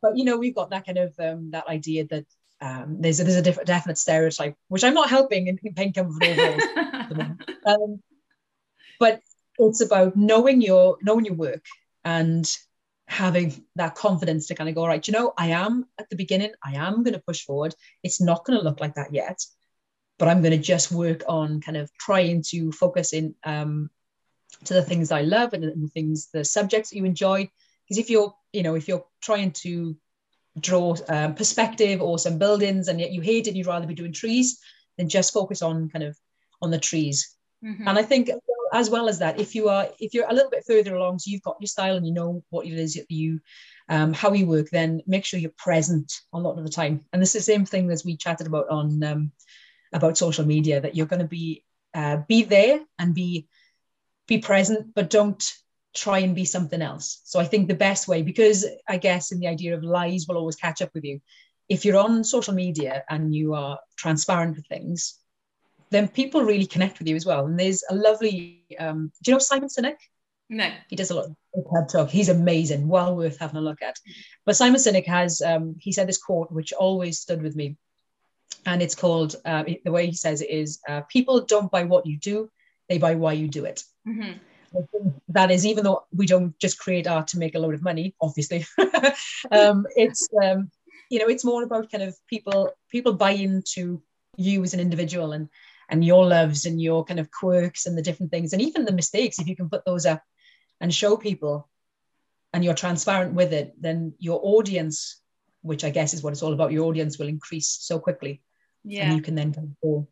but 0.02 0.18
you 0.18 0.26
know, 0.26 0.38
we've 0.38 0.56
got 0.56 0.70
that 0.70 0.86
kind 0.86 0.98
of 0.98 1.14
um, 1.20 1.52
that 1.52 1.68
idea 1.68 2.06
that 2.08 2.26
um, 2.62 2.98
there's 3.02 3.20
a, 3.20 3.24
there's 3.24 3.36
a 3.36 3.42
different, 3.42 3.68
definite 3.68 3.98
stereotype, 3.98 4.56
which 4.70 4.84
I'm 4.84 4.94
not 4.94 5.10
helping 5.10 5.48
in, 5.48 5.60
in 5.64 5.74
paint 5.74 5.98
um, 7.66 8.02
but 9.00 9.20
it's 9.58 9.82
about 9.82 10.16
knowing 10.16 10.62
your 10.62 10.98
knowing 11.02 11.26
your 11.26 11.36
work 11.36 11.66
and 12.04 12.50
having 13.08 13.64
that 13.76 13.96
confidence 13.96 14.48
to 14.48 14.56
kind 14.56 14.70
of 14.70 14.76
go, 14.76 14.86
right, 14.86 15.08
you 15.08 15.14
know, 15.14 15.34
I 15.38 15.50
am 15.50 15.86
at 16.00 16.10
the 16.10 16.16
beginning, 16.16 16.52
I 16.64 16.76
am 16.76 17.04
going 17.04 17.14
to 17.14 17.24
push 17.26 17.44
forward. 17.44 17.76
It's 18.04 18.20
not 18.20 18.46
going 18.46 18.58
to 18.58 18.64
look 18.64 18.80
like 18.80 18.96
that 18.96 19.14
yet, 19.14 19.46
but 20.18 20.28
I'm 20.28 20.42
going 20.42 20.52
to 20.52 20.58
just 20.58 20.92
work 20.92 21.24
on 21.28 21.62
kind 21.62 21.78
of 21.78 21.92
trying 21.98 22.42
to 22.50 22.72
focus 22.72 23.14
in 23.14 23.36
um, 23.44 23.90
to 24.66 24.74
the 24.74 24.82
things 24.82 25.12
I 25.12 25.22
love 25.22 25.54
and, 25.54 25.64
the 25.64 25.88
things, 25.90 26.30
the 26.34 26.44
subjects 26.44 26.90
that 26.90 26.98
you 26.98 27.06
enjoy. 27.06 27.50
Because 27.88 28.00
if 28.00 28.10
you're, 28.10 28.34
you 28.54 28.64
know, 28.64 28.76
if 28.76 28.88
you're 28.88 29.06
trying 29.22 29.52
to 29.52 29.96
draw 30.60 30.96
um, 31.10 31.36
perspective 31.36 32.02
or 32.02 32.18
some 32.18 32.40
buildings 32.40 32.88
and 32.88 33.00
yet 33.00 33.12
you 33.12 33.22
hate 33.22 33.48
it, 33.48 33.56
you'd 33.56 33.68
rather 33.68 33.86
be 33.86 33.94
doing 33.94 34.14
trees, 34.14 34.60
then 34.98 35.10
just 35.10 35.34
focus 35.34 35.62
on 35.62 35.90
kind 35.90 36.04
of 36.04 36.18
on 36.62 36.72
the 36.72 36.80
trees. 36.80 37.35
Mm-hmm. 37.66 37.88
And 37.88 37.98
I 37.98 38.04
think 38.04 38.30
as 38.74 38.90
well 38.90 39.10
as 39.10 39.20
that, 39.20 39.40
if 39.40 39.56
you 39.56 39.70
are 39.70 39.88
if 40.00 40.14
you're 40.14 40.30
a 40.30 40.34
little 40.34 40.52
bit 40.52 40.66
further 40.68 40.96
along, 40.96 41.20
so 41.20 41.32
you've 41.32 41.42
got 41.42 41.58
your 41.60 41.68
style 41.68 41.96
and 41.96 42.06
you 42.06 42.14
know 42.14 42.44
what 42.50 42.66
it 42.66 42.74
is 42.74 42.94
that 42.94 43.10
you 43.10 43.40
um, 43.90 44.14
how 44.14 44.34
you 44.34 44.46
work, 44.48 44.70
then 44.70 45.02
make 45.08 45.26
sure 45.26 45.40
you're 45.40 45.52
present 45.58 46.22
a 46.34 46.40
lot 46.40 46.58
of 46.58 46.64
the 46.64 46.70
time. 46.70 47.06
And 47.12 47.22
this 47.22 47.36
is 47.36 47.46
the 47.46 47.54
same 47.54 47.66
thing 47.66 47.90
as 47.92 48.06
we 48.06 48.18
chatted 48.18 48.48
about 48.48 48.70
on 48.70 49.04
um, 49.04 49.32
about 49.94 50.18
social 50.18 50.46
media 50.46 50.82
that 50.82 50.96
you're 50.96 51.06
going 51.06 51.22
to 51.22 51.28
be 51.28 51.64
uh, 51.94 52.18
be 52.28 52.44
there 52.44 52.82
and 53.00 53.16
be 53.16 53.48
be 54.28 54.40
present, 54.40 54.94
but 54.94 55.10
don't 55.10 55.44
try 55.96 56.20
and 56.20 56.36
be 56.36 56.46
something 56.46 56.82
else. 56.82 57.22
So 57.24 57.40
I 57.40 57.46
think 57.46 57.68
the 57.68 57.74
best 57.76 58.08
way, 58.08 58.22
because 58.22 58.66
I 58.88 58.98
guess 58.98 59.32
in 59.32 59.40
the 59.40 59.48
idea 59.48 59.76
of 59.76 59.84
lies 59.84 60.26
will 60.28 60.38
always 60.38 60.58
catch 60.58 60.82
up 60.82 60.92
with 60.94 61.04
you. 61.04 61.22
If 61.70 61.86
you're 61.86 61.98
on 61.98 62.24
social 62.24 62.54
media 62.54 63.04
and 63.10 63.34
you 63.34 63.54
are 63.54 63.80
transparent 63.96 64.58
with 64.58 64.68
things, 64.68 65.20
then 65.96 66.08
people 66.08 66.44
really 66.44 66.66
connect 66.66 67.00
with 67.00 67.08
you 67.08 67.16
as 67.16 67.26
well. 67.26 67.46
And 67.46 67.60
there's 67.60 67.84
a 67.90 67.96
lovely, 67.96 68.66
um, 68.80 69.12
do 69.24 69.32
you 69.32 69.36
know 69.36 69.40
Simon 69.40 69.70
Sinek? 69.70 69.98
No. 70.50 70.70
He 70.90 70.96
does 70.96 71.10
a 71.10 71.16
lot 71.16 71.26
of 71.26 71.36
TED 71.74 71.90
talk. 71.90 72.10
He's 72.10 72.30
amazing, 72.30 72.88
well 72.88 73.16
worth 73.16 73.40
having 73.40 73.58
a 73.58 73.62
look 73.62 73.82
at. 73.82 73.98
But 74.46 74.56
Simon 74.56 74.80
Sinek 74.80 75.08
has, 75.08 75.42
um, 75.42 75.76
he 75.80 75.92
said 75.92 76.08
this 76.08 76.18
quote, 76.18 76.52
which 76.52 76.74
always 76.74 77.20
stood 77.20 77.42
with 77.42 77.56
me. 77.56 77.78
And 78.66 78.82
it's 78.82 78.96
called, 78.96 79.36
uh, 79.46 79.64
the 79.84 79.92
way 79.92 80.08
he 80.08 80.14
says 80.14 80.42
it 80.42 80.50
is, 80.50 80.80
uh, 80.88 81.02
people 81.02 81.46
don't 81.46 81.72
buy 81.72 81.84
what 81.84 82.06
you 82.06 82.18
do, 82.18 82.50
they 82.90 82.98
buy 82.98 83.16
why 83.16 83.34
you 83.34 83.48
do 83.48 83.66
it. 83.66 83.84
Mm-hmm. 84.08 84.38
That 85.30 85.52
is, 85.52 85.66
even 85.66 85.84
though 85.84 86.06
we 86.12 86.26
don't 86.26 86.58
just 86.60 86.80
create 86.80 87.08
art 87.08 87.28
to 87.28 87.40
make 87.40 87.56
a 87.56 87.60
load 87.60 87.76
of 87.76 87.84
money, 87.84 88.14
obviously, 88.22 88.66
um, 89.52 89.86
it's 89.96 90.28
um, 90.44 90.70
you 91.10 91.20
know 91.20 91.28
it's 91.28 91.46
more 91.46 91.64
about 91.64 91.90
kind 91.90 92.04
of 92.04 92.18
people 92.28 92.72
people 92.90 93.14
buy 93.14 93.32
into 93.32 94.02
you 94.36 94.64
as 94.64 94.74
an 94.74 94.82
individual 94.82 95.32
and 95.32 95.48
and 95.90 96.04
your 96.04 96.26
loves 96.26 96.66
and 96.66 96.82
your 96.82 97.04
kind 97.04 97.20
of 97.20 97.32
quirks 97.32 97.86
and 97.86 97.98
the 97.98 98.02
different 98.02 98.32
things 98.32 98.54
and 98.54 98.62
even 98.62 98.86
the 98.86 98.92
mistakes 98.92 99.40
if 99.40 99.48
you 99.48 99.56
can 99.56 99.70
put 99.70 99.86
those 99.86 100.06
up 100.06 100.22
and 100.82 100.94
show 100.94 101.16
people 101.18 101.70
and 102.54 102.64
you're 102.64 102.74
transparent 102.74 103.34
with 103.34 103.54
it 103.54 103.74
then 103.80 104.14
your 104.20 104.40
audience 104.44 105.22
which 105.62 105.84
i 105.84 105.90
guess 105.90 106.14
is 106.14 106.24
what 106.24 106.32
it's 106.32 106.44
all 106.44 106.54
about 106.54 106.72
your 106.72 106.86
audience 106.86 107.18
will 107.18 107.28
increase 107.28 107.68
so 107.68 108.00
quickly. 108.00 108.42
Yeah. 108.84 109.08
and 109.08 109.16
you 109.16 109.22
can 109.22 109.36
then 109.36 109.76
go 109.84 110.08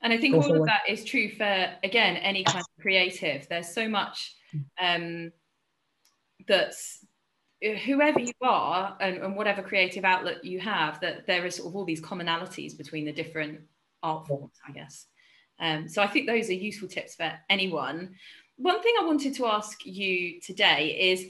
and 0.00 0.12
i 0.12 0.18
think 0.18 0.34
all 0.34 0.42
forward. 0.42 0.60
of 0.60 0.66
that 0.66 0.82
is 0.88 1.04
true 1.04 1.30
for 1.30 1.70
again 1.82 2.16
any 2.16 2.44
kind 2.44 2.60
of 2.60 2.82
creative. 2.82 3.48
There's 3.48 3.68
so 3.68 3.88
much 3.88 4.36
um 4.80 5.32
that's 6.46 7.04
whoever 7.84 8.20
you 8.20 8.32
are 8.42 8.96
and, 9.00 9.18
and 9.18 9.36
whatever 9.36 9.62
creative 9.62 10.04
outlet 10.04 10.44
you 10.44 10.60
have 10.60 11.00
that 11.00 11.26
there 11.26 11.46
is 11.46 11.56
sort 11.56 11.68
of 11.68 11.76
all 11.76 11.84
these 11.84 12.00
commonalities 12.00 12.76
between 12.76 13.04
the 13.04 13.12
different 13.12 13.60
art 14.04 14.26
forms 14.26 14.54
i 14.68 14.72
guess. 14.72 15.06
Um, 15.58 15.88
so 15.88 16.02
i 16.02 16.06
think 16.06 16.26
those 16.26 16.48
are 16.48 16.54
useful 16.54 16.88
tips 16.88 17.14
for 17.16 17.32
anyone. 17.48 18.14
One 18.56 18.80
thing 18.82 18.94
i 19.00 19.04
wanted 19.04 19.34
to 19.34 19.46
ask 19.46 19.84
you 19.84 20.40
today 20.40 21.10
is 21.10 21.26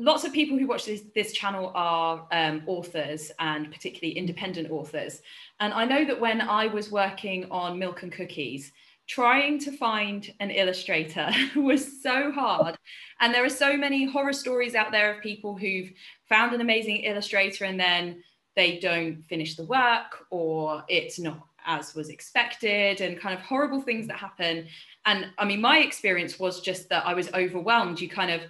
lots 0.00 0.24
of 0.24 0.32
people 0.32 0.56
who 0.56 0.66
watch 0.68 0.86
this, 0.86 1.02
this 1.14 1.32
channel 1.32 1.72
are 1.74 2.26
um, 2.30 2.62
authors 2.66 3.32
and 3.40 3.72
particularly 3.72 4.16
independent 4.16 4.70
authors. 4.70 5.20
And 5.60 5.74
i 5.74 5.84
know 5.84 6.04
that 6.04 6.20
when 6.20 6.40
i 6.40 6.66
was 6.66 6.90
working 6.90 7.50
on 7.50 7.78
milk 7.78 8.02
and 8.02 8.12
cookies 8.12 8.72
trying 9.08 9.58
to 9.58 9.72
find 9.72 10.30
an 10.38 10.50
illustrator 10.50 11.30
was 11.56 12.02
so 12.02 12.30
hard. 12.30 12.76
And 13.20 13.34
there 13.34 13.44
are 13.44 13.48
so 13.50 13.76
many 13.76 14.04
horror 14.04 14.34
stories 14.34 14.74
out 14.74 14.92
there 14.92 15.14
of 15.14 15.22
people 15.22 15.56
who've 15.56 15.90
found 16.28 16.52
an 16.52 16.60
amazing 16.60 16.98
illustrator 16.98 17.64
and 17.64 17.80
then 17.80 18.22
they 18.54 18.78
don't 18.78 19.24
finish 19.28 19.56
the 19.56 19.64
work 19.64 20.26
or 20.30 20.84
it's 20.88 21.18
not 21.18 21.47
as 21.68 21.94
was 21.94 22.08
expected 22.08 23.00
and 23.00 23.20
kind 23.20 23.34
of 23.34 23.40
horrible 23.40 23.80
things 23.80 24.08
that 24.08 24.16
happen. 24.16 24.66
And 25.06 25.26
I 25.38 25.44
mean, 25.44 25.60
my 25.60 25.78
experience 25.78 26.38
was 26.38 26.60
just 26.60 26.88
that 26.88 27.06
I 27.06 27.14
was 27.14 27.32
overwhelmed. 27.34 28.00
You 28.00 28.08
kind 28.08 28.30
of, 28.30 28.40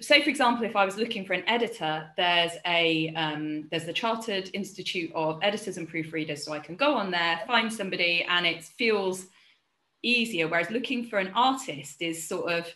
say 0.00 0.22
for 0.22 0.30
example 0.30 0.64
if 0.64 0.76
i 0.76 0.84
was 0.84 0.96
looking 0.96 1.26
for 1.26 1.32
an 1.32 1.42
editor 1.48 2.08
there's 2.16 2.52
a 2.64 3.12
um, 3.16 3.66
there's 3.70 3.84
the 3.84 3.92
chartered 3.92 4.48
institute 4.54 5.10
of 5.16 5.38
editors 5.42 5.76
and 5.76 5.90
proofreaders 5.90 6.38
so 6.38 6.52
i 6.52 6.60
can 6.60 6.76
go 6.76 6.94
on 6.94 7.10
there 7.10 7.40
find 7.48 7.70
somebody 7.70 8.24
and 8.28 8.46
it 8.46 8.62
feels 8.62 9.26
easier. 10.04 10.46
Whereas 10.46 10.70
looking 10.70 11.06
for 11.06 11.18
an 11.18 11.32
artist 11.34 12.00
is 12.00 12.26
sort 12.28 12.52
of 12.52 12.66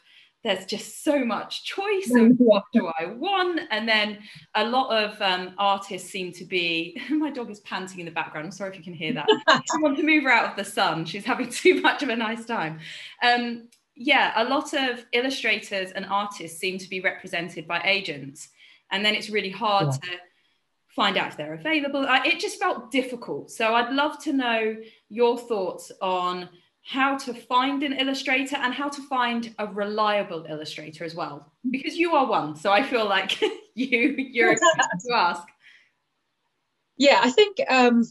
there's 0.45 0.67
just 0.67 1.03
so 1.03 1.25
much 1.25 1.65
choice 1.65 2.13
of 2.15 2.37
what 2.39 2.63
do 2.73 2.91
I 2.99 3.07
want, 3.07 3.61
and 3.71 3.89
then 3.89 4.19
a 4.55 4.65
lot 4.65 4.91
of 4.91 5.21
um, 5.21 5.55
artists 5.59 6.11
seem 6.11 6.33
to 6.35 6.45
be. 6.45 7.01
My 7.11 7.31
dog 7.31 7.51
is 7.51 7.61
panting 7.61 8.01
in 8.01 8.07
the 8.07 8.13
background. 8.13 8.47
I'm 8.47 8.53
sorry 8.53 8.71
if 8.71 8.77
you 8.77 8.85
can 8.85 8.95
hear 8.95 9.13
that. 9.15 9.27
I 9.49 9.61
want 9.81 9.97
to 9.97 10.05
move 10.05 10.25
her 10.25 10.31
out 10.31 10.51
of 10.51 10.57
the 10.57 10.71
sun. 10.71 11.05
She's 11.05 11.25
having 11.25 11.49
too 11.51 11.81
much 11.81 12.03
of 12.03 12.09
a 12.09 12.17
nice 12.17 12.45
time. 12.45 12.79
Um, 13.23 13.69
yeah, 13.97 14.33
a 14.37 14.45
lot 14.45 14.75
of 14.75 15.05
illustrators 15.13 15.91
and 15.91 16.07
artists 16.07 16.59
seem 16.59 16.79
to 16.79 16.89
be 16.89 17.01
represented 17.01 17.67
by 17.67 17.83
agents, 17.85 18.49
and 18.93 19.05
then 19.05 19.17
it's 19.17 19.31
really 19.31 19.51
hard 19.51 19.87
yeah. 19.87 20.13
to 20.13 20.19
find 20.95 21.17
out 21.17 21.29
if 21.29 21.37
they're 21.37 21.55
available. 21.55 22.07
I, 22.07 22.25
it 22.25 22.39
just 22.39 22.61
felt 22.61 22.93
difficult. 22.93 23.51
So 23.51 23.75
I'd 23.75 23.93
love 23.93 24.23
to 24.23 24.33
know 24.33 24.77
your 25.09 25.37
thoughts 25.37 25.91
on 26.01 26.49
how 26.89 27.19
to 27.19 27.35
find 27.35 27.83
an 27.83 27.93
illustrator 27.93 28.57
and 28.57 28.73
how 28.73 28.89
to 28.89 29.03
find 29.09 29.55
a 29.59 29.67
reliable 29.67 30.47
illustrator 30.49 31.05
as 31.05 31.15
well. 31.15 31.53
Because 31.71 31.99
you 31.99 32.15
are 32.15 32.27
one 32.27 32.57
so 32.57 32.73
i 32.73 32.83
feel 32.83 33.07
like 33.07 33.39
you 33.75 34.15
you're 34.17 34.55
to 34.55 35.15
ask. 35.15 35.47
Yeah 36.97 37.21
i 37.23 37.31
think 37.31 37.59
um 37.69 38.05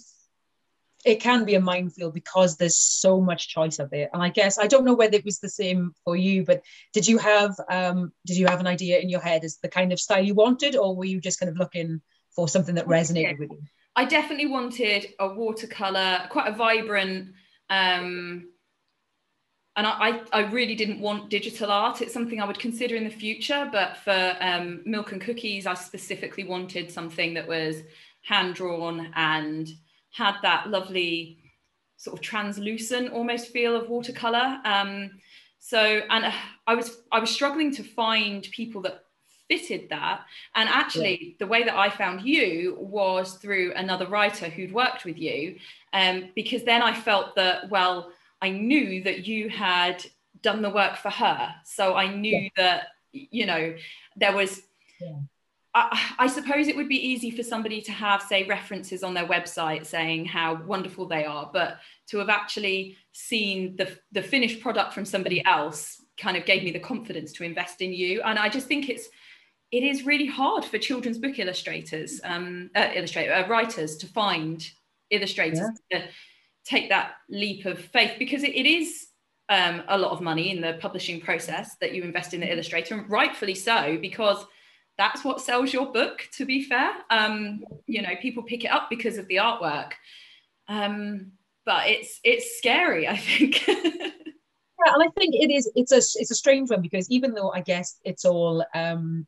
it 1.05 1.19
can 1.21 1.45
be 1.45 1.55
a 1.55 1.59
minefield 1.59 2.13
because 2.13 2.57
there's 2.57 2.77
so 2.77 3.19
much 3.19 3.49
choice 3.49 3.79
out 3.79 3.89
there 3.89 4.09
and 4.13 4.21
i 4.21 4.29
guess 4.29 4.59
i 4.59 4.67
don't 4.67 4.85
know 4.85 4.93
whether 4.93 5.15
it 5.15 5.25
was 5.25 5.39
the 5.39 5.49
same 5.49 5.93
for 6.03 6.15
you 6.15 6.45
but 6.45 6.61
did 6.93 7.07
you 7.07 7.17
have 7.17 7.55
um 7.69 8.11
did 8.27 8.37
you 8.37 8.45
have 8.45 8.59
an 8.59 8.67
idea 8.67 8.99
in 8.99 9.09
your 9.09 9.21
head 9.21 9.43
as 9.43 9.57
the 9.63 9.69
kind 9.69 9.91
of 9.91 9.99
style 9.99 10.23
you 10.23 10.35
wanted 10.35 10.75
or 10.75 10.95
were 10.95 11.05
you 11.05 11.19
just 11.19 11.39
kind 11.39 11.49
of 11.49 11.57
looking 11.57 11.99
for 12.35 12.47
something 12.47 12.75
that 12.75 12.85
resonated 12.85 13.39
with 13.39 13.49
you? 13.51 13.61
I 13.95 14.05
definitely 14.05 14.45
wanted 14.45 15.07
a 15.19 15.27
watercolor 15.27 16.27
quite 16.29 16.47
a 16.47 16.55
vibrant 16.55 17.33
um 17.71 18.49
and 19.77 19.85
I, 19.85 20.21
I 20.33 20.41
really 20.45 20.73
didn't 20.73 20.99
want 20.99 21.29
digital 21.29 21.71
art. 21.71 22.01
It's 22.01 22.11
something 22.11 22.41
I 22.41 22.45
would 22.45 22.57
consider 22.57 22.95
in 22.95 23.03
the 23.03 23.11
future, 23.11 23.69
but 23.71 23.97
for 23.97 24.35
um, 24.41 24.81
Milk 24.85 25.11
and 25.11 25.21
Cookies, 25.21 25.67
I 25.67 25.75
specifically 25.75 26.43
wanted 26.43 26.91
something 26.91 27.35
that 27.35 27.47
was 27.47 27.83
hand 28.23 28.55
drawn 28.55 29.13
and 29.15 29.69
had 30.11 30.35
that 30.41 30.69
lovely 30.69 31.37
sort 31.95 32.17
of 32.17 32.21
translucent 32.23 33.11
almost 33.13 33.49
feel 33.49 33.75
of 33.75 33.87
watercolor. 33.87 34.59
Um, 34.65 35.11
so, 35.59 36.01
and 36.09 36.25
uh, 36.25 36.31
I 36.65 36.73
was 36.73 36.97
I 37.11 37.19
was 37.19 37.29
struggling 37.29 37.71
to 37.75 37.83
find 37.83 38.47
people 38.51 38.81
that 38.81 39.03
fitted 39.47 39.89
that. 39.89 40.21
And 40.55 40.67
actually, 40.69 41.19
yeah. 41.21 41.33
the 41.39 41.47
way 41.47 41.63
that 41.63 41.75
I 41.75 41.89
found 41.91 42.21
you 42.21 42.77
was 42.79 43.35
through 43.35 43.73
another 43.75 44.07
writer 44.07 44.49
who'd 44.49 44.73
worked 44.73 45.05
with 45.05 45.19
you, 45.19 45.57
um, 45.93 46.29
because 46.35 46.63
then 46.63 46.81
I 46.81 46.99
felt 46.99 47.35
that 47.35 47.69
well 47.69 48.11
I 48.41 48.49
knew 48.49 49.03
that 49.03 49.27
you 49.27 49.49
had 49.49 50.05
done 50.41 50.61
the 50.61 50.69
work 50.69 50.97
for 50.97 51.09
her. 51.09 51.55
So 51.65 51.95
I 51.95 52.13
knew 52.13 52.37
yeah. 52.37 52.49
that, 52.57 52.87
you 53.11 53.45
know, 53.45 53.75
there 54.15 54.35
was. 54.35 54.61
Yeah. 55.01 55.19
I, 55.75 56.13
I, 56.17 56.27
suppose 56.27 56.67
it 56.67 56.75
would 56.75 56.89
be 56.89 57.07
easy 57.07 57.29
for 57.29 57.43
somebody 57.43 57.81
to 57.81 57.91
have, 57.91 58.23
say, 58.23 58.45
references 58.45 59.03
on 59.03 59.13
their 59.13 59.27
website 59.27 59.85
saying 59.85 60.25
how 60.25 60.55
wonderful 60.63 61.07
they 61.07 61.23
are, 61.23 61.51
but 61.53 61.77
to 62.07 62.17
have 62.17 62.29
actually 62.29 62.97
seen 63.11 63.75
the, 63.75 63.95
the 64.11 64.23
finished 64.23 64.59
product 64.59 64.93
from 64.93 65.05
somebody 65.05 65.45
else 65.45 66.01
kind 66.19 66.35
of 66.35 66.45
gave 66.45 66.63
me 66.63 66.71
the 66.71 66.79
confidence 66.79 67.31
to 67.33 67.43
invest 67.43 67.81
in 67.81 67.93
you. 67.93 68.23
And 68.23 68.39
I 68.39 68.49
just 68.49 68.67
think 68.67 68.89
it's 68.89 69.07
it 69.71 69.83
is 69.83 70.05
really 70.05 70.25
hard 70.25 70.63
for 70.65 70.77
children's 70.77 71.17
book 71.17 71.39
illustrators, 71.39 72.21
um, 72.23 72.69
uh, 72.75 72.89
illustrator 72.95 73.33
uh, 73.33 73.47
writers 73.47 73.97
to 73.97 74.07
find 74.07 74.67
illustrators 75.09 75.59
yeah. 75.91 75.99
to, 75.99 76.07
take 76.67 76.89
that 76.89 77.13
leap 77.29 77.65
of 77.65 77.79
faith 77.79 78.13
because 78.19 78.43
it, 78.43 78.53
it 78.53 78.65
is 78.65 79.07
um, 79.49 79.83
a 79.87 79.97
lot 79.97 80.11
of 80.11 80.21
money 80.21 80.51
in 80.51 80.61
the 80.61 80.77
publishing 80.81 81.21
process 81.21 81.75
that 81.77 81.93
you 81.93 82.03
invest 82.03 82.33
in 82.33 82.41
the 82.41 82.51
illustrator, 82.51 82.95
and 82.95 83.09
rightfully 83.09 83.55
so, 83.55 83.97
because 84.01 84.45
that's 84.97 85.23
what 85.23 85.41
sells 85.41 85.71
your 85.71 85.91
book. 85.91 86.27
To 86.33 86.45
be 86.45 86.63
fair, 86.63 86.91
um, 87.09 87.63
you 87.85 88.01
know, 88.01 88.15
people 88.21 88.43
pick 88.43 88.65
it 88.65 88.71
up 88.71 88.89
because 88.89 89.17
of 89.17 89.27
the 89.27 89.35
artwork, 89.37 89.93
um, 90.67 91.31
but 91.65 91.87
it's 91.87 92.19
it's 92.23 92.57
scary. 92.57 93.07
I 93.07 93.17
think. 93.17 93.65
yeah, 93.67 94.93
and 94.93 95.03
I 95.03 95.07
think 95.17 95.35
it 95.35 95.51
is. 95.51 95.71
It's 95.75 95.91
a 95.93 95.97
it's 95.97 96.31
a 96.31 96.35
strange 96.35 96.69
one 96.69 96.81
because 96.81 97.09
even 97.09 97.33
though 97.33 97.51
I 97.51 97.61
guess 97.61 97.99
it's 98.03 98.25
all 98.25 98.65
um, 98.75 99.25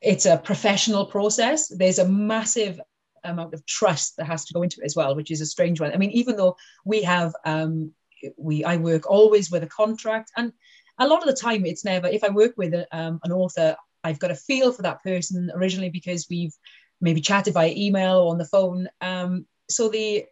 it's 0.00 0.26
a 0.26 0.36
professional 0.36 1.06
process, 1.06 1.68
there's 1.68 1.98
a 1.98 2.08
massive 2.08 2.80
amount 3.24 3.54
of 3.54 3.64
trust 3.66 4.16
that 4.16 4.26
has 4.26 4.44
to 4.46 4.54
go 4.54 4.62
into 4.62 4.80
it 4.80 4.84
as 4.84 4.96
well, 4.96 5.14
which 5.16 5.30
is 5.30 5.40
a 5.40 5.46
strange 5.46 5.80
one. 5.80 5.92
I 5.92 5.96
mean, 5.96 6.10
even 6.10 6.36
though 6.36 6.56
we 6.84 7.02
have 7.02 7.34
um, 7.44 7.92
we 8.36 8.64
I 8.64 8.76
work 8.76 9.10
always 9.10 9.50
with 9.50 9.62
a 9.62 9.68
contract, 9.68 10.30
and 10.36 10.52
a 10.98 11.06
lot 11.06 11.22
of 11.22 11.28
the 11.28 11.40
time 11.40 11.66
it's 11.66 11.84
never. 11.84 12.06
If 12.06 12.24
I 12.24 12.30
work 12.30 12.54
with 12.56 12.74
a, 12.74 12.86
um, 12.96 13.20
an 13.24 13.32
author, 13.32 13.76
I've 14.02 14.18
got 14.18 14.30
a 14.30 14.36
feel 14.36 14.72
for 14.72 14.82
that 14.82 15.02
person 15.02 15.50
originally 15.54 15.90
because 15.90 16.26
we've 16.28 16.54
maybe 17.00 17.20
chatted 17.20 17.54
via 17.54 17.72
email 17.74 18.18
or 18.18 18.30
on 18.30 18.38
the 18.38 18.44
phone. 18.44 18.88
Um, 19.00 19.46
so 19.68 19.88
the 19.88 20.26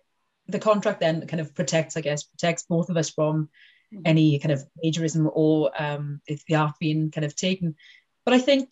the 0.49 0.59
contract 0.59 1.01
then 1.01 1.27
kind 1.27 1.41
of 1.41 1.55
protects, 1.55 1.97
I 1.97 2.01
guess, 2.01 2.25
protects 2.25 2.65
both 2.65 2.91
of 2.91 2.97
us 2.97 3.11
from 3.11 3.49
mm-hmm. 3.93 4.03
any 4.05 4.39
kind 4.39 4.53
of 4.53 4.65
plagiarism 4.81 5.31
or 5.33 5.71
um, 5.81 6.21
if 6.27 6.45
the 6.47 6.57
art 6.57 6.75
being 6.81 7.11
kind 7.11 7.25
of 7.25 7.37
taken. 7.37 7.77
But 8.25 8.35
I 8.35 8.39
think 8.39 8.71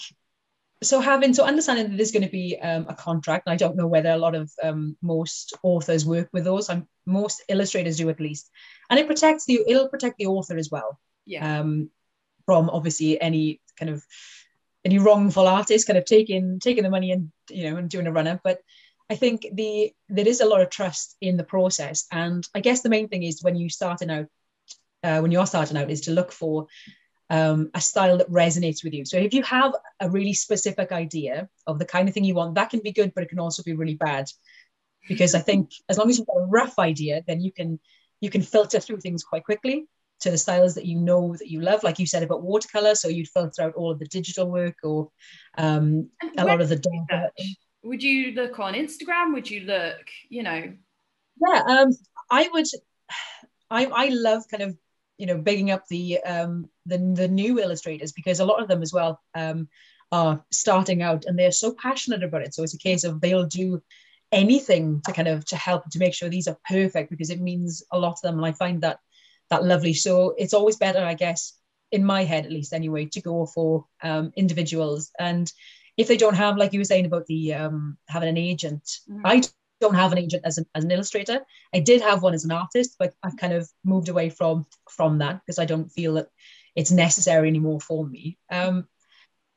so 0.82 1.00
having 1.00 1.34
so 1.34 1.44
understanding 1.44 1.90
that 1.90 1.96
there's 1.96 2.12
going 2.12 2.24
to 2.24 2.30
be 2.30 2.58
um, 2.60 2.86
a 2.88 2.94
contract 2.94 3.46
and 3.46 3.52
i 3.52 3.56
don't 3.56 3.76
know 3.76 3.86
whether 3.86 4.10
a 4.10 4.18
lot 4.18 4.34
of 4.34 4.50
um, 4.62 4.96
most 5.02 5.54
authors 5.62 6.06
work 6.06 6.28
with 6.32 6.44
those 6.44 6.70
I'm, 6.70 6.88
most 7.10 7.42
illustrators 7.48 7.98
do 7.98 8.08
at 8.08 8.20
least. 8.20 8.50
And 8.88 8.98
it 8.98 9.06
protects 9.06 9.44
the 9.44 9.62
it'll 9.66 9.88
protect 9.88 10.18
the 10.18 10.26
author 10.26 10.56
as 10.56 10.70
well. 10.70 10.98
Yeah. 11.26 11.60
Um, 11.60 11.90
from 12.46 12.70
obviously 12.70 13.20
any 13.20 13.60
kind 13.78 13.90
of 13.90 14.02
any 14.84 14.98
wrongful 14.98 15.46
artist 15.46 15.86
kind 15.86 15.98
of 15.98 16.04
taking 16.04 16.58
taking 16.58 16.82
the 16.82 16.90
money 16.90 17.12
and 17.12 17.30
you 17.50 17.70
know 17.70 17.76
and 17.76 17.90
doing 17.90 18.06
a 18.06 18.12
runner. 18.12 18.40
But 18.42 18.60
i 19.10 19.16
think 19.16 19.44
the 19.52 19.92
there 20.08 20.28
is 20.28 20.40
a 20.40 20.46
lot 20.46 20.60
of 20.60 20.70
trust 20.70 21.16
in 21.20 21.36
the 21.36 21.44
process. 21.44 22.06
And 22.10 22.46
i 22.54 22.60
guess 22.60 22.82
the 22.82 22.88
main 22.88 23.08
thing 23.08 23.22
is 23.22 23.42
when 23.42 23.56
you 23.56 23.68
starting 23.68 24.10
out 24.10 24.26
uh, 25.02 25.20
when 25.20 25.30
you're 25.30 25.46
starting 25.46 25.76
out 25.76 25.90
is 25.90 26.02
to 26.02 26.12
look 26.12 26.32
for 26.32 26.66
um, 27.30 27.70
a 27.74 27.80
style 27.80 28.18
that 28.18 28.30
resonates 28.30 28.84
with 28.84 28.92
you 28.92 29.04
so 29.04 29.16
if 29.16 29.32
you 29.32 29.42
have 29.42 29.72
a 30.00 30.10
really 30.10 30.32
specific 30.32 30.92
idea 30.92 31.48
of 31.66 31.78
the 31.78 31.84
kind 31.84 32.08
of 32.08 32.14
thing 32.14 32.24
you 32.24 32.34
want 32.34 32.54
that 32.54 32.70
can 32.70 32.80
be 32.80 32.92
good 32.92 33.12
but 33.14 33.24
it 33.24 33.28
can 33.28 33.38
also 33.38 33.62
be 33.62 33.72
really 33.72 33.94
bad 33.94 34.26
because 35.08 35.34
i 35.34 35.38
think 35.38 35.70
as 35.88 35.96
long 35.96 36.10
as 36.10 36.18
you've 36.18 36.26
got 36.26 36.42
a 36.42 36.46
rough 36.46 36.78
idea 36.78 37.22
then 37.26 37.40
you 37.40 37.52
can 37.52 37.78
you 38.20 38.30
can 38.30 38.42
filter 38.42 38.80
through 38.80 39.00
things 39.00 39.24
quite 39.24 39.44
quickly 39.44 39.86
to 40.20 40.30
the 40.30 40.38
styles 40.38 40.74
that 40.74 40.84
you 40.84 40.96
know 40.96 41.34
that 41.38 41.48
you 41.48 41.60
love, 41.60 41.82
like 41.82 41.98
you 41.98 42.06
said 42.06 42.22
about 42.22 42.42
watercolor. 42.42 42.94
So 42.94 43.08
you'd 43.08 43.28
filter 43.28 43.62
out 43.62 43.74
all 43.74 43.90
of 43.90 43.98
the 43.98 44.06
digital 44.06 44.50
work 44.50 44.76
or 44.82 45.10
um, 45.58 46.10
a 46.36 46.44
lot 46.44 46.60
of 46.60 46.68
the. 46.68 47.30
Would 47.82 48.02
you 48.02 48.32
look 48.32 48.58
on 48.58 48.74
Instagram? 48.74 49.32
Would 49.32 49.50
you 49.50 49.62
look, 49.62 50.06
you 50.28 50.42
know? 50.42 50.74
Yeah, 51.48 51.62
um, 51.66 51.88
I 52.30 52.48
would. 52.52 52.66
I 53.72 53.86
I 53.86 54.08
love 54.08 54.42
kind 54.50 54.64
of 54.64 54.76
you 55.20 55.26
know 55.26 55.38
bigging 55.38 55.70
up 55.70 55.86
the 55.88 56.18
um 56.24 56.68
the 56.86 56.98
the 56.98 57.28
new 57.28 57.60
illustrators 57.60 58.12
because 58.12 58.40
a 58.40 58.44
lot 58.44 58.62
of 58.62 58.68
them 58.68 58.82
as 58.82 58.92
well 58.92 59.20
um 59.34 59.68
are 60.12 60.44
starting 60.50 61.02
out 61.02 61.24
and 61.24 61.38
they're 61.38 61.52
so 61.52 61.72
passionate 61.72 62.22
about 62.22 62.42
it. 62.42 62.54
So 62.54 62.62
it's 62.62 62.74
a 62.74 62.78
case 62.78 63.04
of 63.04 63.20
they'll 63.20 63.46
do 63.46 63.82
anything 64.32 65.02
to 65.06 65.12
kind 65.12 65.28
of 65.28 65.44
to 65.46 65.56
help 65.56 65.88
to 65.90 65.98
make 65.98 66.14
sure 66.14 66.28
these 66.28 66.48
are 66.48 66.58
perfect 66.68 67.10
because 67.10 67.30
it 67.30 67.40
means 67.40 67.82
a 67.92 67.98
lot 67.98 68.16
to 68.16 68.26
them. 68.26 68.36
And 68.36 68.46
I 68.46 68.52
find 68.52 68.80
that 68.82 68.98
that 69.50 69.64
lovely. 69.64 69.94
So 69.94 70.34
it's 70.36 70.54
always 70.54 70.76
better, 70.76 71.04
I 71.04 71.14
guess, 71.14 71.54
in 71.92 72.04
my 72.04 72.24
head 72.24 72.44
at 72.44 72.52
least 72.52 72.72
anyway, 72.72 73.06
to 73.06 73.20
go 73.20 73.46
for 73.46 73.86
um, 74.02 74.32
individuals. 74.36 75.10
And 75.18 75.52
if 75.96 76.08
they 76.08 76.16
don't 76.16 76.36
have, 76.36 76.56
like 76.56 76.72
you 76.72 76.80
were 76.80 76.84
saying 76.84 77.06
about 77.06 77.26
the 77.26 77.54
um, 77.54 77.98
having 78.08 78.28
an 78.28 78.38
agent, 78.38 78.88
mm. 79.08 79.20
I 79.24 79.42
don't 79.80 79.94
have 79.94 80.12
an 80.12 80.18
agent 80.18 80.42
as 80.44 80.58
an, 80.58 80.66
as 80.74 80.84
an 80.84 80.90
illustrator. 80.90 81.40
I 81.74 81.80
did 81.80 82.00
have 82.02 82.22
one 82.22 82.34
as 82.34 82.44
an 82.44 82.52
artist, 82.52 82.96
but 82.98 83.14
I've 83.22 83.36
kind 83.36 83.52
of 83.52 83.68
moved 83.84 84.08
away 84.08 84.30
from 84.30 84.66
from 84.88 85.18
that 85.18 85.40
because 85.40 85.58
I 85.58 85.64
don't 85.64 85.88
feel 85.88 86.14
that 86.14 86.28
it's 86.76 86.90
necessary 86.90 87.48
anymore 87.48 87.80
for 87.80 88.06
me. 88.06 88.38
Um, 88.50 88.86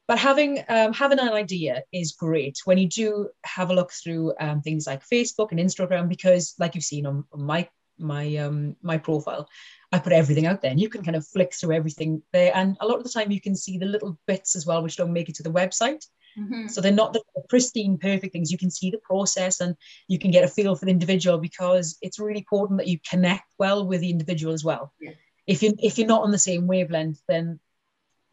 but 0.08 0.20
having 0.20 0.64
um, 0.68 0.94
having 0.94 1.20
an 1.20 1.30
idea 1.30 1.84
is 1.92 2.12
great 2.12 2.60
when 2.66 2.78
you 2.78 2.88
do 2.88 3.30
have 3.46 3.70
a 3.70 3.74
look 3.74 3.92
through 3.92 4.34
um, 4.40 4.62
things 4.62 4.86
like 4.86 5.08
Facebook 5.08 5.52
and 5.52 5.60
Instagram 5.60 6.10
because, 6.10 6.56
like 6.60 6.76
you've 6.76 6.84
seen 6.84 7.06
on, 7.06 7.24
on 7.32 7.44
my 7.44 7.70
my 7.98 8.36
um, 8.38 8.76
my 8.82 8.98
profile, 8.98 9.48
I 9.92 10.00
put 10.00 10.14
everything 10.14 10.46
out 10.46 10.62
there 10.62 10.72
and 10.72 10.80
you 10.80 10.90
can 10.90 11.04
kind 11.04 11.16
of 11.16 11.28
flick 11.28 11.54
through 11.54 11.76
everything 11.76 12.22
there. 12.34 12.52
And 12.54 12.76
a 12.82 12.88
lot 12.88 12.98
of 12.98 13.04
the 13.04 13.10
time 13.10 13.32
you 13.32 13.40
can 13.40 13.56
see 13.56 13.78
the 13.78 13.86
little 13.86 14.18
bits 14.28 14.56
as 14.56 14.66
well, 14.66 14.84
which 14.84 14.98
don't 14.98 15.14
make 15.14 15.30
it 15.30 15.36
to 15.36 15.44
the 15.44 15.52
website. 15.52 16.06
Mm-hmm. 16.38 16.68
So 16.68 16.82
they're 16.82 16.92
not 16.92 17.14
the 17.14 17.24
pristine, 17.50 17.98
perfect 17.98 18.34
things. 18.34 18.52
You 18.52 18.58
can 18.58 18.72
see 18.72 18.90
the 18.90 19.00
process 19.00 19.60
and 19.60 19.76
you 20.08 20.20
can 20.20 20.32
get 20.32 20.44
a 20.44 20.48
feel 20.48 20.76
for 20.76 20.86
the 20.86 20.92
individual 20.92 21.38
because 21.38 21.98
it's 22.02 22.20
really 22.20 22.40
important 22.40 22.80
that 22.80 22.88
you 22.88 23.00
connect 23.08 23.46
well 23.60 23.86
with 23.88 24.02
the 24.02 24.10
individual 24.10 24.54
as 24.54 24.64
well. 24.64 24.94
Yeah. 25.00 25.12
If 25.46 25.62
you 25.62 25.76
if 25.80 25.98
you're 25.98 26.08
not 26.08 26.24
on 26.24 26.32
the 26.32 26.38
same 26.38 26.68
wavelength, 26.68 27.22
then 27.28 27.60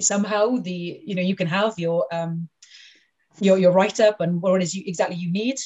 somehow 0.00 0.56
the 0.56 1.02
you 1.04 1.14
know 1.14 1.22
you 1.22 1.36
can 1.36 1.48
have 1.48 1.78
your 1.78 2.06
um 2.12 2.48
your 3.40 3.58
your 3.58 3.72
write 3.72 4.00
up 4.00 4.20
and 4.20 4.40
what 4.40 4.60
it 4.60 4.62
is 4.64 4.74
you, 4.74 4.84
exactly 4.86 5.16
you 5.16 5.30
need, 5.30 5.56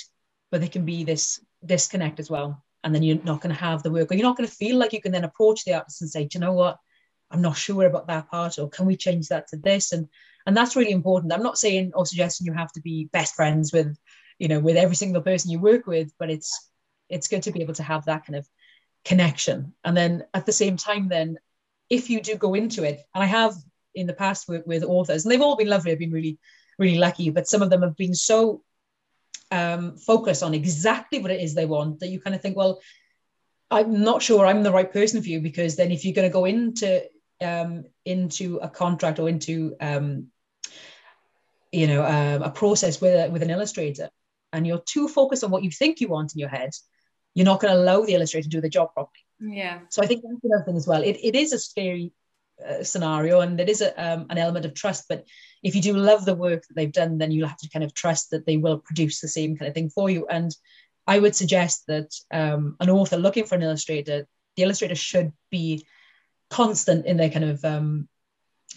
but 0.51 0.61
there 0.61 0.70
can 0.70 0.85
be 0.85 1.05
this 1.05 1.41
disconnect 1.64 2.18
as 2.18 2.30
well 2.30 2.64
and 2.85 2.95
then 2.95 3.03
you're 3.03 3.18
not 3.24 3.41
going 3.41 3.55
to 3.55 3.61
have 3.61 3.82
the 3.82 3.91
work 3.91 4.11
or 4.11 4.14
you're 4.14 4.22
not 4.22 4.37
going 4.37 4.49
to 4.49 4.55
feel 4.55 4.76
like 4.76 4.93
you 4.93 5.01
can 5.01 5.11
then 5.11 5.24
approach 5.24 5.64
the 5.64 5.74
artist 5.74 6.03
and 6.03 6.11
say 6.11 6.24
do 6.24 6.39
you 6.39 6.41
know 6.41 6.53
what 6.53 6.78
i'm 7.30 7.43
not 7.43 7.57
sure 7.57 7.87
about 7.87 8.07
that 8.07 8.30
part 8.30 8.59
or 8.59 8.68
can 8.68 8.87
we 8.87 8.97
change 8.97 9.28
that 9.28 9.49
to 9.49 9.57
this 9.57 9.93
and 9.93 10.07
and 10.47 10.57
that's 10.57 10.76
really 10.76 10.92
important. 10.92 11.32
I'm 11.32 11.42
not 11.42 11.59
saying 11.59 11.92
or 11.95 12.07
suggesting 12.07 12.47
you 12.47 12.53
have 12.53 12.72
to 12.72 12.80
be 12.80 13.09
best 13.12 13.34
friends 13.34 13.72
with 13.72 13.97
you 14.38 14.49
know 14.49 14.61
with 14.61 14.76
every 14.76 14.97
single 14.97 15.22
person 15.22 15.51
you 15.51 15.61
work 15.61 15.86
with 15.86 16.12
but 16.18 16.30
it's 16.30 16.70
it's 17.09 17.28
good 17.28 17.42
to 17.45 17.53
be 17.53 17.62
able 17.62 17.74
to 17.74 17.82
have 17.82 18.05
that 18.07 18.26
kind 18.26 18.36
of 18.36 18.49
connection. 19.05 19.74
And 19.84 19.97
then 19.97 20.24
at 20.34 20.47
the 20.47 20.53
same 20.53 20.76
time 20.76 21.09
then 21.09 21.38
if 21.90 22.11
you 22.11 22.20
do 22.20 22.34
go 22.36 22.55
into 22.55 22.82
it 22.82 23.03
and 23.14 23.22
i 23.22 23.26
have 23.26 23.55
in 23.95 24.07
the 24.07 24.14
past 24.14 24.49
worked 24.49 24.66
with 24.66 24.82
authors 24.82 25.24
and 25.24 25.30
they've 25.30 25.42
all 25.42 25.55
been 25.55 25.68
lovely 25.68 25.92
i've 25.92 25.99
been 25.99 26.11
really 26.11 26.38
really 26.78 26.97
lucky 26.97 27.28
but 27.28 27.47
some 27.47 27.61
of 27.61 27.68
them 27.68 27.82
have 27.82 27.95
been 27.95 28.14
so 28.14 28.62
um, 29.55 29.97
focus 29.97 30.42
on 30.42 30.55
exactly 30.55 31.20
what 31.20 31.30
it 31.30 31.40
is 31.40 31.55
they 31.55 31.66
want 31.66 32.01
that 32.01 32.09
you 32.09 32.20
kind 32.20 32.34
of 32.34 32.42
think, 32.42 32.57
well, 32.57 32.80
I'm 33.70 34.03
not 34.03 34.22
sure 34.22 34.47
I'm 34.47 34.62
the 34.62 34.72
right 34.72 34.92
person 34.92 35.22
for 35.22 35.28
you 35.28 35.40
because 35.40 35.76
then 35.76 35.90
if 35.90 36.05
you're 36.05 36.14
going 36.14 36.28
to 36.28 36.32
go 36.32 36.45
into 36.45 37.05
um, 37.40 37.84
into 38.05 38.59
a 38.59 38.68
contract 38.68 39.18
or 39.18 39.28
into 39.28 39.76
um, 39.80 40.28
you 41.75 41.87
know 41.87 42.05
um, 42.05 42.43
a 42.43 42.51
process 42.51 43.01
with 43.01 43.14
a, 43.14 43.31
with 43.31 43.43
an 43.43 43.51
illustrator 43.51 44.09
and 44.53 44.66
you're 44.66 44.83
too 44.87 45.09
focused 45.09 45.45
on 45.45 45.51
what 45.51 45.64
you 45.64 45.70
think 45.70 46.01
you 46.01 46.09
want 46.09 46.33
in 46.33 46.39
your 46.39 46.49
head, 46.49 46.70
you're 47.35 47.45
not 47.45 47.61
going 47.61 47.75
to 47.75 47.81
allow 47.81 48.03
the 48.05 48.14
illustrator 48.14 48.45
to 48.45 48.49
do 48.49 48.61
the 48.61 48.68
job 48.68 48.95
properly. 48.95 49.25
Yeah. 49.41 49.81
So 49.91 50.01
I 50.01 50.07
think 50.07 50.22
that's 50.22 50.45
another 50.45 50.64
thing 50.64 50.77
as 50.77 50.87
well. 50.87 51.03
It, 51.03 51.18
it 51.22 51.35
is 51.35 51.53
a 51.53 51.59
scary 51.59 52.12
uh, 52.64 52.85
scenario 52.85 53.41
and 53.41 53.59
there 53.59 53.68
is 53.68 53.81
a, 53.81 53.91
um, 54.01 54.27
an 54.31 54.39
element 54.39 54.64
of 54.64 54.75
trust 54.75 55.07
but 55.09 55.25
if 55.64 55.75
you 55.75 55.83
do 55.83 55.97
love 55.97 56.25
the 56.25 56.37
work 56.37 56.62
that 56.62 56.75
they've 56.77 56.93
done 56.93 57.18
then 57.18 57.33
you'll 57.33 57.49
have 57.49 57.59
to 57.59 57.68
kind 57.68 57.85
of 57.85 57.93
trust 57.93 58.31
that 58.31 58.47
they 58.47 58.57
will 58.57 58.79
produce 58.79 59.20
the 59.20 59.27
same 59.27 59.57
kind 59.57 59.68
of 59.68 59.75
thing 59.75 59.91
for 59.91 60.09
you 60.09 60.25
and 60.29 60.55
i 61.09 61.18
would 61.18 61.35
suggest 61.35 61.83
that 61.89 62.14
um, 62.31 62.77
an 62.79 62.89
author 62.89 63.16
looking 63.16 63.45
for 63.45 63.57
an 63.57 63.62
illustrator 63.62 64.25
the 64.57 64.62
illustrator 64.62 64.95
should 64.95 65.33
be 65.51 65.85
constant 66.49 67.07
in 67.07 67.16
their 67.16 67.29
kind 67.29 67.45
of 67.45 67.64
um, 67.64 68.09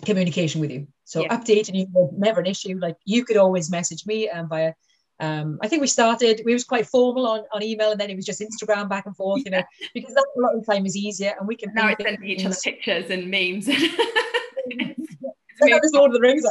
communication 0.05 0.61
with 0.61 0.71
you 0.71 0.87
so 1.03 1.21
yeah. 1.21 1.35
updating 1.35 1.75
you 1.75 2.09
never 2.17 2.39
an 2.39 2.45
issue 2.45 2.77
like 2.79 2.95
you 3.05 3.23
could 3.25 3.37
always 3.37 3.71
message 3.71 4.05
me 4.05 4.29
um, 4.29 4.47
via 4.47 4.73
um, 5.19 5.57
I 5.63 5.67
think 5.67 5.81
we 5.81 5.87
started, 5.87 6.41
we 6.45 6.53
was 6.53 6.63
quite 6.63 6.85
formal 6.85 7.27
on, 7.27 7.43
on 7.51 7.63
email 7.63 7.91
and 7.91 7.99
then 7.99 8.09
it 8.09 8.15
was 8.15 8.25
just 8.25 8.39
Instagram 8.39 8.87
back 8.87 9.07
and 9.07 9.15
forth, 9.15 9.41
you 9.43 9.51
know, 9.51 9.63
because 9.93 10.13
that 10.13 10.25
a 10.37 10.39
lot 10.39 10.53
of 10.53 10.63
the 10.63 10.71
time 10.71 10.85
is 10.85 10.95
easier 10.95 11.33
and 11.39 11.47
we 11.47 11.55
can 11.55 11.73
now 11.73 11.87
it's 11.87 12.03
sending 12.03 12.29
each 12.29 12.45
other 12.45 12.55
pictures 12.63 13.09
and 13.09 13.29
memes. 13.29 13.65
That's 15.59 15.93
Lord 15.93 16.11
of 16.11 16.13
the 16.13 16.19
Rings 16.21 16.45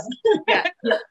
yeah. 0.48 0.66
yeah. 0.82 0.98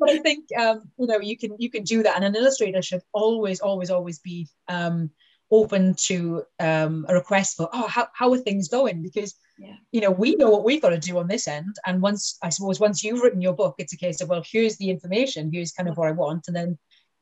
But 0.00 0.10
I 0.10 0.18
think 0.18 0.46
um, 0.58 0.90
you 0.98 1.06
know 1.06 1.20
you 1.20 1.36
can 1.36 1.54
you 1.58 1.68
can 1.68 1.84
do 1.84 2.02
that, 2.02 2.16
and 2.16 2.24
an 2.24 2.34
illustrator 2.34 2.80
should 2.80 3.02
always, 3.12 3.60
always, 3.60 3.90
always 3.90 4.18
be 4.18 4.48
um, 4.66 5.10
open 5.50 5.94
to 6.06 6.42
um, 6.58 7.04
a 7.06 7.12
request 7.12 7.58
for 7.58 7.68
oh 7.70 7.86
how, 7.86 8.08
how 8.14 8.32
are 8.32 8.38
things 8.38 8.68
going 8.68 9.02
because 9.02 9.34
yeah. 9.60 9.76
you 9.92 10.00
know 10.00 10.10
we 10.10 10.34
know 10.36 10.50
what 10.50 10.64
we've 10.64 10.80
got 10.80 10.90
to 10.90 10.98
do 10.98 11.18
on 11.18 11.28
this 11.28 11.46
end 11.46 11.76
and 11.86 12.00
once 12.00 12.38
i 12.42 12.48
suppose 12.48 12.80
once 12.80 13.04
you've 13.04 13.22
written 13.22 13.42
your 13.42 13.52
book 13.52 13.74
it's 13.78 13.92
a 13.92 13.96
case 13.96 14.20
of 14.20 14.28
well 14.28 14.42
here's 14.50 14.76
the 14.78 14.88
information 14.88 15.50
here's 15.52 15.72
kind 15.72 15.88
of 15.88 15.96
what 15.96 16.08
i 16.08 16.12
want 16.12 16.44
and 16.48 16.56
then 16.56 16.78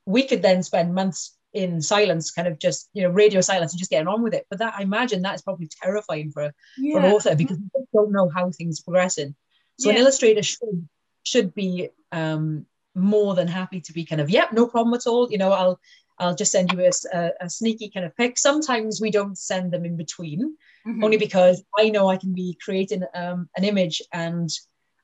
we 0.07 0.23
could 0.23 0.41
then 0.41 0.63
spend 0.63 0.95
months 0.95 1.37
in 1.53 1.81
silence 1.81 2.31
kind 2.31 2.47
of 2.47 2.59
just 2.59 2.91
you 2.93 3.03
know 3.03 3.11
radio 3.11 3.41
silence 3.41 3.73
and 3.73 3.79
just 3.79 3.91
getting 3.91 4.07
on 4.07 4.23
with 4.23 4.35
it 4.35 4.47
but 4.51 4.59
that 4.61 4.75
i 4.79 4.83
imagine 4.83 5.23
that 5.23 5.35
is 5.35 5.43
probably 5.43 5.69
terrifying 5.83 6.31
for, 6.31 6.53
yeah. 6.77 6.95
for 6.95 6.99
an 7.01 7.13
author 7.13 7.35
because 7.35 7.59
you 7.59 7.87
don't 7.93 8.13
know 8.13 8.29
how 8.29 8.51
things 8.51 8.81
are 8.81 8.85
progressing 8.85 9.35
so 9.79 9.89
yeah. 9.89 9.97
an 9.97 10.01
illustrator 10.01 10.43
should 10.43 10.89
should 11.25 11.55
be 11.55 11.89
um 12.13 12.65
more 12.95 13.35
than 13.35 13.49
happy 13.49 13.81
to 13.81 13.93
be 13.93 14.05
kind 14.05 14.21
of 14.21 14.31
yep 14.31 14.49
yeah, 14.51 14.57
no 14.57 14.67
problem 14.67 14.95
at 14.95 15.07
all 15.07 15.31
you 15.31 15.39
know 15.39 15.53
i'll 15.53 15.81
I'll 16.21 16.35
just 16.35 16.53
send 16.53 16.73
you 16.73 16.81
a, 16.81 16.91
a, 17.17 17.31
a, 17.43 17.51
sneaky 17.51 17.91
kind 17.91 18.05
of 18.05 18.17
pic. 18.17 18.39
Sometimes 18.39 19.01
we 19.01 19.11
don't 19.11 19.39
send 19.39 19.73
them 19.73 19.85
in 19.85 19.97
between, 19.97 20.57
mm-hmm. 20.89 21.05
only 21.05 21.17
because 21.17 21.63
I 21.77 21.91
know 21.91 22.09
I 22.09 22.17
can 22.17 22.35
be 22.35 22.57
creating 22.63 23.03
um, 23.15 23.49
an 23.57 23.65
image, 23.65 24.03
and 24.13 24.51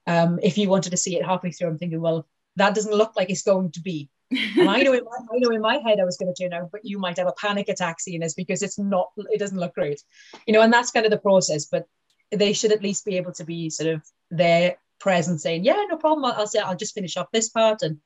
um, 0.07 0.39
if 0.43 0.59
you 0.59 0.69
wanted 0.69 0.91
to 0.91 0.97
see 0.97 1.17
it 1.17 1.25
halfway 1.25 1.51
through, 1.51 1.69
I'm 1.69 1.79
thinking, 1.79 2.01
well, 2.01 2.27
that 2.57 2.75
doesn't 2.75 2.95
look 2.95 3.13
like 3.17 3.31
it's 3.31 3.43
going 3.43 3.73
to 3.73 3.81
be. 3.81 4.11
and 4.31 4.69
I 4.69 4.81
know 4.83 4.93
in 4.93 5.05
my, 5.05 5.19
I 5.35 5.39
know 5.39 5.51
in 5.51 5.61
my 5.61 5.77
head 5.77 6.01
I 6.01 6.05
was 6.05 6.17
going 6.17 6.33
to 6.35 6.43
turn 6.43 6.53
out, 6.53 6.71
but 6.73 6.85
you 6.85 6.99
might 6.99 7.19
have 7.19 7.29
a 7.29 7.35
panic 7.41 7.69
attack 7.69 8.01
seeing 8.01 8.21
this 8.21 8.35
because 8.35 8.63
it's 8.63 8.79
not, 8.79 9.11
it 9.17 9.39
doesn't 9.39 9.59
look 9.59 9.75
great, 9.75 10.03
you 10.47 10.53
know. 10.53 10.63
And 10.63 10.73
that's 10.73 10.91
kind 10.91 11.07
of 11.07 11.13
the 11.13 11.19
process. 11.19 11.67
But 11.67 11.87
they 12.31 12.53
should 12.53 12.73
at 12.73 12.83
least 12.83 13.05
be 13.05 13.17
able 13.17 13.33
to 13.33 13.45
be 13.45 13.71
sort 13.71 13.91
of 13.91 14.03
there, 14.31 14.77
present, 14.99 15.41
saying, 15.41 15.65
yeah, 15.65 15.85
no 15.89 15.97
problem. 15.97 16.25
I'll, 16.25 16.41
I'll 16.41 16.47
say 16.47 16.61
I'll 16.61 16.77
just 16.77 16.95
finish 16.95 17.17
up 17.17 17.29
this 17.33 17.51
part 17.51 17.83
and 17.83 17.99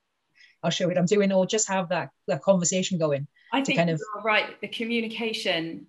I'll 0.62 0.70
show 0.70 0.88
what 0.88 0.98
I'm 0.98 1.06
doing, 1.06 1.32
or 1.32 1.46
just 1.46 1.68
have 1.68 1.90
that, 1.90 2.10
that 2.26 2.42
conversation 2.42 2.98
going. 2.98 3.28
I 3.52 3.62
think 3.62 3.78
kind 3.78 3.90
of 3.90 4.00
right. 4.24 4.60
The 4.60 4.68
communication, 4.68 5.86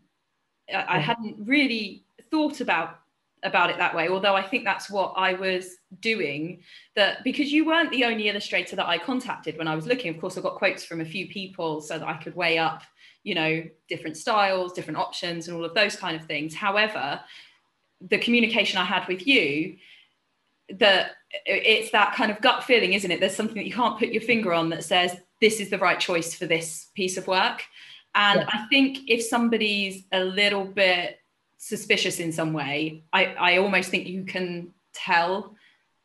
I. 0.74 0.98
I 0.98 1.00
hadn't 1.00 1.38
really 1.46 2.04
thought 2.32 2.62
about 2.62 3.00
about 3.44 3.70
it 3.70 3.78
that 3.78 3.96
way 3.96 4.10
although 4.10 4.36
i 4.36 4.42
think 4.42 4.66
that's 4.66 4.90
what 4.90 5.14
i 5.16 5.34
was 5.34 5.78
doing 6.02 6.62
that 6.98 7.24
because 7.24 7.54
you 7.54 7.66
weren't 7.66 7.90
the 7.90 8.04
only 8.04 8.28
illustrator 8.28 8.76
that 8.76 8.86
i 8.86 8.98
contacted 8.98 9.58
when 9.58 9.66
i 9.66 9.74
was 9.74 9.88
looking 9.88 10.14
of 10.14 10.20
course 10.20 10.38
i 10.38 10.42
got 10.42 10.56
quotes 10.56 10.84
from 10.84 11.00
a 11.00 11.06
few 11.06 11.26
people 11.30 11.80
so 11.80 11.98
that 11.98 12.06
i 12.06 12.18
could 12.18 12.36
weigh 12.36 12.58
up 12.58 12.84
you 13.24 13.34
know 13.34 13.64
different 13.88 14.18
styles 14.18 14.74
different 14.74 15.00
options 15.00 15.48
and 15.48 15.56
all 15.56 15.64
of 15.64 15.74
those 15.74 15.96
kind 15.96 16.20
of 16.20 16.26
things 16.26 16.54
however 16.54 17.18
the 18.10 18.18
communication 18.18 18.78
i 18.78 18.84
had 18.84 19.08
with 19.08 19.26
you 19.26 19.78
that 20.78 21.12
it's 21.46 21.92
that 21.92 22.16
kind 22.16 22.32
of 22.32 22.42
gut 22.42 22.64
feeling, 22.64 22.94
isn't 22.94 23.12
it? 23.12 23.20
There's 23.20 23.36
something 23.36 23.56
that 23.56 23.66
you 23.66 23.74
can't 23.74 23.98
put 23.98 24.10
your 24.10 24.22
finger 24.22 24.54
on 24.54 24.70
that 24.70 24.84
says 24.84 25.16
this 25.42 25.60
is 25.60 25.70
the 25.70 25.78
right 25.78 26.00
choice 26.00 26.34
for 26.34 26.46
this 26.46 26.88
piece 26.96 27.18
of 27.18 27.28
work. 27.28 27.64
And 28.16 28.42
yeah. 28.42 28.48
I 28.52 28.68
think 28.68 29.10
if 29.10 29.24
somebody's 29.24 30.04
a 30.12 30.24
little 30.24 30.66
bit 30.66 31.20
suspicious 31.58 32.20
in 32.20 32.32
some 32.32 32.54
way, 32.54 33.04
I, 33.14 33.26
I 33.26 33.58
almost 33.58 33.90
think 33.90 34.08
you 34.08 34.24
can 34.24 34.74
tell 34.94 35.56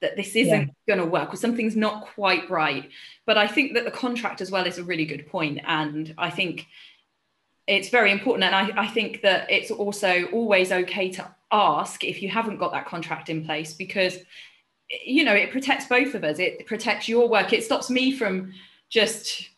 that 0.00 0.16
this 0.16 0.36
isn't 0.36 0.72
yeah. 0.86 0.94
going 0.94 1.00
to 1.00 1.10
work 1.10 1.32
or 1.32 1.36
something's 1.36 1.76
not 1.76 2.06
quite 2.14 2.50
right. 2.50 2.90
But 3.26 3.38
I 3.38 3.46
think 3.46 3.74
that 3.74 3.84
the 3.84 3.90
contract 3.90 4.40
as 4.40 4.50
well 4.50 4.66
is 4.66 4.78
a 4.78 4.84
really 4.84 5.06
good 5.06 5.26
point, 5.28 5.60
and 5.66 6.14
I 6.18 6.30
think 6.30 6.66
it's 7.66 7.88
very 7.88 8.12
important. 8.12 8.44
And 8.44 8.54
I, 8.54 8.82
I 8.82 8.86
think 8.86 9.22
that 9.22 9.50
it's 9.50 9.70
also 9.70 10.24
always 10.26 10.70
okay 10.70 11.10
to 11.12 11.34
ask 11.50 12.04
if 12.04 12.20
you 12.20 12.28
haven't 12.28 12.58
got 12.58 12.72
that 12.72 12.86
contract 12.86 13.30
in 13.30 13.44
place 13.44 13.72
because 13.72 14.18
you 15.04 15.24
know 15.24 15.32
it 15.32 15.50
protects 15.50 15.86
both 15.86 16.14
of 16.14 16.24
us. 16.24 16.38
It 16.38 16.66
protects 16.66 17.08
your 17.08 17.28
work. 17.28 17.52
It 17.52 17.64
stops 17.64 17.88
me 17.88 18.12
from 18.12 18.52
just 18.90 19.48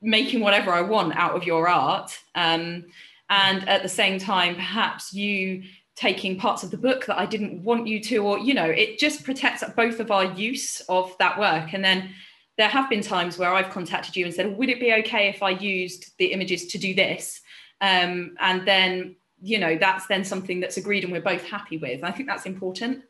making 0.00 0.40
whatever 0.40 0.72
I 0.72 0.80
want 0.80 1.16
out 1.16 1.34
of 1.34 1.44
your 1.44 1.68
art. 1.68 2.16
Um, 2.34 2.86
and 3.30 3.68
at 3.68 3.82
the 3.82 3.88
same 3.88 4.18
time, 4.18 4.54
perhaps 4.54 5.12
you 5.12 5.64
taking 5.96 6.38
parts 6.38 6.62
of 6.62 6.70
the 6.70 6.76
book 6.76 7.06
that 7.06 7.18
I 7.18 7.26
didn't 7.26 7.64
want 7.64 7.88
you 7.88 8.00
to, 8.04 8.18
or, 8.18 8.38
you 8.38 8.54
know, 8.54 8.64
it 8.64 8.98
just 8.98 9.24
protects 9.24 9.64
both 9.76 9.98
of 9.98 10.10
our 10.12 10.24
use 10.24 10.80
of 10.88 11.16
that 11.18 11.38
work. 11.38 11.74
And 11.74 11.84
then 11.84 12.10
there 12.56 12.68
have 12.68 12.88
been 12.88 13.02
times 13.02 13.36
where 13.36 13.52
I've 13.52 13.70
contacted 13.70 14.14
you 14.14 14.24
and 14.24 14.32
said, 14.32 14.56
would 14.56 14.68
it 14.68 14.80
be 14.80 14.92
okay 14.94 15.28
if 15.28 15.42
I 15.42 15.50
used 15.50 16.16
the 16.18 16.26
images 16.26 16.66
to 16.68 16.78
do 16.78 16.94
this? 16.94 17.40
Um, 17.80 18.36
and 18.38 18.66
then, 18.66 19.16
you 19.42 19.58
know, 19.58 19.76
that's 19.76 20.06
then 20.06 20.24
something 20.24 20.60
that's 20.60 20.76
agreed 20.76 21.04
and 21.04 21.12
we're 21.12 21.20
both 21.20 21.44
happy 21.44 21.78
with. 21.78 22.04
I 22.04 22.12
think 22.12 22.28
that's 22.28 22.46
important. 22.46 23.02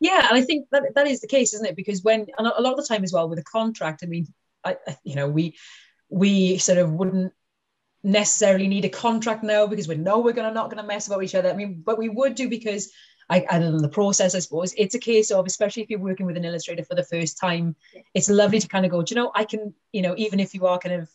Yeah, 0.00 0.26
and 0.28 0.38
I 0.38 0.42
think 0.42 0.68
that 0.70 0.82
that 0.94 1.06
is 1.06 1.20
the 1.20 1.26
case, 1.26 1.52
isn't 1.54 1.66
it? 1.66 1.76
Because 1.76 2.02
when 2.02 2.26
a 2.38 2.42
lot 2.42 2.72
of 2.72 2.76
the 2.76 2.86
time 2.88 3.04
as 3.04 3.12
well 3.12 3.28
with 3.28 3.38
a 3.38 3.44
contract, 3.44 4.02
I 4.02 4.06
mean, 4.06 4.26
I, 4.64 4.76
you 5.04 5.14
know, 5.14 5.28
we 5.28 5.56
we 6.08 6.58
sort 6.58 6.78
of 6.78 6.92
wouldn't 6.92 7.32
necessarily 8.02 8.66
need 8.66 8.84
a 8.84 8.88
contract 8.88 9.44
now 9.44 9.66
because 9.66 9.88
we 9.88 9.96
know 9.96 10.20
we're 10.20 10.32
gonna 10.32 10.52
not 10.52 10.70
gonna 10.70 10.86
mess 10.86 11.06
about 11.06 11.22
each 11.22 11.34
other. 11.34 11.50
I 11.50 11.54
mean, 11.54 11.82
but 11.84 11.98
we 11.98 12.08
would 12.08 12.34
do 12.34 12.48
because 12.48 12.90
I, 13.28 13.46
other 13.48 13.70
than 13.70 13.82
the 13.82 13.88
process, 13.88 14.34
I 14.34 14.40
suppose 14.40 14.74
it's 14.76 14.96
a 14.96 14.98
case 14.98 15.30
of, 15.30 15.46
especially 15.46 15.84
if 15.84 15.90
you're 15.90 16.00
working 16.00 16.26
with 16.26 16.36
an 16.36 16.44
illustrator 16.44 16.82
for 16.82 16.96
the 16.96 17.04
first 17.04 17.38
time, 17.38 17.76
it's 18.12 18.28
lovely 18.28 18.58
to 18.58 18.66
kind 18.66 18.84
of 18.84 18.90
go, 18.90 19.02
do 19.02 19.14
you 19.14 19.20
know, 19.20 19.30
I 19.36 19.44
can, 19.44 19.72
you 19.92 20.02
know, 20.02 20.14
even 20.16 20.40
if 20.40 20.52
you 20.52 20.66
are 20.66 20.80
kind 20.80 20.96
of, 21.02 21.08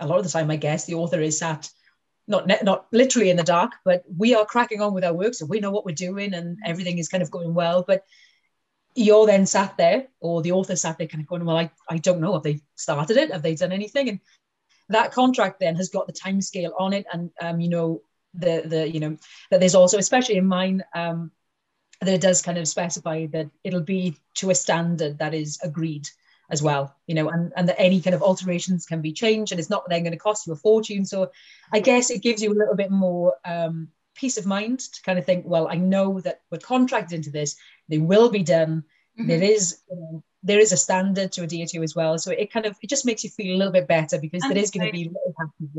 a 0.00 0.06
lot 0.08 0.18
of 0.18 0.24
the 0.24 0.30
time, 0.30 0.50
I 0.50 0.56
guess 0.56 0.84
the 0.84 0.94
author 0.94 1.20
is 1.20 1.38
sat 1.38 1.70
not 2.26 2.50
not 2.62 2.86
literally 2.90 3.30
in 3.30 3.36
the 3.36 3.42
dark, 3.42 3.72
but 3.84 4.02
we 4.16 4.34
are 4.34 4.46
cracking 4.46 4.80
on 4.80 4.94
with 4.94 5.04
our 5.04 5.12
work, 5.12 5.34
so 5.34 5.46
we 5.46 5.60
know 5.60 5.70
what 5.70 5.84
we're 5.84 5.94
doing 5.94 6.34
and 6.34 6.56
mm. 6.56 6.60
everything 6.64 6.98
is 6.98 7.08
kind 7.08 7.22
of 7.22 7.30
going 7.30 7.54
well. 7.54 7.84
But 7.86 8.04
you're 8.94 9.26
then 9.26 9.46
sat 9.46 9.76
there, 9.76 10.06
or 10.20 10.42
the 10.42 10.52
author 10.52 10.76
sat 10.76 10.98
there, 10.98 11.08
kind 11.08 11.22
of 11.22 11.28
going, 11.28 11.44
"Well, 11.44 11.56
I, 11.56 11.70
I 11.88 11.98
don't 11.98 12.20
know. 12.20 12.34
Have 12.34 12.42
they 12.42 12.60
started 12.76 13.16
it? 13.16 13.32
Have 13.32 13.42
they 13.42 13.54
done 13.54 13.72
anything?" 13.72 14.08
And 14.08 14.20
that 14.88 15.12
contract 15.12 15.60
then 15.60 15.76
has 15.76 15.88
got 15.88 16.06
the 16.06 16.12
time 16.12 16.40
scale 16.40 16.72
on 16.78 16.92
it 16.92 17.06
and 17.12 17.30
um, 17.40 17.60
you 17.60 17.68
know 17.68 18.02
the 18.34 18.62
the 18.66 18.90
you 18.90 19.00
know 19.00 19.16
that 19.50 19.60
there's 19.60 19.74
also 19.74 19.98
especially 19.98 20.36
in 20.36 20.46
mine 20.46 20.82
um, 20.94 21.30
that 22.00 22.14
it 22.14 22.20
does 22.20 22.42
kind 22.42 22.58
of 22.58 22.68
specify 22.68 23.26
that 23.26 23.48
it'll 23.62 23.80
be 23.80 24.16
to 24.34 24.50
a 24.50 24.54
standard 24.54 25.18
that 25.18 25.34
is 25.34 25.58
agreed 25.62 26.08
as 26.50 26.62
well 26.62 26.94
you 27.06 27.14
know 27.14 27.28
and, 27.30 27.52
and 27.56 27.68
that 27.68 27.80
any 27.80 28.00
kind 28.00 28.14
of 28.14 28.22
alterations 28.22 28.84
can 28.84 29.00
be 29.00 29.12
changed 29.12 29.52
and 29.52 29.58
it's 29.58 29.70
not 29.70 29.88
then 29.88 30.02
going 30.02 30.12
to 30.12 30.18
cost 30.18 30.46
you 30.46 30.52
a 30.52 30.56
fortune 30.56 31.04
so 31.04 31.30
i 31.72 31.80
guess 31.80 32.10
it 32.10 32.22
gives 32.22 32.42
you 32.42 32.52
a 32.52 32.58
little 32.58 32.76
bit 32.76 32.90
more 32.90 33.34
um, 33.44 33.88
peace 34.14 34.36
of 34.36 34.46
mind 34.46 34.80
to 34.80 35.02
kind 35.02 35.18
of 35.18 35.24
think 35.24 35.44
well 35.46 35.68
i 35.68 35.76
know 35.76 36.20
that 36.20 36.42
we're 36.50 36.58
contracted 36.58 37.16
into 37.16 37.30
this 37.30 37.56
they 37.88 37.98
will 37.98 38.30
be 38.30 38.42
done 38.42 38.84
mm-hmm. 39.18 39.28
there 39.28 39.42
is 39.42 39.80
you 39.90 39.96
know, 39.96 40.24
there 40.44 40.58
is 40.58 40.72
a 40.72 40.76
standard 40.76 41.32
to 41.32 41.42
adhere 41.42 41.64
to 41.64 41.82
as 41.82 41.96
well. 41.96 42.18
So 42.18 42.30
it 42.30 42.52
kind 42.52 42.66
of 42.66 42.76
it 42.82 42.90
just 42.90 43.06
makes 43.06 43.24
you 43.24 43.30
feel 43.30 43.56
a 43.56 43.58
little 43.58 43.72
bit 43.72 43.88
better 43.88 44.18
because 44.20 44.42
and 44.42 44.52
there 44.52 44.62
is 44.62 44.70
going 44.70 44.86
to 44.86 44.92
be 44.92 45.10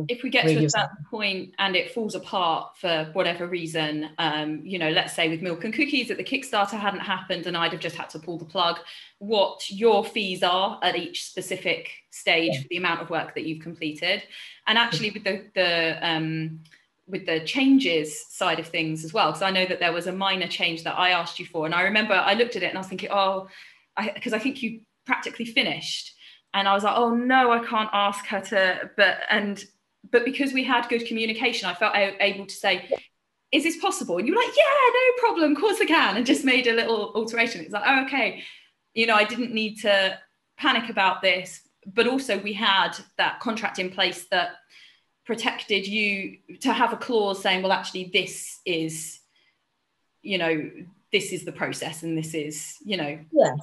if 0.10 0.24
we 0.24 0.32
get 0.32 0.48
to 0.48 0.68
that 0.74 0.90
point 1.10 1.54
and 1.60 1.76
it 1.76 1.92
falls 1.92 2.16
apart 2.16 2.76
for 2.78 3.10
whatever 3.14 3.46
reason, 3.46 4.10
um, 4.18 4.62
you 4.66 4.80
know, 4.80 4.90
let's 4.90 5.14
say 5.14 5.30
with 5.30 5.44
milk 5.44 5.64
and 5.64 5.74
cookies 5.74 6.08
that 6.08 6.18
the 6.18 6.24
Kickstarter 6.24 6.80
hadn't 6.80 7.02
happened 7.02 7.46
and 7.46 7.56
I'd 7.56 7.74
have 7.74 7.80
just 7.80 7.96
had 7.96 8.10
to 8.10 8.20
pull 8.20 8.40
the 8.40 8.46
plug. 8.46 8.80
What 9.20 9.70
your 9.70 10.04
fees 10.04 10.42
are 10.42 10.80
at 10.82 10.96
each 10.96 11.26
specific 11.26 11.92
stage 12.10 12.54
yeah. 12.54 12.62
for 12.64 12.68
the 12.70 12.78
amount 12.78 13.02
of 13.04 13.12
work 13.12 13.36
that 13.36 13.46
you've 13.46 13.62
completed, 13.62 14.24
and 14.66 14.80
actually 14.80 15.12
with 15.12 15.24
the 15.24 15.46
the 15.54 16.00
um, 16.02 16.62
with 17.08 17.26
the 17.26 17.40
changes 17.42 18.26
side 18.30 18.60
of 18.60 18.68
things 18.68 19.04
as 19.04 19.14
well 19.14 19.28
because 19.28 19.42
i 19.42 19.52
know 19.52 19.66
that 19.66 19.80
there 19.80 19.94
was 19.94 20.08
a 20.08 20.12
minor 20.12 20.48
change 20.48 20.84
that 20.84 20.98
i 20.98 21.12
asked 21.12 21.40
you 21.40 21.46
for 21.46 21.66
and 21.66 21.76
i 21.76 21.84
remember 21.84 22.14
i 22.14 22.34
looked 22.34 22.56
at 22.56 22.64
it 22.64 22.68
and 22.68 22.78
i 22.78 22.82
was 22.82 22.88
thinking 22.88 23.10
oh 23.12 23.48
because 24.14 24.34
I, 24.34 24.38
I 24.38 24.40
think 24.40 24.62
you 24.64 24.82
practically 25.06 25.46
finished 25.46 26.16
and 26.54 26.68
i 26.68 26.74
was 26.74 26.84
like 26.84 26.98
oh 26.98 27.14
no 27.14 27.52
i 27.52 27.60
can't 27.60 27.90
ask 27.94 28.26
her 28.28 28.42
to 28.42 28.90
but 28.98 29.20
and 29.30 29.64
but 30.12 30.26
because 30.26 30.54
we 30.54 30.64
had 30.64 30.90
good 30.90 31.06
communication 31.06 31.70
i 31.70 31.74
felt 31.74 31.96
able 31.96 32.46
to 32.46 32.56
say 32.56 32.90
is 33.52 33.64
this 33.64 33.78
possible? 33.78 34.18
And 34.18 34.28
you 34.28 34.34
were 34.34 34.42
like 34.42 34.56
yeah 34.58 34.64
no 34.94 35.20
problem 35.20 35.52
of 35.54 35.58
course 35.58 35.80
i 35.80 35.86
can 35.86 36.18
and 36.18 36.26
just 36.26 36.44
made 36.44 36.68
a 36.68 36.74
little 36.74 37.14
alteration. 37.16 37.62
It's 37.62 37.72
like 37.72 37.84
oh 37.86 38.04
okay 38.06 38.44
you 38.94 39.06
know 39.06 39.16
i 39.16 39.24
didn't 39.24 39.54
need 39.54 39.76
to 39.82 40.18
panic 40.58 40.90
about 40.90 41.22
this 41.22 41.62
but 41.86 42.08
also 42.08 42.40
we 42.40 42.54
had 42.54 42.98
that 43.18 43.40
contract 43.40 43.78
in 43.78 43.92
place 43.92 44.26
that 44.32 44.52
protected 45.26 45.88
you 45.88 46.38
to 46.62 46.72
have 46.72 46.94
a 46.94 46.98
clause 46.98 47.42
saying 47.42 47.62
well 47.62 47.72
actually 47.72 48.10
this 48.14 48.60
is 48.66 49.20
you 50.22 50.38
know 50.38 50.70
this 51.12 51.32
is 51.32 51.46
the 51.46 51.52
process 51.52 52.04
and 52.04 52.18
this 52.18 52.34
is 52.34 52.76
you 52.84 52.98
know 52.98 53.20
yeah 53.32 53.56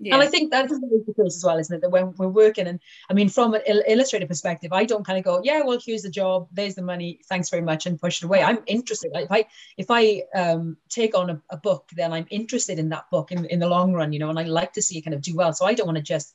yeah. 0.00 0.14
And 0.14 0.22
I 0.22 0.26
think 0.26 0.50
that's 0.50 0.72
the 0.72 1.14
case 1.16 1.36
as 1.36 1.44
well, 1.44 1.56
isn't 1.56 1.74
it? 1.74 1.80
That 1.80 1.90
when 1.90 2.14
we're 2.16 2.28
working, 2.28 2.66
and 2.66 2.80
I 3.08 3.14
mean, 3.14 3.28
from 3.28 3.54
an 3.54 3.62
illustrator 3.86 4.26
perspective, 4.26 4.72
I 4.72 4.84
don't 4.84 5.06
kind 5.06 5.18
of 5.18 5.24
go, 5.24 5.40
yeah, 5.44 5.62
well, 5.62 5.78
here's 5.82 6.02
the 6.02 6.10
job, 6.10 6.48
there's 6.50 6.74
the 6.74 6.82
money, 6.82 7.20
thanks 7.28 7.48
very 7.48 7.62
much, 7.62 7.86
and 7.86 8.00
push 8.00 8.20
it 8.20 8.26
away. 8.26 8.42
I'm 8.42 8.58
interested. 8.66 9.12
If 9.14 9.30
I 9.30 9.46
if 9.76 9.86
I 9.90 10.22
um, 10.34 10.76
take 10.88 11.16
on 11.16 11.30
a, 11.30 11.40
a, 11.48 11.56
book, 11.56 11.88
then 11.94 12.12
I'm 12.12 12.26
interested 12.30 12.80
in 12.80 12.88
that 12.88 13.08
book 13.10 13.30
in, 13.30 13.44
in 13.46 13.60
the 13.60 13.68
long 13.68 13.92
run, 13.92 14.12
you 14.12 14.18
know, 14.18 14.30
and 14.30 14.38
I 14.38 14.42
like 14.42 14.72
to 14.74 14.82
see 14.82 14.98
it 14.98 15.02
kind 15.02 15.14
of 15.14 15.22
do 15.22 15.36
well. 15.36 15.52
So 15.52 15.64
I 15.64 15.74
don't 15.74 15.86
want 15.86 15.98
to 15.98 16.02
just, 16.02 16.34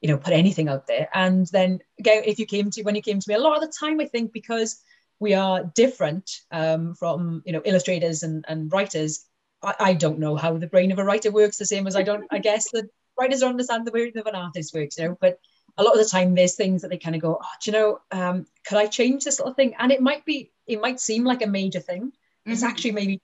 you 0.00 0.08
know, 0.08 0.16
put 0.16 0.32
anything 0.32 0.68
out 0.68 0.86
there. 0.86 1.08
And 1.14 1.46
then 1.48 1.80
again, 1.98 2.22
if 2.24 2.38
you 2.38 2.46
came 2.46 2.70
to 2.70 2.82
when 2.82 2.94
you 2.94 3.02
came 3.02 3.20
to 3.20 3.28
me, 3.28 3.34
a 3.34 3.38
lot 3.38 3.56
of 3.56 3.62
the 3.62 3.74
time, 3.78 4.00
I 4.00 4.06
think 4.06 4.32
because 4.32 4.82
we 5.18 5.34
are 5.34 5.64
different 5.74 6.30
um, 6.50 6.94
from 6.94 7.42
you 7.44 7.52
know 7.52 7.62
illustrators 7.64 8.22
and, 8.22 8.44
and 8.48 8.72
writers 8.72 9.26
I, 9.62 9.74
I, 9.78 9.92
don't 9.92 10.18
know 10.18 10.36
how 10.36 10.56
the 10.56 10.66
brain 10.66 10.90
of 10.90 10.98
a 10.98 11.04
writer 11.04 11.30
works 11.30 11.58
the 11.58 11.66
same 11.66 11.86
as 11.86 11.94
I 11.94 12.02
don't 12.02 12.26
I 12.30 12.38
guess 12.48 12.70
that 12.70 12.88
writers 13.20 13.40
don't 13.40 13.50
understand 13.50 13.86
the 13.86 13.92
way 13.92 14.12
of 14.14 14.26
an 14.26 14.34
artist 14.34 14.74
works, 14.74 14.98
you 14.98 15.08
know. 15.08 15.18
But 15.20 15.38
a 15.76 15.82
lot 15.82 15.92
of 15.92 16.02
the 16.02 16.08
time, 16.08 16.34
there's 16.34 16.54
things 16.54 16.82
that 16.82 16.88
they 16.88 16.98
kind 16.98 17.14
of 17.14 17.22
go, 17.22 17.38
oh, 17.40 17.48
do 17.62 17.70
you 17.70 17.76
know, 17.76 18.00
um, 18.10 18.46
could 18.66 18.78
I 18.78 18.86
change 18.86 19.24
this 19.24 19.38
little 19.38 19.54
thing? 19.54 19.74
And 19.78 19.92
it 19.92 20.00
might 20.00 20.24
be, 20.24 20.50
it 20.66 20.80
might 20.80 21.00
seem 21.00 21.24
like 21.24 21.42
a 21.42 21.46
major 21.46 21.80
thing. 21.80 22.06
Mm-hmm. 22.06 22.52
It's 22.52 22.62
actually 22.62 22.92
maybe, 22.92 23.20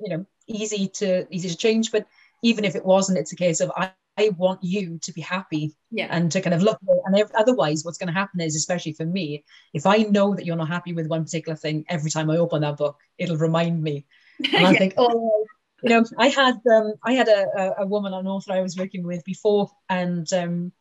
you 0.00 0.16
know, 0.16 0.26
easy 0.46 0.88
to 0.88 1.26
easy 1.30 1.48
to 1.50 1.56
change. 1.56 1.92
But 1.92 2.06
even 2.42 2.64
if 2.64 2.74
it 2.74 2.84
wasn't, 2.84 3.18
it's 3.18 3.32
a 3.32 3.36
case 3.36 3.60
of 3.60 3.70
I, 3.76 3.92
I 4.18 4.30
want 4.30 4.62
you 4.62 4.98
to 5.02 5.12
be 5.12 5.20
happy 5.20 5.74
yeah. 5.90 6.08
and 6.10 6.32
to 6.32 6.40
kind 6.40 6.54
of 6.54 6.62
look. 6.62 6.78
And 7.04 7.18
if, 7.18 7.30
otherwise, 7.34 7.84
what's 7.84 7.98
going 7.98 8.12
to 8.12 8.18
happen 8.18 8.40
is, 8.40 8.56
especially 8.56 8.92
for 8.92 9.04
me, 9.04 9.44
if 9.74 9.86
I 9.86 9.98
know 9.98 10.34
that 10.34 10.46
you're 10.46 10.56
not 10.56 10.68
happy 10.68 10.92
with 10.92 11.06
one 11.06 11.24
particular 11.24 11.56
thing, 11.56 11.84
every 11.88 12.10
time 12.10 12.30
I 12.30 12.38
open 12.38 12.62
that 12.62 12.78
book, 12.78 12.98
it'll 13.18 13.36
remind 13.36 13.82
me. 13.82 14.06
And 14.54 14.66
I 14.66 14.72
yeah. 14.72 14.78
think, 14.78 14.94
oh, 14.98 15.46
you 15.82 15.90
know, 15.90 16.04
I 16.18 16.28
had 16.28 16.56
um, 16.70 16.94
I 17.02 17.12
had 17.12 17.28
a, 17.28 17.74
a 17.78 17.86
woman, 17.86 18.12
an 18.12 18.26
author 18.26 18.52
I 18.52 18.60
was 18.60 18.76
working 18.76 19.02
with 19.02 19.24
before, 19.24 19.70
and 19.88 20.30
um, 20.32 20.72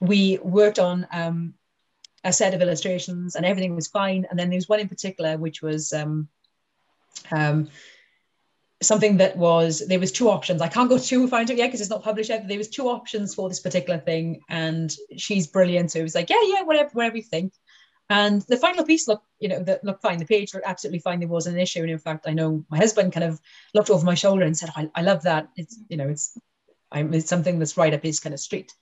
we 0.00 0.38
worked 0.42 0.78
on 0.78 1.06
um, 1.12 1.54
a 2.24 2.32
set 2.32 2.54
of 2.54 2.60
illustrations, 2.60 3.34
and 3.34 3.46
everything 3.46 3.74
was 3.74 3.88
fine. 3.88 4.26
And 4.28 4.38
then 4.38 4.50
there 4.50 4.56
was 4.56 4.68
one 4.68 4.80
in 4.80 4.88
particular, 4.88 5.38
which 5.38 5.62
was 5.62 5.92
um, 5.92 6.28
um, 7.30 7.68
something 8.80 9.16
that 9.16 9.36
was 9.36 9.86
there 9.86 9.98
was 9.98 10.12
two 10.12 10.28
options. 10.28 10.62
I 10.62 10.68
can't 10.68 10.88
go 10.88 10.98
too 10.98 11.26
far 11.28 11.40
into 11.40 11.52
it 11.52 11.58
yet 11.58 11.66
because 11.66 11.80
it's 11.80 11.90
not 11.90 12.04
published 12.04 12.30
yet. 12.30 12.42
But 12.42 12.48
there 12.48 12.58
was 12.58 12.68
two 12.68 12.88
options 12.88 13.34
for 13.34 13.48
this 13.48 13.60
particular 13.60 13.98
thing, 13.98 14.40
and 14.48 14.94
she's 15.16 15.46
brilliant. 15.46 15.90
So 15.90 16.00
it 16.00 16.04
was 16.04 16.14
like, 16.14 16.30
yeah, 16.30 16.42
yeah, 16.44 16.62
whatever, 16.62 16.90
whatever 16.92 17.16
you 17.16 17.22
think. 17.22 17.52
And 18.10 18.40
the 18.42 18.56
final 18.56 18.84
piece 18.84 19.06
looked, 19.06 19.26
you 19.38 19.48
know, 19.48 19.62
that 19.64 19.84
looked 19.84 20.02
fine. 20.02 20.18
The 20.18 20.24
page 20.24 20.54
looked 20.54 20.66
absolutely 20.66 21.00
fine. 21.00 21.20
There 21.20 21.28
wasn't 21.28 21.56
an 21.56 21.62
issue. 21.62 21.80
And 21.80 21.90
in 21.90 21.98
fact, 21.98 22.26
I 22.26 22.32
know 22.32 22.64
my 22.70 22.78
husband 22.78 23.12
kind 23.12 23.24
of 23.24 23.38
looked 23.74 23.90
over 23.90 24.04
my 24.04 24.14
shoulder 24.14 24.44
and 24.44 24.56
said, 24.56 24.70
I, 24.74 24.88
I 24.94 25.02
love 25.02 25.24
that. 25.24 25.48
It's, 25.56 25.78
you 25.90 25.98
know, 25.98 26.08
it's, 26.08 26.38
I'm, 26.90 27.12
it's 27.12 27.28
something 27.28 27.58
that's 27.58 27.76
right 27.76 27.92
up 27.92 28.02
his 28.02 28.20
kind 28.20 28.32
of 28.32 28.40
street. 28.40 28.72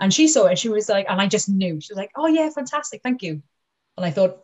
And 0.00 0.12
she 0.12 0.26
saw 0.26 0.46
it. 0.46 0.58
She 0.58 0.70
was 0.70 0.88
like, 0.88 1.06
and 1.08 1.20
I 1.20 1.28
just 1.28 1.48
knew. 1.48 1.80
She 1.80 1.92
was 1.92 1.98
like, 1.98 2.10
oh, 2.16 2.26
yeah, 2.26 2.50
fantastic. 2.50 3.00
Thank 3.04 3.22
you. 3.22 3.42
And 3.96 4.04
I 4.04 4.10
thought, 4.10 4.40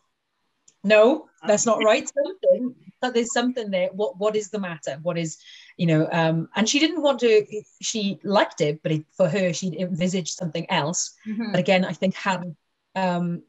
no, 0.84 1.28
that's 1.44 1.66
not 1.66 1.78
um, 1.78 1.84
right. 1.84 2.09
But 3.01 3.14
there's 3.14 3.32
something 3.32 3.70
there. 3.70 3.88
What 3.92 4.18
what 4.18 4.36
is 4.36 4.51
the 4.51 4.59
matter? 4.59 4.98
What 5.03 5.16
is, 5.16 5.38
you 5.76 5.86
know? 5.86 6.09
Um, 6.12 6.48
and 6.55 6.68
she 6.68 6.78
didn't 6.78 7.03
want 7.03 7.20
to. 7.20 7.46
She 7.80 8.18
liked 8.24 8.61
it, 8.61 8.82
but 8.82 8.92
it, 8.92 9.05
for 9.16 9.28
her, 9.28 9.53
she 9.53 9.78
envisaged 9.78 10.34
something 10.34 10.70
else. 10.70 11.14
Mm-hmm. 11.26 11.53
But 11.53 11.61
again, 11.61 11.84
I 11.84 11.92
think 11.92 12.14
had 12.14 12.55
um, 12.94 13.42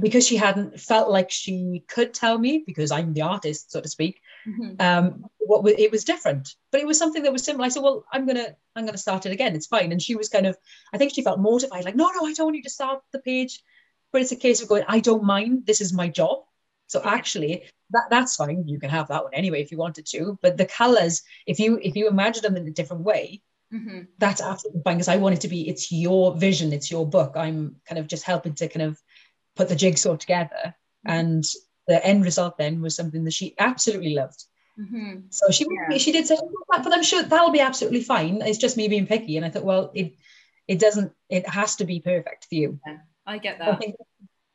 because 0.00 0.26
she 0.26 0.36
hadn't 0.36 0.78
felt 0.78 1.10
like 1.10 1.30
she 1.30 1.82
could 1.88 2.14
tell 2.14 2.38
me 2.38 2.62
because 2.66 2.90
I'm 2.90 3.12
the 3.12 3.22
artist, 3.22 3.72
so 3.72 3.80
to 3.80 3.88
speak. 3.88 4.20
Mm-hmm. 4.46 4.80
Um, 4.80 5.24
what 5.40 5.66
it 5.78 5.90
was 5.90 6.04
different, 6.04 6.54
but 6.70 6.80
it 6.80 6.86
was 6.86 6.98
something 6.98 7.22
that 7.22 7.32
was 7.32 7.44
similar. 7.44 7.64
I 7.64 7.68
said, 7.68 7.82
"Well, 7.82 8.04
I'm 8.12 8.26
gonna, 8.26 8.54
I'm 8.76 8.84
gonna 8.84 8.98
start 8.98 9.26
it 9.26 9.32
again. 9.32 9.56
It's 9.56 9.66
fine." 9.66 9.92
And 9.92 10.00
she 10.00 10.14
was 10.14 10.28
kind 10.28 10.46
of, 10.46 10.56
I 10.92 10.98
think 10.98 11.14
she 11.14 11.22
felt 11.22 11.40
mortified, 11.40 11.84
like, 11.84 11.96
"No, 11.96 12.10
no, 12.10 12.26
I 12.26 12.32
don't 12.32 12.46
want 12.46 12.56
you 12.56 12.62
to 12.62 12.70
start 12.70 13.02
the 13.12 13.18
page." 13.18 13.62
But 14.12 14.22
it's 14.22 14.32
a 14.32 14.36
case 14.36 14.62
of 14.62 14.68
going, 14.68 14.84
"I 14.86 15.00
don't 15.00 15.24
mind. 15.24 15.66
This 15.66 15.80
is 15.80 15.92
my 15.92 16.08
job." 16.08 16.44
So 16.86 17.02
actually, 17.04 17.64
that 17.90 18.06
that's 18.10 18.36
fine. 18.36 18.66
You 18.66 18.78
can 18.78 18.90
have 18.90 19.08
that 19.08 19.24
one 19.24 19.34
anyway 19.34 19.62
if 19.62 19.72
you 19.72 19.78
wanted 19.78 20.06
to. 20.06 20.38
But 20.42 20.56
the 20.56 20.66
colors, 20.66 21.22
if 21.46 21.58
you 21.58 21.78
if 21.82 21.96
you 21.96 22.08
imagine 22.08 22.42
them 22.42 22.56
in 22.56 22.66
a 22.66 22.72
different 22.72 23.02
way, 23.02 23.42
mm-hmm. 23.72 24.02
that's 24.18 24.42
absolutely 24.42 24.82
fine 24.82 24.96
because 24.96 25.08
I 25.08 25.16
want 25.16 25.36
it 25.36 25.40
to 25.42 25.48
be 25.48 25.68
it's 25.68 25.90
your 25.90 26.36
vision, 26.36 26.72
it's 26.72 26.90
your 26.90 27.08
book. 27.08 27.32
I'm 27.36 27.76
kind 27.86 27.98
of 27.98 28.06
just 28.06 28.24
helping 28.24 28.54
to 28.54 28.68
kind 28.68 28.82
of 28.82 29.00
put 29.56 29.68
the 29.68 29.76
jigsaw 29.76 30.16
together. 30.16 30.74
Mm-hmm. 31.06 31.10
And 31.10 31.44
the 31.86 32.04
end 32.04 32.24
result 32.24 32.58
then 32.58 32.80
was 32.82 32.94
something 32.94 33.24
that 33.24 33.32
she 33.32 33.54
absolutely 33.58 34.14
loved. 34.14 34.44
Mm-hmm. 34.78 35.20
So 35.30 35.50
she 35.50 35.66
yeah. 35.90 35.98
she 35.98 36.12
did 36.12 36.26
say, 36.26 36.36
but 36.68 36.92
I'm 36.92 37.02
sure 37.02 37.22
that'll 37.22 37.50
be 37.50 37.60
absolutely 37.60 38.02
fine. 38.02 38.42
It's 38.42 38.58
just 38.58 38.76
me 38.76 38.86
being 38.88 39.06
picky. 39.06 39.36
And 39.36 39.44
I 39.44 39.50
thought, 39.50 39.64
well, 39.64 39.90
it 39.94 40.14
it 40.68 40.78
doesn't. 40.78 41.12
It 41.28 41.48
has 41.48 41.76
to 41.76 41.84
be 41.84 42.00
perfect 42.00 42.46
for 42.48 42.54
you. 42.54 42.78
Yeah, 42.86 42.98
I 43.26 43.38
get 43.38 43.58
that. 43.58 43.68
I 43.68 43.76
think, 43.76 43.96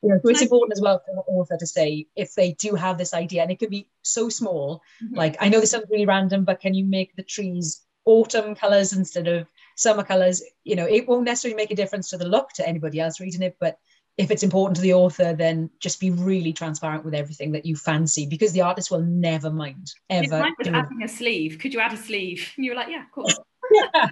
know, 0.10 0.20
so 0.24 0.30
it's 0.30 0.42
important 0.42 0.74
as 0.74 0.82
well 0.82 1.02
for 1.06 1.16
the 1.16 1.22
author 1.22 1.58
to 1.58 1.68
say 1.68 2.08
if 2.16 2.34
they 2.36 2.54
do 2.54 2.76
have 2.76 2.98
this 2.98 3.14
idea, 3.14 3.42
and 3.42 3.52
it 3.52 3.60
could 3.60 3.70
be 3.70 3.88
so 4.02 4.30
small. 4.30 4.82
Mm-hmm. 5.04 5.16
Like 5.16 5.38
I 5.40 5.50
know 5.50 5.60
this 5.60 5.72
sounds 5.72 5.86
really 5.90 6.06
random, 6.06 6.44
but 6.46 6.60
can 6.60 6.74
you 6.74 6.86
make 6.86 7.16
the 7.16 7.24
trees 7.24 7.82
autumn 8.06 8.56
colors 8.56 8.94
instead 8.94 9.28
of 9.28 9.48
summer 9.76 10.04
colors? 10.04 10.44
You 10.64 10.76
know, 10.76 10.86
it 10.86 11.08
won't 11.08 11.26
necessarily 11.26 11.56
make 11.56 11.72
a 11.72 11.76
difference 11.76 12.10
to 12.10 12.18
the 12.18 12.28
look 12.28 12.50
to 12.56 12.68
anybody 12.68 13.00
else 13.00 13.20
reading 13.20 13.42
it, 13.42 13.58
but 13.60 13.78
if 14.18 14.30
it's 14.30 14.44
important 14.44 14.76
to 14.76 14.82
the 14.82 14.94
author, 14.94 15.34
then 15.34 15.70
just 15.80 16.00
be 16.00 16.12
really 16.12 16.54
transparent 16.54 17.04
with 17.04 17.16
everything 17.16 17.52
that 17.54 17.66
you 17.66 17.76
fancy 17.76 18.28
because 18.28 18.52
the 18.52 18.62
artist 18.62 18.92
will 18.92 19.02
never 19.02 19.50
mind 19.50 19.92
ever. 20.10 20.40
Mine 20.40 20.54
was 20.60 20.68
adding 20.68 21.04
a 21.04 21.08
sleeve. 21.08 21.58
Could 21.60 21.74
you 21.74 21.80
add 21.80 21.94
a 21.94 21.98
sleeve? 21.98 22.52
And 22.56 22.64
you 22.64 22.72
were 22.72 22.78
like, 22.78 22.90
yeah, 22.90 23.04
of 23.04 23.12
course. 23.12 23.40
yeah. 23.72 24.10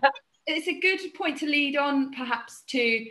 It's 0.47 0.67
a 0.67 0.79
good 0.79 1.13
point 1.13 1.37
to 1.39 1.45
lead 1.45 1.77
on, 1.77 2.11
perhaps, 2.13 2.63
to 2.69 3.05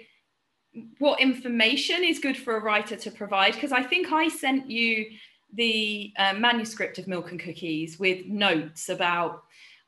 what 0.98 1.20
information 1.20 2.04
is 2.04 2.18
good 2.18 2.36
for 2.36 2.56
a 2.56 2.60
writer 2.60 2.96
to 2.96 3.10
provide. 3.10 3.54
Because 3.54 3.72
I 3.72 3.82
think 3.82 4.12
I 4.12 4.28
sent 4.28 4.70
you 4.70 5.06
the 5.52 6.12
uh, 6.16 6.34
manuscript 6.34 6.98
of 6.98 7.08
Milk 7.08 7.30
and 7.30 7.40
Cookies 7.40 7.98
with 7.98 8.26
notes 8.26 8.88
about, 8.88 9.42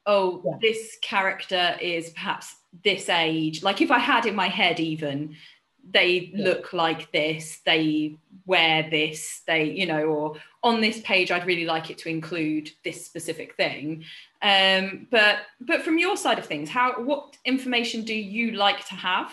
oh, 0.06 0.42
yeah. 0.44 0.52
this 0.60 0.98
character 1.02 1.76
is 1.80 2.10
perhaps 2.10 2.56
this 2.84 3.08
age. 3.08 3.62
Like 3.62 3.80
if 3.80 3.90
I 3.90 3.98
had 3.98 4.26
in 4.26 4.34
my 4.34 4.48
head, 4.48 4.80
even 4.80 5.36
they 5.90 6.30
yeah. 6.32 6.44
look 6.44 6.72
like 6.72 7.10
this 7.10 7.60
they 7.64 8.16
wear 8.46 8.88
this 8.88 9.42
they 9.46 9.64
you 9.64 9.86
know 9.86 10.04
or 10.04 10.36
on 10.62 10.80
this 10.80 11.00
page 11.00 11.30
i'd 11.30 11.46
really 11.46 11.64
like 11.64 11.90
it 11.90 11.98
to 11.98 12.08
include 12.08 12.70
this 12.84 13.04
specific 13.04 13.56
thing 13.56 14.04
um, 14.42 15.06
but 15.10 15.38
but 15.60 15.82
from 15.82 15.98
your 15.98 16.16
side 16.16 16.38
of 16.38 16.46
things 16.46 16.68
how 16.68 17.02
what 17.02 17.36
information 17.44 18.04
do 18.04 18.14
you 18.14 18.52
like 18.52 18.86
to 18.86 18.94
have 18.94 19.32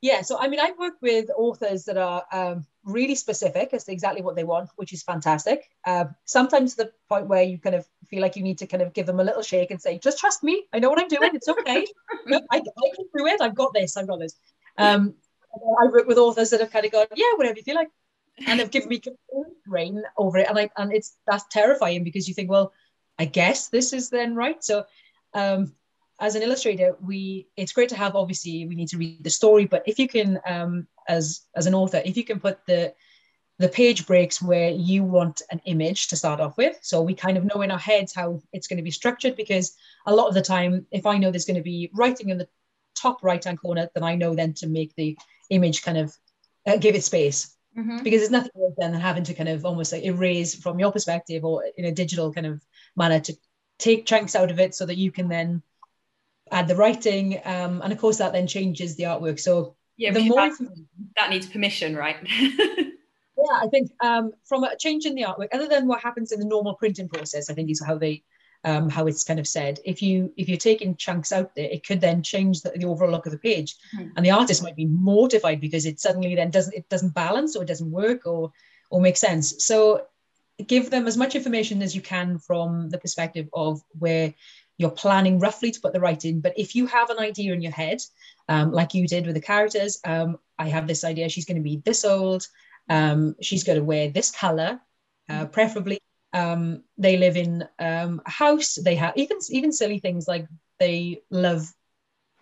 yeah 0.00 0.22
so 0.22 0.38
i 0.38 0.48
mean 0.48 0.60
i 0.60 0.72
work 0.78 0.94
with 1.00 1.30
authors 1.36 1.84
that 1.84 1.96
are 1.96 2.24
um, 2.32 2.66
really 2.84 3.14
specific 3.14 3.70
as 3.72 3.84
to 3.84 3.92
exactly 3.92 4.22
what 4.22 4.36
they 4.36 4.44
want 4.44 4.70
which 4.76 4.92
is 4.92 5.02
fantastic. 5.02 5.68
Uh, 5.84 6.06
sometimes 6.24 6.74
the 6.74 6.90
point 7.08 7.26
where 7.26 7.42
you 7.42 7.58
kind 7.58 7.74
of 7.74 7.86
feel 8.08 8.22
like 8.22 8.36
you 8.36 8.42
need 8.42 8.58
to 8.58 8.66
kind 8.66 8.82
of 8.82 8.92
give 8.92 9.06
them 9.06 9.20
a 9.20 9.24
little 9.24 9.42
shake 9.42 9.70
and 9.70 9.80
say 9.80 9.98
just 9.98 10.18
trust 10.18 10.42
me. 10.42 10.64
I 10.72 10.78
know 10.78 10.88
what 10.88 10.98
i'm 10.98 11.08
doing. 11.08 11.30
It's 11.34 11.48
okay. 11.48 11.86
I, 12.28 12.40
I 12.50 12.60
can 12.60 13.04
do 13.16 13.26
it. 13.26 13.40
I've 13.40 13.54
got 13.54 13.74
this. 13.74 13.96
I've 13.96 14.08
got 14.08 14.18
this. 14.18 14.34
Um, 14.78 15.14
I 15.54 15.86
work 15.86 16.06
with 16.06 16.18
authors 16.18 16.50
that 16.50 16.60
have 16.60 16.70
kind 16.70 16.86
of 16.86 16.92
gone, 16.92 17.06
yeah, 17.16 17.32
whatever 17.36 17.56
you 17.56 17.62
feel 17.62 17.74
like, 17.74 17.90
and 18.46 18.60
have 18.60 18.70
given 18.70 18.88
me 18.88 19.02
reign 19.66 20.02
over 20.16 20.38
it, 20.38 20.48
and 20.48 20.58
I 20.58 20.70
and 20.76 20.92
it's 20.92 21.16
that's 21.26 21.44
terrifying 21.50 22.04
because 22.04 22.28
you 22.28 22.34
think, 22.34 22.50
well, 22.50 22.72
I 23.18 23.24
guess 23.26 23.68
this 23.68 23.92
is 23.92 24.10
then 24.10 24.34
right. 24.34 24.62
So, 24.62 24.84
um, 25.34 25.74
as 26.20 26.34
an 26.34 26.42
illustrator, 26.42 26.96
we 27.00 27.48
it's 27.56 27.72
great 27.72 27.88
to 27.88 27.96
have. 27.96 28.14
Obviously, 28.14 28.66
we 28.66 28.74
need 28.74 28.88
to 28.88 28.98
read 28.98 29.24
the 29.24 29.30
story, 29.30 29.64
but 29.64 29.82
if 29.86 29.98
you 29.98 30.06
can, 30.06 30.38
um, 30.46 30.86
as 31.08 31.46
as 31.56 31.66
an 31.66 31.74
author, 31.74 32.02
if 32.04 32.16
you 32.16 32.24
can 32.24 32.38
put 32.38 32.64
the 32.66 32.94
the 33.58 33.68
page 33.68 34.06
breaks 34.06 34.40
where 34.40 34.70
you 34.70 35.04
want 35.04 35.42
an 35.50 35.60
image 35.66 36.08
to 36.08 36.16
start 36.16 36.40
off 36.40 36.56
with. 36.56 36.78
So 36.80 37.02
we 37.02 37.12
kind 37.14 37.36
of 37.36 37.44
know 37.44 37.60
in 37.60 37.70
our 37.70 37.78
heads 37.78 38.14
how 38.14 38.40
it's 38.54 38.66
going 38.66 38.78
to 38.78 38.82
be 38.82 38.90
structured 38.90 39.36
because 39.36 39.76
a 40.06 40.14
lot 40.14 40.28
of 40.28 40.34
the 40.34 40.40
time, 40.40 40.86
if 40.90 41.04
I 41.04 41.18
know 41.18 41.30
there's 41.30 41.44
going 41.44 41.58
to 41.58 41.62
be 41.62 41.90
writing 41.92 42.30
in 42.30 42.38
the 42.38 42.48
top 42.94 43.22
right 43.22 43.44
hand 43.44 43.60
corner, 43.60 43.90
then 43.92 44.02
I 44.02 44.14
know 44.14 44.34
then 44.34 44.54
to 44.54 44.66
make 44.66 44.94
the 44.94 45.14
image 45.50 45.82
kind 45.82 45.98
of 45.98 46.16
uh, 46.66 46.78
give 46.78 46.94
it 46.94 47.04
space. 47.04 47.54
Mm-hmm. 47.76 48.02
Because 48.02 48.20
there's 48.20 48.30
nothing 48.30 48.50
worse 48.54 48.74
than 48.78 48.94
having 48.94 49.24
to 49.24 49.34
kind 49.34 49.48
of 49.50 49.66
almost 49.66 49.92
like 49.92 50.04
erase 50.04 50.54
from 50.54 50.78
your 50.78 50.90
perspective 50.90 51.44
or 51.44 51.62
in 51.76 51.84
a 51.84 51.92
digital 51.92 52.32
kind 52.32 52.46
of 52.46 52.62
manner 52.96 53.20
to 53.20 53.36
take 53.78 54.06
chunks 54.06 54.34
out 54.34 54.50
of 54.50 54.58
it 54.58 54.74
so 54.74 54.86
that 54.86 54.96
you 54.96 55.12
can 55.12 55.28
then 55.28 55.62
add 56.50 56.68
the 56.68 56.76
writing. 56.76 57.40
Um, 57.44 57.80
and 57.82 57.92
of 57.92 57.98
course, 57.98 58.18
that 58.18 58.32
then 58.32 58.46
changes 58.46 58.96
the 58.96 59.04
artwork. 59.04 59.40
So 59.40 59.76
yeah, 59.96 60.12
the 60.12 60.28
more 60.28 60.50
that, 61.16 61.30
needs 61.30 61.46
permission, 61.46 61.94
right? 61.94 62.16
yeah, 62.40 63.58
I 63.60 63.68
think 63.70 63.90
um, 64.00 64.32
from 64.44 64.64
a 64.64 64.76
change 64.76 65.06
in 65.06 65.14
the 65.14 65.22
artwork, 65.22 65.48
other 65.52 65.68
than 65.68 65.86
what 65.86 66.00
happens 66.00 66.32
in 66.32 66.40
the 66.40 66.46
normal 66.46 66.74
printing 66.74 67.08
process, 67.08 67.50
I 67.50 67.54
think 67.54 67.70
is 67.70 67.82
how 67.84 67.98
they 67.98 68.22
um, 68.64 68.90
how 68.90 69.06
it's 69.06 69.24
kind 69.24 69.40
of 69.40 69.46
said. 69.46 69.78
If 69.84 70.02
you 70.02 70.32
if 70.36 70.48
you're 70.48 70.58
taking 70.58 70.96
chunks 70.96 71.32
out 71.32 71.54
there, 71.54 71.68
it 71.70 71.86
could 71.86 72.00
then 72.00 72.22
change 72.22 72.62
the, 72.62 72.70
the 72.70 72.86
overall 72.86 73.10
look 73.10 73.26
of 73.26 73.32
the 73.32 73.38
page, 73.38 73.76
mm. 73.96 74.10
and 74.16 74.24
the 74.24 74.30
artist 74.30 74.62
might 74.62 74.76
be 74.76 74.86
mortified 74.86 75.60
because 75.60 75.86
it 75.86 76.00
suddenly 76.00 76.34
then 76.34 76.50
doesn't 76.50 76.74
it 76.74 76.88
doesn't 76.88 77.14
balance 77.14 77.56
or 77.56 77.62
it 77.62 77.68
doesn't 77.68 77.90
work 77.90 78.26
or 78.26 78.52
or 78.90 79.00
make 79.00 79.16
sense. 79.16 79.64
So 79.64 80.06
give 80.66 80.90
them 80.90 81.06
as 81.06 81.16
much 81.16 81.34
information 81.34 81.82
as 81.82 81.94
you 81.94 82.02
can 82.02 82.38
from 82.38 82.90
the 82.90 82.98
perspective 82.98 83.48
of 83.52 83.82
where 83.98 84.34
you're 84.80 84.90
planning 84.90 85.38
roughly 85.38 85.70
to 85.70 85.80
put 85.80 85.92
the 85.92 86.00
right 86.00 86.24
in. 86.24 86.40
But 86.40 86.54
if 86.56 86.74
you 86.74 86.86
have 86.86 87.10
an 87.10 87.18
idea 87.18 87.52
in 87.52 87.60
your 87.60 87.72
head, 87.72 87.98
um, 88.48 88.72
like 88.72 88.94
you 88.94 89.06
did 89.06 89.26
with 89.26 89.34
the 89.34 89.40
characters, 89.40 90.00
um, 90.04 90.38
I 90.58 90.68
have 90.68 90.86
this 90.86 91.04
idea. 91.04 91.28
She's 91.28 91.44
going 91.44 91.58
to 91.58 91.62
be 91.62 91.82
this 91.84 92.04
old. 92.04 92.46
Um, 92.88 93.36
she's 93.42 93.62
going 93.62 93.78
to 93.78 93.84
wear 93.84 94.08
this 94.08 94.30
color, 94.30 94.80
uh, 95.28 95.44
hmm. 95.44 95.50
preferably 95.50 96.00
um, 96.32 96.84
they 96.96 97.16
live 97.16 97.36
in 97.36 97.64
um, 97.78 98.22
a 98.24 98.30
house. 98.30 98.76
They 98.76 98.94
have 98.96 99.14
even 99.16 99.38
even 99.50 99.72
silly 99.72 99.98
things 99.98 100.28
like 100.28 100.46
they 100.78 101.22
love 101.30 101.72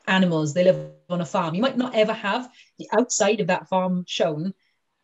animals. 0.07 0.55
They 0.55 0.65
live 0.65 0.91
on 1.09 1.21
a 1.21 1.27
farm. 1.27 1.55
You 1.55 1.63
might 1.63 1.77
not 1.77 1.95
ever 1.95 2.13
have 2.13 2.51
the 2.79 2.89
outside 2.97 3.41
of 3.41 3.47
that 3.49 3.69
farm 3.69 4.05
shown, 4.07 4.55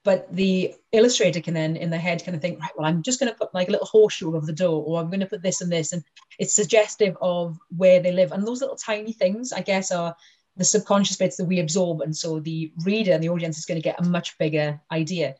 but 0.04 0.28
the 0.34 0.74
illustrator 0.92 1.40
can 1.40 1.54
then 1.54 1.76
in 1.76 1.90
their 1.90 1.98
head 1.98 2.22
kind 2.24 2.36
of 2.36 2.42
think, 2.42 2.60
right, 2.60 2.70
well, 2.76 2.86
I'm 2.86 3.02
just 3.02 3.18
going 3.18 3.32
to 3.32 3.38
put 3.38 3.54
like 3.54 3.68
a 3.68 3.72
little 3.72 3.86
horseshoe 3.86 4.36
over 4.36 4.44
the 4.44 4.52
door, 4.52 4.84
or 4.84 5.00
I'm 5.00 5.08
going 5.08 5.20
to 5.20 5.26
put 5.26 5.42
this 5.42 5.60
and 5.60 5.72
this, 5.72 5.92
and 5.92 6.04
it's 6.38 6.54
suggestive 6.54 7.16
of 7.20 7.58
where 7.76 8.00
they 8.00 8.12
live. 8.12 8.30
And 8.32 8.46
those 8.46 8.60
little 8.60 8.76
tiny 8.76 9.12
things, 9.12 9.52
I 9.52 9.62
guess, 9.62 9.90
are 9.90 10.14
the 10.56 10.64
subconscious 10.64 11.16
bits 11.16 11.36
that 11.38 11.46
we 11.46 11.58
absorb, 11.58 12.02
and 12.02 12.16
so 12.16 12.38
the 12.38 12.72
reader 12.84 13.12
and 13.12 13.24
the 13.24 13.30
audience 13.30 13.58
is 13.58 13.64
going 13.64 13.80
to 13.80 13.84
get 13.84 13.98
a 13.98 14.08
much 14.08 14.38
bigger 14.38 14.80
idea. 14.92 15.34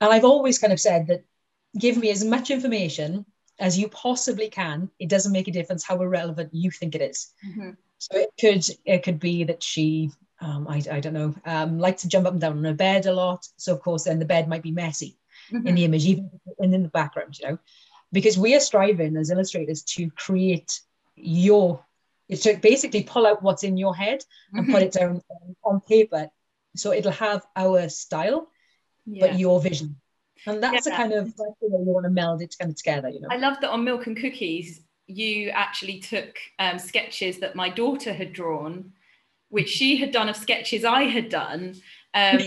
And 0.00 0.12
I've 0.12 0.24
always 0.24 0.58
kind 0.58 0.72
of 0.72 0.80
said 0.80 1.06
that 1.06 1.24
give 1.78 1.96
me 1.96 2.10
as 2.10 2.24
much 2.24 2.50
information 2.50 3.24
as 3.58 3.78
you 3.78 3.88
possibly 3.88 4.48
can. 4.48 4.90
It 4.98 5.08
doesn't 5.08 5.32
make 5.32 5.48
a 5.48 5.52
difference 5.52 5.84
how 5.84 6.00
irrelevant 6.00 6.50
you 6.52 6.70
think 6.70 6.94
it 6.94 7.02
is. 7.02 7.32
Mm-hmm. 7.46 7.70
So 7.98 8.18
it 8.18 8.30
could 8.40 8.66
it 8.84 9.02
could 9.04 9.20
be 9.20 9.44
that 9.44 9.62
she 9.62 10.10
um, 10.42 10.66
I, 10.68 10.82
I 10.90 11.00
don't 11.00 11.14
know 11.14 11.34
um, 11.46 11.78
likes 11.78 12.02
to 12.02 12.08
jump 12.08 12.26
up 12.26 12.32
and 12.32 12.40
down 12.40 12.58
on 12.58 12.64
her 12.64 12.74
bed 12.74 13.06
a 13.06 13.12
lot. 13.14 13.46
So 13.56 13.72
of 13.72 13.80
course 13.80 14.04
then 14.04 14.18
the 14.18 14.24
bed 14.24 14.48
might 14.48 14.62
be 14.62 14.72
messy 14.72 15.16
mm-hmm. 15.50 15.66
in 15.66 15.74
the 15.74 15.84
image, 15.84 16.04
even 16.04 16.30
in 16.58 16.82
the 16.82 16.88
background, 16.88 17.38
you 17.38 17.48
know, 17.48 17.58
because 18.12 18.36
we 18.36 18.54
are 18.54 18.60
striving 18.60 19.16
as 19.16 19.30
illustrators 19.30 19.82
to 19.82 20.10
create 20.10 20.80
your 21.16 21.84
it's 22.28 22.42
to 22.42 22.56
basically 22.56 23.02
pull 23.02 23.26
out 23.26 23.42
what's 23.42 23.62
in 23.62 23.76
your 23.76 23.94
head 23.94 24.24
and 24.52 24.64
mm-hmm. 24.64 24.72
put 24.72 24.82
it 24.82 24.92
down 24.92 25.20
on 25.64 25.80
paper 25.80 26.28
so 26.76 26.92
it'll 26.92 27.12
have 27.12 27.44
our 27.56 27.88
style 27.88 28.48
yeah. 29.06 29.26
but 29.26 29.38
your 29.38 29.60
vision 29.60 29.96
and 30.46 30.62
that's 30.62 30.86
yeah. 30.86 30.94
a 30.94 30.96
kind 30.96 31.12
of 31.12 31.26
like, 31.38 31.52
you, 31.60 31.70
know, 31.70 31.78
you 31.78 31.92
want 31.92 32.04
to 32.04 32.10
meld 32.10 32.40
it 32.40 32.54
kind 32.58 32.70
of 32.70 32.76
together 32.76 33.08
you 33.08 33.20
know 33.20 33.28
i 33.30 33.36
love 33.36 33.56
that 33.60 33.70
on 33.70 33.84
milk 33.84 34.06
and 34.06 34.16
cookies 34.16 34.80
you 35.06 35.50
actually 35.50 35.98
took 35.98 36.38
um, 36.58 36.78
sketches 36.78 37.38
that 37.38 37.54
my 37.54 37.68
daughter 37.68 38.12
had 38.12 38.32
drawn 38.32 38.92
which 39.52 39.68
she 39.68 39.96
had 39.96 40.10
done 40.10 40.28
of 40.28 40.36
sketches 40.36 40.84
i 40.84 41.04
had 41.04 41.28
done 41.28 41.74
um, 42.14 42.40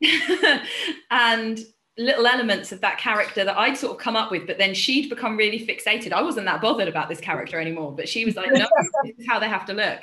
and 1.10 1.60
little 1.96 2.26
elements 2.26 2.72
of 2.72 2.80
that 2.80 2.98
character 2.98 3.44
that 3.44 3.56
I'd 3.56 3.76
sort 3.76 3.92
of 3.92 3.98
come 3.98 4.16
up 4.16 4.30
with, 4.30 4.46
but 4.46 4.58
then 4.58 4.74
she'd 4.74 5.08
become 5.08 5.36
really 5.36 5.64
fixated. 5.64 6.12
I 6.12 6.22
wasn't 6.22 6.46
that 6.46 6.60
bothered 6.60 6.88
about 6.88 7.08
this 7.08 7.20
character 7.20 7.60
anymore, 7.60 7.94
but 7.94 8.08
she 8.08 8.24
was 8.24 8.34
like, 8.34 8.50
no, 8.52 8.66
this 9.04 9.18
is 9.18 9.26
how 9.26 9.38
they 9.38 9.48
have 9.48 9.66
to 9.66 9.72
look. 9.72 10.00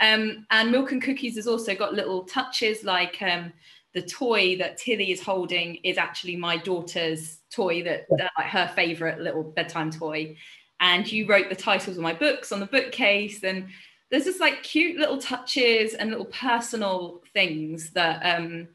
Um, 0.00 0.46
and 0.50 0.70
Milk 0.70 0.92
and 0.92 1.02
Cookies 1.02 1.36
has 1.36 1.46
also 1.46 1.74
got 1.74 1.94
little 1.94 2.24
touches 2.24 2.84
like 2.84 3.20
um, 3.20 3.52
the 3.94 4.02
toy 4.02 4.56
that 4.58 4.76
Tilly 4.76 5.10
is 5.10 5.22
holding 5.22 5.76
is 5.76 5.98
actually 5.98 6.36
my 6.36 6.56
daughter's 6.56 7.38
toy 7.52 7.82
that, 7.84 8.06
that 8.10 8.32
like 8.38 8.46
her 8.46 8.70
favorite 8.74 9.20
little 9.20 9.42
bedtime 9.42 9.90
toy. 9.90 10.36
And 10.80 11.10
you 11.10 11.26
wrote 11.26 11.48
the 11.48 11.56
titles 11.56 11.96
of 11.96 12.02
my 12.02 12.12
books 12.12 12.52
on 12.52 12.60
the 12.60 12.66
bookcase. 12.66 13.42
And 13.42 13.68
there's 14.14 14.26
just 14.26 14.40
like 14.40 14.62
cute 14.62 14.96
little 14.96 15.18
touches 15.18 15.94
and 15.94 16.10
little 16.10 16.26
personal 16.26 17.20
things 17.32 17.90
that, 17.90 18.22
um, 18.22 18.68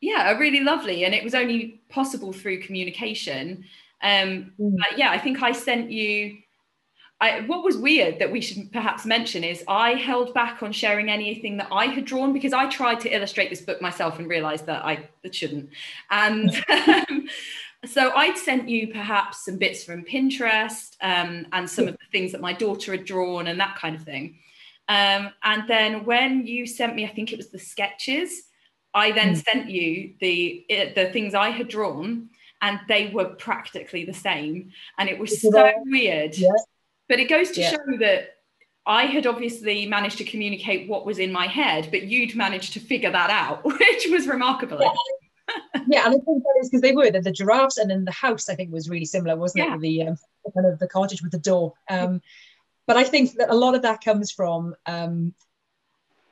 yeah, 0.00 0.32
are 0.32 0.38
really 0.38 0.60
lovely. 0.60 1.04
And 1.04 1.14
it 1.14 1.22
was 1.22 1.34
only 1.34 1.82
possible 1.90 2.32
through 2.32 2.62
communication. 2.62 3.64
Um, 4.02 4.52
mm. 4.58 4.76
But 4.78 4.98
yeah, 4.98 5.10
I 5.10 5.18
think 5.18 5.42
I 5.42 5.52
sent 5.52 5.90
you 5.90 6.38
I, 7.20 7.40
what 7.42 7.64
was 7.64 7.76
weird 7.76 8.18
that 8.18 8.30
we 8.30 8.40
should 8.40 8.70
perhaps 8.72 9.06
mention 9.06 9.44
is 9.44 9.64
I 9.68 9.92
held 9.92 10.34
back 10.34 10.62
on 10.62 10.72
sharing 10.72 11.08
anything 11.08 11.56
that 11.58 11.68
I 11.70 11.86
had 11.86 12.04
drawn 12.04 12.32
because 12.32 12.52
I 12.52 12.68
tried 12.68 13.00
to 13.00 13.08
illustrate 13.08 13.50
this 13.50 13.60
book 13.60 13.80
myself 13.80 14.18
and 14.18 14.28
realized 14.28 14.66
that 14.66 14.84
I 14.84 15.08
that 15.22 15.34
shouldn't. 15.34 15.70
And 16.10 16.50
um, 17.08 17.28
so 17.86 18.12
I'd 18.14 18.36
sent 18.36 18.68
you 18.68 18.88
perhaps 18.88 19.44
some 19.44 19.58
bits 19.58 19.84
from 19.84 20.04
Pinterest 20.04 20.96
um, 21.00 21.46
and 21.52 21.70
some 21.70 21.86
of 21.86 21.94
the 21.94 22.06
things 22.10 22.32
that 22.32 22.40
my 22.40 22.52
daughter 22.52 22.92
had 22.92 23.04
drawn 23.04 23.46
and 23.46 23.60
that 23.60 23.76
kind 23.76 23.94
of 23.94 24.02
thing. 24.02 24.38
Um, 24.88 25.30
and 25.42 25.68
then 25.68 26.04
when 26.04 26.46
you 26.46 26.66
sent 26.66 26.94
me, 26.94 27.04
I 27.04 27.08
think 27.08 27.32
it 27.32 27.36
was 27.36 27.50
the 27.50 27.58
sketches, 27.58 28.44
I 28.92 29.12
then 29.12 29.34
mm. 29.34 29.44
sent 29.44 29.70
you 29.70 30.14
the 30.20 30.64
the 30.94 31.10
things 31.12 31.34
I 31.34 31.50
had 31.50 31.68
drawn, 31.68 32.28
and 32.62 32.80
they 32.88 33.08
were 33.08 33.24
practically 33.24 34.04
the 34.04 34.14
same. 34.14 34.70
And 34.98 35.08
it 35.08 35.18
was 35.18 35.40
so 35.40 35.72
weird. 35.84 36.36
Yeah. 36.36 36.50
But 37.08 37.20
it 37.20 37.28
goes 37.28 37.50
to 37.52 37.60
yeah. 37.60 37.70
show 37.70 37.98
that 37.98 38.34
I 38.86 39.06
had 39.06 39.26
obviously 39.26 39.86
managed 39.86 40.18
to 40.18 40.24
communicate 40.24 40.88
what 40.88 41.06
was 41.06 41.18
in 41.18 41.32
my 41.32 41.46
head, 41.46 41.88
but 41.90 42.02
you'd 42.04 42.36
managed 42.36 42.72
to 42.74 42.80
figure 42.80 43.10
that 43.10 43.30
out, 43.30 43.64
which 43.64 44.06
was 44.10 44.26
remarkable. 44.26 44.78
Yeah, 44.80 45.82
yeah 45.88 46.06
and 46.06 46.14
I 46.14 46.18
think 46.18 46.42
that 46.42 46.58
is 46.60 46.68
because 46.68 46.82
they 46.82 46.92
were 46.92 47.10
the, 47.10 47.20
the, 47.20 47.32
giraffes, 47.32 47.78
and 47.78 47.90
then 47.90 48.04
the 48.04 48.12
house 48.12 48.48
I 48.48 48.54
think 48.54 48.72
was 48.72 48.88
really 48.88 49.06
similar, 49.06 49.36
wasn't 49.36 49.66
yeah. 49.66 49.74
it? 49.74 49.80
The 49.80 50.02
um, 50.02 50.16
kind 50.54 50.66
of 50.66 50.78
the 50.78 50.88
cottage 50.88 51.22
with 51.22 51.32
the 51.32 51.38
door. 51.38 51.74
Um, 51.88 52.20
but 52.86 52.96
I 52.96 53.04
think 53.04 53.32
that 53.34 53.50
a 53.50 53.54
lot 53.54 53.74
of 53.74 53.82
that 53.82 54.04
comes 54.04 54.30
from 54.30 54.74
um, 54.86 55.34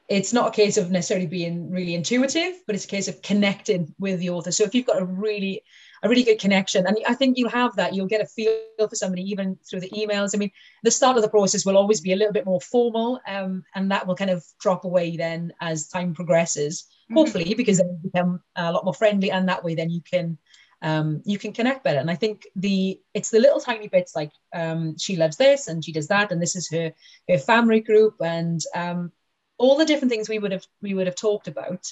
it's 0.09 0.33
not 0.33 0.49
a 0.49 0.51
case 0.51 0.77
of 0.77 0.91
necessarily 0.91 1.27
being 1.27 1.71
really 1.71 1.95
intuitive, 1.95 2.55
but 2.67 2.75
it's 2.75 2.85
a 2.85 2.89
case 2.89 3.09
of 3.09 3.23
connecting 3.23 3.95
with 3.99 4.21
the 4.21 4.29
author. 4.29 4.53
So 4.53 4.65
if 4.65 4.75
you've 4.75 4.87
got 4.87 5.01
a 5.01 5.05
really 5.05 5.63
a 6.05 6.09
really 6.09 6.25
good 6.25 6.41
connection, 6.41 6.85
and 6.87 6.99
I 7.07 7.15
think 7.15 7.39
you'll 7.39 7.49
have 7.49 7.77
that, 7.77 7.95
you'll 7.95 8.09
get 8.09 8.21
a 8.21 8.27
feel 8.27 8.59
for 8.79 8.97
somebody 8.97 9.23
even 9.23 9.57
through 9.65 9.81
the 9.81 9.91
emails. 9.91 10.35
I 10.35 10.39
mean, 10.39 10.51
the 10.83 10.91
start 10.91 11.17
of 11.17 11.23
the 11.23 11.29
process 11.29 11.65
will 11.65 11.79
always 11.79 12.01
be 12.01 12.13
a 12.13 12.17
little 12.17 12.33
bit 12.33 12.45
more 12.45 12.61
formal, 12.61 13.21
um, 13.27 13.65
and 13.75 13.91
that 13.91 14.07
will 14.07 14.17
kind 14.17 14.31
of 14.31 14.45
drop 14.61 14.85
away 14.85 15.17
then 15.17 15.53
as 15.61 15.89
time 15.89 16.13
progresses. 16.13 16.83
Mm-hmm. 16.83 17.15
Hopefully, 17.15 17.55
because 17.55 17.79
then 17.79 17.89
you 17.89 18.11
become 18.11 18.43
a 18.57 18.73
lot 18.73 18.85
more 18.85 18.95
friendly, 18.95 19.31
and 19.31 19.49
that 19.49 19.65
way 19.65 19.75
then 19.75 19.89
you 19.89 20.03
can 20.03 20.37
um, 20.83 21.23
you 21.25 21.39
can 21.39 21.53
connect 21.53 21.85
better. 21.85 22.01
And 22.01 22.11
I 22.11 22.17
think 22.17 22.47
the 22.57 23.01
it's 23.15 23.31
the 23.31 23.39
little 23.39 23.61
tiny 23.61 23.89
bits 23.89 24.17
like 24.17 24.33
um, 24.53 24.99
she 24.99 25.17
loves 25.17 25.37
this 25.37 25.69
and 25.69 25.85
she 25.85 25.93
does 25.93 26.09
that, 26.09 26.33
and 26.33 26.43
this 26.43 26.57
is 26.57 26.69
her 26.71 26.93
her 27.29 27.39
family 27.39 27.81
group, 27.81 28.17
and 28.21 28.61
um, 28.75 29.13
all 29.59 29.79
the 29.79 29.85
different 29.85 30.11
things 30.11 30.29
we 30.29 30.41
would 30.41 30.53
have 30.53 30.67
we 30.83 30.95
would 30.95 31.07
have 31.07 31.17
talked 31.17 31.49
about 31.49 31.91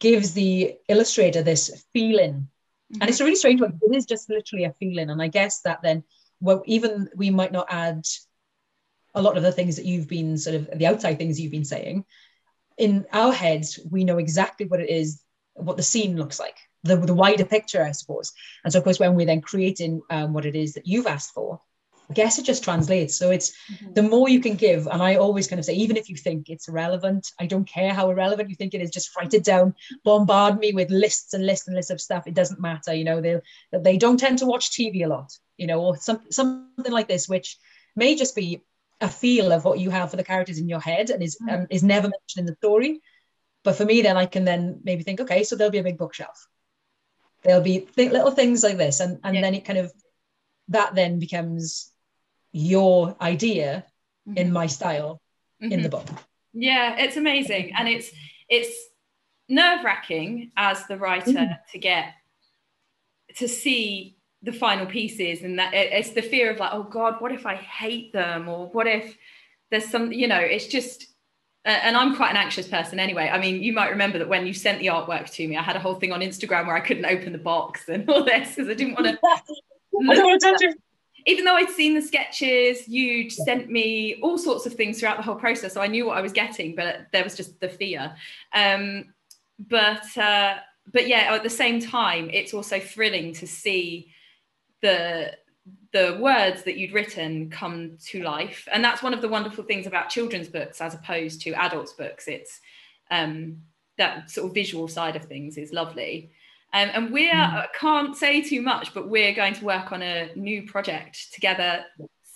gives 0.00 0.34
the 0.34 0.76
illustrator 0.88 1.42
this 1.42 1.84
feeling. 1.92 2.48
Mm-hmm. 2.92 3.00
And 3.00 3.10
it's 3.10 3.20
a 3.20 3.24
really 3.24 3.36
strange 3.36 3.60
one. 3.60 3.78
It 3.80 3.96
is 3.96 4.04
just 4.04 4.28
literally 4.28 4.64
a 4.64 4.72
feeling. 4.72 5.08
And 5.08 5.22
I 5.22 5.28
guess 5.28 5.60
that 5.62 5.80
then 5.82 6.04
well, 6.40 6.62
even 6.66 7.08
we 7.16 7.30
might 7.30 7.52
not 7.52 7.68
add 7.70 8.04
a 9.14 9.22
lot 9.22 9.38
of 9.38 9.42
the 9.42 9.52
things 9.52 9.76
that 9.76 9.86
you've 9.86 10.08
been 10.08 10.36
sort 10.36 10.56
of 10.56 10.78
the 10.78 10.86
outside 10.86 11.16
things 11.16 11.40
you've 11.40 11.52
been 11.52 11.64
saying. 11.64 12.04
In 12.76 13.06
our 13.12 13.32
heads, 13.32 13.80
we 13.88 14.04
know 14.04 14.18
exactly 14.18 14.66
what 14.66 14.80
it 14.80 14.90
is, 14.90 15.22
what 15.54 15.76
the 15.76 15.82
scene 15.82 16.16
looks 16.16 16.38
like 16.38 16.58
the, 16.84 16.96
the 16.96 17.14
wider 17.14 17.44
picture, 17.44 17.82
I 17.82 17.92
suppose. 17.92 18.32
And 18.62 18.72
so, 18.72 18.78
of 18.78 18.84
course, 18.84 19.00
when 19.00 19.14
we're 19.14 19.26
then 19.26 19.40
creating 19.40 20.02
um, 20.10 20.32
what 20.32 20.46
it 20.46 20.54
is 20.54 20.74
that 20.74 20.86
you've 20.86 21.06
asked 21.06 21.32
for, 21.32 21.60
I 22.10 22.12
guess 22.12 22.38
it 22.38 22.44
just 22.44 22.62
translates. 22.62 23.16
So 23.16 23.30
it's 23.30 23.52
mm-hmm. 23.72 23.94
the 23.94 24.02
more 24.02 24.28
you 24.28 24.40
can 24.40 24.56
give. 24.56 24.86
And 24.86 25.02
I 25.02 25.16
always 25.16 25.48
kind 25.48 25.58
of 25.58 25.64
say, 25.64 25.72
even 25.74 25.96
if 25.96 26.10
you 26.10 26.16
think 26.16 26.50
it's 26.50 26.68
irrelevant, 26.68 27.32
I 27.40 27.46
don't 27.46 27.66
care 27.66 27.94
how 27.94 28.10
irrelevant 28.10 28.50
you 28.50 28.56
think 28.56 28.74
it 28.74 28.82
is, 28.82 28.90
just 28.90 29.16
write 29.16 29.32
it 29.32 29.44
down, 29.44 29.74
bombard 30.04 30.58
me 30.58 30.72
with 30.72 30.90
lists 30.90 31.32
and 31.32 31.46
lists 31.46 31.66
and 31.66 31.74
lists 31.74 31.90
of 31.90 32.00
stuff. 32.00 32.26
It 32.26 32.34
doesn't 32.34 32.60
matter. 32.60 32.94
You 32.94 33.04
know, 33.04 33.20
they 33.20 33.40
they 33.72 33.96
don't 33.96 34.20
tend 34.20 34.38
to 34.40 34.46
watch 34.46 34.70
TV 34.70 35.04
a 35.04 35.08
lot, 35.08 35.32
you 35.56 35.66
know, 35.66 35.80
or 35.80 35.96
some, 35.96 36.20
something 36.30 36.92
like 36.92 37.08
this, 37.08 37.28
which 37.28 37.56
may 37.96 38.14
just 38.14 38.36
be 38.36 38.62
a 39.00 39.08
feel 39.08 39.52
of 39.52 39.64
what 39.64 39.78
you 39.80 39.90
have 39.90 40.10
for 40.10 40.16
the 40.16 40.24
characters 40.24 40.58
in 40.58 40.68
your 40.68 40.80
head 40.80 41.08
and 41.10 41.22
is 41.22 41.38
mm-hmm. 41.40 41.62
um, 41.62 41.66
is 41.70 41.82
never 41.82 42.08
mentioned 42.08 42.40
in 42.40 42.46
the 42.46 42.56
story. 42.56 43.00
But 43.62 43.76
for 43.76 43.86
me, 43.86 44.02
then 44.02 44.18
I 44.18 44.26
can 44.26 44.44
then 44.44 44.80
maybe 44.84 45.04
think, 45.04 45.20
okay, 45.20 45.42
so 45.42 45.56
there'll 45.56 45.70
be 45.70 45.78
a 45.78 45.82
big 45.82 45.96
bookshelf 45.96 46.46
there'll 47.44 47.62
be 47.62 47.80
th- 47.80 48.12
little 48.12 48.30
things 48.30 48.62
like 48.62 48.76
this 48.76 49.00
and 49.00 49.18
and 49.24 49.34
yeah. 49.34 49.40
then 49.40 49.54
it 49.54 49.64
kind 49.64 49.78
of 49.78 49.92
that 50.68 50.94
then 50.94 51.18
becomes 51.18 51.92
your 52.52 53.16
idea 53.20 53.84
mm-hmm. 54.28 54.38
in 54.38 54.52
my 54.52 54.66
style 54.66 55.20
mm-hmm. 55.62 55.72
in 55.72 55.82
the 55.82 55.88
mm-hmm. 55.88 56.06
book 56.06 56.22
yeah 56.52 56.96
it's 56.98 57.16
amazing 57.16 57.72
and 57.76 57.88
it's 57.88 58.10
it's 58.48 58.70
nerve-wracking 59.48 60.50
as 60.56 60.86
the 60.86 60.96
writer 60.96 61.32
mm-hmm. 61.32 61.52
to 61.70 61.78
get 61.78 62.14
to 63.36 63.46
see 63.46 64.16
the 64.42 64.52
final 64.52 64.86
pieces 64.86 65.42
and 65.42 65.58
that 65.58 65.72
it's 65.74 66.10
the 66.10 66.22
fear 66.22 66.50
of 66.50 66.58
like 66.58 66.72
oh 66.72 66.82
god 66.82 67.16
what 67.18 67.32
if 67.32 67.46
i 67.46 67.54
hate 67.54 68.12
them 68.12 68.48
or 68.48 68.68
what 68.68 68.86
if 68.86 69.16
there's 69.70 69.86
some 69.86 70.12
you 70.12 70.28
know 70.28 70.38
it's 70.38 70.66
just 70.66 71.13
and 71.64 71.96
I'm 71.96 72.14
quite 72.14 72.30
an 72.30 72.36
anxious 72.36 72.68
person 72.68 73.00
anyway. 73.00 73.30
I 73.32 73.38
mean, 73.38 73.62
you 73.62 73.72
might 73.72 73.90
remember 73.90 74.18
that 74.18 74.28
when 74.28 74.46
you 74.46 74.52
sent 74.52 74.80
the 74.80 74.86
artwork 74.86 75.30
to 75.30 75.48
me, 75.48 75.56
I 75.56 75.62
had 75.62 75.76
a 75.76 75.80
whole 75.80 75.94
thing 75.94 76.12
on 76.12 76.20
Instagram 76.20 76.66
where 76.66 76.76
I 76.76 76.80
couldn't 76.80 77.06
open 77.06 77.32
the 77.32 77.38
box 77.38 77.88
and 77.88 78.08
all 78.10 78.24
this 78.24 78.54
because 78.54 78.68
I 78.68 78.74
didn't 78.74 78.94
want 78.94 79.06
to. 79.20 79.28
I 79.28 80.14
don't 80.14 80.24
want 80.24 80.40
to 80.40 80.50
touch 80.50 80.62
it. 80.62 80.78
Even 81.26 81.46
though 81.46 81.54
I'd 81.54 81.70
seen 81.70 81.94
the 81.94 82.02
sketches, 82.02 82.86
you'd 82.86 83.32
sent 83.32 83.70
me 83.70 84.16
all 84.22 84.36
sorts 84.36 84.66
of 84.66 84.74
things 84.74 85.00
throughout 85.00 85.16
the 85.16 85.22
whole 85.22 85.36
process, 85.36 85.72
so 85.72 85.80
I 85.80 85.86
knew 85.86 86.04
what 86.04 86.18
I 86.18 86.20
was 86.20 86.32
getting, 86.32 86.74
but 86.74 87.06
there 87.12 87.24
was 87.24 87.34
just 87.34 87.58
the 87.60 87.68
fear. 87.68 88.14
Um, 88.52 89.14
but 89.58 90.04
uh, 90.18 90.56
but 90.92 91.08
yeah, 91.08 91.34
at 91.34 91.42
the 91.42 91.48
same 91.48 91.80
time, 91.80 92.28
it's 92.30 92.52
also 92.52 92.78
thrilling 92.78 93.32
to 93.34 93.46
see 93.46 94.12
the 94.82 95.32
the 95.92 96.18
words 96.20 96.64
that 96.64 96.76
you'd 96.76 96.92
written 96.92 97.50
come 97.50 97.96
to 98.06 98.22
life. 98.22 98.68
And 98.72 98.84
that's 98.84 99.02
one 99.02 99.14
of 99.14 99.22
the 99.22 99.28
wonderful 99.28 99.64
things 99.64 99.86
about 99.86 100.10
children's 100.10 100.48
books 100.48 100.80
as 100.80 100.94
opposed 100.94 101.42
to 101.42 101.52
adults 101.52 101.92
books. 101.92 102.28
It's 102.28 102.60
um, 103.10 103.62
that 103.96 104.30
sort 104.30 104.48
of 104.48 104.54
visual 104.54 104.88
side 104.88 105.16
of 105.16 105.24
things 105.24 105.56
is 105.56 105.72
lovely. 105.72 106.32
Um, 106.72 106.90
and 106.92 107.12
we 107.12 107.30
mm. 107.30 107.66
can't 107.78 108.16
say 108.16 108.42
too 108.42 108.60
much 108.60 108.92
but 108.92 109.08
we're 109.08 109.32
going 109.32 109.54
to 109.54 109.64
work 109.64 109.92
on 109.92 110.02
a 110.02 110.30
new 110.34 110.64
project 110.64 111.32
together 111.32 111.84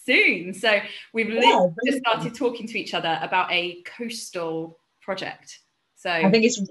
soon. 0.06 0.54
So 0.54 0.78
we've 1.12 1.28
yeah, 1.28 1.66
just 1.84 1.98
started 1.98 2.34
talking 2.34 2.68
to 2.68 2.78
each 2.78 2.94
other 2.94 3.18
about 3.20 3.50
a 3.50 3.82
coastal 3.82 4.78
project. 5.02 5.58
So 5.96 6.10
i 6.10 6.30
think 6.30 6.44
it's, 6.44 6.62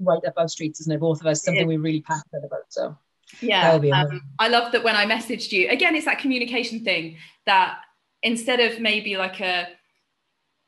right 0.00 0.24
up 0.26 0.34
our 0.36 0.48
streets 0.48 0.80
isn't 0.80 0.92
it? 0.92 0.98
Both 0.98 1.20
of 1.20 1.26
us 1.28 1.44
something 1.44 1.68
we're 1.68 1.78
really 1.78 2.00
passionate 2.00 2.44
about 2.44 2.64
so 2.68 2.98
yeah 3.40 3.72
um, 3.72 4.20
i 4.38 4.48
love 4.48 4.72
that 4.72 4.84
when 4.84 4.96
i 4.96 5.06
messaged 5.06 5.52
you 5.52 5.68
again 5.68 5.94
it's 5.94 6.06
that 6.06 6.18
communication 6.18 6.84
thing 6.84 7.16
that 7.46 7.78
instead 8.22 8.60
of 8.60 8.80
maybe 8.80 9.16
like 9.16 9.40
a 9.40 9.68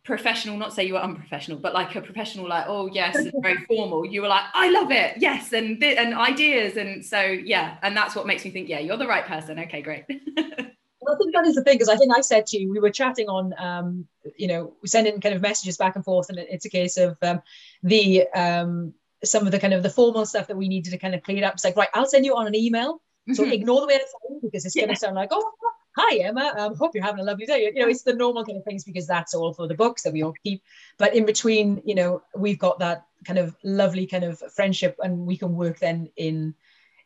professional 0.05 0.59
not 0.59 0.73
say 0.73 0.85
you 0.85 0.93
were 0.95 1.01
unprofessional 1.01 1.59
but 1.59 1.73
like 1.73 1.95
a 1.97 2.01
professional 2.01 2.47
like 2.47 2.67
oh 2.69 2.87
yes 2.87 3.17
very 3.41 3.57
formal 3.69 4.05
you 4.05 4.21
were 4.21 4.29
like 4.29 4.45
i 4.53 4.69
love 4.71 4.91
it 4.91 5.15
yes 5.19 5.53
and 5.53 5.83
and 5.83 6.15
ideas 6.15 6.77
and 6.77 7.05
so 7.05 7.21
yeah 7.23 7.79
and 7.83 7.97
that's 7.97 8.15
what 8.15 8.27
makes 8.27 8.45
me 8.45 8.51
think 8.51 8.69
yeah 8.69 8.79
you're 8.79 8.99
the 8.99 9.07
right 9.07 9.27
person. 9.27 9.59
Okay 9.59 9.83
great. 9.83 10.05
Well, 11.01 11.17
I 11.17 11.19
think 11.19 11.35
that 11.35 11.47
is 11.47 11.55
the 11.55 11.63
thing 11.63 11.75
because 11.75 11.91
I 11.91 11.97
think 11.97 12.17
I 12.17 12.23
said 12.23 12.47
to 12.47 12.59
you 12.59 12.71
we 12.71 12.79
were 12.79 12.89
chatting 12.89 13.29
on 13.29 13.53
um, 13.59 14.09
you 14.39 14.49
know 14.49 14.73
sending 14.87 15.21
kind 15.21 15.35
of 15.35 15.43
messages 15.43 15.77
back 15.77 15.97
and 15.97 16.05
forth 16.05 16.31
and 16.31 16.39
it's 16.39 16.65
a 16.65 16.71
case 16.71 16.97
of 16.97 17.19
um, 17.21 17.43
the 17.83 18.27
um, 18.29 18.95
some 19.25 19.47
of 19.47 19.53
the 19.53 19.59
kind 19.59 19.75
of 19.75 19.83
the 19.83 19.91
formal 19.91 20.27
stuff 20.27 20.47
that 20.49 20.57
we 20.57 20.69
needed 20.69 20.91
to 20.91 20.99
kind 20.99 21.15
of 21.15 21.23
clean 21.23 21.45
up. 21.45 21.55
It's 21.55 21.65
like, 21.65 21.77
right, 21.77 21.89
I'll 21.95 22.07
send 22.07 22.25
you 22.25 22.37
on 22.37 22.47
an 22.47 22.55
email. 22.55 23.01
So 23.33 23.43
mm-hmm. 23.43 23.53
ignore 23.53 23.81
the 23.81 23.87
way 23.87 23.95
it's 23.95 24.13
sounds 24.13 24.43
because 24.43 24.67
it's 24.67 24.77
yeah. 24.77 24.85
going 24.85 24.95
to 24.95 25.01
sound 25.01 25.17
like, 25.17 25.31
oh, 25.33 25.51
hi 25.97 26.17
Emma, 26.19 26.53
um, 26.59 26.75
hope 26.75 26.95
you're 26.95 27.05
having 27.05 27.21
a 27.21 27.25
lovely 27.25 27.47
day. 27.47 27.71
You 27.75 27.81
know, 27.81 27.89
it's 27.89 28.03
the 28.03 28.13
normal 28.13 28.45
kind 28.45 28.59
of 28.59 28.65
things 28.65 28.85
because 28.85 29.07
that's 29.07 29.35
all 29.35 29.55
for 29.55 29.67
the 29.69 29.75
books 29.75 30.03
that 30.03 30.13
we 30.13 30.23
all 30.23 30.35
keep. 30.45 30.63
But 30.99 31.15
in 31.15 31.25
between, 31.25 31.83
you 31.85 31.95
know, 31.95 32.23
we've 32.37 32.59
got 32.59 32.81
that 32.81 33.07
kind 33.25 33.39
of 33.39 33.57
lovely 33.63 34.07
kind 34.07 34.25
of 34.25 34.43
friendship, 34.53 34.97
and 35.03 35.27
we 35.27 35.37
can 35.37 35.55
work 35.55 35.79
then 35.79 36.11
in 36.17 36.55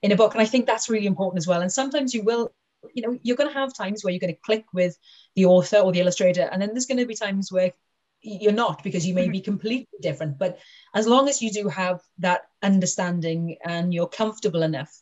in 0.03 0.13
a 0.13 0.17
book. 0.17 0.35
And 0.35 0.43
I 0.43 0.47
think 0.47 0.67
that's 0.67 0.89
really 0.89 1.07
important 1.07 1.39
as 1.39 1.47
well. 1.47 1.61
And 1.61 1.73
sometimes 1.73 2.15
you 2.15 2.23
will, 2.23 2.53
you 2.95 3.03
know, 3.03 3.19
you're 3.23 3.37
going 3.37 3.51
to 3.51 3.59
have 3.59 3.75
times 3.75 4.03
where 4.03 4.13
you're 4.13 4.21
going 4.21 4.35
to 4.35 4.41
click 4.41 4.65
with 4.73 4.99
the 5.35 5.45
author 5.45 5.79
or 5.79 5.93
the 5.93 6.01
illustrator, 6.01 6.49
and 6.51 6.61
then 6.61 6.71
there's 6.71 6.87
going 6.87 6.99
to 6.99 7.07
be 7.07 7.15
times 7.15 7.53
where 7.53 7.73
you're 8.21 8.53
not 8.53 8.83
because 8.83 9.07
you 9.07 9.15
may 9.15 9.25
mm-hmm. 9.25 9.33
be 9.33 9.41
completely 9.41 9.99
different 10.01 10.39
but 10.39 10.59
as 10.95 11.07
long 11.07 11.29
as 11.29 11.41
you 11.41 11.51
do 11.51 11.69
have 11.69 12.01
that 12.19 12.43
understanding 12.63 13.57
and 13.65 13.95
you're 13.95 14.09
comfortable 14.09 14.63
enough 14.63 14.93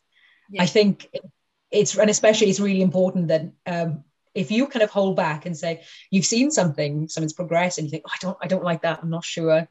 yeah. 0.51 0.63
i 0.63 0.67
think 0.67 1.09
it's 1.71 1.97
and 1.97 2.11
especially 2.11 2.49
it's 2.49 2.61
really 2.61 2.83
important 2.83 3.29
that 3.29 3.51
um, 3.67 4.05
if 4.35 4.51
you 4.51 4.67
kind 4.67 4.83
of 4.83 4.91
hold 4.91 5.17
back 5.17 5.47
and 5.47 5.57
say 5.57 5.83
you've 6.11 6.27
seen 6.27 6.51
something 6.51 7.09
someone's 7.09 7.33
progressed 7.33 7.79
and 7.79 7.87
you 7.87 7.91
think 7.91 8.05
oh, 8.07 8.13
i 8.15 8.19
don't 8.21 8.39
i 8.43 8.47
don't 8.47 8.65
like 8.65 8.83
that 8.83 9.01
i'm 9.03 9.11
not 9.11 9.25
sure 9.25 9.67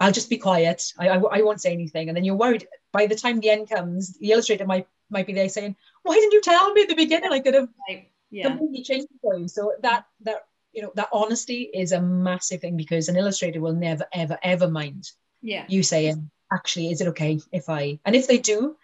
i'll 0.00 0.12
just 0.12 0.30
be 0.30 0.38
quiet 0.38 0.92
I, 0.98 1.08
I, 1.08 1.16
I 1.16 1.42
won't 1.42 1.60
say 1.60 1.72
anything 1.72 2.08
and 2.08 2.16
then 2.16 2.24
you're 2.24 2.36
worried 2.36 2.66
by 2.92 3.06
the 3.06 3.16
time 3.16 3.40
the 3.40 3.50
end 3.50 3.70
comes 3.70 4.18
the 4.18 4.32
illustrator 4.32 4.66
might 4.66 4.86
might 5.10 5.26
be 5.26 5.32
there 5.32 5.48
saying 5.48 5.76
why 6.02 6.14
didn't 6.14 6.32
you 6.32 6.40
tell 6.42 6.72
me 6.72 6.82
at 6.82 6.88
the 6.88 6.94
beginning 6.94 7.32
i 7.32 7.40
could 7.40 7.54
have 7.54 7.68
right. 7.88 8.10
yeah. 8.30 8.48
completely 8.48 8.82
changed 8.82 9.08
for 9.20 9.38
you 9.38 9.48
so 9.48 9.72
that 9.82 10.04
that 10.20 10.42
you 10.72 10.82
know 10.82 10.92
that 10.94 11.08
honesty 11.12 11.70
is 11.72 11.92
a 11.92 12.00
massive 12.00 12.60
thing 12.60 12.76
because 12.76 13.08
an 13.08 13.16
illustrator 13.16 13.60
will 13.60 13.74
never 13.74 14.06
ever 14.12 14.38
ever 14.42 14.68
mind 14.68 15.10
yeah. 15.40 15.64
you 15.68 15.82
saying 15.82 16.30
actually 16.52 16.90
is 16.90 17.00
it 17.00 17.08
okay 17.08 17.38
if 17.52 17.68
i 17.68 17.98
and 18.04 18.16
if 18.16 18.26
they 18.26 18.38
do 18.38 18.76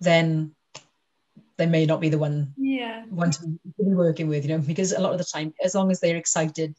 then 0.00 0.54
they 1.56 1.66
may 1.66 1.86
not 1.86 2.00
be 2.00 2.08
the 2.08 2.18
one 2.18 2.52
yeah. 2.56 3.04
one 3.06 3.30
to 3.30 3.46
be 3.46 3.58
working 3.78 4.28
with 4.28 4.44
you 4.44 4.56
know 4.56 4.62
because 4.62 4.92
a 4.92 5.00
lot 5.00 5.12
of 5.12 5.18
the 5.18 5.24
time 5.24 5.54
as 5.62 5.74
long 5.74 5.90
as 5.90 6.00
they're 6.00 6.16
excited 6.16 6.74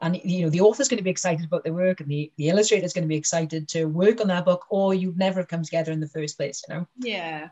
and 0.00 0.20
you 0.24 0.42
know 0.42 0.50
the 0.50 0.60
author's 0.60 0.88
going 0.88 0.98
to 0.98 1.04
be 1.04 1.10
excited 1.10 1.44
about 1.44 1.64
their 1.64 1.72
work 1.72 2.00
and 2.00 2.08
the, 2.08 2.32
the 2.36 2.48
illustrator's 2.48 2.92
going 2.92 3.04
to 3.04 3.08
be 3.08 3.16
excited 3.16 3.68
to 3.68 3.84
work 3.86 4.20
on 4.20 4.28
that 4.28 4.44
book 4.44 4.64
or 4.70 4.94
you'd 4.94 5.18
never 5.18 5.40
have 5.40 5.48
come 5.48 5.62
together 5.62 5.92
in 5.92 6.00
the 6.00 6.08
first 6.08 6.36
place 6.36 6.62
you 6.68 6.74
know? 6.74 6.86
Yeah 6.98 7.48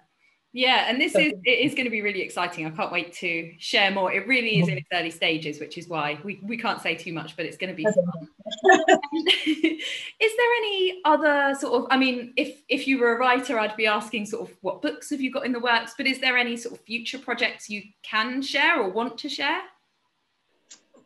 Yeah, 0.53 0.87
and 0.89 1.01
this 1.01 1.15
is 1.15 1.33
it 1.45 1.61
is 1.61 1.75
going 1.75 1.85
to 1.85 1.91
be 1.91 2.03
really 2.03 2.23
exciting. 2.23 2.67
I 2.67 2.71
can't 2.71 2.91
wait 2.91 3.13
to 3.15 3.53
share 3.59 3.93
more. 3.93 4.13
It 4.13 4.27
really 4.27 4.59
is 4.59 4.67
in 4.67 4.79
its 4.79 4.89
early 4.93 5.11
stages, 5.11 5.61
which 5.61 5.79
is 5.79 5.87
why 5.87 6.19
we, 6.25 6.41
we 6.43 6.57
can't 6.57 6.81
say 6.81 6.97
too 6.97 7.13
much, 7.13 7.37
but 7.37 7.47
it's 7.47 7.57
going 7.57 7.71
to 7.71 7.77
be 7.77 7.85
fun. 7.85 8.29
is 9.47 10.33
there 10.37 10.53
any 10.59 11.01
other 11.05 11.55
sort 11.55 11.75
of 11.75 11.87
I 11.93 11.97
mean, 11.97 12.33
if 12.37 12.63
if 12.69 12.89
you 12.89 12.99
were 12.99 13.15
a 13.15 13.19
writer, 13.19 13.61
I'd 13.61 13.77
be 13.77 13.87
asking 13.87 14.27
sort 14.27 14.51
of 14.51 14.57
what 14.61 14.83
books 14.83 15.11
have 15.11 15.21
you 15.21 15.31
got 15.31 15.47
in 15.47 15.53
the 15.53 15.61
works, 15.61 15.95
but 15.97 16.09
is 16.09 16.19
there 16.19 16.37
any 16.37 16.57
sort 16.57 16.75
of 16.75 16.81
future 16.85 17.19
projects 17.19 17.71
you 17.71 17.83
can 18.03 18.43
share 18.43 18.81
or 18.81 18.91
want 18.91 19.19
to 19.19 19.29
share? 19.29 19.61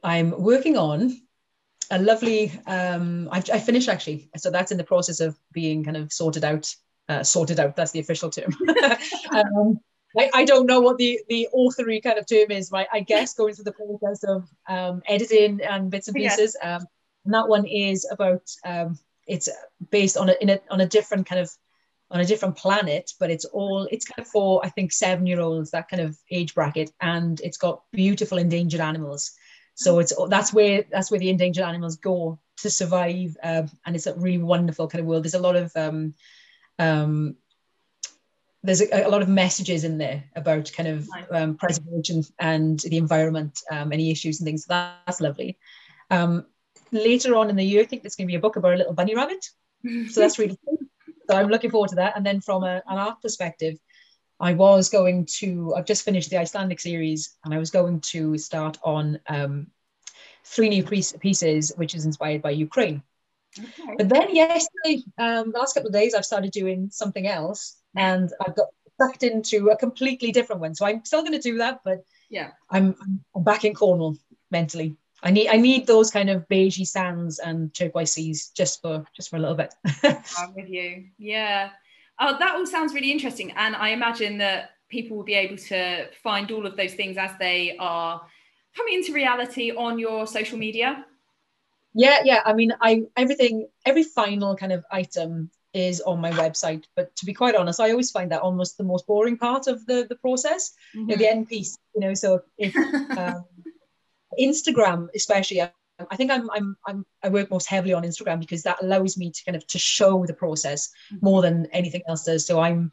I'm 0.02 0.30
working 0.30 0.78
on 0.78 1.20
a 1.90 1.98
lovely 1.98 2.50
um 2.66 3.28
I, 3.30 3.42
I 3.52 3.58
finished 3.58 3.90
actually 3.90 4.30
so 4.38 4.50
that's 4.50 4.72
in 4.72 4.78
the 4.78 4.84
process 4.84 5.20
of 5.20 5.38
being 5.52 5.84
kind 5.84 5.98
of 5.98 6.10
sorted 6.10 6.42
out 6.42 6.74
uh, 7.08 7.22
sorted 7.22 7.60
out. 7.60 7.76
That's 7.76 7.92
the 7.92 8.00
official 8.00 8.30
term. 8.30 8.54
um, 9.32 9.80
I, 10.16 10.30
I, 10.32 10.44
don't 10.44 10.66
know 10.66 10.80
what 10.80 10.96
the 10.96 11.20
the 11.28 11.48
authory 11.54 12.02
kind 12.02 12.18
of 12.18 12.26
term 12.26 12.50
is. 12.50 12.70
Right, 12.70 12.86
I 12.92 13.00
guess 13.00 13.34
going 13.34 13.54
through 13.54 13.64
the 13.64 13.72
process 13.72 14.24
of 14.24 14.48
um, 14.68 15.02
editing 15.08 15.60
and 15.62 15.90
bits 15.90 16.08
and 16.08 16.16
pieces. 16.16 16.56
Yeah. 16.62 16.76
Um, 16.76 16.86
and 17.24 17.34
that 17.34 17.48
one 17.48 17.66
is 17.66 18.06
about. 18.10 18.42
Um, 18.64 18.98
it's 19.26 19.48
based 19.90 20.18
on 20.18 20.28
a, 20.28 20.34
in 20.40 20.50
a 20.50 20.60
on 20.70 20.82
a 20.82 20.86
different 20.86 21.26
kind 21.26 21.40
of 21.40 21.50
on 22.10 22.20
a 22.20 22.24
different 22.24 22.56
planet, 22.56 23.12
but 23.18 23.30
it's 23.30 23.44
all 23.46 23.88
it's 23.90 24.04
kind 24.04 24.24
of 24.24 24.30
for 24.30 24.64
I 24.64 24.68
think 24.68 24.92
seven 24.92 25.26
year 25.26 25.40
olds 25.40 25.70
that 25.70 25.88
kind 25.88 26.02
of 26.02 26.16
age 26.30 26.54
bracket, 26.54 26.90
and 27.00 27.40
it's 27.40 27.56
got 27.56 27.82
beautiful 27.92 28.38
endangered 28.38 28.80
animals. 28.80 29.32
So 29.74 29.98
it's 29.98 30.12
that's 30.28 30.52
where 30.52 30.84
that's 30.90 31.10
where 31.10 31.20
the 31.20 31.30
endangered 31.30 31.64
animals 31.64 31.96
go 31.96 32.38
to 32.58 32.70
survive, 32.70 33.36
um, 33.42 33.68
and 33.84 33.96
it's 33.96 34.06
a 34.06 34.14
really 34.14 34.38
wonderful 34.38 34.88
kind 34.88 35.00
of 35.00 35.06
world. 35.06 35.24
There's 35.24 35.34
a 35.34 35.40
lot 35.40 35.56
of 35.56 35.72
um, 35.74 36.14
um, 36.78 37.36
there's 38.62 38.80
a, 38.80 39.06
a, 39.06 39.08
lot 39.08 39.22
of 39.22 39.28
messages 39.28 39.84
in 39.84 39.98
there 39.98 40.24
about 40.34 40.72
kind 40.72 40.88
of 40.88 41.08
um, 41.30 41.56
preservation 41.56 42.22
and 42.38 42.80
the 42.80 42.96
environment, 42.96 43.60
um, 43.70 43.92
any 43.92 44.10
issues 44.10 44.40
and 44.40 44.46
things. 44.46 44.64
So 44.64 44.74
that's 45.06 45.20
lovely. 45.20 45.58
Um, 46.10 46.46
later 46.92 47.36
on 47.36 47.50
in 47.50 47.56
the 47.56 47.64
year, 47.64 47.82
I 47.82 47.84
think 47.84 48.02
there's 48.02 48.16
going 48.16 48.26
to 48.26 48.32
be 48.32 48.36
a 48.36 48.40
book 48.40 48.56
about 48.56 48.74
a 48.74 48.76
little 48.76 48.94
bunny 48.94 49.14
rabbit. 49.14 49.44
So 50.10 50.20
that's 50.20 50.38
really 50.38 50.58
cool. 50.64 50.78
So 51.28 51.36
I'm 51.36 51.48
looking 51.48 51.70
forward 51.70 51.90
to 51.90 51.96
that. 51.96 52.16
And 52.16 52.24
then 52.24 52.40
from 52.40 52.64
a, 52.64 52.82
an 52.86 52.98
art 52.98 53.20
perspective, 53.20 53.78
I 54.40 54.54
was 54.54 54.88
going 54.88 55.26
to, 55.38 55.74
I've 55.76 55.84
just 55.84 56.04
finished 56.04 56.30
the 56.30 56.38
Icelandic 56.38 56.80
series 56.80 57.36
and 57.44 57.54
I 57.54 57.58
was 57.58 57.70
going 57.70 58.00
to 58.00 58.36
start 58.38 58.78
on 58.82 59.20
um, 59.28 59.68
three 60.44 60.68
new 60.68 60.82
pieces, 60.84 61.72
which 61.76 61.94
is 61.94 62.06
inspired 62.06 62.42
by 62.42 62.50
Ukraine. 62.50 63.02
Okay. 63.58 63.94
But 63.98 64.08
then 64.08 64.34
yesterday, 64.34 65.02
um, 65.18 65.52
the 65.52 65.58
last 65.58 65.74
couple 65.74 65.88
of 65.88 65.92
days, 65.92 66.14
I've 66.14 66.24
started 66.24 66.50
doing 66.50 66.88
something 66.90 67.26
else, 67.26 67.76
and 67.96 68.30
I've 68.46 68.56
got 68.56 68.68
sucked 69.00 69.22
into 69.22 69.70
a 69.70 69.76
completely 69.76 70.32
different 70.32 70.60
one. 70.60 70.74
So 70.74 70.86
I'm 70.86 71.04
still 71.04 71.22
going 71.22 71.32
to 71.32 71.38
do 71.38 71.58
that, 71.58 71.80
but 71.84 72.04
yeah, 72.30 72.50
I'm, 72.70 72.94
I'm 73.34 73.42
back 73.42 73.64
in 73.64 73.74
Cornwall 73.74 74.16
mentally. 74.50 74.96
I 75.22 75.30
need 75.30 75.48
I 75.48 75.56
need 75.56 75.86
those 75.86 76.10
kind 76.10 76.28
of 76.28 76.46
beigey 76.48 76.86
sands 76.86 77.38
and 77.38 77.72
turquoise 77.72 78.12
seas 78.12 78.50
just 78.54 78.82
for 78.82 79.04
just 79.16 79.30
for 79.30 79.36
a 79.36 79.40
little 79.40 79.56
bit. 79.56 79.74
I'm 80.04 80.54
with 80.54 80.68
you. 80.68 81.06
Yeah. 81.18 81.70
Oh, 82.20 82.36
that 82.38 82.54
all 82.54 82.66
sounds 82.66 82.92
really 82.94 83.10
interesting, 83.10 83.52
and 83.52 83.74
I 83.74 83.88
imagine 83.90 84.38
that 84.38 84.70
people 84.88 85.16
will 85.16 85.24
be 85.24 85.34
able 85.34 85.56
to 85.56 86.08
find 86.22 86.50
all 86.52 86.66
of 86.66 86.76
those 86.76 86.94
things 86.94 87.16
as 87.16 87.30
they 87.40 87.76
are 87.78 88.20
coming 88.76 88.94
into 88.94 89.12
reality 89.12 89.72
on 89.72 89.98
your 89.98 90.26
social 90.26 90.58
media 90.58 91.04
yeah 91.94 92.20
yeah 92.24 92.42
i 92.44 92.52
mean 92.52 92.72
i 92.80 93.02
everything 93.16 93.68
every 93.86 94.02
final 94.02 94.54
kind 94.56 94.72
of 94.72 94.84
item 94.90 95.50
is 95.72 96.00
on 96.02 96.20
my 96.20 96.30
website 96.32 96.84
but 96.94 97.14
to 97.16 97.26
be 97.26 97.32
quite 97.32 97.54
honest 97.54 97.80
i 97.80 97.90
always 97.90 98.10
find 98.10 98.30
that 98.30 98.42
almost 98.42 98.76
the 98.78 98.84
most 98.84 99.06
boring 99.06 99.36
part 99.36 99.66
of 99.66 99.84
the 99.86 100.06
the 100.08 100.16
process 100.16 100.74
mm-hmm. 100.94 101.10
you 101.10 101.16
know, 101.16 101.16
the 101.16 101.28
end 101.28 101.48
piece 101.48 101.76
you 101.94 102.00
know 102.00 102.14
so 102.14 102.42
if 102.58 102.76
um, 103.18 103.44
instagram 104.38 105.08
especially 105.14 105.62
I 106.10 106.16
think 106.16 106.30
I'm, 106.32 106.50
I'm 106.50 106.76
I'm 106.86 107.06
I 107.22 107.28
work 107.28 107.50
most 107.50 107.68
heavily 107.68 107.92
on 107.92 108.02
Instagram 108.02 108.40
because 108.40 108.64
that 108.64 108.82
allows 108.82 109.16
me 109.16 109.30
to 109.30 109.44
kind 109.44 109.54
of 109.54 109.64
to 109.68 109.78
show 109.78 110.26
the 110.26 110.34
process 110.34 110.88
mm-hmm. 110.88 111.24
more 111.24 111.40
than 111.40 111.66
anything 111.66 112.02
else 112.08 112.24
does. 112.24 112.44
So 112.46 112.60
I'm 112.60 112.90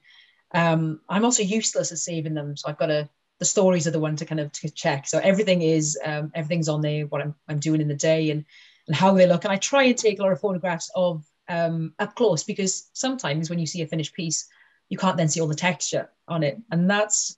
um 0.53 1.01
I'm 1.09 1.25
also 1.25 1.41
useless 1.41 1.91
at 1.91 1.97
saving 1.97 2.35
them. 2.35 2.55
So 2.55 2.69
I've 2.69 2.77
got 2.77 2.91
a 2.91 3.09
the 3.39 3.45
stories 3.45 3.87
are 3.87 3.91
the 3.91 3.99
one 3.99 4.15
to 4.17 4.25
kind 4.25 4.39
of 4.39 4.51
to 4.51 4.69
check. 4.69 5.07
So 5.07 5.17
everything 5.17 5.63
is 5.63 5.97
um, 6.05 6.31
everything's 6.35 6.69
on 6.69 6.81
there. 6.81 7.07
What 7.07 7.21
I'm 7.21 7.33
I'm 7.47 7.59
doing 7.59 7.81
in 7.81 7.87
the 7.87 7.95
day 7.95 8.29
and 8.29 8.45
and 8.91 8.95
how 8.97 9.13
they 9.13 9.25
look. 9.25 9.45
And 9.45 9.53
I 9.53 9.55
try 9.55 9.83
and 9.83 9.97
take 9.97 10.19
a 10.19 10.21
lot 10.21 10.33
of 10.33 10.41
photographs 10.41 10.91
of 10.95 11.25
um, 11.47 11.93
up 11.97 12.13
close 12.13 12.43
because 12.43 12.89
sometimes 12.91 13.49
when 13.49 13.57
you 13.57 13.65
see 13.65 13.81
a 13.81 13.87
finished 13.87 14.13
piece, 14.13 14.49
you 14.89 14.97
can't 14.97 15.15
then 15.15 15.29
see 15.29 15.39
all 15.39 15.47
the 15.47 15.55
texture 15.55 16.09
on 16.27 16.43
it, 16.43 16.57
and 16.71 16.89
that's 16.89 17.37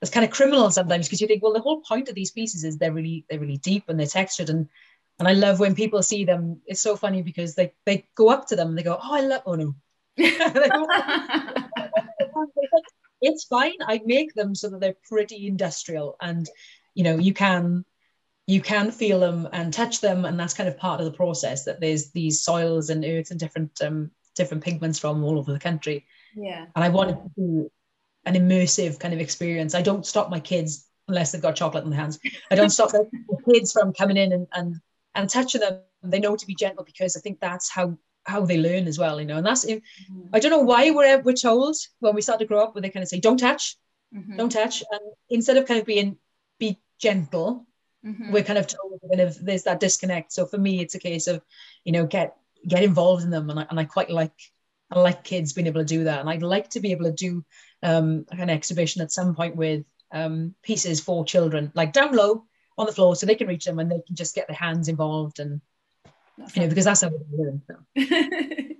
that's 0.00 0.10
kind 0.10 0.24
of 0.24 0.30
criminal 0.32 0.70
sometimes 0.70 1.06
because 1.06 1.20
you 1.20 1.26
think, 1.26 1.42
well, 1.42 1.52
the 1.52 1.60
whole 1.60 1.82
point 1.82 2.08
of 2.08 2.14
these 2.14 2.30
pieces 2.30 2.64
is 2.64 2.78
they're 2.78 2.94
really 2.94 3.26
they're 3.28 3.38
really 3.38 3.58
deep 3.58 3.84
and 3.88 4.00
they're 4.00 4.06
textured 4.06 4.48
and 4.48 4.70
and 5.18 5.28
I 5.28 5.34
love 5.34 5.60
when 5.60 5.74
people 5.74 6.02
see 6.02 6.24
them. 6.24 6.62
It's 6.64 6.80
so 6.80 6.96
funny 6.96 7.20
because 7.20 7.54
they 7.54 7.74
they 7.84 8.08
go 8.14 8.30
up 8.30 8.46
to 8.48 8.56
them 8.56 8.68
and 8.68 8.78
they 8.78 8.82
go, 8.82 8.98
oh, 8.98 9.14
I 9.14 9.20
love, 9.20 9.42
oh 9.44 9.54
no. 9.54 9.74
it's 13.20 13.44
fine. 13.44 13.76
I 13.86 14.00
make 14.06 14.32
them 14.32 14.54
so 14.54 14.70
that 14.70 14.80
they're 14.80 14.96
pretty 15.06 15.46
industrial 15.46 16.16
and 16.22 16.48
you 16.94 17.04
know 17.04 17.18
you 17.18 17.34
can 17.34 17.84
you 18.46 18.60
can 18.60 18.90
feel 18.90 19.20
them 19.20 19.48
and 19.52 19.72
touch 19.72 20.00
them 20.00 20.24
and 20.24 20.38
that's 20.38 20.54
kind 20.54 20.68
of 20.68 20.78
part 20.78 21.00
of 21.00 21.06
the 21.06 21.16
process 21.16 21.64
that 21.64 21.80
there's 21.80 22.10
these 22.12 22.42
soils 22.42 22.90
and 22.90 23.04
earths 23.04 23.30
and 23.30 23.40
different 23.40 23.80
um, 23.82 24.10
different 24.34 24.62
pigments 24.62 24.98
from 24.98 25.24
all 25.24 25.38
over 25.38 25.52
the 25.52 25.58
country. 25.58 26.06
Yeah. 26.34 26.66
And 26.74 26.84
i 26.84 26.88
wanted 26.88 27.14
to 27.16 27.30
do 27.36 27.70
an 28.24 28.34
immersive 28.34 28.98
kind 28.98 29.14
of 29.14 29.20
experience. 29.20 29.74
I 29.74 29.82
don't 29.82 30.04
stop 30.04 30.30
my 30.30 30.40
kids 30.40 30.86
unless 31.08 31.30
they've 31.32 31.42
got 31.42 31.54
chocolate 31.54 31.84
in 31.84 31.90
their 31.90 32.00
hands. 32.00 32.18
I 32.50 32.56
don't 32.56 32.70
stop 32.70 32.90
the 32.90 33.08
kids 33.52 33.72
from 33.72 33.92
coming 33.92 34.16
in 34.16 34.32
and, 34.32 34.46
and 34.52 34.76
and 35.14 35.28
touching 35.28 35.60
them. 35.60 35.80
They 36.02 36.20
know 36.20 36.36
to 36.36 36.46
be 36.46 36.54
gentle 36.54 36.84
because 36.84 37.16
i 37.16 37.20
think 37.20 37.40
that's 37.40 37.68
how 37.68 37.98
how 38.24 38.44
they 38.44 38.58
learn 38.58 38.86
as 38.86 38.98
well 38.98 39.20
you 39.20 39.26
know? 39.26 39.38
And 39.38 39.46
that's 39.46 39.64
mm-hmm. 39.64 40.28
i 40.32 40.38
don't 40.38 40.50
know 40.50 40.60
why 40.60 40.90
we're, 40.90 41.20
we're 41.20 41.34
told 41.34 41.76
when 42.00 42.14
we 42.14 42.22
start 42.22 42.38
to 42.40 42.44
grow 42.44 42.62
up 42.62 42.74
where 42.74 42.82
they 42.82 42.90
kind 42.90 43.02
of 43.02 43.08
say 43.08 43.18
don't 43.18 43.38
touch. 43.38 43.76
Mm-hmm. 44.14 44.36
don't 44.36 44.52
touch. 44.52 44.84
And 44.90 45.00
instead 45.30 45.56
of 45.56 45.66
kind 45.66 45.80
of 45.80 45.86
being 45.86 46.16
be 46.60 46.78
gentle 47.00 47.65
mm-hmm. 48.06 48.32
we're 48.32 48.44
kind 48.44 48.58
of 48.58 48.66
told 48.66 49.00
kind 49.08 49.20
of 49.20 49.44
there's 49.44 49.64
that 49.64 49.80
disconnect. 49.80 50.32
So 50.32 50.46
for 50.46 50.58
me, 50.58 50.80
it's 50.80 50.94
a 50.94 51.00
case 51.00 51.26
of, 51.26 51.42
you 51.84 51.92
know, 51.92 52.06
get 52.06 52.36
get 52.66 52.82
involved 52.82 53.24
in 53.24 53.30
them, 53.30 53.50
and 53.50 53.60
I, 53.60 53.66
and 53.68 53.80
I 53.80 53.84
quite 53.84 54.10
like 54.10 54.32
I 54.90 54.98
like 54.98 55.24
kids 55.24 55.52
being 55.52 55.66
able 55.66 55.80
to 55.80 55.86
do 55.86 56.04
that, 56.04 56.20
and 56.20 56.30
I'd 56.30 56.42
like 56.42 56.70
to 56.70 56.80
be 56.80 56.92
able 56.92 57.04
to 57.04 57.12
do 57.12 57.44
um, 57.82 58.26
an 58.30 58.50
exhibition 58.50 59.02
at 59.02 59.12
some 59.12 59.34
point 59.34 59.56
with 59.56 59.84
um, 60.12 60.54
pieces 60.62 61.00
for 61.00 61.24
children, 61.24 61.72
like 61.74 61.92
down 61.92 62.14
low 62.14 62.44
on 62.78 62.86
the 62.86 62.92
floor, 62.92 63.16
so 63.16 63.26
they 63.26 63.34
can 63.34 63.48
reach 63.48 63.64
them 63.64 63.78
and 63.78 63.90
they 63.90 64.00
can 64.06 64.14
just 64.14 64.34
get 64.34 64.46
their 64.46 64.56
hands 64.56 64.88
involved 64.88 65.40
and 65.40 65.60
you 66.54 66.62
know 66.62 66.68
because 66.68 66.84
that's 66.84 67.02
how 67.02 67.08
we 67.08 67.38
learn. 67.38 67.62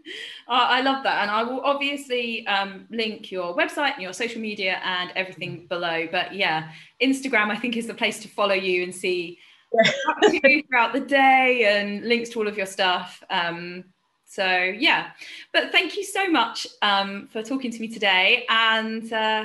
I 0.49 0.81
love 0.83 1.03
that, 1.05 1.23
and 1.23 1.31
I 1.31 1.43
will 1.43 1.61
obviously 1.61 2.47
um, 2.47 2.87
link 2.91 3.31
your 3.33 3.57
website 3.57 3.95
and 3.95 4.03
your 4.03 4.13
social 4.13 4.41
media 4.41 4.81
and 4.85 5.11
everything 5.17 5.59
mm-hmm. 5.59 5.67
below. 5.67 6.09
But 6.11 6.35
yeah, 6.35 6.71
Instagram 7.03 7.51
I 7.51 7.57
think 7.57 7.77
is 7.77 7.87
the 7.87 7.95
place 7.95 8.21
to 8.21 8.29
follow 8.29 8.55
you 8.55 8.83
and 8.83 8.95
see 8.95 9.39
you 10.23 10.63
throughout 10.69 10.93
the 10.93 11.01
day 11.01 11.79
and 11.79 12.07
links 12.07 12.31
to 12.31 12.39
all 12.41 12.49
of 12.49 12.57
your 12.57 12.67
stuff. 12.67 13.23
Um, 13.31 13.85
so 14.27 14.47
yeah, 14.47 15.11
but 15.53 15.73
thank 15.73 15.97
you 15.97 16.05
so 16.05 16.29
much 16.29 16.67
um, 16.83 17.29
for 17.33 17.43
talking 17.43 17.71
to 17.71 17.81
me 17.81 17.89
today, 17.89 18.45
and 18.49 19.11
uh, 19.13 19.45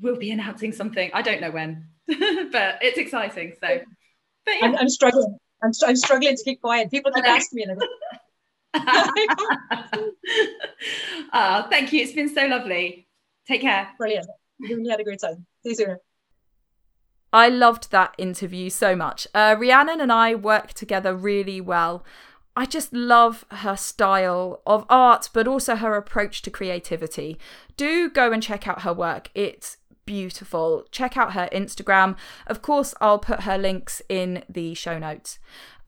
we'll 0.00 0.16
be 0.16 0.30
announcing 0.30 0.72
something. 0.72 1.10
I 1.12 1.22
don't 1.22 1.40
know 1.40 1.50
when, 1.50 1.86
but 2.06 2.78
it's 2.82 2.98
exciting. 2.98 3.54
So, 3.60 3.80
but 4.46 4.54
yeah. 4.54 4.66
I'm, 4.66 4.76
I'm 4.76 4.88
struggling. 4.88 5.38
I'm, 5.62 5.72
I'm 5.86 5.96
struggling 5.96 6.36
to 6.36 6.44
keep 6.44 6.60
quiet. 6.60 6.90
People 6.90 7.12
keep 7.12 7.24
asking 7.24 7.56
me, 7.56 7.62
and 7.64 7.82
oh, 11.32 11.66
thank 11.70 11.92
you. 11.92 12.02
It's 12.02 12.12
been 12.12 12.34
so 12.34 12.46
lovely. 12.46 13.06
Take 13.46 13.60
care. 13.60 13.88
Brilliant. 13.98 14.26
You 14.60 14.76
really 14.76 14.90
had 14.90 15.00
a 15.00 15.04
great 15.04 15.20
time. 15.20 15.46
See 15.62 15.70
you 15.70 15.74
soon. 15.74 15.96
I 17.32 17.48
loved 17.48 17.90
that 17.90 18.14
interview 18.18 18.68
so 18.70 18.94
much. 18.94 19.26
Uh, 19.34 19.56
Rhiannon 19.58 20.00
and 20.00 20.12
I 20.12 20.34
work 20.34 20.74
together 20.74 21.14
really 21.14 21.60
well. 21.60 22.04
I 22.54 22.66
just 22.66 22.92
love 22.92 23.46
her 23.50 23.76
style 23.76 24.60
of 24.66 24.84
art, 24.90 25.30
but 25.32 25.48
also 25.48 25.76
her 25.76 25.96
approach 25.96 26.42
to 26.42 26.50
creativity. 26.50 27.38
Do 27.78 28.10
go 28.10 28.30
and 28.32 28.42
check 28.42 28.68
out 28.68 28.82
her 28.82 28.92
work. 28.92 29.30
It's 29.34 29.78
beautiful. 30.12 30.84
Check 30.90 31.16
out 31.16 31.32
her 31.32 31.48
Instagram. 31.54 32.16
Of 32.46 32.60
course, 32.60 32.94
I'll 33.00 33.18
put 33.18 33.44
her 33.44 33.56
links 33.56 34.02
in 34.10 34.44
the 34.46 34.74
show 34.74 34.98
notes. 34.98 35.38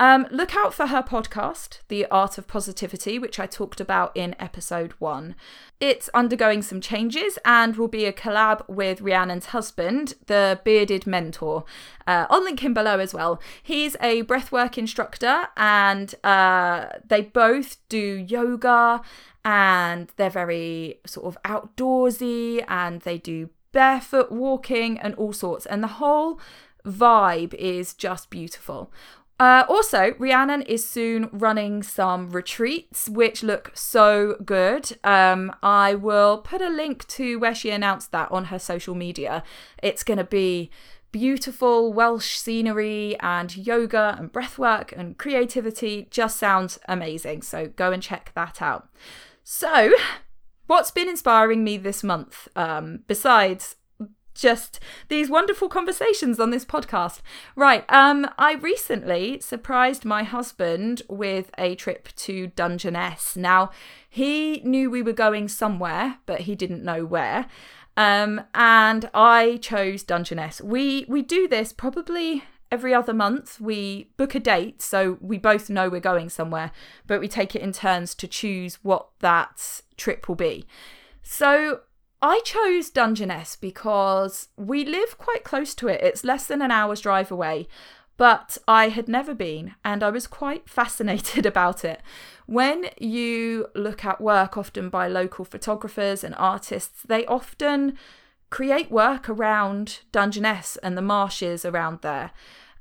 Um, 0.01 0.27
look 0.31 0.57
out 0.57 0.73
for 0.73 0.87
her 0.87 1.03
podcast, 1.03 1.81
The 1.89 2.07
Art 2.07 2.39
of 2.39 2.49
Positivity, 2.49 3.19
which 3.19 3.39
I 3.39 3.45
talked 3.45 3.81
about 3.83 4.17
in 4.17 4.35
episode 4.41 4.93
one. 4.93 5.35
It's 5.79 6.09
undergoing 6.15 6.63
some 6.63 6.81
changes 6.81 7.39
and 7.45 7.77
will 7.77 7.89
be 7.89 8.07
a 8.07 8.15
collab 8.15 8.67
with 8.67 9.03
Rhiannon's 9.03 9.47
husband, 9.47 10.15
the 10.25 10.59
bearded 10.65 11.07
mentor. 11.07 11.65
Uh, 12.07 12.25
I'll 12.31 12.43
link 12.43 12.61
him 12.61 12.73
below 12.73 13.01
as 13.01 13.13
well. 13.13 13.43
He's 13.63 13.95
a 14.01 14.23
breathwork 14.23 14.79
instructor 14.79 15.49
and 15.55 16.15
uh, 16.25 16.87
they 17.07 17.21
both 17.21 17.77
do 17.91 18.25
yoga 18.27 19.03
and 19.45 20.11
they're 20.17 20.31
very 20.31 21.01
sort 21.05 21.27
of 21.27 21.37
outdoorsy 21.45 22.65
and 22.69 23.03
they 23.03 23.19
do 23.19 23.51
barefoot 23.75 24.33
walking 24.33 24.99
and 24.99 25.15
all 25.17 25.35
sorts. 25.35 25.67
And 25.67 25.83
the 25.83 25.99
whole 25.99 26.41
vibe 26.87 27.53
is 27.55 27.93
just 27.93 28.31
beautiful. 28.31 28.91
Uh, 29.39 29.65
also, 29.69 30.15
Rhiannon 30.19 30.63
is 30.63 30.89
soon 30.89 31.29
running 31.33 31.83
some 31.83 32.31
retreats, 32.31 33.09
which 33.09 33.43
look 33.43 33.73
so 33.75 34.37
good. 34.45 34.97
Um, 35.03 35.53
I 35.61 35.97
will 35.97 36.39
put 36.39 36.63
a 36.63 36.69
link 36.71 37.07
to 37.09 37.39
where 37.41 37.55
she 37.55 37.71
announced 37.71 38.13
that 38.13 38.31
on 38.31 38.45
her 38.47 38.61
social 38.61 38.95
media. 38.95 39.43
It's 39.83 40.05
going 40.05 40.19
to 40.19 40.25
be 40.25 40.71
beautiful 41.11 41.93
Welsh 41.93 42.37
scenery 42.37 43.17
and 43.21 43.57
yoga 43.57 44.17
and 44.19 44.33
breathwork 44.33 44.93
and 44.97 45.19
creativity. 45.19 46.07
Just 46.11 46.39
sounds 46.39 46.79
amazing. 46.89 47.43
So 47.43 47.67
go 47.67 47.91
and 47.91 48.03
check 48.03 48.31
that 48.37 48.63
out. 48.63 48.89
So, 49.43 49.93
what's 50.67 50.91
been 50.91 51.09
inspiring 51.09 51.65
me 51.65 51.77
this 51.77 52.03
month, 52.03 52.49
um, 52.57 53.01
besides 53.07 53.77
just 54.35 54.81
these 55.09 55.31
wonderful 55.31 55.69
conversations 55.69 56.41
on 56.41 56.51
this 56.51 56.65
podcast. 56.65 57.21
Right, 57.57 57.85
um 57.89 58.29
I 58.37 58.55
recently 58.55 59.41
surprised 59.41 60.05
my 60.05 60.25
husband 60.25 61.03
with 61.09 61.51
a 61.57 61.75
trip 61.77 62.09
to 62.17 62.49
Dungeness. 62.49 63.37
Now, 63.37 63.71
he 64.09 64.61
knew 64.65 64.91
we 64.91 65.03
were 65.03 65.13
going 65.13 65.49
somewhere, 65.49 66.19
but 66.27 66.43
he 66.43 66.55
didn't 66.55 66.83
know 66.83 67.05
where. 67.05 67.47
Um 67.97 68.43
and 68.55 69.09
I 69.15 69.59
chose 69.59 70.03
Dungeness. 70.03 70.61
We 70.61 71.07
we 71.09 71.23
do 71.23 71.47
this 71.47 71.73
probably 71.73 72.43
every 72.71 72.95
other 72.95 73.15
month. 73.15 73.61
We 73.61 74.11
book 74.17 74.35
a 74.35 74.41
date 74.41 74.83
so 74.83 75.19
we 75.21 75.39
both 75.39 75.71
know 75.71 75.89
we're 75.89 76.01
going 76.01 76.29
somewhere, 76.29 76.71
but 77.07 77.21
we 77.21 77.29
take 77.29 77.55
it 77.55 77.63
in 77.63 77.73
turns 77.73 78.15
to 78.17 78.29
choose 78.29 78.79
what 78.83 79.09
that 79.21 79.83
trip 79.97 80.29
will 80.29 80.37
be. 80.37 80.67
So 81.23 81.81
I 82.21 82.41
chose 82.45 82.91
Dungeness 82.91 83.57
because 83.57 84.49
we 84.57 84.85
live 84.85 85.19
quite 85.19 85.45
close 85.45 85.75
to 85.77 85.89
it. 85.89 86.03
It's 86.03 86.25
less 86.25 86.47
than 86.47 86.63
an 86.63 86.71
hour's 86.71 87.01
drive 87.01 87.31
away, 87.31 87.69
but 88.17 88.57
I 88.67 88.89
had 88.89 89.09
never 89.09 89.35
been 89.35 89.75
and 89.85 90.03
I 90.03 90.11
was 90.11 90.27
quite 90.27 90.69
fascinated 90.79 91.47
about 91.47 91.85
it. 91.85 92.01
When 92.47 92.87
you 92.99 93.67
look 93.75 94.05
at 94.05 94.21
work 94.21 94.57
often 94.57 94.89
by 94.89 95.09
local 95.09 95.45
photographers 95.45 96.25
and 96.25 96.35
artists, 96.37 97.03
they 97.03 97.27
often 97.27 97.99
create 98.55 98.89
work 98.89 99.29
around 99.29 99.99
Dungeness 100.13 100.77
and 100.77 100.97
the 100.97 101.03
marshes 101.03 101.65
around 101.65 102.03
there. 102.03 102.31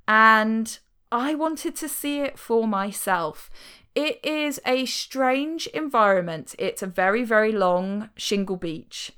And 0.08 0.78
I 1.12 1.34
wanted 1.34 1.76
to 1.78 1.90
see 1.90 2.20
it 2.20 2.38
for 2.38 2.68
myself. 2.68 3.50
It 3.96 4.24
is 4.24 4.62
a 4.68 4.86
strange 4.86 5.66
environment. 5.66 6.54
It's 6.60 6.84
a 6.84 6.94
very, 7.02 7.24
very 7.24 7.52
long 7.52 8.12
shingle 8.16 8.56
beach. 8.56 9.14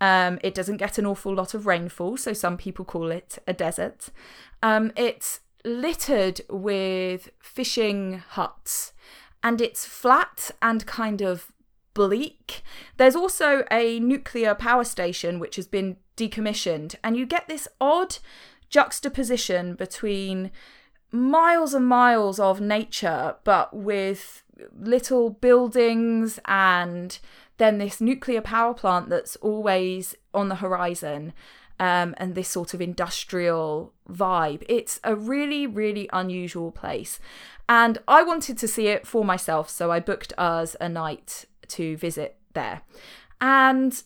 Um, 0.00 0.40
it 0.42 0.52
doesn't 0.52 0.78
get 0.78 0.98
an 0.98 1.06
awful 1.06 1.32
lot 1.32 1.54
of 1.54 1.64
rainfall, 1.64 2.16
so 2.16 2.32
some 2.32 2.56
people 2.56 2.84
call 2.84 3.12
it 3.12 3.38
a 3.46 3.52
desert. 3.52 4.08
Um, 4.64 4.90
it's 4.96 5.42
littered 5.64 6.40
with 6.50 7.30
fishing 7.38 8.24
huts 8.30 8.92
and 9.44 9.60
it's 9.60 9.86
flat 9.86 10.50
and 10.60 10.84
kind 10.86 11.22
of 11.22 11.52
bleak. 11.94 12.62
There's 12.96 13.16
also 13.16 13.64
a 13.70 14.00
nuclear 14.00 14.54
power 14.54 14.84
station 14.84 15.38
which 15.38 15.56
has 15.56 15.66
been 15.66 15.96
decommissioned, 16.16 16.94
and 17.02 17.16
you 17.16 17.26
get 17.26 17.48
this 17.48 17.68
odd 17.80 18.18
juxtaposition 18.68 19.74
between 19.74 20.50
miles 21.10 21.74
and 21.74 21.86
miles 21.86 22.38
of 22.38 22.60
nature, 22.60 23.36
but 23.44 23.74
with 23.74 24.42
little 24.78 25.30
buildings 25.30 26.38
and 26.46 27.18
then 27.58 27.78
this 27.78 28.00
nuclear 28.00 28.40
power 28.40 28.74
plant 28.74 29.08
that's 29.08 29.36
always 29.36 30.14
on 30.32 30.48
the 30.48 30.56
horizon. 30.56 31.32
Um, 31.78 32.14
and 32.18 32.34
this 32.34 32.50
sort 32.50 32.74
of 32.74 32.82
industrial 32.82 33.94
vibe. 34.06 34.64
It's 34.68 35.00
a 35.02 35.16
really, 35.16 35.66
really 35.66 36.10
unusual 36.12 36.70
place. 36.70 37.18
And 37.70 37.96
I 38.06 38.22
wanted 38.22 38.58
to 38.58 38.68
see 38.68 38.88
it 38.88 39.06
for 39.06 39.24
myself, 39.24 39.70
so 39.70 39.90
I 39.90 39.98
booked 39.98 40.34
us 40.36 40.76
a 40.78 40.90
night 40.90 41.46
to 41.70 41.96
visit 41.96 42.36
there. 42.54 42.82
And 43.40 44.02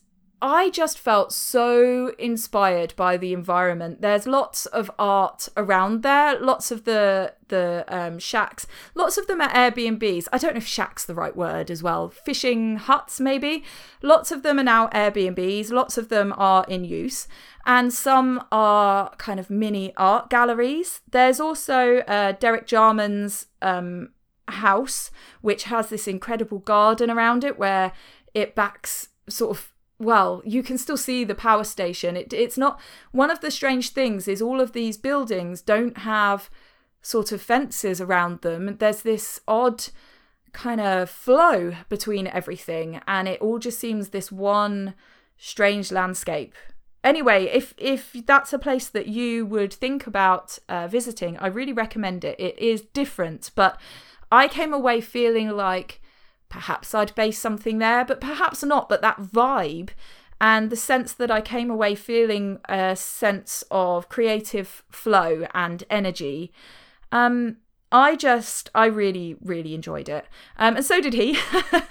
I 0.46 0.68
just 0.68 0.98
felt 0.98 1.32
so 1.32 2.12
inspired 2.18 2.92
by 2.96 3.16
the 3.16 3.32
environment. 3.32 4.02
There's 4.02 4.26
lots 4.26 4.66
of 4.66 4.90
art 4.98 5.48
around 5.56 6.02
there, 6.02 6.38
lots 6.38 6.70
of 6.70 6.84
the 6.84 7.32
the 7.48 7.84
um, 7.88 8.18
shacks, 8.18 8.66
lots 8.94 9.16
of 9.16 9.26
them 9.26 9.40
are 9.40 9.48
Airbnbs. 9.48 10.28
I 10.32 10.38
don't 10.38 10.52
know 10.52 10.58
if 10.58 10.66
shack's 10.66 11.06
the 11.06 11.14
right 11.14 11.34
word 11.34 11.70
as 11.70 11.82
well. 11.82 12.10
Fishing 12.10 12.76
huts, 12.76 13.20
maybe. 13.20 13.64
Lots 14.02 14.30
of 14.32 14.42
them 14.42 14.58
are 14.58 14.64
now 14.64 14.88
Airbnbs. 14.88 15.70
Lots 15.70 15.96
of 15.96 16.10
them 16.10 16.34
are 16.36 16.66
in 16.68 16.84
use, 16.84 17.26
and 17.64 17.90
some 17.90 18.44
are 18.52 19.14
kind 19.16 19.40
of 19.40 19.48
mini 19.48 19.94
art 19.96 20.28
galleries. 20.28 21.00
There's 21.10 21.40
also 21.40 21.98
uh, 22.00 22.32
Derek 22.32 22.66
Jarman's 22.66 23.46
um, 23.62 24.10
house, 24.49 25.11
which 25.40 25.64
has 25.64 25.88
this 25.88 26.07
incredible 26.07 26.59
garden 26.59 27.11
around 27.11 27.45
it 27.45 27.59
where 27.59 27.92
it 28.34 28.55
backs 28.55 29.09
sort 29.28 29.57
of 29.57 29.70
well, 29.99 30.42
you 30.45 30.62
can 30.62 30.76
still 30.76 30.97
see 30.97 31.24
the 31.24 31.36
power 31.36 31.64
station. 31.64 32.16
It, 32.16 32.32
it's 32.32 32.59
not 32.59 32.80
one 33.12 33.30
of 33.30 33.40
the 33.40 33.51
strange 33.51 33.90
things 33.90 34.26
is 34.26 34.42
all 34.42 34.61
of 34.61 34.72
these 34.72 34.97
buildings 34.97 35.62
don't 35.62 35.99
have 35.99 36.51
sort 37.01 37.32
of 37.32 37.40
fences 37.40 38.01
around 38.01 38.40
them. 38.40 38.76
There's 38.78 39.03
this 39.03 39.40
odd 39.47 39.86
kind 40.53 40.80
of 40.80 41.11
flow 41.11 41.74
between 41.88 42.26
everything, 42.26 43.01
and 43.07 43.28
it 43.28 43.40
all 43.40 43.59
just 43.59 43.78
seems 43.78 44.09
this 44.09 44.32
one 44.32 44.95
strange 45.36 45.92
landscape. 45.92 46.55
Anyway, 47.03 47.45
if 47.45 47.74
if 47.76 48.14
that's 48.26 48.53
a 48.53 48.59
place 48.59 48.88
that 48.88 49.07
you 49.07 49.45
would 49.45 49.72
think 49.72 50.07
about 50.07 50.59
uh, 50.68 50.88
visiting, 50.88 51.36
I 51.36 51.49
really 51.49 51.72
recommend 51.72 52.24
it. 52.24 52.40
It 52.40 52.59
is 52.59 52.80
different, 52.80 53.51
but 53.55 53.78
I 54.35 54.49
came 54.49 54.74
away 54.74 55.01
feeling 55.01 55.51
like 55.51 56.01
perhaps 56.49 56.93
I'd 56.93 57.14
base 57.14 57.39
something 57.39 57.78
there, 57.78 58.05
but 58.05 58.20
perhaps 58.20 58.64
not. 58.64 58.89
But 58.89 59.01
that 59.01 59.20
vibe 59.20 59.91
and 60.41 60.70
the 60.70 60.76
sense 60.76 61.12
that 61.12 61.30
I 61.30 61.41
came 61.41 61.70
away 61.70 61.95
feeling 61.95 62.59
a 62.68 62.97
sense 62.97 63.62
of 63.70 64.09
creative 64.09 64.82
flow 64.91 65.47
and 65.55 65.85
energy. 65.89 66.53
Um, 67.12 67.59
I 67.93 68.16
just, 68.16 68.70
I 68.74 68.87
really, 68.87 69.37
really 69.41 69.72
enjoyed 69.72 70.09
it. 70.09 70.26
Um, 70.57 70.74
and 70.74 70.85
so 70.85 71.01
did 71.01 71.14
he. 71.14 71.39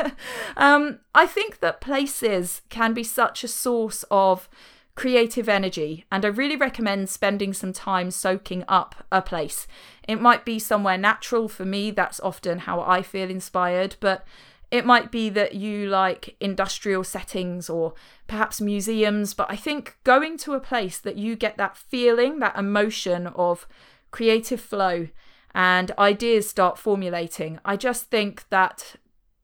um, 0.58 1.00
I 1.16 1.26
think 1.26 1.62
that 1.62 1.80
places 1.80 2.62
can 2.68 2.94
be 2.94 3.06
such 3.06 3.46
a 3.46 3.48
source 3.48 4.04
of 4.12 4.50
creative 4.96 5.50
energy, 5.50 6.06
and 6.12 6.24
I 6.24 6.30
really 6.30 6.56
recommend 6.56 7.10
spending 7.10 7.54
some 7.54 7.74
time 7.74 8.12
soaking 8.12 8.64
up 8.68 9.06
a 9.12 9.22
place. 9.22 9.68
It 10.08 10.22
might 10.22 10.46
be 10.46 10.60
somewhere 10.60 10.98
natural 10.98 11.48
for 11.48 11.66
me, 11.66 11.92
that's 11.92 12.20
often 12.20 12.60
how 12.60 12.82
I 12.82 13.02
feel 13.02 13.30
inspired, 13.30 13.96
but 14.00 14.26
it 14.70 14.86
might 14.86 15.12
be 15.12 15.30
that 15.30 15.56
you 15.56 15.88
like 15.88 16.36
industrial 16.40 17.04
settings 17.04 17.70
or 17.70 17.94
perhaps 18.28 18.60
museums, 18.60 19.34
but 19.34 19.50
I 19.50 19.56
think 19.56 19.98
going 20.04 20.38
to 20.40 20.54
a 20.54 20.60
place 20.60 21.00
that 21.00 21.16
you 21.16 21.36
get 21.36 21.58
that 21.58 21.78
feeling, 21.78 22.40
that 22.40 22.58
emotion 22.58 23.28
of 23.28 23.68
creative 24.12 24.62
flow 24.62 25.10
and 25.54 25.92
ideas 26.00 26.50
start 26.50 26.80
formulating. 26.80 27.60
I 27.64 27.78
just 27.78 28.06
think 28.06 28.50
that 28.50 28.96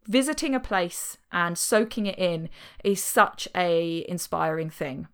visiting 0.08 0.56
a 0.56 0.60
place 0.60 1.18
and 1.32 1.58
soaking 1.58 2.08
it 2.08 2.18
in 2.18 2.50
is 2.84 3.04
such 3.04 3.48
a 3.56 4.04
inspiring 4.10 4.72
thing. 4.72 5.08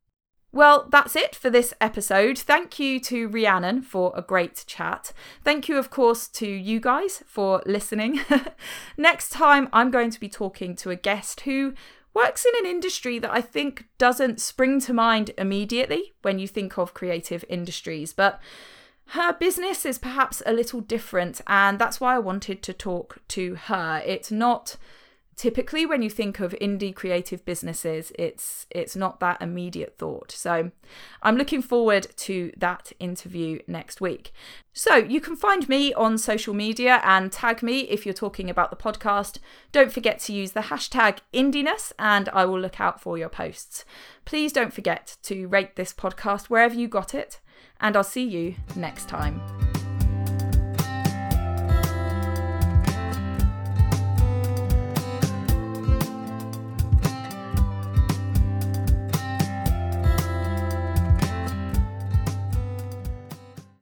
Well, 0.56 0.88
that's 0.90 1.18
it 1.18 1.36
for 1.36 1.50
this 1.50 1.74
episode. 1.82 2.38
Thank 2.38 2.80
you 2.80 2.98
to 3.02 3.28
Rhiannon 3.28 3.82
for 3.82 4.14
a 4.16 4.22
great 4.22 4.64
chat. 4.66 5.12
Thank 5.44 5.68
you, 5.68 5.78
of 5.78 5.90
course, 5.90 6.30
to 6.30 6.48
you 6.48 6.80
guys 6.80 7.22
for 7.28 7.62
listening. 7.66 8.22
Next 8.98 9.34
time, 9.34 9.68
I'm 9.74 9.92
going 9.92 10.12
to 10.12 10.20
be 10.20 10.30
talking 10.30 10.74
to 10.78 10.92
a 10.92 10.96
guest 10.96 11.42
who 11.42 11.74
works 12.14 12.46
in 12.46 12.54
an 12.58 12.72
industry 12.72 13.20
that 13.20 13.34
I 13.34 13.42
think 13.42 13.90
doesn't 13.98 14.40
spring 14.40 14.80
to 14.80 14.94
mind 14.94 15.32
immediately 15.38 16.14
when 16.22 16.40
you 16.40 16.48
think 16.48 16.78
of 16.78 16.94
creative 16.94 17.44
industries, 17.50 18.14
but 18.14 18.40
her 19.08 19.34
business 19.34 19.86
is 19.86 19.98
perhaps 19.98 20.42
a 20.46 20.54
little 20.54 20.80
different, 20.80 21.42
and 21.48 21.80
that's 21.80 22.00
why 22.00 22.16
I 22.16 22.20
wanted 22.20 22.64
to 22.64 22.72
talk 22.72 23.18
to 23.28 23.56
her. 23.56 24.02
It's 24.06 24.32
not 24.32 24.78
typically 25.36 25.86
when 25.86 26.02
you 26.02 26.10
think 26.10 26.40
of 26.40 26.54
indie 26.62 26.96
creative 26.96 27.44
businesses 27.46 28.12
it's 28.18 28.66
it's 28.70 28.96
not 28.96 29.20
that 29.20 29.42
immediate 29.42 29.98
thought. 29.98 30.32
So 30.32 30.72
i'm 31.22 31.38
looking 31.38 31.62
forward 31.62 32.08
to 32.18 32.52
that 32.58 32.92
interview 33.00 33.60
next 33.68 34.02
week. 34.02 34.32
So 34.74 34.96
you 34.96 35.22
can 35.22 35.36
find 35.36 35.68
me 35.70 35.94
on 35.94 36.18
social 36.18 36.54
media 36.54 37.02
and 37.04 37.32
tag 37.32 37.64
me 37.64 37.82
if 37.82 38.06
you're 38.06 38.14
talking 38.14 38.50
about 38.50 38.70
the 38.70 38.76
podcast. 38.76 39.40
Don't 39.72 39.92
forget 39.92 40.20
to 40.22 40.34
use 40.34 40.52
the 40.52 40.62
hashtag 40.62 41.20
indiness 41.34 41.92
and 42.00 42.30
i 42.30 42.46
will 42.46 42.60
look 42.60 42.80
out 42.80 43.02
for 43.02 43.18
your 43.18 43.30
posts. 43.30 43.86
Please 44.26 44.52
don't 44.52 44.74
forget 44.74 45.18
to 45.24 45.48
rate 45.48 45.76
this 45.76 45.94
podcast 45.94 46.46
wherever 46.46 46.76
you 46.76 46.88
got 46.88 47.14
it 47.14 47.40
and 47.80 47.96
i'll 47.96 48.04
see 48.04 48.24
you 48.24 48.56
next 48.76 49.08
time 49.10 49.42